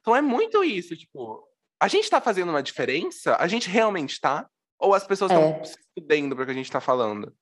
Então 0.00 0.16
é 0.16 0.20
muito 0.20 0.64
isso, 0.64 0.96
tipo, 0.96 1.46
a 1.80 1.88
gente 1.88 2.10
tá 2.10 2.20
fazendo 2.20 2.50
uma 2.50 2.62
diferença? 2.62 3.36
A 3.36 3.48
gente 3.48 3.68
realmente 3.68 4.20
tá? 4.20 4.48
Ou 4.78 4.94
as 4.94 5.06
pessoas 5.06 5.30
estão 5.30 5.48
é. 5.48 5.64
se 5.64 5.78
fudendo 5.98 6.34
para 6.34 6.42
o 6.42 6.46
que 6.46 6.52
a 6.52 6.54
gente 6.54 6.70
tá 6.70 6.80
falando? 6.80 7.34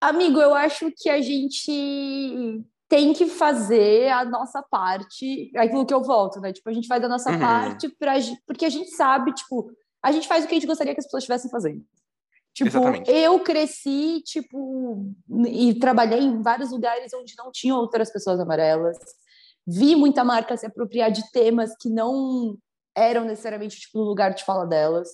Amigo, 0.00 0.40
eu 0.40 0.54
acho 0.54 0.92
que 0.96 1.08
a 1.08 1.20
gente 1.20 2.62
tem 2.88 3.12
que 3.12 3.26
fazer 3.26 4.08
a 4.10 4.24
nossa 4.24 4.62
parte, 4.62 5.50
aquilo 5.56 5.86
que 5.86 5.94
eu 5.94 6.02
volto, 6.02 6.40
né? 6.40 6.52
Tipo, 6.52 6.68
a 6.68 6.72
gente 6.72 6.86
faz 6.86 7.02
a 7.02 7.08
nossa 7.08 7.32
uhum. 7.32 7.38
parte 7.40 7.88
pra, 7.98 8.14
porque 8.46 8.66
a 8.66 8.70
gente 8.70 8.90
sabe, 8.90 9.32
tipo, 9.32 9.70
a 10.02 10.12
gente 10.12 10.28
faz 10.28 10.44
o 10.44 10.46
que 10.48 10.54
a 10.54 10.56
gente 10.56 10.66
gostaria 10.66 10.92
que 10.94 11.00
as 11.00 11.06
pessoas 11.06 11.22
estivessem 11.22 11.50
fazendo. 11.50 11.82
Tipo, 12.52 12.68
Exatamente. 12.68 13.10
eu 13.10 13.40
cresci, 13.40 14.22
tipo, 14.24 15.10
e 15.48 15.74
trabalhei 15.74 16.20
em 16.20 16.40
vários 16.40 16.70
lugares 16.70 17.12
onde 17.12 17.34
não 17.36 17.50
tinha 17.50 17.74
outras 17.74 18.12
pessoas 18.12 18.38
amarelas. 18.38 18.96
Vi 19.66 19.96
muita 19.96 20.24
marca 20.24 20.56
se 20.56 20.66
apropriar 20.66 21.10
de 21.10 21.30
temas 21.32 21.74
que 21.80 21.88
não 21.88 22.56
eram 22.94 23.24
necessariamente, 23.24 23.80
tipo, 23.80 23.98
no 23.98 24.04
lugar 24.04 24.34
de 24.34 24.44
fala 24.44 24.66
delas. 24.66 25.08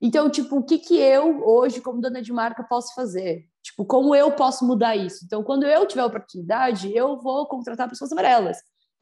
Então, 0.00 0.30
tipo, 0.30 0.56
o 0.56 0.64
que 0.64 0.78
que 0.78 0.98
eu, 0.98 1.46
hoje, 1.46 1.80
como 1.80 2.00
dona 2.00 2.22
de 2.22 2.32
marca, 2.32 2.64
posso 2.64 2.94
fazer? 2.94 3.44
Tipo, 3.62 3.84
como 3.84 4.14
eu 4.14 4.32
posso 4.32 4.66
mudar 4.66 4.96
isso? 4.96 5.24
Então, 5.24 5.44
quando 5.44 5.66
eu 5.66 5.86
tiver 5.86 6.04
oportunidade, 6.04 6.94
eu 6.96 7.20
vou 7.20 7.46
contratar 7.46 7.88
pessoas 7.88 8.10
amarelas. 8.10 8.56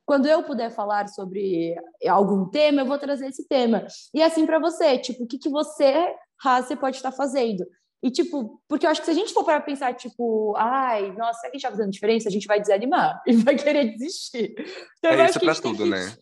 Quando 0.04 0.26
eu 0.26 0.42
puder 0.42 0.70
falar 0.70 1.08
sobre 1.08 1.76
algum 2.08 2.46
tema, 2.46 2.80
eu 2.80 2.86
vou 2.86 2.98
trazer 2.98 3.28
esse 3.28 3.46
tema. 3.46 3.86
E 4.12 4.22
assim 4.22 4.46
para 4.46 4.58
você, 4.58 4.98
tipo, 4.98 5.24
o 5.24 5.26
que, 5.26 5.38
que 5.38 5.48
você, 5.48 6.12
Raça, 6.40 6.76
pode 6.76 6.96
estar 6.96 7.12
fazendo? 7.12 7.64
E, 8.02 8.10
tipo, 8.10 8.62
porque 8.68 8.86
eu 8.86 8.90
acho 8.90 9.00
que 9.00 9.06
se 9.06 9.10
a 9.10 9.14
gente 9.14 9.32
for 9.32 9.44
para 9.44 9.60
pensar, 9.60 9.92
tipo, 9.94 10.54
ai, 10.56 11.10
nossa, 11.16 11.40
será 11.40 11.50
que 11.50 11.56
a 11.56 11.58
gente 11.58 11.68
tá 11.68 11.70
fazendo 11.70 11.90
diferença? 11.90 12.28
A 12.28 12.32
gente 12.32 12.46
vai 12.46 12.60
desanimar 12.60 13.20
e 13.26 13.32
vai 13.32 13.56
querer 13.56 13.92
desistir. 13.92 14.54
Então, 14.98 15.10
é 15.12 15.26
isso 15.26 15.40
pra 15.40 15.54
tudo, 15.54 15.84
que... 15.84 15.90
né? 15.90 16.16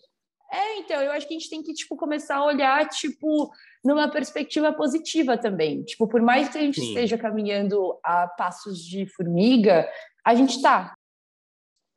É, 0.51 0.79
então, 0.79 1.03
eu 1.03 1.11
acho 1.11 1.27
que 1.27 1.35
a 1.35 1.39
gente 1.39 1.51
tem 1.51 1.63
que, 1.63 1.75
tipo, 1.75 1.97
começar 1.97 2.37
a 2.37 2.45
olhar, 2.45 2.89
tipo, 2.89 3.51
numa 3.85 4.09
perspectiva 4.09 4.73
positiva 4.73 5.37
também. 5.37 5.83
Tipo, 5.83 6.07
por 6.07 6.23
mais 6.23 6.49
que 6.49 6.57
a 6.57 6.61
gente 6.61 6.81
Sim. 6.81 6.89
esteja 6.89 7.19
caminhando 7.19 7.99
a 8.03 8.27
passos 8.29 8.79
de 8.79 9.07
formiga, 9.07 9.87
a 10.25 10.35
gente 10.35 10.63
tá. 10.63 10.95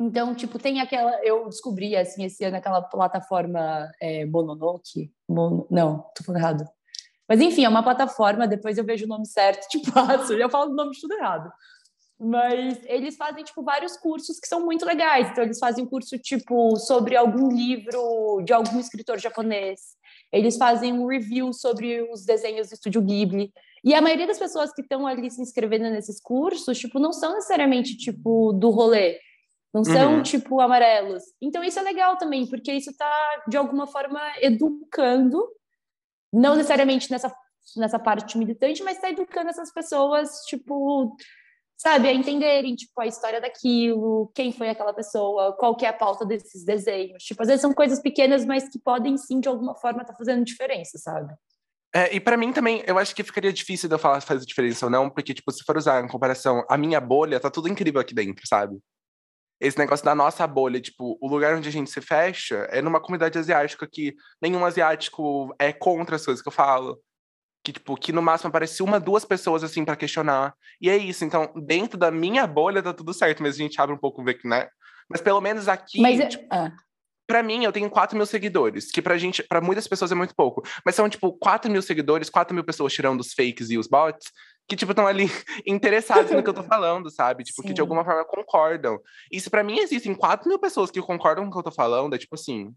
Então, 0.01 0.33
tipo, 0.33 0.57
tem 0.57 0.81
aquela. 0.81 1.23
Eu 1.23 1.45
descobri, 1.45 1.95
assim, 1.95 2.25
esse 2.25 2.43
ano, 2.43 2.57
aquela 2.57 2.81
plataforma 2.81 3.89
é, 4.01 4.25
Mononoke. 4.25 5.11
Mon... 5.27 5.65
Não, 5.69 6.05
tô 6.15 6.23
falando 6.23 6.41
errado. 6.41 6.78
Mas, 7.29 7.39
enfim, 7.39 7.63
é 7.63 7.69
uma 7.69 7.83
plataforma, 7.83 8.47
depois 8.47 8.79
eu 8.79 8.83
vejo 8.83 9.05
o 9.05 9.07
nome 9.07 9.27
certo, 9.27 9.67
te 9.67 9.79
passo. 9.93 10.33
Eu 10.33 10.49
falo 10.49 10.71
o 10.71 10.75
nome 10.75 10.91
de 10.91 10.99
tudo 10.99 11.13
errado. 11.13 11.51
Mas 12.19 12.81
eles 12.85 13.15
fazem, 13.15 13.43
tipo, 13.43 13.63
vários 13.63 13.95
cursos 13.95 14.39
que 14.39 14.47
são 14.47 14.65
muito 14.65 14.83
legais. 14.83 15.29
Então, 15.29 15.43
eles 15.43 15.59
fazem 15.59 15.83
um 15.85 15.87
curso, 15.87 16.17
tipo, 16.17 16.75
sobre 16.77 17.15
algum 17.15 17.49
livro 17.49 18.41
de 18.43 18.51
algum 18.51 18.79
escritor 18.79 19.19
japonês. 19.19 19.79
Eles 20.31 20.57
fazem 20.57 20.91
um 20.91 21.05
review 21.05 21.53
sobre 21.53 22.01
os 22.11 22.25
desenhos 22.25 22.69
do 22.69 22.73
Estúdio 22.73 23.01
Ghibli. 23.01 23.53
E 23.85 23.93
a 23.93 24.01
maioria 24.01 24.27
das 24.27 24.39
pessoas 24.39 24.73
que 24.73 24.81
estão 24.81 25.07
ali 25.07 25.29
se 25.31 25.41
inscrevendo 25.41 25.89
nesses 25.89 26.19
cursos, 26.19 26.77
tipo, 26.77 26.99
não 26.99 27.13
são 27.13 27.35
necessariamente, 27.35 27.95
tipo, 27.95 28.51
do 28.53 28.69
rolê. 28.71 29.17
Não 29.73 29.83
são, 29.83 30.15
uhum. 30.15 30.23
tipo, 30.23 30.59
amarelos. 30.59 31.23
Então, 31.39 31.63
isso 31.63 31.79
é 31.79 31.83
legal 31.83 32.17
também, 32.17 32.47
porque 32.47 32.73
isso 32.73 32.89
está, 32.89 33.43
de 33.47 33.55
alguma 33.55 33.85
forma, 33.85 34.19
educando, 34.41 35.47
não 36.31 36.55
necessariamente 36.55 37.09
nessa, 37.11 37.33
nessa 37.75 37.99
parte 37.99 38.37
militante, 38.37 38.83
mas 38.83 38.95
está 38.95 39.09
educando 39.09 39.49
essas 39.49 39.71
pessoas, 39.71 40.29
tipo, 40.45 41.15
sabe, 41.77 42.09
a 42.09 42.13
entenderem, 42.13 42.75
tipo, 42.75 42.99
a 42.99 43.07
história 43.07 43.39
daquilo, 43.39 44.31
quem 44.35 44.51
foi 44.51 44.69
aquela 44.69 44.93
pessoa, 44.93 45.55
qual 45.57 45.75
que 45.75 45.85
é 45.85 45.89
a 45.89 45.93
pauta 45.93 46.25
desses 46.25 46.63
desenhos. 46.65 47.23
Tipo, 47.23 47.41
às 47.41 47.47
vezes 47.47 47.61
são 47.61 47.73
coisas 47.73 47.99
pequenas, 47.99 48.45
mas 48.45 48.67
que 48.67 48.77
podem 48.77 49.17
sim, 49.17 49.39
de 49.39 49.47
alguma 49.47 49.75
forma, 49.75 50.01
estar 50.01 50.13
tá 50.13 50.17
fazendo 50.17 50.43
diferença, 50.43 50.97
sabe? 50.97 51.33
É, 51.93 52.13
e 52.13 52.19
para 52.19 52.37
mim 52.37 52.53
também, 52.53 52.83
eu 52.85 52.99
acho 52.99 53.15
que 53.15 53.23
ficaria 53.23 53.51
difícil 53.51 53.89
de 53.89 53.95
eu 53.95 53.99
falar 53.99 54.21
se 54.21 54.27
faz 54.27 54.45
diferença 54.45 54.85
ou 54.85 54.91
não, 54.91 55.09
porque, 55.09 55.33
tipo, 55.33 55.51
se 55.51 55.63
for 55.63 55.75
usar 55.77 56.03
em 56.03 56.07
comparação, 56.07 56.63
a 56.69 56.77
minha 56.77 57.01
bolha, 57.01 57.39
tá 57.39 57.49
tudo 57.49 57.67
incrível 57.67 57.99
aqui 57.99 58.13
dentro, 58.13 58.45
sabe? 58.47 58.77
Esse 59.59 59.77
negócio 59.77 60.05
da 60.05 60.15
nossa 60.15 60.47
bolha, 60.47 60.79
tipo, 60.79 61.17
o 61.21 61.27
lugar 61.27 61.55
onde 61.55 61.67
a 61.67 61.71
gente 61.71 61.89
se 61.89 61.99
fecha 61.99 62.67
é 62.69 62.81
numa 62.81 63.01
comunidade 63.01 63.37
asiática 63.37 63.87
que 63.91 64.15
nenhum 64.41 64.63
asiático 64.63 65.53
é 65.59 65.73
contra 65.73 66.15
as 66.15 66.23
coisas 66.23 66.41
que 66.41 66.47
eu 66.47 66.53
falo. 66.53 66.97
Que 67.61 67.73
tipo 67.73 67.97
que 67.97 68.13
no 68.13 68.21
máximo 68.21 68.47
aparece 68.47 68.81
uma 68.81 69.01
duas 69.01 69.25
pessoas 69.25 69.63
assim 69.63 69.83
para 69.83 69.97
questionar. 69.97 70.53
E 70.79 70.89
é 70.89 70.95
isso. 70.95 71.25
Então 71.25 71.51
dentro 71.65 71.97
da 71.97 72.09
minha 72.09 72.47
bolha 72.47 72.81
tá 72.81 72.93
tudo 72.93 73.13
certo 73.13 73.43
mas 73.43 73.55
a 73.55 73.57
gente 73.57 73.79
abre 73.81 73.93
um 73.93 73.99
pouco 73.99 74.23
ver 74.23 74.35
que 74.35 74.47
né? 74.47 74.69
Mas 75.09 75.19
pelo 75.19 75.41
menos 75.41 75.67
aqui 75.67 75.99
mas, 75.99 76.19
é, 76.21 76.27
tipo, 76.27 76.47
ah. 76.49 76.71
para 77.27 77.43
mim 77.43 77.65
eu 77.65 77.71
tenho 77.73 77.89
4 77.89 78.15
mil 78.15 78.25
seguidores 78.25 78.89
que 78.89 79.01
pra 79.01 79.17
gente 79.17 79.43
para 79.43 79.59
muitas 79.59 79.87
pessoas 79.89 80.09
é 80.09 80.15
muito 80.15 80.33
pouco. 80.33 80.63
Mas 80.85 80.95
são 80.95 81.09
tipo 81.09 81.33
4 81.37 81.69
mil 81.69 81.81
seguidores 81.81 82.29
4 82.29 82.55
mil 82.55 82.63
pessoas 82.63 82.93
tirando 82.93 83.19
os 83.19 83.33
fakes 83.33 83.69
e 83.69 83.77
os 83.77 83.87
bots 83.87 84.31
que, 84.69 84.75
tipo, 84.75 84.91
estão 84.91 85.07
ali 85.07 85.25
interessados 85.65 86.31
no 86.31 86.43
que 86.43 86.49
eu 86.49 86.53
tô 86.53 86.63
falando, 86.63 87.09
sabe? 87.09 87.43
Tipo, 87.43 87.63
Sim. 87.63 87.67
que 87.67 87.73
de 87.73 87.81
alguma 87.81 88.05
forma 88.05 88.23
concordam. 88.23 88.99
Se 89.33 89.49
pra 89.49 89.63
mim 89.63 89.79
existem 89.79 90.13
4 90.13 90.47
mil 90.47 90.59
pessoas 90.59 90.91
que 90.91 91.01
concordam 91.01 91.43
com 91.45 91.49
o 91.49 91.53
que 91.53 91.59
eu 91.59 91.63
tô 91.63 91.71
falando, 91.71 92.13
é 92.13 92.17
tipo 92.19 92.35
assim, 92.35 92.73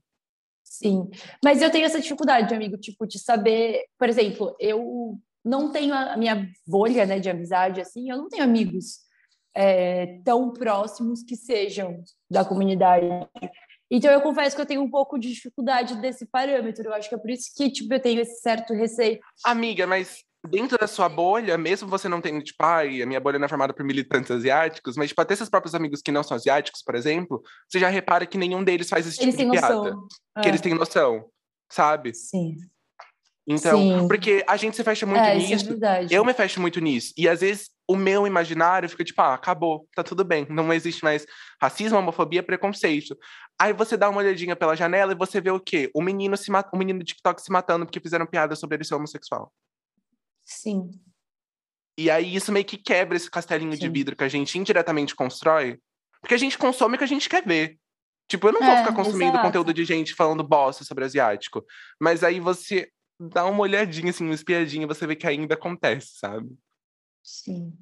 Sim, 0.64 1.11
mas 1.45 1.61
eu 1.61 1.70
tenho 1.70 1.84
essa 1.84 2.01
dificuldade, 2.01 2.55
amigo, 2.55 2.78
tipo, 2.78 3.07
de 3.07 3.18
saber, 3.18 3.84
por 3.99 4.09
exemplo, 4.09 4.57
eu 4.59 5.18
não 5.45 5.70
tenho 5.70 5.93
a 5.93 6.16
minha 6.16 6.49
bolha, 6.66 7.05
né, 7.05 7.18
de 7.18 7.28
amizade, 7.28 7.80
assim, 7.80 8.11
eu 8.11 8.16
não 8.16 8.28
tenho 8.28 8.45
amigos 8.45 9.01
é, 9.55 10.20
tão 10.24 10.53
próximos 10.53 11.22
que 11.22 11.36
sejam 11.36 12.03
da 12.30 12.45
comunidade. 12.45 13.07
Então, 13.90 14.11
eu 14.11 14.22
confesso 14.22 14.57
que 14.57 14.62
eu 14.62 14.66
tenho 14.66 14.82
um 14.82 14.90
pouco 14.90 15.18
de 15.18 15.28
dificuldade 15.28 16.01
desse 16.01 16.24
parâmetro. 16.24 16.84
Eu 16.84 16.95
acho 16.95 17.09
que 17.09 17.14
é 17.14 17.18
por 17.18 17.28
isso 17.28 17.51
que, 17.55 17.70
tipo, 17.70 17.93
eu 17.93 18.01
tenho 18.01 18.22
esse 18.22 18.40
certo 18.40 18.72
receio. 18.72 19.20
Amiga, 19.45 19.86
mas 19.86 20.24
dentro 20.49 20.76
da 20.76 20.86
sua 20.86 21.09
bolha, 21.09 21.57
mesmo 21.57 21.88
você 21.88 22.09
não 22.09 22.20
tendo, 22.20 22.43
tipo, 22.43 22.62
ai, 22.64 23.01
a 23.03 23.07
minha 23.07 23.20
bolha 23.20 23.38
não 23.38 23.47
é 23.47 23.49
formada 23.49 23.72
por 23.72 23.84
militantes 23.84 24.30
asiáticos, 24.30 24.97
mas, 24.97 25.09
tipo, 25.09 25.20
até 25.20 25.36
seus 25.36 25.49
próprios 25.49 25.74
amigos 25.74 26.03
que 26.03 26.12
não 26.12 26.22
são 26.22 26.36
asiáticos, 26.36 26.82
por 26.82 26.95
exemplo, 26.95 27.43
você 27.68 27.78
já 27.78 27.88
repara 27.88 28.26
que 28.26 28.38
nenhum 28.38 28.64
deles 28.64 28.88
faz 28.88 29.07
esse 29.07 29.22
eles 29.22 29.36
tipo 29.36 29.51
de 29.51 29.59
piada. 29.59 29.74
Noção. 29.74 30.09
Que 30.40 30.47
é. 30.47 30.49
eles 30.49 30.61
têm 30.61 30.74
noção, 30.74 31.24
sabe? 31.70 32.14
Sim. 32.14 32.57
Então, 33.47 33.78
Sim. 33.78 34.09
porque 34.09 34.45
a 34.47 34.57
gente 34.57 34.76
se 34.76 34.84
fecha 34.84 35.05
muito 35.05 35.20
é, 35.20 35.36
nisso. 35.36 35.76
É 35.82 36.07
eu 36.11 36.24
me 36.24 36.32
fecho 36.32 36.61
muito 36.61 36.80
nisso. 36.80 37.12
E 37.16 37.28
às 37.28 37.40
vezes 37.40 37.70
o 37.88 37.97
meu 37.97 38.26
imaginário 38.26 38.88
fica 38.88 39.05
tipo, 39.05 39.20
ah, 39.20 39.34
acabou, 39.34 39.88
tá 39.95 40.03
tudo 40.03 40.24
bem. 40.24 40.47
Não 40.49 40.72
existe 40.72 41.03
mais 41.03 41.26
racismo, 41.61 41.99
homofobia, 41.99 42.43
preconceito. 42.43 43.16
Aí 43.61 43.72
você 43.72 43.97
dá 43.97 44.09
uma 44.09 44.20
olhadinha 44.20 44.55
pela 44.55 44.76
janela 44.76 45.12
e 45.12 45.16
você 45.16 45.40
vê 45.40 45.51
o 45.51 45.59
quê? 45.59 45.90
O 45.95 46.01
menino 46.01 46.36
se 46.36 46.51
mat... 46.51 46.68
o 46.72 46.76
menino 46.76 47.01
do 47.01 47.05
TikTok 47.05 47.43
se 47.43 47.51
matando 47.51 47.84
porque 47.84 48.01
fizeram 48.01 48.26
piada 48.26 48.55
sobre 48.55 48.76
ele 48.76 48.84
ser 48.84 48.95
homossexual. 48.95 49.53
Sim. 50.45 50.90
E 51.99 52.11
aí 52.11 52.34
isso 52.34 52.53
meio 52.53 52.64
que 52.64 52.76
quebra 52.76 53.16
esse 53.16 53.30
castelinho 53.30 53.72
Sim. 53.72 53.78
de 53.78 53.88
vidro 53.88 54.16
que 54.16 54.24
a 54.24 54.28
gente 54.28 54.59
indiretamente 54.59 55.14
constrói, 55.14 55.78
porque 56.20 56.34
a 56.34 56.38
gente 56.38 56.59
consome 56.59 56.95
o 56.95 56.99
que 56.99 57.05
a 57.05 57.09
gente 57.09 57.28
quer 57.28 57.45
ver. 57.45 57.78
Tipo, 58.28 58.49
eu 58.49 58.53
não 58.53 58.61
vou 58.61 58.70
é, 58.70 58.78
ficar 58.78 58.95
consumindo 58.95 59.32
exato. 59.32 59.45
conteúdo 59.45 59.74
de 59.74 59.84
gente 59.84 60.14
falando 60.14 60.43
bosta 60.43 60.84
sobre 60.84 61.05
asiático. 61.05 61.64
Mas 62.01 62.24
aí 62.24 62.40
você 62.40 62.90
dá 63.20 63.45
uma 63.45 63.61
olhadinha, 63.61 64.11
assim, 64.11 64.24
uma 64.24 64.34
espiadinha, 64.34 64.86
você 64.86 65.07
vê 65.07 65.14
que 65.14 65.26
ainda 65.26 65.55
acontece, 65.55 66.18
sabe? 66.18 66.57
Sim. 67.22 67.76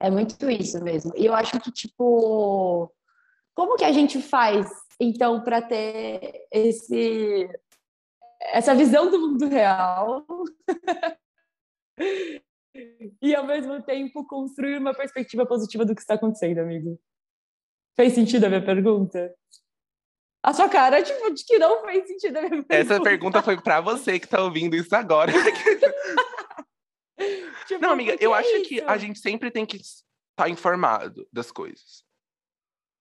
É 0.00 0.10
muito 0.10 0.50
isso 0.50 0.82
mesmo. 0.82 1.12
E 1.16 1.26
eu 1.26 1.34
acho 1.34 1.58
que, 1.60 1.70
tipo, 1.70 2.92
como 3.54 3.76
que 3.76 3.84
a 3.84 3.92
gente 3.92 4.20
faz, 4.20 4.68
então, 5.00 5.42
para 5.42 5.62
ter 5.62 6.46
esse 6.50 7.48
essa 8.40 8.74
visão 8.74 9.10
do 9.10 9.18
mundo 9.18 9.48
real 9.48 10.24
e 13.22 13.34
ao 13.34 13.46
mesmo 13.46 13.82
tempo 13.82 14.26
construir 14.26 14.78
uma 14.78 14.94
perspectiva 14.94 15.46
positiva 15.46 15.84
do 15.84 15.94
que 15.94 16.00
está 16.00 16.14
acontecendo, 16.14 16.58
amigo. 16.58 17.00
Fez 17.94 18.12
sentido 18.12 18.44
a 18.44 18.48
minha 18.48 18.64
pergunta? 18.64 19.34
A 20.42 20.52
sua 20.52 20.68
cara, 20.68 21.02
tipo, 21.02 21.32
de 21.32 21.44
que 21.44 21.58
não 21.58 21.84
fez 21.84 22.06
sentido 22.06 22.36
a 22.36 22.42
minha 22.42 22.62
pergunta. 22.62 22.74
Essa 22.74 23.02
pergunta 23.02 23.42
foi 23.42 23.60
para 23.60 23.80
você 23.80 24.20
que 24.20 24.26
está 24.26 24.42
ouvindo 24.42 24.76
isso 24.76 24.94
agora. 24.94 25.32
tipo, 27.66 27.80
não, 27.80 27.90
amiga, 27.90 28.16
eu 28.20 28.34
é 28.34 28.38
acho 28.38 28.56
isso? 28.56 28.68
que 28.68 28.80
a 28.82 28.96
gente 28.96 29.18
sempre 29.18 29.50
tem 29.50 29.66
que 29.66 29.78
estar 29.78 30.04
tá 30.36 30.48
informado 30.48 31.26
das 31.32 31.50
coisas. 31.50 32.04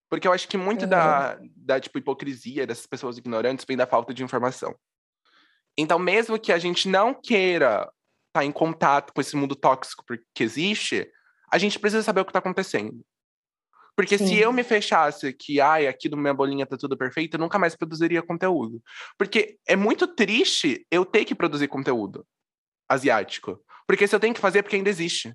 Porque 0.09 0.27
eu 0.27 0.33
acho 0.33 0.47
que 0.47 0.57
muito 0.57 0.83
uhum. 0.83 0.89
da, 0.89 1.39
da 1.55 1.79
tipo, 1.79 1.97
hipocrisia 1.97 2.65
dessas 2.65 2.87
pessoas 2.87 3.17
ignorantes 3.17 3.65
vem 3.65 3.77
da 3.77 3.85
falta 3.85 4.13
de 4.13 4.23
informação. 4.23 4.73
Então, 5.77 5.99
mesmo 5.99 6.39
que 6.39 6.53
a 6.53 6.57
gente 6.57 6.87
não 6.87 7.13
queira 7.13 7.91
tá 8.35 8.43
em 8.43 8.51
contato 8.51 9.13
com 9.13 9.21
esse 9.21 9.33
mundo 9.33 9.55
tóxico 9.55 10.03
que 10.33 10.43
existe, 10.43 11.09
a 11.49 11.57
gente 11.57 11.79
precisa 11.79 12.03
saber 12.03 12.19
o 12.19 12.25
que 12.25 12.31
está 12.31 12.39
acontecendo. 12.39 13.01
Porque 13.95 14.17
Sim. 14.17 14.27
se 14.27 14.37
eu 14.37 14.51
me 14.51 14.61
fechasse 14.61 15.31
que, 15.31 15.61
ai, 15.61 15.87
aqui 15.87 16.09
no 16.09 16.17
minha 16.17 16.33
bolinha 16.33 16.65
tá 16.65 16.75
tudo 16.75 16.97
perfeito, 16.97 17.35
eu 17.35 17.39
nunca 17.39 17.57
mais 17.57 17.77
produziria 17.77 18.21
conteúdo. 18.21 18.83
Porque 19.17 19.57
é 19.65 19.77
muito 19.77 20.05
triste 20.05 20.85
eu 20.91 21.05
ter 21.05 21.23
que 21.23 21.33
produzir 21.33 21.69
conteúdo 21.69 22.27
asiático. 22.89 23.57
Porque 23.87 24.05
se 24.05 24.13
eu 24.13 24.19
tenho 24.19 24.33
que 24.33 24.41
fazer, 24.41 24.59
é 24.59 24.61
porque 24.61 24.75
ainda 24.75 24.89
existe. 24.89 25.33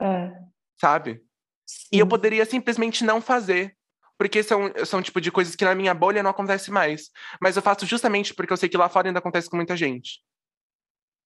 É. 0.00 0.32
Sabe? 0.80 1.22
Sim. 1.66 1.88
E 1.92 1.98
eu 1.98 2.06
poderia 2.06 2.46
simplesmente 2.46 3.04
não 3.04 3.20
fazer. 3.20 3.76
Porque 4.16 4.42
são, 4.42 4.72
são 4.86 5.02
tipo 5.02 5.20
de 5.20 5.30
coisas 5.30 5.54
que 5.54 5.66
na 5.66 5.74
minha 5.74 5.92
bolha 5.92 6.22
não 6.22 6.30
acontece 6.30 6.70
mais. 6.70 7.10
Mas 7.42 7.56
eu 7.56 7.62
faço 7.62 7.84
justamente 7.84 8.32
porque 8.32 8.54
eu 8.54 8.56
sei 8.56 8.70
que 8.70 8.76
lá 8.78 8.88
fora 8.88 9.08
ainda 9.08 9.18
acontece 9.18 9.50
com 9.50 9.56
muita 9.56 9.76
gente. 9.76 10.22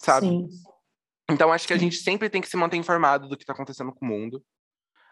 Sabe? 0.03 0.27
Sim. 0.27 0.49
Então 1.33 1.53
acho 1.53 1.67
que 1.67 1.73
a 1.73 1.79
gente 1.79 1.97
sempre 1.97 2.29
tem 2.29 2.41
que 2.41 2.49
se 2.49 2.57
manter 2.57 2.77
informado 2.77 3.29
do 3.29 3.37
que 3.37 3.45
tá 3.45 3.53
acontecendo 3.53 3.93
com 3.93 4.05
o 4.05 4.09
mundo. 4.09 4.43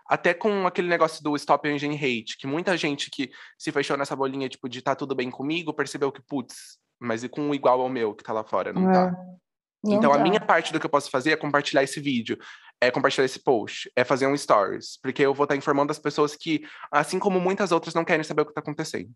Até 0.07 0.35
com 0.35 0.67
aquele 0.67 0.89
negócio 0.89 1.23
do 1.23 1.37
Stop 1.37 1.69
Engine 1.69 1.95
Hate, 1.95 2.37
que 2.37 2.47
muita 2.47 2.77
gente 2.77 3.11
que 3.11 3.31
se 3.57 3.71
fechou 3.71 3.97
nessa 3.97 4.17
bolinha, 4.17 4.49
tipo, 4.49 4.69
de 4.69 4.83
tá 4.83 4.97
tudo 4.97 5.15
bem 5.15 5.31
comigo, 5.31 5.73
percebeu 5.73 6.11
que, 6.11 6.21
putz, 6.21 6.79
mas 6.99 7.23
e 7.23 7.29
com 7.29 7.43
um 7.43 7.55
igual 7.55 7.81
ao 7.81 7.89
meu 7.89 8.15
que 8.15 8.25
tá 8.25 8.33
lá 8.33 8.43
fora, 8.43 8.73
não 8.73 8.85
tá? 8.85 8.91
é. 8.91 9.11
tá? 9.11 9.41
Não 9.83 9.95
então, 9.95 10.13
a 10.13 10.19
minha 10.19 10.41
parte 10.41 10.73
do 10.73 10.79
que 10.79 10.85
eu 10.85 10.91
posso 10.91 11.11
fazer 11.11 11.31
é 11.31 11.37
compartilhar 11.37 11.83
esse 11.83 12.01
vídeo, 12.01 12.37
é 12.81 12.91
compartilhar 12.91 13.25
esse 13.25 13.39
post, 13.39 13.91
é 13.97 14.05
fazer 14.05 14.27
um 14.27 14.37
stories, 14.37 14.99
porque 15.01 15.23
eu 15.23 15.33
vou 15.33 15.45
estar 15.45 15.55
tá 15.55 15.59
informando 15.59 15.91
as 15.91 15.99
pessoas 15.99 16.37
que, 16.37 16.63
assim 16.91 17.19
como 17.19 17.41
muitas 17.41 17.73
outras, 17.73 17.95
não 17.95 18.05
querem 18.05 18.25
saber 18.25 18.43
o 18.43 18.45
que 18.45 18.51
está 18.51 18.61
acontecendo. 18.61 19.11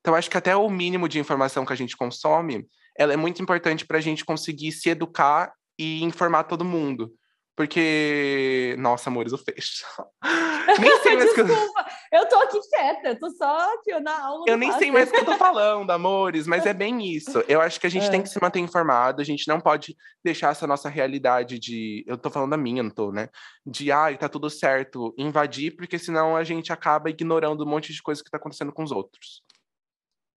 Então, 0.00 0.14
acho 0.14 0.28
que 0.28 0.36
até 0.36 0.54
o 0.54 0.68
mínimo 0.68 1.08
de 1.08 1.18
informação 1.18 1.64
que 1.64 1.72
a 1.72 1.76
gente 1.76 1.96
consome, 1.96 2.66
ela 2.98 3.12
é 3.12 3.16
muito 3.16 3.40
importante 3.40 3.86
para 3.86 3.98
a 3.98 4.00
gente 4.00 4.24
conseguir 4.24 4.72
se 4.72 4.90
educar 4.90 5.52
e 5.82 6.04
informar 6.04 6.44
todo 6.44 6.64
mundo. 6.64 7.12
Porque, 7.54 8.74
nossa, 8.78 9.10
amores, 9.10 9.32
o 9.32 9.38
fecho. 9.38 9.84
nem 10.80 11.02
sei 11.02 11.16
mais 11.16 11.34
Desculpa, 11.34 11.52
que 11.52 12.16
eu... 12.16 12.20
eu 12.20 12.28
tô 12.28 12.36
aqui 12.36 12.58
quieta, 12.60 13.08
eu 13.08 13.18
tô 13.18 13.30
só 13.30 13.74
aqui 13.74 13.92
na 14.00 14.24
aula. 14.24 14.44
Eu 14.46 14.56
nem 14.56 14.72
sei 14.72 14.90
mais 14.90 15.10
o 15.10 15.12
que 15.12 15.18
eu 15.18 15.24
tô 15.24 15.36
falando, 15.36 15.90
amores, 15.90 16.46
mas 16.46 16.64
é 16.64 16.72
bem 16.72 17.04
isso. 17.04 17.44
Eu 17.46 17.60
acho 17.60 17.78
que 17.78 17.86
a 17.86 17.90
gente 17.90 18.06
é. 18.06 18.10
tem 18.10 18.22
que 18.22 18.30
se 18.30 18.40
manter 18.40 18.60
informado, 18.60 19.20
a 19.20 19.24
gente 19.24 19.46
não 19.48 19.60
pode 19.60 19.94
deixar 20.24 20.52
essa 20.52 20.66
nossa 20.66 20.88
realidade 20.88 21.58
de. 21.58 22.04
Eu 22.06 22.16
tô 22.16 22.30
falando 22.30 22.52
da 22.52 22.56
minha, 22.56 22.82
não 22.82 22.90
tô, 22.90 23.12
né? 23.12 23.28
De, 23.66 23.92
ai, 23.92 24.14
ah, 24.14 24.18
tá 24.18 24.28
tudo 24.30 24.48
certo, 24.48 25.14
invadir, 25.18 25.76
porque 25.76 25.98
senão 25.98 26.34
a 26.34 26.44
gente 26.44 26.72
acaba 26.72 27.10
ignorando 27.10 27.64
um 27.64 27.68
monte 27.68 27.92
de 27.92 28.02
coisa 28.02 28.24
que 28.24 28.30
tá 28.30 28.38
acontecendo 28.38 28.72
com 28.72 28.82
os 28.82 28.92
outros. 28.92 29.42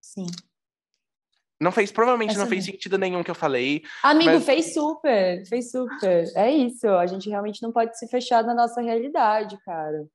Sim. 0.02 0.26
Não 1.60 1.72
fez, 1.72 1.90
provavelmente 1.90 2.30
Essa 2.30 2.40
não 2.40 2.46
fez 2.46 2.64
sentido 2.64 2.98
nenhum 2.98 3.22
que 3.22 3.30
eu 3.30 3.34
falei. 3.34 3.82
Amigo, 4.02 4.32
mas... 4.32 4.44
fez 4.44 4.74
super, 4.74 5.44
fez 5.46 5.70
super. 5.70 6.24
É 6.34 6.50
isso, 6.50 6.86
a 6.88 7.06
gente 7.06 7.30
realmente 7.30 7.62
não 7.62 7.72
pode 7.72 7.98
se 7.98 8.06
fechar 8.08 8.44
na 8.44 8.54
nossa 8.54 8.82
realidade, 8.82 9.56
cara. 9.64 10.06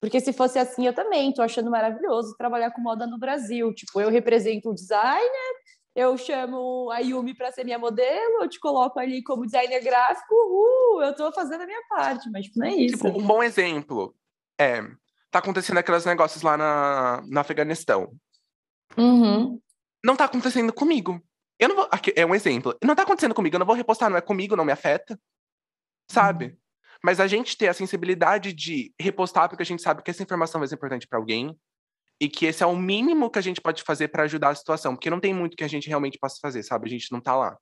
Porque 0.00 0.20
se 0.20 0.32
fosse 0.32 0.58
assim, 0.58 0.86
eu 0.86 0.94
também 0.94 1.32
tô 1.32 1.42
achando 1.42 1.70
maravilhoso 1.70 2.36
trabalhar 2.36 2.70
com 2.70 2.80
moda 2.80 3.06
no 3.06 3.18
Brasil. 3.18 3.74
Tipo, 3.74 4.00
eu 4.00 4.10
represento 4.10 4.70
o 4.70 4.74
designer, 4.74 5.54
eu 5.94 6.16
chamo 6.16 6.88
a 6.92 7.00
Yumi 7.00 7.34
para 7.34 7.50
ser 7.50 7.64
minha 7.64 7.78
modelo, 7.78 8.42
eu 8.42 8.48
te 8.48 8.60
coloco 8.60 9.00
ali 9.00 9.24
como 9.24 9.44
designer 9.44 9.82
gráfico, 9.82 10.34
uh, 10.34 11.02
eu 11.02 11.16
tô 11.16 11.32
fazendo 11.32 11.62
a 11.62 11.66
minha 11.66 11.82
parte, 11.88 12.30
mas 12.30 12.44
tipo, 12.44 12.60
não 12.60 12.66
é 12.66 12.74
isso. 12.74 12.96
Tipo, 12.98 13.18
um 13.18 13.26
bom 13.26 13.42
exemplo 13.42 14.14
é, 14.60 14.82
tá 15.32 15.40
acontecendo 15.40 15.78
aqueles 15.78 16.04
negócios 16.04 16.42
lá 16.42 16.56
na, 16.56 17.24
no 17.26 17.40
Afeganistão. 17.40 18.12
Uhum 18.96 19.60
não 20.06 20.16
tá 20.16 20.24
acontecendo 20.24 20.72
comigo. 20.72 21.20
Eu 21.58 21.68
não 21.68 21.76
vou. 21.76 21.88
Aqui, 21.90 22.12
é 22.16 22.24
um 22.24 22.34
exemplo. 22.34 22.76
Não 22.82 22.94
tá 22.94 23.02
acontecendo 23.02 23.34
comigo, 23.34 23.56
eu 23.56 23.58
não 23.58 23.66
vou 23.66 23.74
repostar, 23.74 24.08
não 24.08 24.16
é 24.16 24.20
comigo, 24.20 24.54
não 24.54 24.64
me 24.64 24.72
afeta. 24.72 25.18
Sabe? 26.08 26.46
Uhum. 26.46 26.56
Mas 27.02 27.18
a 27.18 27.26
gente 27.26 27.56
ter 27.56 27.68
a 27.68 27.74
sensibilidade 27.74 28.52
de 28.52 28.94
repostar, 28.98 29.48
porque 29.48 29.62
a 29.62 29.66
gente 29.66 29.82
sabe 29.82 30.02
que 30.02 30.10
essa 30.10 30.22
informação 30.22 30.60
vai 30.60 30.68
ser 30.68 30.76
importante 30.76 31.08
para 31.08 31.18
alguém. 31.18 31.58
E 32.18 32.28
que 32.28 32.46
esse 32.46 32.62
é 32.62 32.66
o 32.66 32.76
mínimo 32.76 33.28
que 33.28 33.38
a 33.38 33.42
gente 33.42 33.60
pode 33.60 33.82
fazer 33.82 34.08
para 34.08 34.22
ajudar 34.22 34.50
a 34.50 34.54
situação. 34.54 34.94
Porque 34.94 35.10
não 35.10 35.20
tem 35.20 35.34
muito 35.34 35.56
que 35.56 35.64
a 35.64 35.68
gente 35.68 35.88
realmente 35.88 36.18
possa 36.18 36.38
fazer, 36.40 36.62
sabe? 36.62 36.86
A 36.86 36.90
gente 36.90 37.12
não 37.12 37.20
tá 37.20 37.36
lá. 37.36 37.58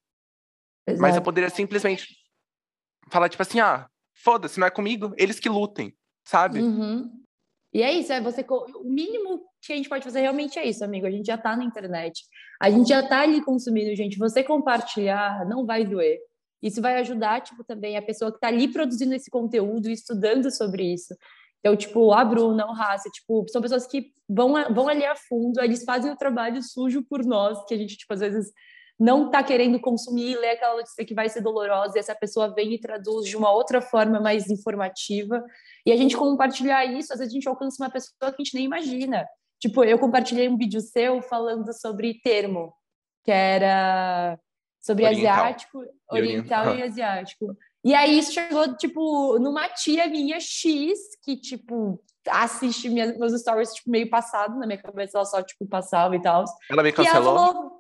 Exato. 0.87 1.03
Mas 1.03 1.17
eu 1.17 1.23
poderia 1.23 1.51
simplesmente 1.51 2.07
falar, 3.11 3.29
tipo 3.29 3.43
assim, 3.43 3.59
ah, 3.59 3.89
foda-se, 4.15 4.61
não 4.61 4.67
é 4.67 4.71
comigo, 4.71 5.13
eles 5.17 5.41
que 5.41 5.49
lutem, 5.49 5.97
sabe? 6.25 6.61
Uhum. 6.61 7.11
E 7.73 7.83
é 7.83 7.93
isso, 7.93 8.13
é 8.13 8.21
você. 8.21 8.47
O 8.49 8.85
mínimo 8.85 9.45
que 9.67 9.73
a 9.73 9.77
gente 9.77 9.89
pode 9.89 10.05
fazer 10.05 10.21
realmente 10.21 10.59
é 10.59 10.67
isso, 10.67 10.85
amigo. 10.85 11.07
A 11.07 11.11
gente 11.11 11.27
já 11.27 11.39
tá 11.39 11.57
na 11.57 11.65
internet. 11.65 12.23
A 12.61 12.71
gente 12.71 12.89
já 12.89 13.07
tá 13.07 13.21
ali 13.21 13.43
consumindo, 13.43 13.95
gente. 13.95 14.19
Você 14.19 14.43
compartilhar 14.43 15.47
não 15.49 15.65
vai 15.65 15.85
doer. 15.85 16.19
Isso 16.63 16.81
vai 16.81 16.99
ajudar, 17.01 17.43
tipo, 17.43 17.63
também 17.63 17.97
a 17.97 18.03
pessoa 18.03 18.33
que 18.33 18.41
tá 18.41 18.49
ali 18.49 18.69
produzindo 18.69 19.15
esse 19.15 19.31
conteúdo, 19.31 19.91
estudando 19.91 20.51
sobre 20.51 20.95
isso. 20.95 21.15
Então, 21.61 21.77
tipo, 21.77 22.13
a 22.13 22.25
Bruna, 22.25 22.67
o 22.67 22.73
Raça, 22.73 23.09
tipo, 23.11 23.45
são 23.49 23.61
pessoas 23.61 23.87
que 23.87 24.13
vão, 24.29 24.53
vão 24.73 24.89
ali 24.89 25.05
a 25.05 25.15
fundo, 25.15 25.61
eles 25.61 25.85
fazem 25.85 26.11
o 26.11 26.17
trabalho 26.17 26.63
sujo 26.63 27.03
por 27.03 27.25
nós, 27.25 27.63
que 27.67 27.75
a 27.75 27.79
gente, 27.79 27.97
tipo, 27.97 28.13
às 28.13 28.21
vezes 28.21 28.53
não 28.99 29.27
está 29.27 29.43
querendo 29.43 29.81
consumir, 29.81 30.37
ler 30.37 30.51
aquela 30.51 30.77
notícia 30.77 31.05
que 31.05 31.15
vai 31.15 31.29
ser 31.29 31.41
dolorosa, 31.41 31.97
e 31.97 31.99
essa 31.99 32.15
pessoa 32.15 32.55
vem 32.55 32.75
e 32.75 32.81
traduz 32.81 33.27
de 33.27 33.37
uma 33.37 33.51
outra 33.51 33.81
forma 33.81 34.21
mais 34.21 34.49
informativa. 34.49 35.43
E 35.85 35.93
a 35.93 35.97
gente 35.97 36.17
compartilhar 36.17 36.85
isso, 36.85 37.13
às 37.13 37.19
vezes 37.19 37.33
a 37.33 37.37
gente 37.37 37.49
alcança 37.49 37.83
uma 37.83 37.91
pessoa 37.91 38.15
que 38.33 38.41
a 38.41 38.45
gente 38.45 38.55
nem 38.55 38.65
imagina. 38.65 39.27
Tipo, 39.61 39.85
eu 39.85 39.99
compartilhei 39.99 40.49
um 40.49 40.57
vídeo 40.57 40.81
seu 40.81 41.23
falando 41.23 41.73
sobre 41.73 42.21
termo, 42.21 42.73
que 43.25 43.31
era 43.31 44.39
sobre 44.81 45.07
oriental. 45.07 45.33
asiático, 45.33 45.85
oriental 46.11 46.77
e, 46.77 46.81
e 46.81 46.83
asiático. 46.85 47.57
E 47.85 47.95
aí 47.95 48.19
isso 48.19 48.33
chegou, 48.33 48.77
tipo, 48.77 49.39
numa 49.39 49.69
tia 49.69 50.07
minha 50.07 50.41
X, 50.41 50.99
que, 51.23 51.37
tipo, 51.37 52.03
assiste 52.29 52.89
minhas, 52.89 53.17
meus 53.19 53.39
stories, 53.39 53.75
tipo, 53.75 53.91
meio 53.91 54.09
passado, 54.09 54.59
na 54.59 54.67
minha 54.67 54.81
cabeça 54.81 55.19
ela 55.19 55.25
só, 55.27 55.43
tipo, 55.43 55.67
passava 55.67 56.17
e 56.17 56.23
tal. 56.23 56.45
Ela 56.71 56.83
me 56.83 56.93
cancelou? 56.93 57.37
Ela 57.37 57.53
falou, 57.53 57.74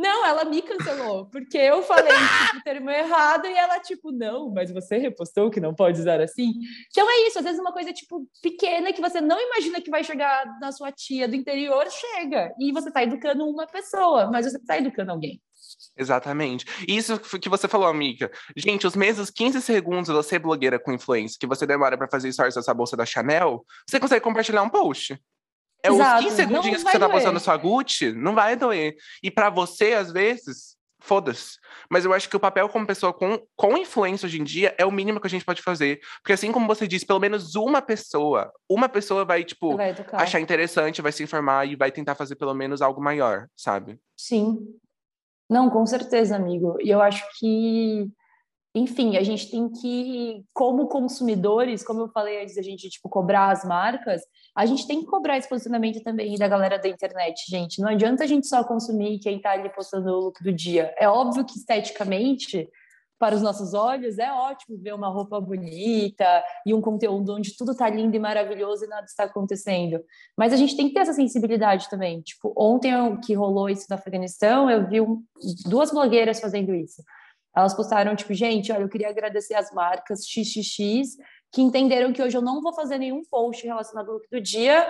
não, 0.00 0.24
ela 0.24 0.44
me 0.46 0.62
cancelou, 0.62 1.26
porque 1.26 1.58
eu 1.58 1.82
falei 1.82 2.10
tipo, 2.10 2.56
o 2.56 2.62
termo 2.62 2.90
errado 2.90 3.46
e 3.46 3.52
ela, 3.52 3.78
tipo, 3.80 4.10
não, 4.10 4.50
mas 4.50 4.70
você 4.70 4.96
repostou 4.96 5.50
que 5.50 5.60
não 5.60 5.74
pode 5.74 6.00
usar 6.00 6.22
assim. 6.22 6.52
Então 6.90 7.08
é 7.08 7.26
isso, 7.26 7.38
às 7.38 7.44
vezes 7.44 7.60
uma 7.60 7.72
coisa, 7.72 7.92
tipo, 7.92 8.26
pequena 8.40 8.94
que 8.94 9.00
você 9.00 9.20
não 9.20 9.38
imagina 9.38 9.80
que 9.80 9.90
vai 9.90 10.02
chegar 10.02 10.58
na 10.58 10.72
sua 10.72 10.90
tia 10.90 11.28
do 11.28 11.36
interior, 11.36 11.86
chega. 11.90 12.54
E 12.58 12.72
você 12.72 12.88
está 12.88 13.02
educando 13.02 13.46
uma 13.46 13.66
pessoa, 13.66 14.30
mas 14.30 14.46
você 14.46 14.56
está 14.56 14.78
educando 14.78 15.10
alguém. 15.10 15.38
Exatamente. 15.98 16.64
Isso 16.88 17.18
que 17.38 17.48
você 17.50 17.68
falou, 17.68 17.86
amiga. 17.86 18.30
Gente, 18.56 18.86
os 18.86 18.96
mesmos 18.96 19.28
15 19.28 19.60
segundos 19.60 20.08
você 20.08 20.36
é 20.36 20.38
blogueira 20.38 20.78
com 20.78 20.92
influência 20.92 21.36
que 21.38 21.46
você 21.46 21.66
demora 21.66 21.98
para 21.98 22.08
fazer 22.08 22.32
stories 22.32 22.54
dessa 22.54 22.72
bolsa 22.72 22.96
da 22.96 23.04
Chanel, 23.04 23.66
você 23.86 24.00
consegue 24.00 24.24
compartilhar 24.24 24.62
um 24.62 24.70
post. 24.70 25.20
É 25.82 25.88
Exato. 25.88 26.18
os 26.18 26.24
15 26.24 26.36
segundinhos 26.36 26.84
que 26.84 26.90
você 26.90 26.98
tá 26.98 27.06
doer. 27.06 27.12
postando 27.12 27.40
sua 27.40 27.56
Gucci, 27.56 28.12
não 28.12 28.34
vai 28.34 28.56
doer. 28.56 28.94
E 29.22 29.30
para 29.30 29.48
você, 29.48 29.94
às 29.94 30.12
vezes, 30.12 30.76
foda-se. 31.00 31.58
Mas 31.90 32.04
eu 32.04 32.12
acho 32.12 32.28
que 32.28 32.36
o 32.36 32.40
papel 32.40 32.68
como 32.68 32.86
pessoa 32.86 33.12
com, 33.12 33.40
com 33.56 33.76
influência 33.76 34.26
hoje 34.26 34.40
em 34.40 34.44
dia 34.44 34.74
é 34.78 34.84
o 34.84 34.92
mínimo 34.92 35.20
que 35.20 35.26
a 35.26 35.30
gente 35.30 35.44
pode 35.44 35.62
fazer. 35.62 36.00
Porque 36.22 36.32
assim 36.32 36.52
como 36.52 36.66
você 36.66 36.86
disse, 36.86 37.06
pelo 37.06 37.18
menos 37.18 37.54
uma 37.56 37.82
pessoa, 37.82 38.52
uma 38.68 38.88
pessoa 38.88 39.24
vai, 39.24 39.42
tipo, 39.42 39.76
vai 39.76 39.94
achar 40.12 40.40
interessante, 40.40 41.02
vai 41.02 41.12
se 41.12 41.22
informar 41.22 41.66
e 41.66 41.76
vai 41.76 41.90
tentar 41.90 42.14
fazer 42.14 42.36
pelo 42.36 42.54
menos 42.54 42.82
algo 42.82 43.02
maior, 43.02 43.48
sabe? 43.56 43.98
Sim. 44.16 44.58
Não, 45.48 45.68
com 45.68 45.84
certeza, 45.84 46.36
amigo. 46.36 46.76
E 46.80 46.90
eu 46.90 47.00
acho 47.02 47.24
que 47.38 48.08
enfim, 48.74 49.16
a 49.16 49.22
gente 49.22 49.50
tem 49.50 49.68
que, 49.68 50.44
como 50.54 50.86
consumidores, 50.86 51.82
como 51.82 52.02
eu 52.02 52.08
falei 52.08 52.40
antes, 52.40 52.56
a 52.56 52.62
gente, 52.62 52.88
tipo, 52.88 53.08
cobrar 53.08 53.50
as 53.50 53.64
marcas, 53.64 54.22
a 54.56 54.64
gente 54.64 54.86
tem 54.86 55.00
que 55.00 55.06
cobrar 55.06 55.36
esse 55.36 55.48
posicionamento 55.48 56.00
também 56.04 56.36
da 56.36 56.46
galera 56.46 56.78
da 56.78 56.88
internet, 56.88 57.42
gente. 57.48 57.80
Não 57.80 57.88
adianta 57.88 58.22
a 58.22 58.26
gente 58.28 58.46
só 58.46 58.62
consumir 58.62 59.18
quem 59.18 59.40
tá 59.40 59.52
ali 59.52 59.68
postando 59.70 60.08
o 60.08 60.20
look 60.26 60.42
do 60.42 60.52
dia. 60.52 60.94
É 60.96 61.08
óbvio 61.08 61.44
que 61.44 61.58
esteticamente, 61.58 62.68
para 63.18 63.34
os 63.34 63.42
nossos 63.42 63.74
olhos, 63.74 64.20
é 64.20 64.32
ótimo 64.32 64.78
ver 64.78 64.94
uma 64.94 65.08
roupa 65.08 65.40
bonita 65.40 66.44
e 66.64 66.72
um 66.72 66.80
conteúdo 66.80 67.34
onde 67.34 67.56
tudo 67.56 67.74
tá 67.74 67.90
lindo 67.90 68.14
e 68.14 68.20
maravilhoso 68.20 68.84
e 68.84 68.88
nada 68.88 69.04
está 69.04 69.24
acontecendo. 69.24 70.00
Mas 70.38 70.52
a 70.52 70.56
gente 70.56 70.76
tem 70.76 70.86
que 70.86 70.94
ter 70.94 71.00
essa 71.00 71.12
sensibilidade 71.12 71.90
também. 71.90 72.20
Tipo, 72.20 72.54
ontem 72.56 72.92
que 73.16 73.34
rolou 73.34 73.68
isso 73.68 73.86
no 73.90 73.96
Afeganistão, 73.96 74.70
eu 74.70 74.88
vi 74.88 75.00
um, 75.00 75.24
duas 75.66 75.90
blogueiras 75.90 76.38
fazendo 76.38 76.72
isso 76.72 77.02
elas 77.54 77.74
postaram, 77.74 78.14
tipo, 78.14 78.32
gente, 78.32 78.70
olha, 78.72 78.82
eu 78.82 78.88
queria 78.88 79.08
agradecer 79.08 79.54
as 79.54 79.72
marcas 79.72 80.24
XXX 80.26 81.16
que 81.52 81.60
entenderam 81.60 82.12
que 82.12 82.22
hoje 82.22 82.36
eu 82.36 82.42
não 82.42 82.60
vou 82.60 82.72
fazer 82.72 82.98
nenhum 82.98 83.22
post 83.28 83.66
relacionado 83.66 84.08
ao 84.08 84.14
look 84.14 84.28
do 84.30 84.40
dia, 84.40 84.86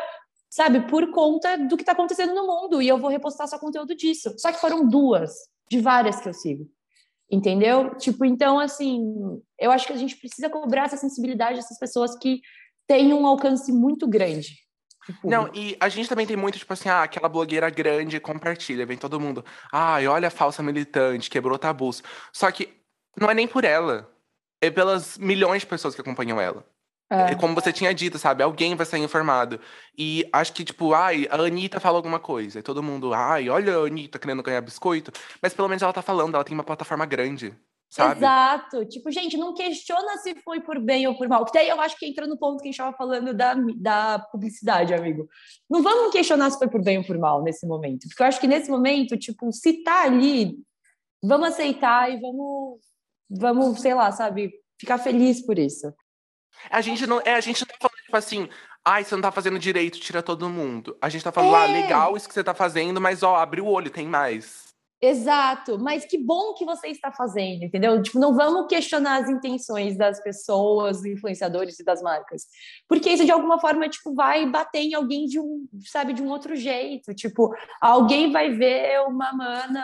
sabe, 0.51 0.87
por 0.89 1.11
conta 1.11 1.57
do 1.57 1.77
que 1.77 1.83
está 1.83 1.93
acontecendo 1.93 2.35
no 2.35 2.47
mundo, 2.47 2.83
e 2.83 2.89
eu 2.89 2.99
vou 2.99 3.09
repostar 3.09 3.49
só 3.49 3.59
conteúdo 3.59 3.95
disso. 3.95 4.35
Só 4.37 4.53
que 4.53 4.61
foram 4.61 4.87
duas, 4.87 5.33
de 5.71 5.81
várias 5.81 6.21
que 6.21 6.29
eu 6.29 6.35
sigo. 6.35 6.69
Entendeu? 7.31 7.95
Tipo, 7.97 8.25
então, 8.25 8.59
assim, 8.59 9.01
eu 9.59 9.71
acho 9.71 9.87
que 9.87 9.93
a 9.93 9.97
gente 9.97 10.17
precisa 10.17 10.51
cobrar 10.51 10.87
essa 10.87 10.97
sensibilidade 10.97 11.57
dessas 11.57 11.79
pessoas 11.79 12.19
que 12.19 12.41
têm 12.87 13.15
um 13.15 13.25
alcance 13.25 13.73
muito 13.73 14.09
grande. 14.09 14.57
Não, 15.25 15.51
e 15.55 15.77
a 15.81 15.89
gente 15.89 16.09
também 16.09 16.27
tem 16.27 16.37
muito, 16.37 16.59
tipo 16.59 16.73
assim, 16.73 16.89
ah, 16.89 17.03
aquela 17.03 17.29
blogueira 17.29 17.71
grande 17.71 18.21
compartilha, 18.21 18.87
vem 18.87 18.97
todo 18.97 19.21
mundo. 19.21 19.45
Ai, 19.73 20.07
olha 20.07 20.29
a 20.29 20.31
falsa 20.31 20.63
militante, 20.63 21.31
quebrou 21.31 21.59
tabus. 21.59 22.03
Só 22.33 22.51
que 22.51 22.69
não 23.19 23.31
é 23.31 23.35
nem 23.35 23.47
por 23.47 23.65
ela. 23.65 24.11
É 24.61 24.71
pelas 24.71 25.17
milhões 25.17 25.63
de 25.63 25.67
pessoas 25.67 25.95
que 25.95 26.01
acompanham 26.01 26.41
ela. 26.41 26.65
É. 27.13 27.35
Como 27.35 27.55
você 27.55 27.73
tinha 27.73 27.93
dito, 27.93 28.19
sabe? 28.19 28.43
Alguém 28.43 28.77
vai 28.77 28.87
sair 28.87 29.03
informado. 29.03 29.59
E 29.99 30.29
acho 30.33 30.53
que, 30.53 30.65
tipo, 30.65 30.95
ai, 30.95 31.27
a 31.29 31.35
Anitta 31.37 31.81
fala 31.81 31.99
alguma 31.99 32.21
coisa. 32.21 32.61
E 32.61 32.63
todo 32.63 32.83
mundo, 32.83 33.13
ai, 33.13 33.49
olha 33.49 33.79
a 33.79 33.87
Anitta 33.87 34.19
querendo 34.19 34.45
ganhar 34.45 34.61
biscoito. 34.61 35.11
Mas 35.43 35.53
pelo 35.53 35.69
menos 35.69 35.83
ela 35.83 35.93
tá 35.93 36.03
falando, 36.03 36.37
ela 36.37 36.45
tem 36.45 36.55
uma 36.55 36.63
plataforma 36.63 37.05
grande. 37.05 37.53
Sabe? 37.91 38.21
Exato. 38.21 38.85
Tipo, 38.87 39.11
gente, 39.11 39.37
não 39.37 39.53
questiona 39.53 40.17
se 40.19 40.37
foi 40.43 40.61
por 40.61 40.79
bem 40.79 41.09
ou 41.09 41.19
por 41.19 41.29
mal. 41.29 41.45
Que 41.45 41.53
daí 41.53 41.69
eu 41.69 41.81
acho 41.81 41.99
que 41.99 42.07
entra 42.07 42.25
no 42.25 42.39
ponto 42.39 42.59
que 42.59 42.69
a 42.69 42.71
gente 42.71 42.75
estava 42.75 42.97
falando 42.97 43.35
da, 43.35 43.55
da 43.77 44.19
publicidade, 44.31 44.95
amigo. 44.95 45.29
Não 45.69 45.83
vamos 45.83 46.13
questionar 46.13 46.51
se 46.51 46.59
foi 46.59 46.69
por 46.69 46.83
bem 46.83 46.99
ou 46.99 47.05
por 47.05 47.19
mal 47.19 47.43
nesse 47.43 47.67
momento. 47.67 48.07
Porque 48.09 48.23
eu 48.23 48.27
acho 48.27 48.41
que 48.41 48.47
nesse 48.47 48.71
momento, 48.71 49.19
tipo, 49.19 49.51
se 49.51 49.83
tá 49.83 50.05
ali, 50.05 50.57
vamos 51.21 51.49
aceitar 51.49 52.13
e 52.13 52.21
vamos, 52.21 52.79
vamos, 53.29 53.81
sei 53.81 53.93
lá, 53.93 54.13
sabe, 54.13 54.53
ficar 54.79 54.99
feliz 54.99 55.45
por 55.45 55.59
isso. 55.59 55.93
A 56.71 56.81
gente 56.81 57.05
não, 57.09 57.21
é, 57.25 57.35
a 57.35 57.41
gente 57.41 57.61
não 57.61 57.67
tá 57.67 57.77
falando, 57.81 58.05
tipo 58.05 58.17
assim, 58.17 58.49
ai, 58.85 59.03
você 59.03 59.17
não 59.17 59.23
tá 59.23 59.33
fazendo 59.33 59.59
direito, 59.59 59.99
tira 59.99 60.23
todo 60.23 60.49
mundo. 60.49 60.97
A 61.03 61.09
gente 61.09 61.25
tá 61.25 61.33
falando, 61.33 61.57
ah, 61.57 61.67
é. 61.67 61.71
ah, 61.71 61.83
legal 61.83 62.17
isso 62.17 62.29
que 62.29 62.35
você 62.35 62.45
tá 62.45 62.55
fazendo, 62.55 63.01
mas 63.01 63.25
ó, 63.25 63.35
abre 63.35 63.61
o 63.61 63.67
olho, 63.67 63.91
tem 63.91 64.07
mais. 64.07 64.70
Exato, 65.03 65.79
mas 65.79 66.05
que 66.05 66.19
bom 66.19 66.53
que 66.53 66.65
você 66.65 66.89
está 66.89 67.11
fazendo, 67.11 67.65
entendeu? 67.65 68.03
Tipo, 68.03 68.19
não 68.19 68.35
vamos 68.35 68.67
questionar 68.67 69.23
as 69.23 69.31
intenções 69.31 69.97
das 69.97 70.23
pessoas, 70.23 71.03
influenciadores 71.07 71.81
e 71.81 71.85
das 71.85 72.03
marcas, 72.03 72.45
porque 72.87 73.09
isso 73.09 73.25
de 73.25 73.33
alguma 73.33 73.59
forma 73.59 73.89
tipo 73.89 74.15
vai 74.15 74.45
bater 74.45 74.81
em 74.81 74.95
alguém 74.95 75.25
de 75.25 75.41
um, 75.41 75.67
sabe, 75.87 76.13
de 76.13 76.23
um 76.23 76.29
outro 76.29 76.55
jeito. 76.55 77.15
Tipo, 77.15 77.55
alguém 77.81 78.31
vai 78.31 78.51
ver 78.51 79.01
uma 79.07 79.33
mana 79.33 79.83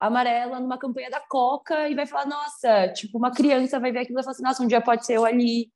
amarela 0.00 0.58
numa 0.58 0.78
campanha 0.78 1.10
da 1.10 1.20
Coca 1.20 1.88
e 1.88 1.94
vai 1.94 2.04
falar, 2.04 2.26
nossa, 2.26 2.88
tipo, 2.88 3.16
uma 3.18 3.30
criança 3.30 3.78
vai 3.78 3.92
ver 3.92 4.00
aquilo 4.00 4.14
e 4.14 4.16
vai 4.16 4.24
falar 4.24 4.32
assim, 4.32 4.42
nossa, 4.42 4.62
um 4.64 4.66
dia 4.66 4.80
pode 4.80 5.06
ser 5.06 5.14
eu 5.14 5.24
ali. 5.24 5.70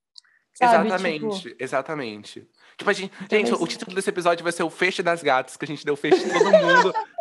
Sabe? 0.52 0.88
Exatamente, 0.88 1.40
tipo... 1.42 1.62
exatamente. 1.62 2.48
Tipo, 2.76 2.90
a 2.90 2.92
gente, 2.92 3.12
então, 3.22 3.38
gente, 3.38 3.52
o 3.54 3.66
título 3.68 3.94
desse 3.94 4.10
episódio 4.10 4.42
vai 4.42 4.52
ser 4.52 4.64
o 4.64 4.70
Feixe 4.70 5.00
das 5.00 5.22
Gatas, 5.22 5.56
que 5.56 5.64
a 5.64 5.68
gente 5.68 5.84
deu 5.84 5.94
em 5.94 6.10
todo 6.10 6.50
mundo. 6.50 6.92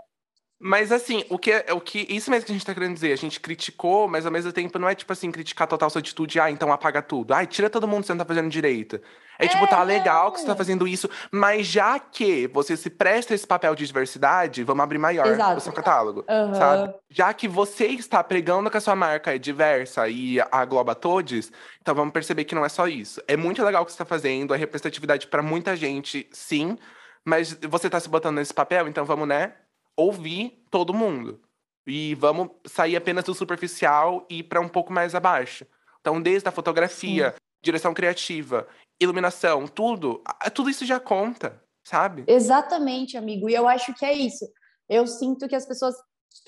Mas 0.59 0.91
assim, 0.91 1.23
o 1.29 1.37
que, 1.37 1.51
é, 1.51 1.71
o 1.71 1.79
que 1.79 2.07
isso 2.09 2.31
mesmo 2.31 2.47
que 2.47 2.51
a 2.51 2.55
gente 2.55 2.65
tá 2.65 2.73
querendo 2.73 2.95
dizer, 2.95 3.13
a 3.13 3.17
gente 3.17 3.39
criticou, 3.39 4.07
mas 4.07 4.25
ao 4.25 4.31
mesmo 4.31 4.51
tempo 4.51 4.79
não 4.79 4.89
é 4.89 4.95
tipo 4.95 5.13
assim, 5.13 5.31
criticar 5.31 5.67
total 5.67 5.87
sua 5.87 5.99
atitude, 5.99 6.39
ah, 6.39 6.49
então 6.49 6.71
apaga 6.71 6.99
tudo. 6.99 7.33
Ai, 7.33 7.45
tira 7.45 7.69
todo 7.69 7.87
mundo 7.87 8.01
que 8.01 8.07
você 8.07 8.13
não 8.13 8.19
tá 8.19 8.25
fazendo 8.25 8.49
direito. 8.49 8.99
É, 9.37 9.45
é 9.45 9.47
tipo, 9.47 9.67
tá 9.67 9.83
legal 9.83 10.31
que 10.31 10.39
você 10.39 10.47
tá 10.47 10.55
fazendo 10.55 10.87
isso, 10.87 11.07
mas 11.31 11.67
já 11.67 11.99
que 11.99 12.47
você 12.47 12.75
se 12.75 12.89
presta 12.89 13.35
esse 13.35 13.45
papel 13.45 13.75
de 13.75 13.85
diversidade, 13.85 14.63
vamos 14.63 14.83
abrir 14.83 14.97
maior 14.97 15.27
Exato. 15.27 15.57
o 15.57 15.61
seu 15.61 15.71
catálogo, 15.71 16.25
uhum. 16.27 16.55
sabe? 16.55 16.95
Já 17.07 17.31
que 17.35 17.47
você 17.47 17.85
está 17.85 18.23
pregando 18.23 18.71
que 18.71 18.77
a 18.77 18.81
sua 18.81 18.95
marca 18.95 19.35
é 19.35 19.37
diversa 19.37 20.09
e 20.09 20.39
agloba 20.51 20.95
todos, 20.95 21.51
então 21.79 21.93
vamos 21.93 22.11
perceber 22.11 22.45
que 22.45 22.55
não 22.55 22.65
é 22.65 22.69
só 22.69 22.87
isso. 22.87 23.21
É 23.27 23.37
muito 23.37 23.63
legal 23.63 23.83
o 23.83 23.85
que 23.85 23.91
você 23.91 23.97
tá 23.99 24.05
fazendo, 24.05 24.55
é 24.55 24.57
representatividade 24.57 25.27
para 25.27 25.43
muita 25.43 25.75
gente, 25.75 26.27
sim, 26.31 26.75
mas 27.23 27.55
você 27.69 27.91
tá 27.91 27.99
se 27.99 28.09
botando 28.09 28.37
nesse 28.37 28.55
papel, 28.55 28.87
então 28.87 29.05
vamos, 29.05 29.27
né? 29.27 29.53
Ouvir 29.97 30.63
todo 30.69 30.93
mundo. 30.93 31.41
E 31.85 32.15
vamos 32.15 32.49
sair 32.65 32.95
apenas 32.95 33.25
do 33.25 33.33
superficial 33.33 34.25
e 34.29 34.39
ir 34.39 34.43
para 34.43 34.61
um 34.61 34.69
pouco 34.69 34.93
mais 34.93 35.15
abaixo. 35.15 35.65
Então, 35.99 36.21
desde 36.21 36.47
a 36.47 36.51
fotografia, 36.51 37.31
Sim. 37.31 37.37
direção 37.63 37.93
criativa, 37.93 38.67
iluminação, 38.99 39.67
tudo, 39.67 40.21
tudo 40.53 40.69
isso 40.69 40.85
já 40.85 40.99
conta, 40.99 41.61
sabe? 41.83 42.23
Exatamente, 42.27 43.17
amigo. 43.17 43.49
E 43.49 43.53
eu 43.53 43.67
acho 43.67 43.93
que 43.93 44.05
é 44.05 44.13
isso. 44.13 44.45
Eu 44.87 45.07
sinto 45.07 45.47
que 45.47 45.55
as 45.55 45.65
pessoas 45.65 45.95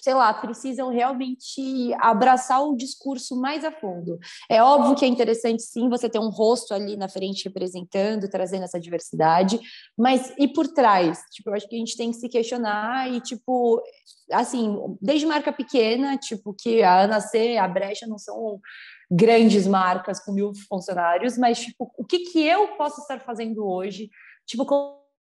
sei 0.02 0.14
lá, 0.14 0.34
precisam 0.34 0.90
realmente 0.90 1.94
abraçar 2.00 2.64
o 2.64 2.76
discurso 2.76 3.36
mais 3.40 3.64
a 3.64 3.72
fundo. 3.72 4.18
É 4.50 4.62
óbvio 4.62 4.96
que 4.96 5.06
é 5.06 5.08
interessante, 5.08 5.62
sim, 5.64 5.90
você 5.90 6.10
ter 6.10 6.20
um 6.20 6.30
rosto 6.30 6.74
ali 6.74 6.96
na 6.96 7.10
frente 7.10 7.46
representando, 7.46 8.30
trazendo 8.30 8.64
essa 8.64 8.80
diversidade, 8.80 9.60
mas 9.98 10.34
e 10.38 10.48
por 10.48 10.68
trás? 10.68 11.20
Tipo, 11.32 11.50
eu 11.50 11.54
acho 11.56 11.68
que 11.68 11.76
a 11.76 11.80
gente 11.80 11.98
tem 11.98 12.12
que 12.12 12.18
se 12.18 12.30
questionar 12.30 13.12
e, 13.12 13.20
tipo, 13.22 13.82
assim, 14.32 14.78
desde 15.02 15.26
marca 15.26 15.52
pequena, 15.52 16.18
tipo, 16.18 16.54
que 16.54 16.84
a 16.84 17.02
Ana 17.02 17.20
C, 17.22 17.58
a 17.58 17.68
Brecha 17.68 18.08
não 18.08 18.18
são 18.18 18.60
grandes 19.10 19.66
marcas 19.66 20.24
com 20.24 20.32
mil 20.32 20.52
funcionários, 20.68 21.38
mas, 21.38 21.60
tipo, 21.60 21.92
o 21.98 22.06
que, 22.06 22.20
que 22.20 22.46
eu 22.46 22.70
posso 22.78 23.02
estar 23.02 23.20
fazendo 23.20 23.66
hoje? 23.66 24.10
Tipo, 24.46 24.66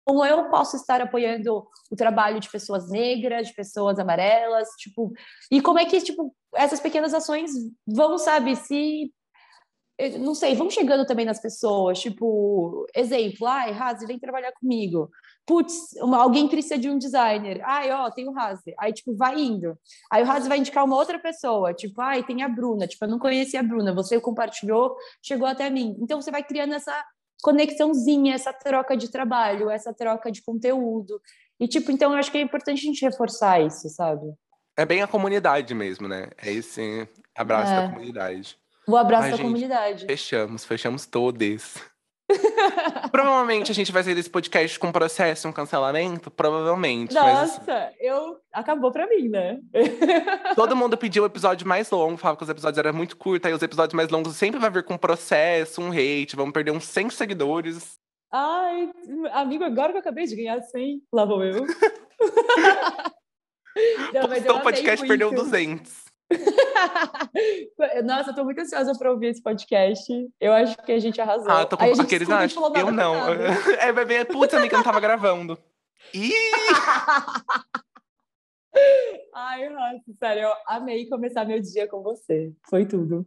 como 0.05 0.25
eu 0.25 0.49
posso 0.49 0.75
estar 0.75 1.01
apoiando 1.01 1.65
o 1.91 1.95
trabalho 1.95 2.39
de 2.39 2.49
pessoas 2.49 2.89
negras, 2.89 3.47
de 3.47 3.53
pessoas 3.53 3.99
amarelas, 3.99 4.67
tipo, 4.77 5.11
e 5.51 5.61
como 5.61 5.79
é 5.79 5.85
que, 5.85 6.01
tipo, 6.01 6.35
essas 6.53 6.79
pequenas 6.79 7.13
ações 7.13 7.51
vão, 7.87 8.17
sabe, 8.17 8.55
se 8.55 9.11
não 10.19 10.33
sei, 10.33 10.55
vão 10.55 10.69
chegando 10.69 11.05
também 11.05 11.25
nas 11.25 11.39
pessoas, 11.39 11.99
tipo, 12.01 12.85
exemplo, 12.95 13.47
ai, 13.47 13.71
Razi, 13.71 14.05
vem 14.05 14.19
trabalhar 14.19 14.51
comigo. 14.53 15.09
Putz, 15.45 15.95
alguém 15.99 16.47
precisa 16.47 16.77
de 16.77 16.89
um 16.89 16.97
designer. 16.97 17.61
Ai, 17.63 17.91
ó, 17.91 18.09
tem 18.09 18.27
o 18.27 18.31
Razi. 18.33 18.73
Aí, 18.79 18.91
tipo, 18.93 19.15
vai 19.15 19.39
indo. 19.39 19.77
Aí 20.11 20.23
o 20.23 20.25
Razi 20.25 20.49
vai 20.49 20.57
indicar 20.57 20.83
uma 20.83 20.95
outra 20.95 21.19
pessoa, 21.19 21.73
tipo, 21.73 22.01
ai, 22.01 22.23
tem 22.23 22.41
a 22.41 22.49
Bruna. 22.49 22.87
Tipo, 22.87 23.05
eu 23.05 23.09
não 23.09 23.19
conhecia 23.19 23.59
a 23.59 23.63
Bruna, 23.63 23.93
você 23.93 24.19
compartilhou, 24.19 24.95
chegou 25.21 25.47
até 25.47 25.69
mim. 25.69 25.95
Então, 25.99 26.21
você 26.21 26.31
vai 26.31 26.43
criando 26.43 26.73
essa 26.73 26.93
conexãozinha, 27.43 28.33
essa 28.33 28.53
troca 28.53 28.95
de 28.95 29.11
trabalho, 29.11 29.69
essa 29.69 29.93
troca 29.93 30.31
de 30.31 30.41
conteúdo. 30.41 31.21
E, 31.59 31.67
tipo, 31.67 31.91
então 31.91 32.13
eu 32.13 32.17
acho 32.17 32.31
que 32.31 32.37
é 32.37 32.41
importante 32.41 32.79
a 32.79 32.85
gente 32.85 33.05
reforçar 33.05 33.61
isso, 33.61 33.89
sabe? 33.89 34.33
É 34.75 34.85
bem 34.85 35.03
a 35.03 35.07
comunidade 35.07 35.75
mesmo, 35.75 36.07
né? 36.07 36.29
É 36.41 36.51
esse 36.51 37.07
abraço 37.35 37.71
é. 37.71 37.75
da 37.75 37.89
comunidade. 37.89 38.57
O 38.87 38.97
abraço 38.97 39.25
Ai, 39.25 39.31
da 39.31 39.37
gente, 39.37 39.45
comunidade. 39.45 40.05
Fechamos, 40.05 40.65
fechamos 40.65 41.05
todos. 41.05 41.75
Provavelmente 43.11 43.71
a 43.71 43.75
gente 43.75 43.91
vai 43.91 44.03
sair 44.03 44.15
desse 44.15 44.29
podcast 44.29 44.79
com 44.79 44.91
processo, 44.91 45.47
um 45.47 45.51
cancelamento, 45.51 46.31
provavelmente. 46.31 47.13
Nossa, 47.13 47.61
mas... 47.67 47.93
eu 47.99 48.37
acabou 48.51 48.91
pra 48.91 49.07
mim, 49.07 49.29
né? 49.29 49.59
Todo 50.55 50.75
mundo 50.75 50.97
pediu 50.97 51.23
o 51.23 51.25
episódio 51.25 51.67
mais 51.67 51.89
longo, 51.89 52.17
falava 52.17 52.37
que 52.37 52.43
os 52.43 52.49
episódios 52.49 52.77
eram 52.77 52.93
muito 52.93 53.17
curtos, 53.17 53.47
aí 53.47 53.53
os 53.53 53.61
episódios 53.61 53.93
mais 53.93 54.09
longos 54.09 54.35
sempre 54.35 54.59
vai 54.59 54.69
vir 54.69 54.83
com 54.83 54.97
processo, 54.97 55.81
um 55.81 55.91
hate, 55.91 56.35
vamos 56.35 56.53
perder 56.53 56.71
uns 56.71 56.85
100 56.85 57.09
seguidores. 57.11 57.97
Ai, 58.31 58.89
amigo, 59.31 59.63
agora 59.63 59.91
que 59.91 59.97
eu 59.97 60.01
acabei 60.01 60.25
de 60.25 60.35
ganhar 60.35 60.59
100, 60.61 61.03
lá 61.13 61.25
vou 61.25 61.43
eu. 61.43 61.65
Não, 64.13 64.27
mas 64.27 64.45
o 64.45 64.59
podcast 64.59 65.07
perdeu 65.07 65.33
200. 65.33 66.02
Nossa, 68.03 68.31
eu 68.31 68.35
tô 68.35 68.43
muito 68.43 68.59
ansiosa 68.61 68.97
para 68.97 69.11
ouvir 69.11 69.27
esse 69.27 69.41
podcast. 69.41 70.11
Eu 70.39 70.53
acho 70.53 70.77
que 70.77 70.91
a 70.91 70.99
gente 70.99 71.19
arrasou. 71.19 71.51
Ah, 71.51 71.65
tô 71.65 71.77
com 71.77 71.83
Aí, 71.83 71.91
aqueles 71.99 72.29
acham. 72.29 72.73
Eu 72.75 72.91
não. 72.91 73.13
É, 73.79 73.91
bebê, 73.91 74.25
putz, 74.25 74.53
amiga, 74.53 74.75
eu 74.75 74.77
não 74.77 74.83
tava 74.83 74.99
gravando. 74.99 75.57
Ih! 76.13 76.31
Ai, 79.33 79.69
nossa, 79.69 80.03
sério, 80.19 80.43
eu 80.43 80.53
amei 80.67 81.07
começar 81.07 81.45
meu 81.45 81.61
dia 81.61 81.87
com 81.87 82.01
você. 82.01 82.51
Foi 82.69 82.85
tudo. 82.85 83.25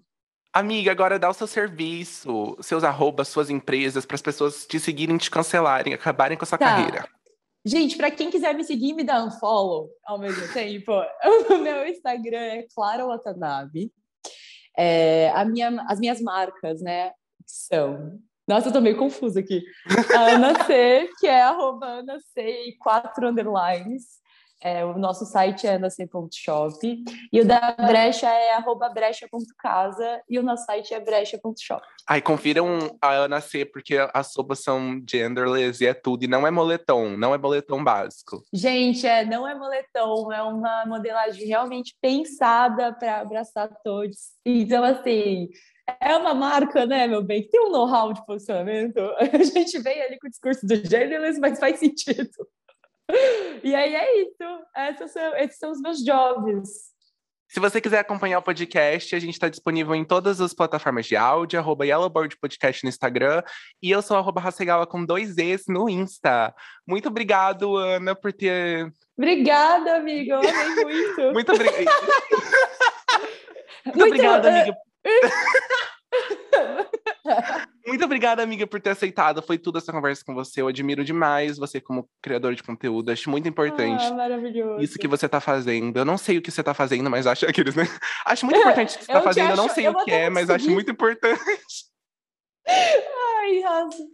Amiga, 0.53 0.91
agora 0.91 1.19
dá 1.19 1.29
o 1.29 1.35
seu 1.35 1.47
serviço, 1.47 2.57
seus 2.61 2.83
arrobas, 2.83 3.29
suas 3.29 3.51
empresas, 3.51 4.07
para 4.07 4.15
as 4.15 4.23
pessoas 4.23 4.67
te 4.67 4.81
seguirem, 4.81 5.19
te 5.19 5.31
cancelarem, 5.31 5.93
acabarem 5.93 6.37
com 6.37 6.45
a 6.45 6.47
sua 6.47 6.59
tá. 6.59 6.65
carreira. 6.65 7.09
Gente, 7.67 7.97
para 7.97 8.13
quem 8.13 8.31
quiser 8.31 8.55
me 8.55 8.63
seguir 8.63 8.95
me 8.95 9.03
dar 9.03 9.25
um 9.25 9.31
follow 9.33 9.91
ao 10.05 10.21
mesmo 10.21 10.47
tempo, 10.53 10.93
o 11.51 11.59
meu 11.59 11.85
Instagram 11.85 12.39
é 12.39 12.67
Clara 12.73 13.05
Watanabe. 13.05 13.93
É, 14.79 15.33
minha, 15.47 15.85
as 15.89 15.99
minhas 15.99 16.21
marcas, 16.21 16.81
né, 16.81 17.11
são... 17.45 18.21
Nossa, 18.47 18.69
eu 18.69 18.73
tô 18.73 18.81
meio 18.81 18.97
confusa 18.97 19.41
aqui. 19.41 19.65
A 20.15 20.35
Ana 20.35 20.65
C, 20.65 21.11
que 21.19 21.27
é 21.27 21.43
arroba 21.43 21.87
Ana 21.87 22.21
C 22.21 22.69
e 22.69 22.77
quatro 22.79 23.29
underlines. 23.29 24.21
É, 24.63 24.85
o 24.85 24.99
nosso 24.99 25.27
site 25.27 25.67
é 25.67 25.75
andac.shop 25.75 27.05
e 27.33 27.41
o 27.41 27.47
da 27.47 27.73
Brecha 27.73 28.29
é 28.29 28.55
arroba 28.55 28.89
brecha.casa 28.89 30.23
e 30.29 30.39
o 30.39 30.43
nosso 30.43 30.65
site 30.65 30.95
é 30.95 31.01
brecha.shop. 31.01 31.83
Ai, 32.09 32.23
confiram 32.23 32.97
a 33.01 33.13
Ana 33.13 33.41
C, 33.41 33.65
porque 33.65 33.97
as 34.15 34.33
sopas 34.33 34.61
são 34.61 35.03
genderless 35.09 35.83
e 35.83 35.87
é 35.87 35.95
tudo. 35.95 36.25
E 36.25 36.29
não 36.29 36.47
é 36.47 36.51
moletom, 36.51 37.17
não 37.17 37.35
é 37.35 37.39
moletom 37.39 37.83
básico. 37.83 38.43
Gente, 38.53 39.07
é, 39.07 39.25
não 39.25 39.47
é 39.47 39.55
moletom, 39.55 40.33
é 40.33 40.43
uma 40.43 40.87
modelagem 40.87 41.47
realmente 41.47 41.97
pensada 42.01 42.93
para 42.93 43.21
abraçar 43.21 43.69
todos. 43.85 44.17
Então, 44.45 44.85
assim, 44.85 45.49
é 46.01 46.17
uma 46.17 46.35
marca, 46.35 46.87
né, 46.87 47.07
meu 47.07 47.23
bem, 47.23 47.43
que 47.43 47.51
tem 47.51 47.61
um 47.61 47.71
know-how 47.71 48.13
de 48.13 48.25
posicionamento. 48.25 48.99
A 49.19 49.43
gente 49.43 49.79
vem 49.81 50.01
ali 50.03 50.19
com 50.19 50.27
o 50.27 50.31
discurso 50.31 50.67
do 50.67 50.77
genderless, 50.77 51.39
mas 51.39 51.59
faz 51.59 51.79
sentido. 51.79 52.31
E 53.63 53.75
aí 53.75 53.95
é 53.95 54.23
isso. 54.23 54.65
Esses 54.77 55.13
são, 55.13 55.37
esses 55.37 55.59
são 55.59 55.73
os 55.73 55.81
meus 55.81 56.05
jobs. 56.05 56.95
Se 57.49 57.61
você 57.61 57.81
quiser 57.81 58.01
acompanhar 58.01 58.41
o 58.41 58.43
podcast, 58.43 59.15
a 59.15 59.21
gente 59.21 59.35
está 59.35 59.49
disponível 59.49 59.95
em 59.95 60.05
todas 60.05 60.41
as 60.41 60.53
plataformas 60.53 61.07
de 61.07 61.15
áudio, 61.17 61.61
arroba 61.61 61.87
Yellowboard 61.87 62.37
Podcast 62.39 62.83
no 62.85 62.89
Instagram, 62.89 63.41
e 63.81 63.89
eu 63.91 64.03
sou 64.03 64.17
arroba 64.17 64.41
Hasegawa 64.41 64.85
com 64.87 65.05
dois 65.05 65.39
Es 65.39 65.65
no 65.69 65.89
Insta. 65.89 66.53
Muito 66.87 67.09
obrigado, 67.09 67.77
Ana, 67.77 68.17
por 68.17 68.33
ter. 68.33 68.93
Obrigada, 69.17 69.97
amiga. 69.97 70.35
Eu 70.35 70.41
amei 70.41 70.85
muito. 70.85 71.23
muito 71.33 71.53
obrigado. 71.53 71.85
muito, 73.87 73.99
muito 73.99 74.07
obrigada, 74.07 74.49
amiga. 74.49 74.77
Muito 77.87 78.05
obrigada, 78.05 78.43
amiga, 78.43 78.67
por 78.67 78.81
ter 78.81 78.91
aceitado. 78.91 79.41
Foi 79.41 79.57
tudo 79.57 79.79
essa 79.79 79.93
conversa 79.93 80.25
com 80.25 80.35
você. 80.35 80.61
Eu 80.61 80.69
admiro 80.69 81.05
demais 81.05 81.57
você 81.57 81.81
como 81.81 82.09
criador 82.21 82.55
de 82.55 82.63
conteúdo. 82.63 83.11
Acho 83.11 83.31
muito 83.31 83.49
importante. 83.49 84.05
Ah, 84.05 84.13
maravilhoso. 84.13 84.83
Isso 84.83 84.99
que 84.99 85.07
você 85.07 85.29
tá 85.29 85.41
fazendo. 85.41 85.97
Eu 85.97 86.05
não 86.05 86.19
sei 86.19 86.39
o 86.39 86.43
que 86.43 86.51
você 86.51 86.63
tá 86.63 86.75
fazendo, 86.75 87.09
mas 87.09 87.27
acho 87.27 87.47
aqueles, 87.47 87.77
né? 87.77 87.85
Acho 88.27 88.45
muito 88.45 88.59
importante 88.59 88.97
o 88.97 88.99
que 88.99 89.05
você 89.05 89.13
tá 89.13 89.23
fazendo. 89.23 89.45
Acho... 89.45 89.53
Eu 89.53 89.57
não 89.57 89.69
sei 89.69 89.87
eu 89.87 89.93
o 89.93 90.05
que 90.05 90.11
é, 90.11 90.29
mas 90.29 90.51
acho 90.51 90.69
muito 90.69 90.91
importante. 90.91 91.41
Ai, 92.67 93.61
Raso. 93.61 94.09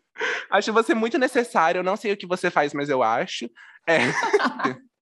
Acho 0.51 0.73
você 0.73 0.95
muito 0.95 1.19
necessário. 1.19 1.79
Eu 1.79 1.85
não 1.85 1.97
sei 1.97 2.13
o 2.13 2.17
que 2.17 2.27
você 2.27 2.51
faz, 2.51 2.75
mas 2.75 2.91
eu 2.91 3.03
acho. 3.03 3.49
É. 3.89 3.99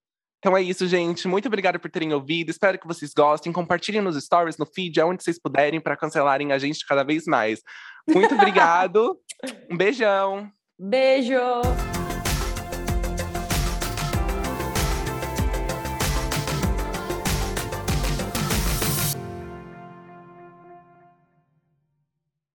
Então 0.43 0.57
é 0.57 0.61
isso, 0.63 0.87
gente. 0.87 1.27
Muito 1.27 1.45
obrigado 1.45 1.79
por 1.79 1.91
terem 1.91 2.11
ouvido. 2.15 2.49
Espero 2.49 2.79
que 2.79 2.87
vocês 2.87 3.13
gostem. 3.13 3.53
Compartilhem 3.53 4.01
nos 4.01 4.15
stories, 4.15 4.57
no 4.57 4.65
feed, 4.65 4.99
aonde 4.99 5.23
vocês 5.23 5.39
puderem, 5.39 5.79
para 5.79 5.95
cancelarem 5.95 6.51
a 6.51 6.57
gente 6.57 6.83
cada 6.83 7.03
vez 7.03 7.25
mais. 7.27 7.61
Muito 8.07 8.33
obrigado. 8.35 9.17
um 9.69 9.77
beijão. 9.77 10.51
Beijo. 10.79 11.39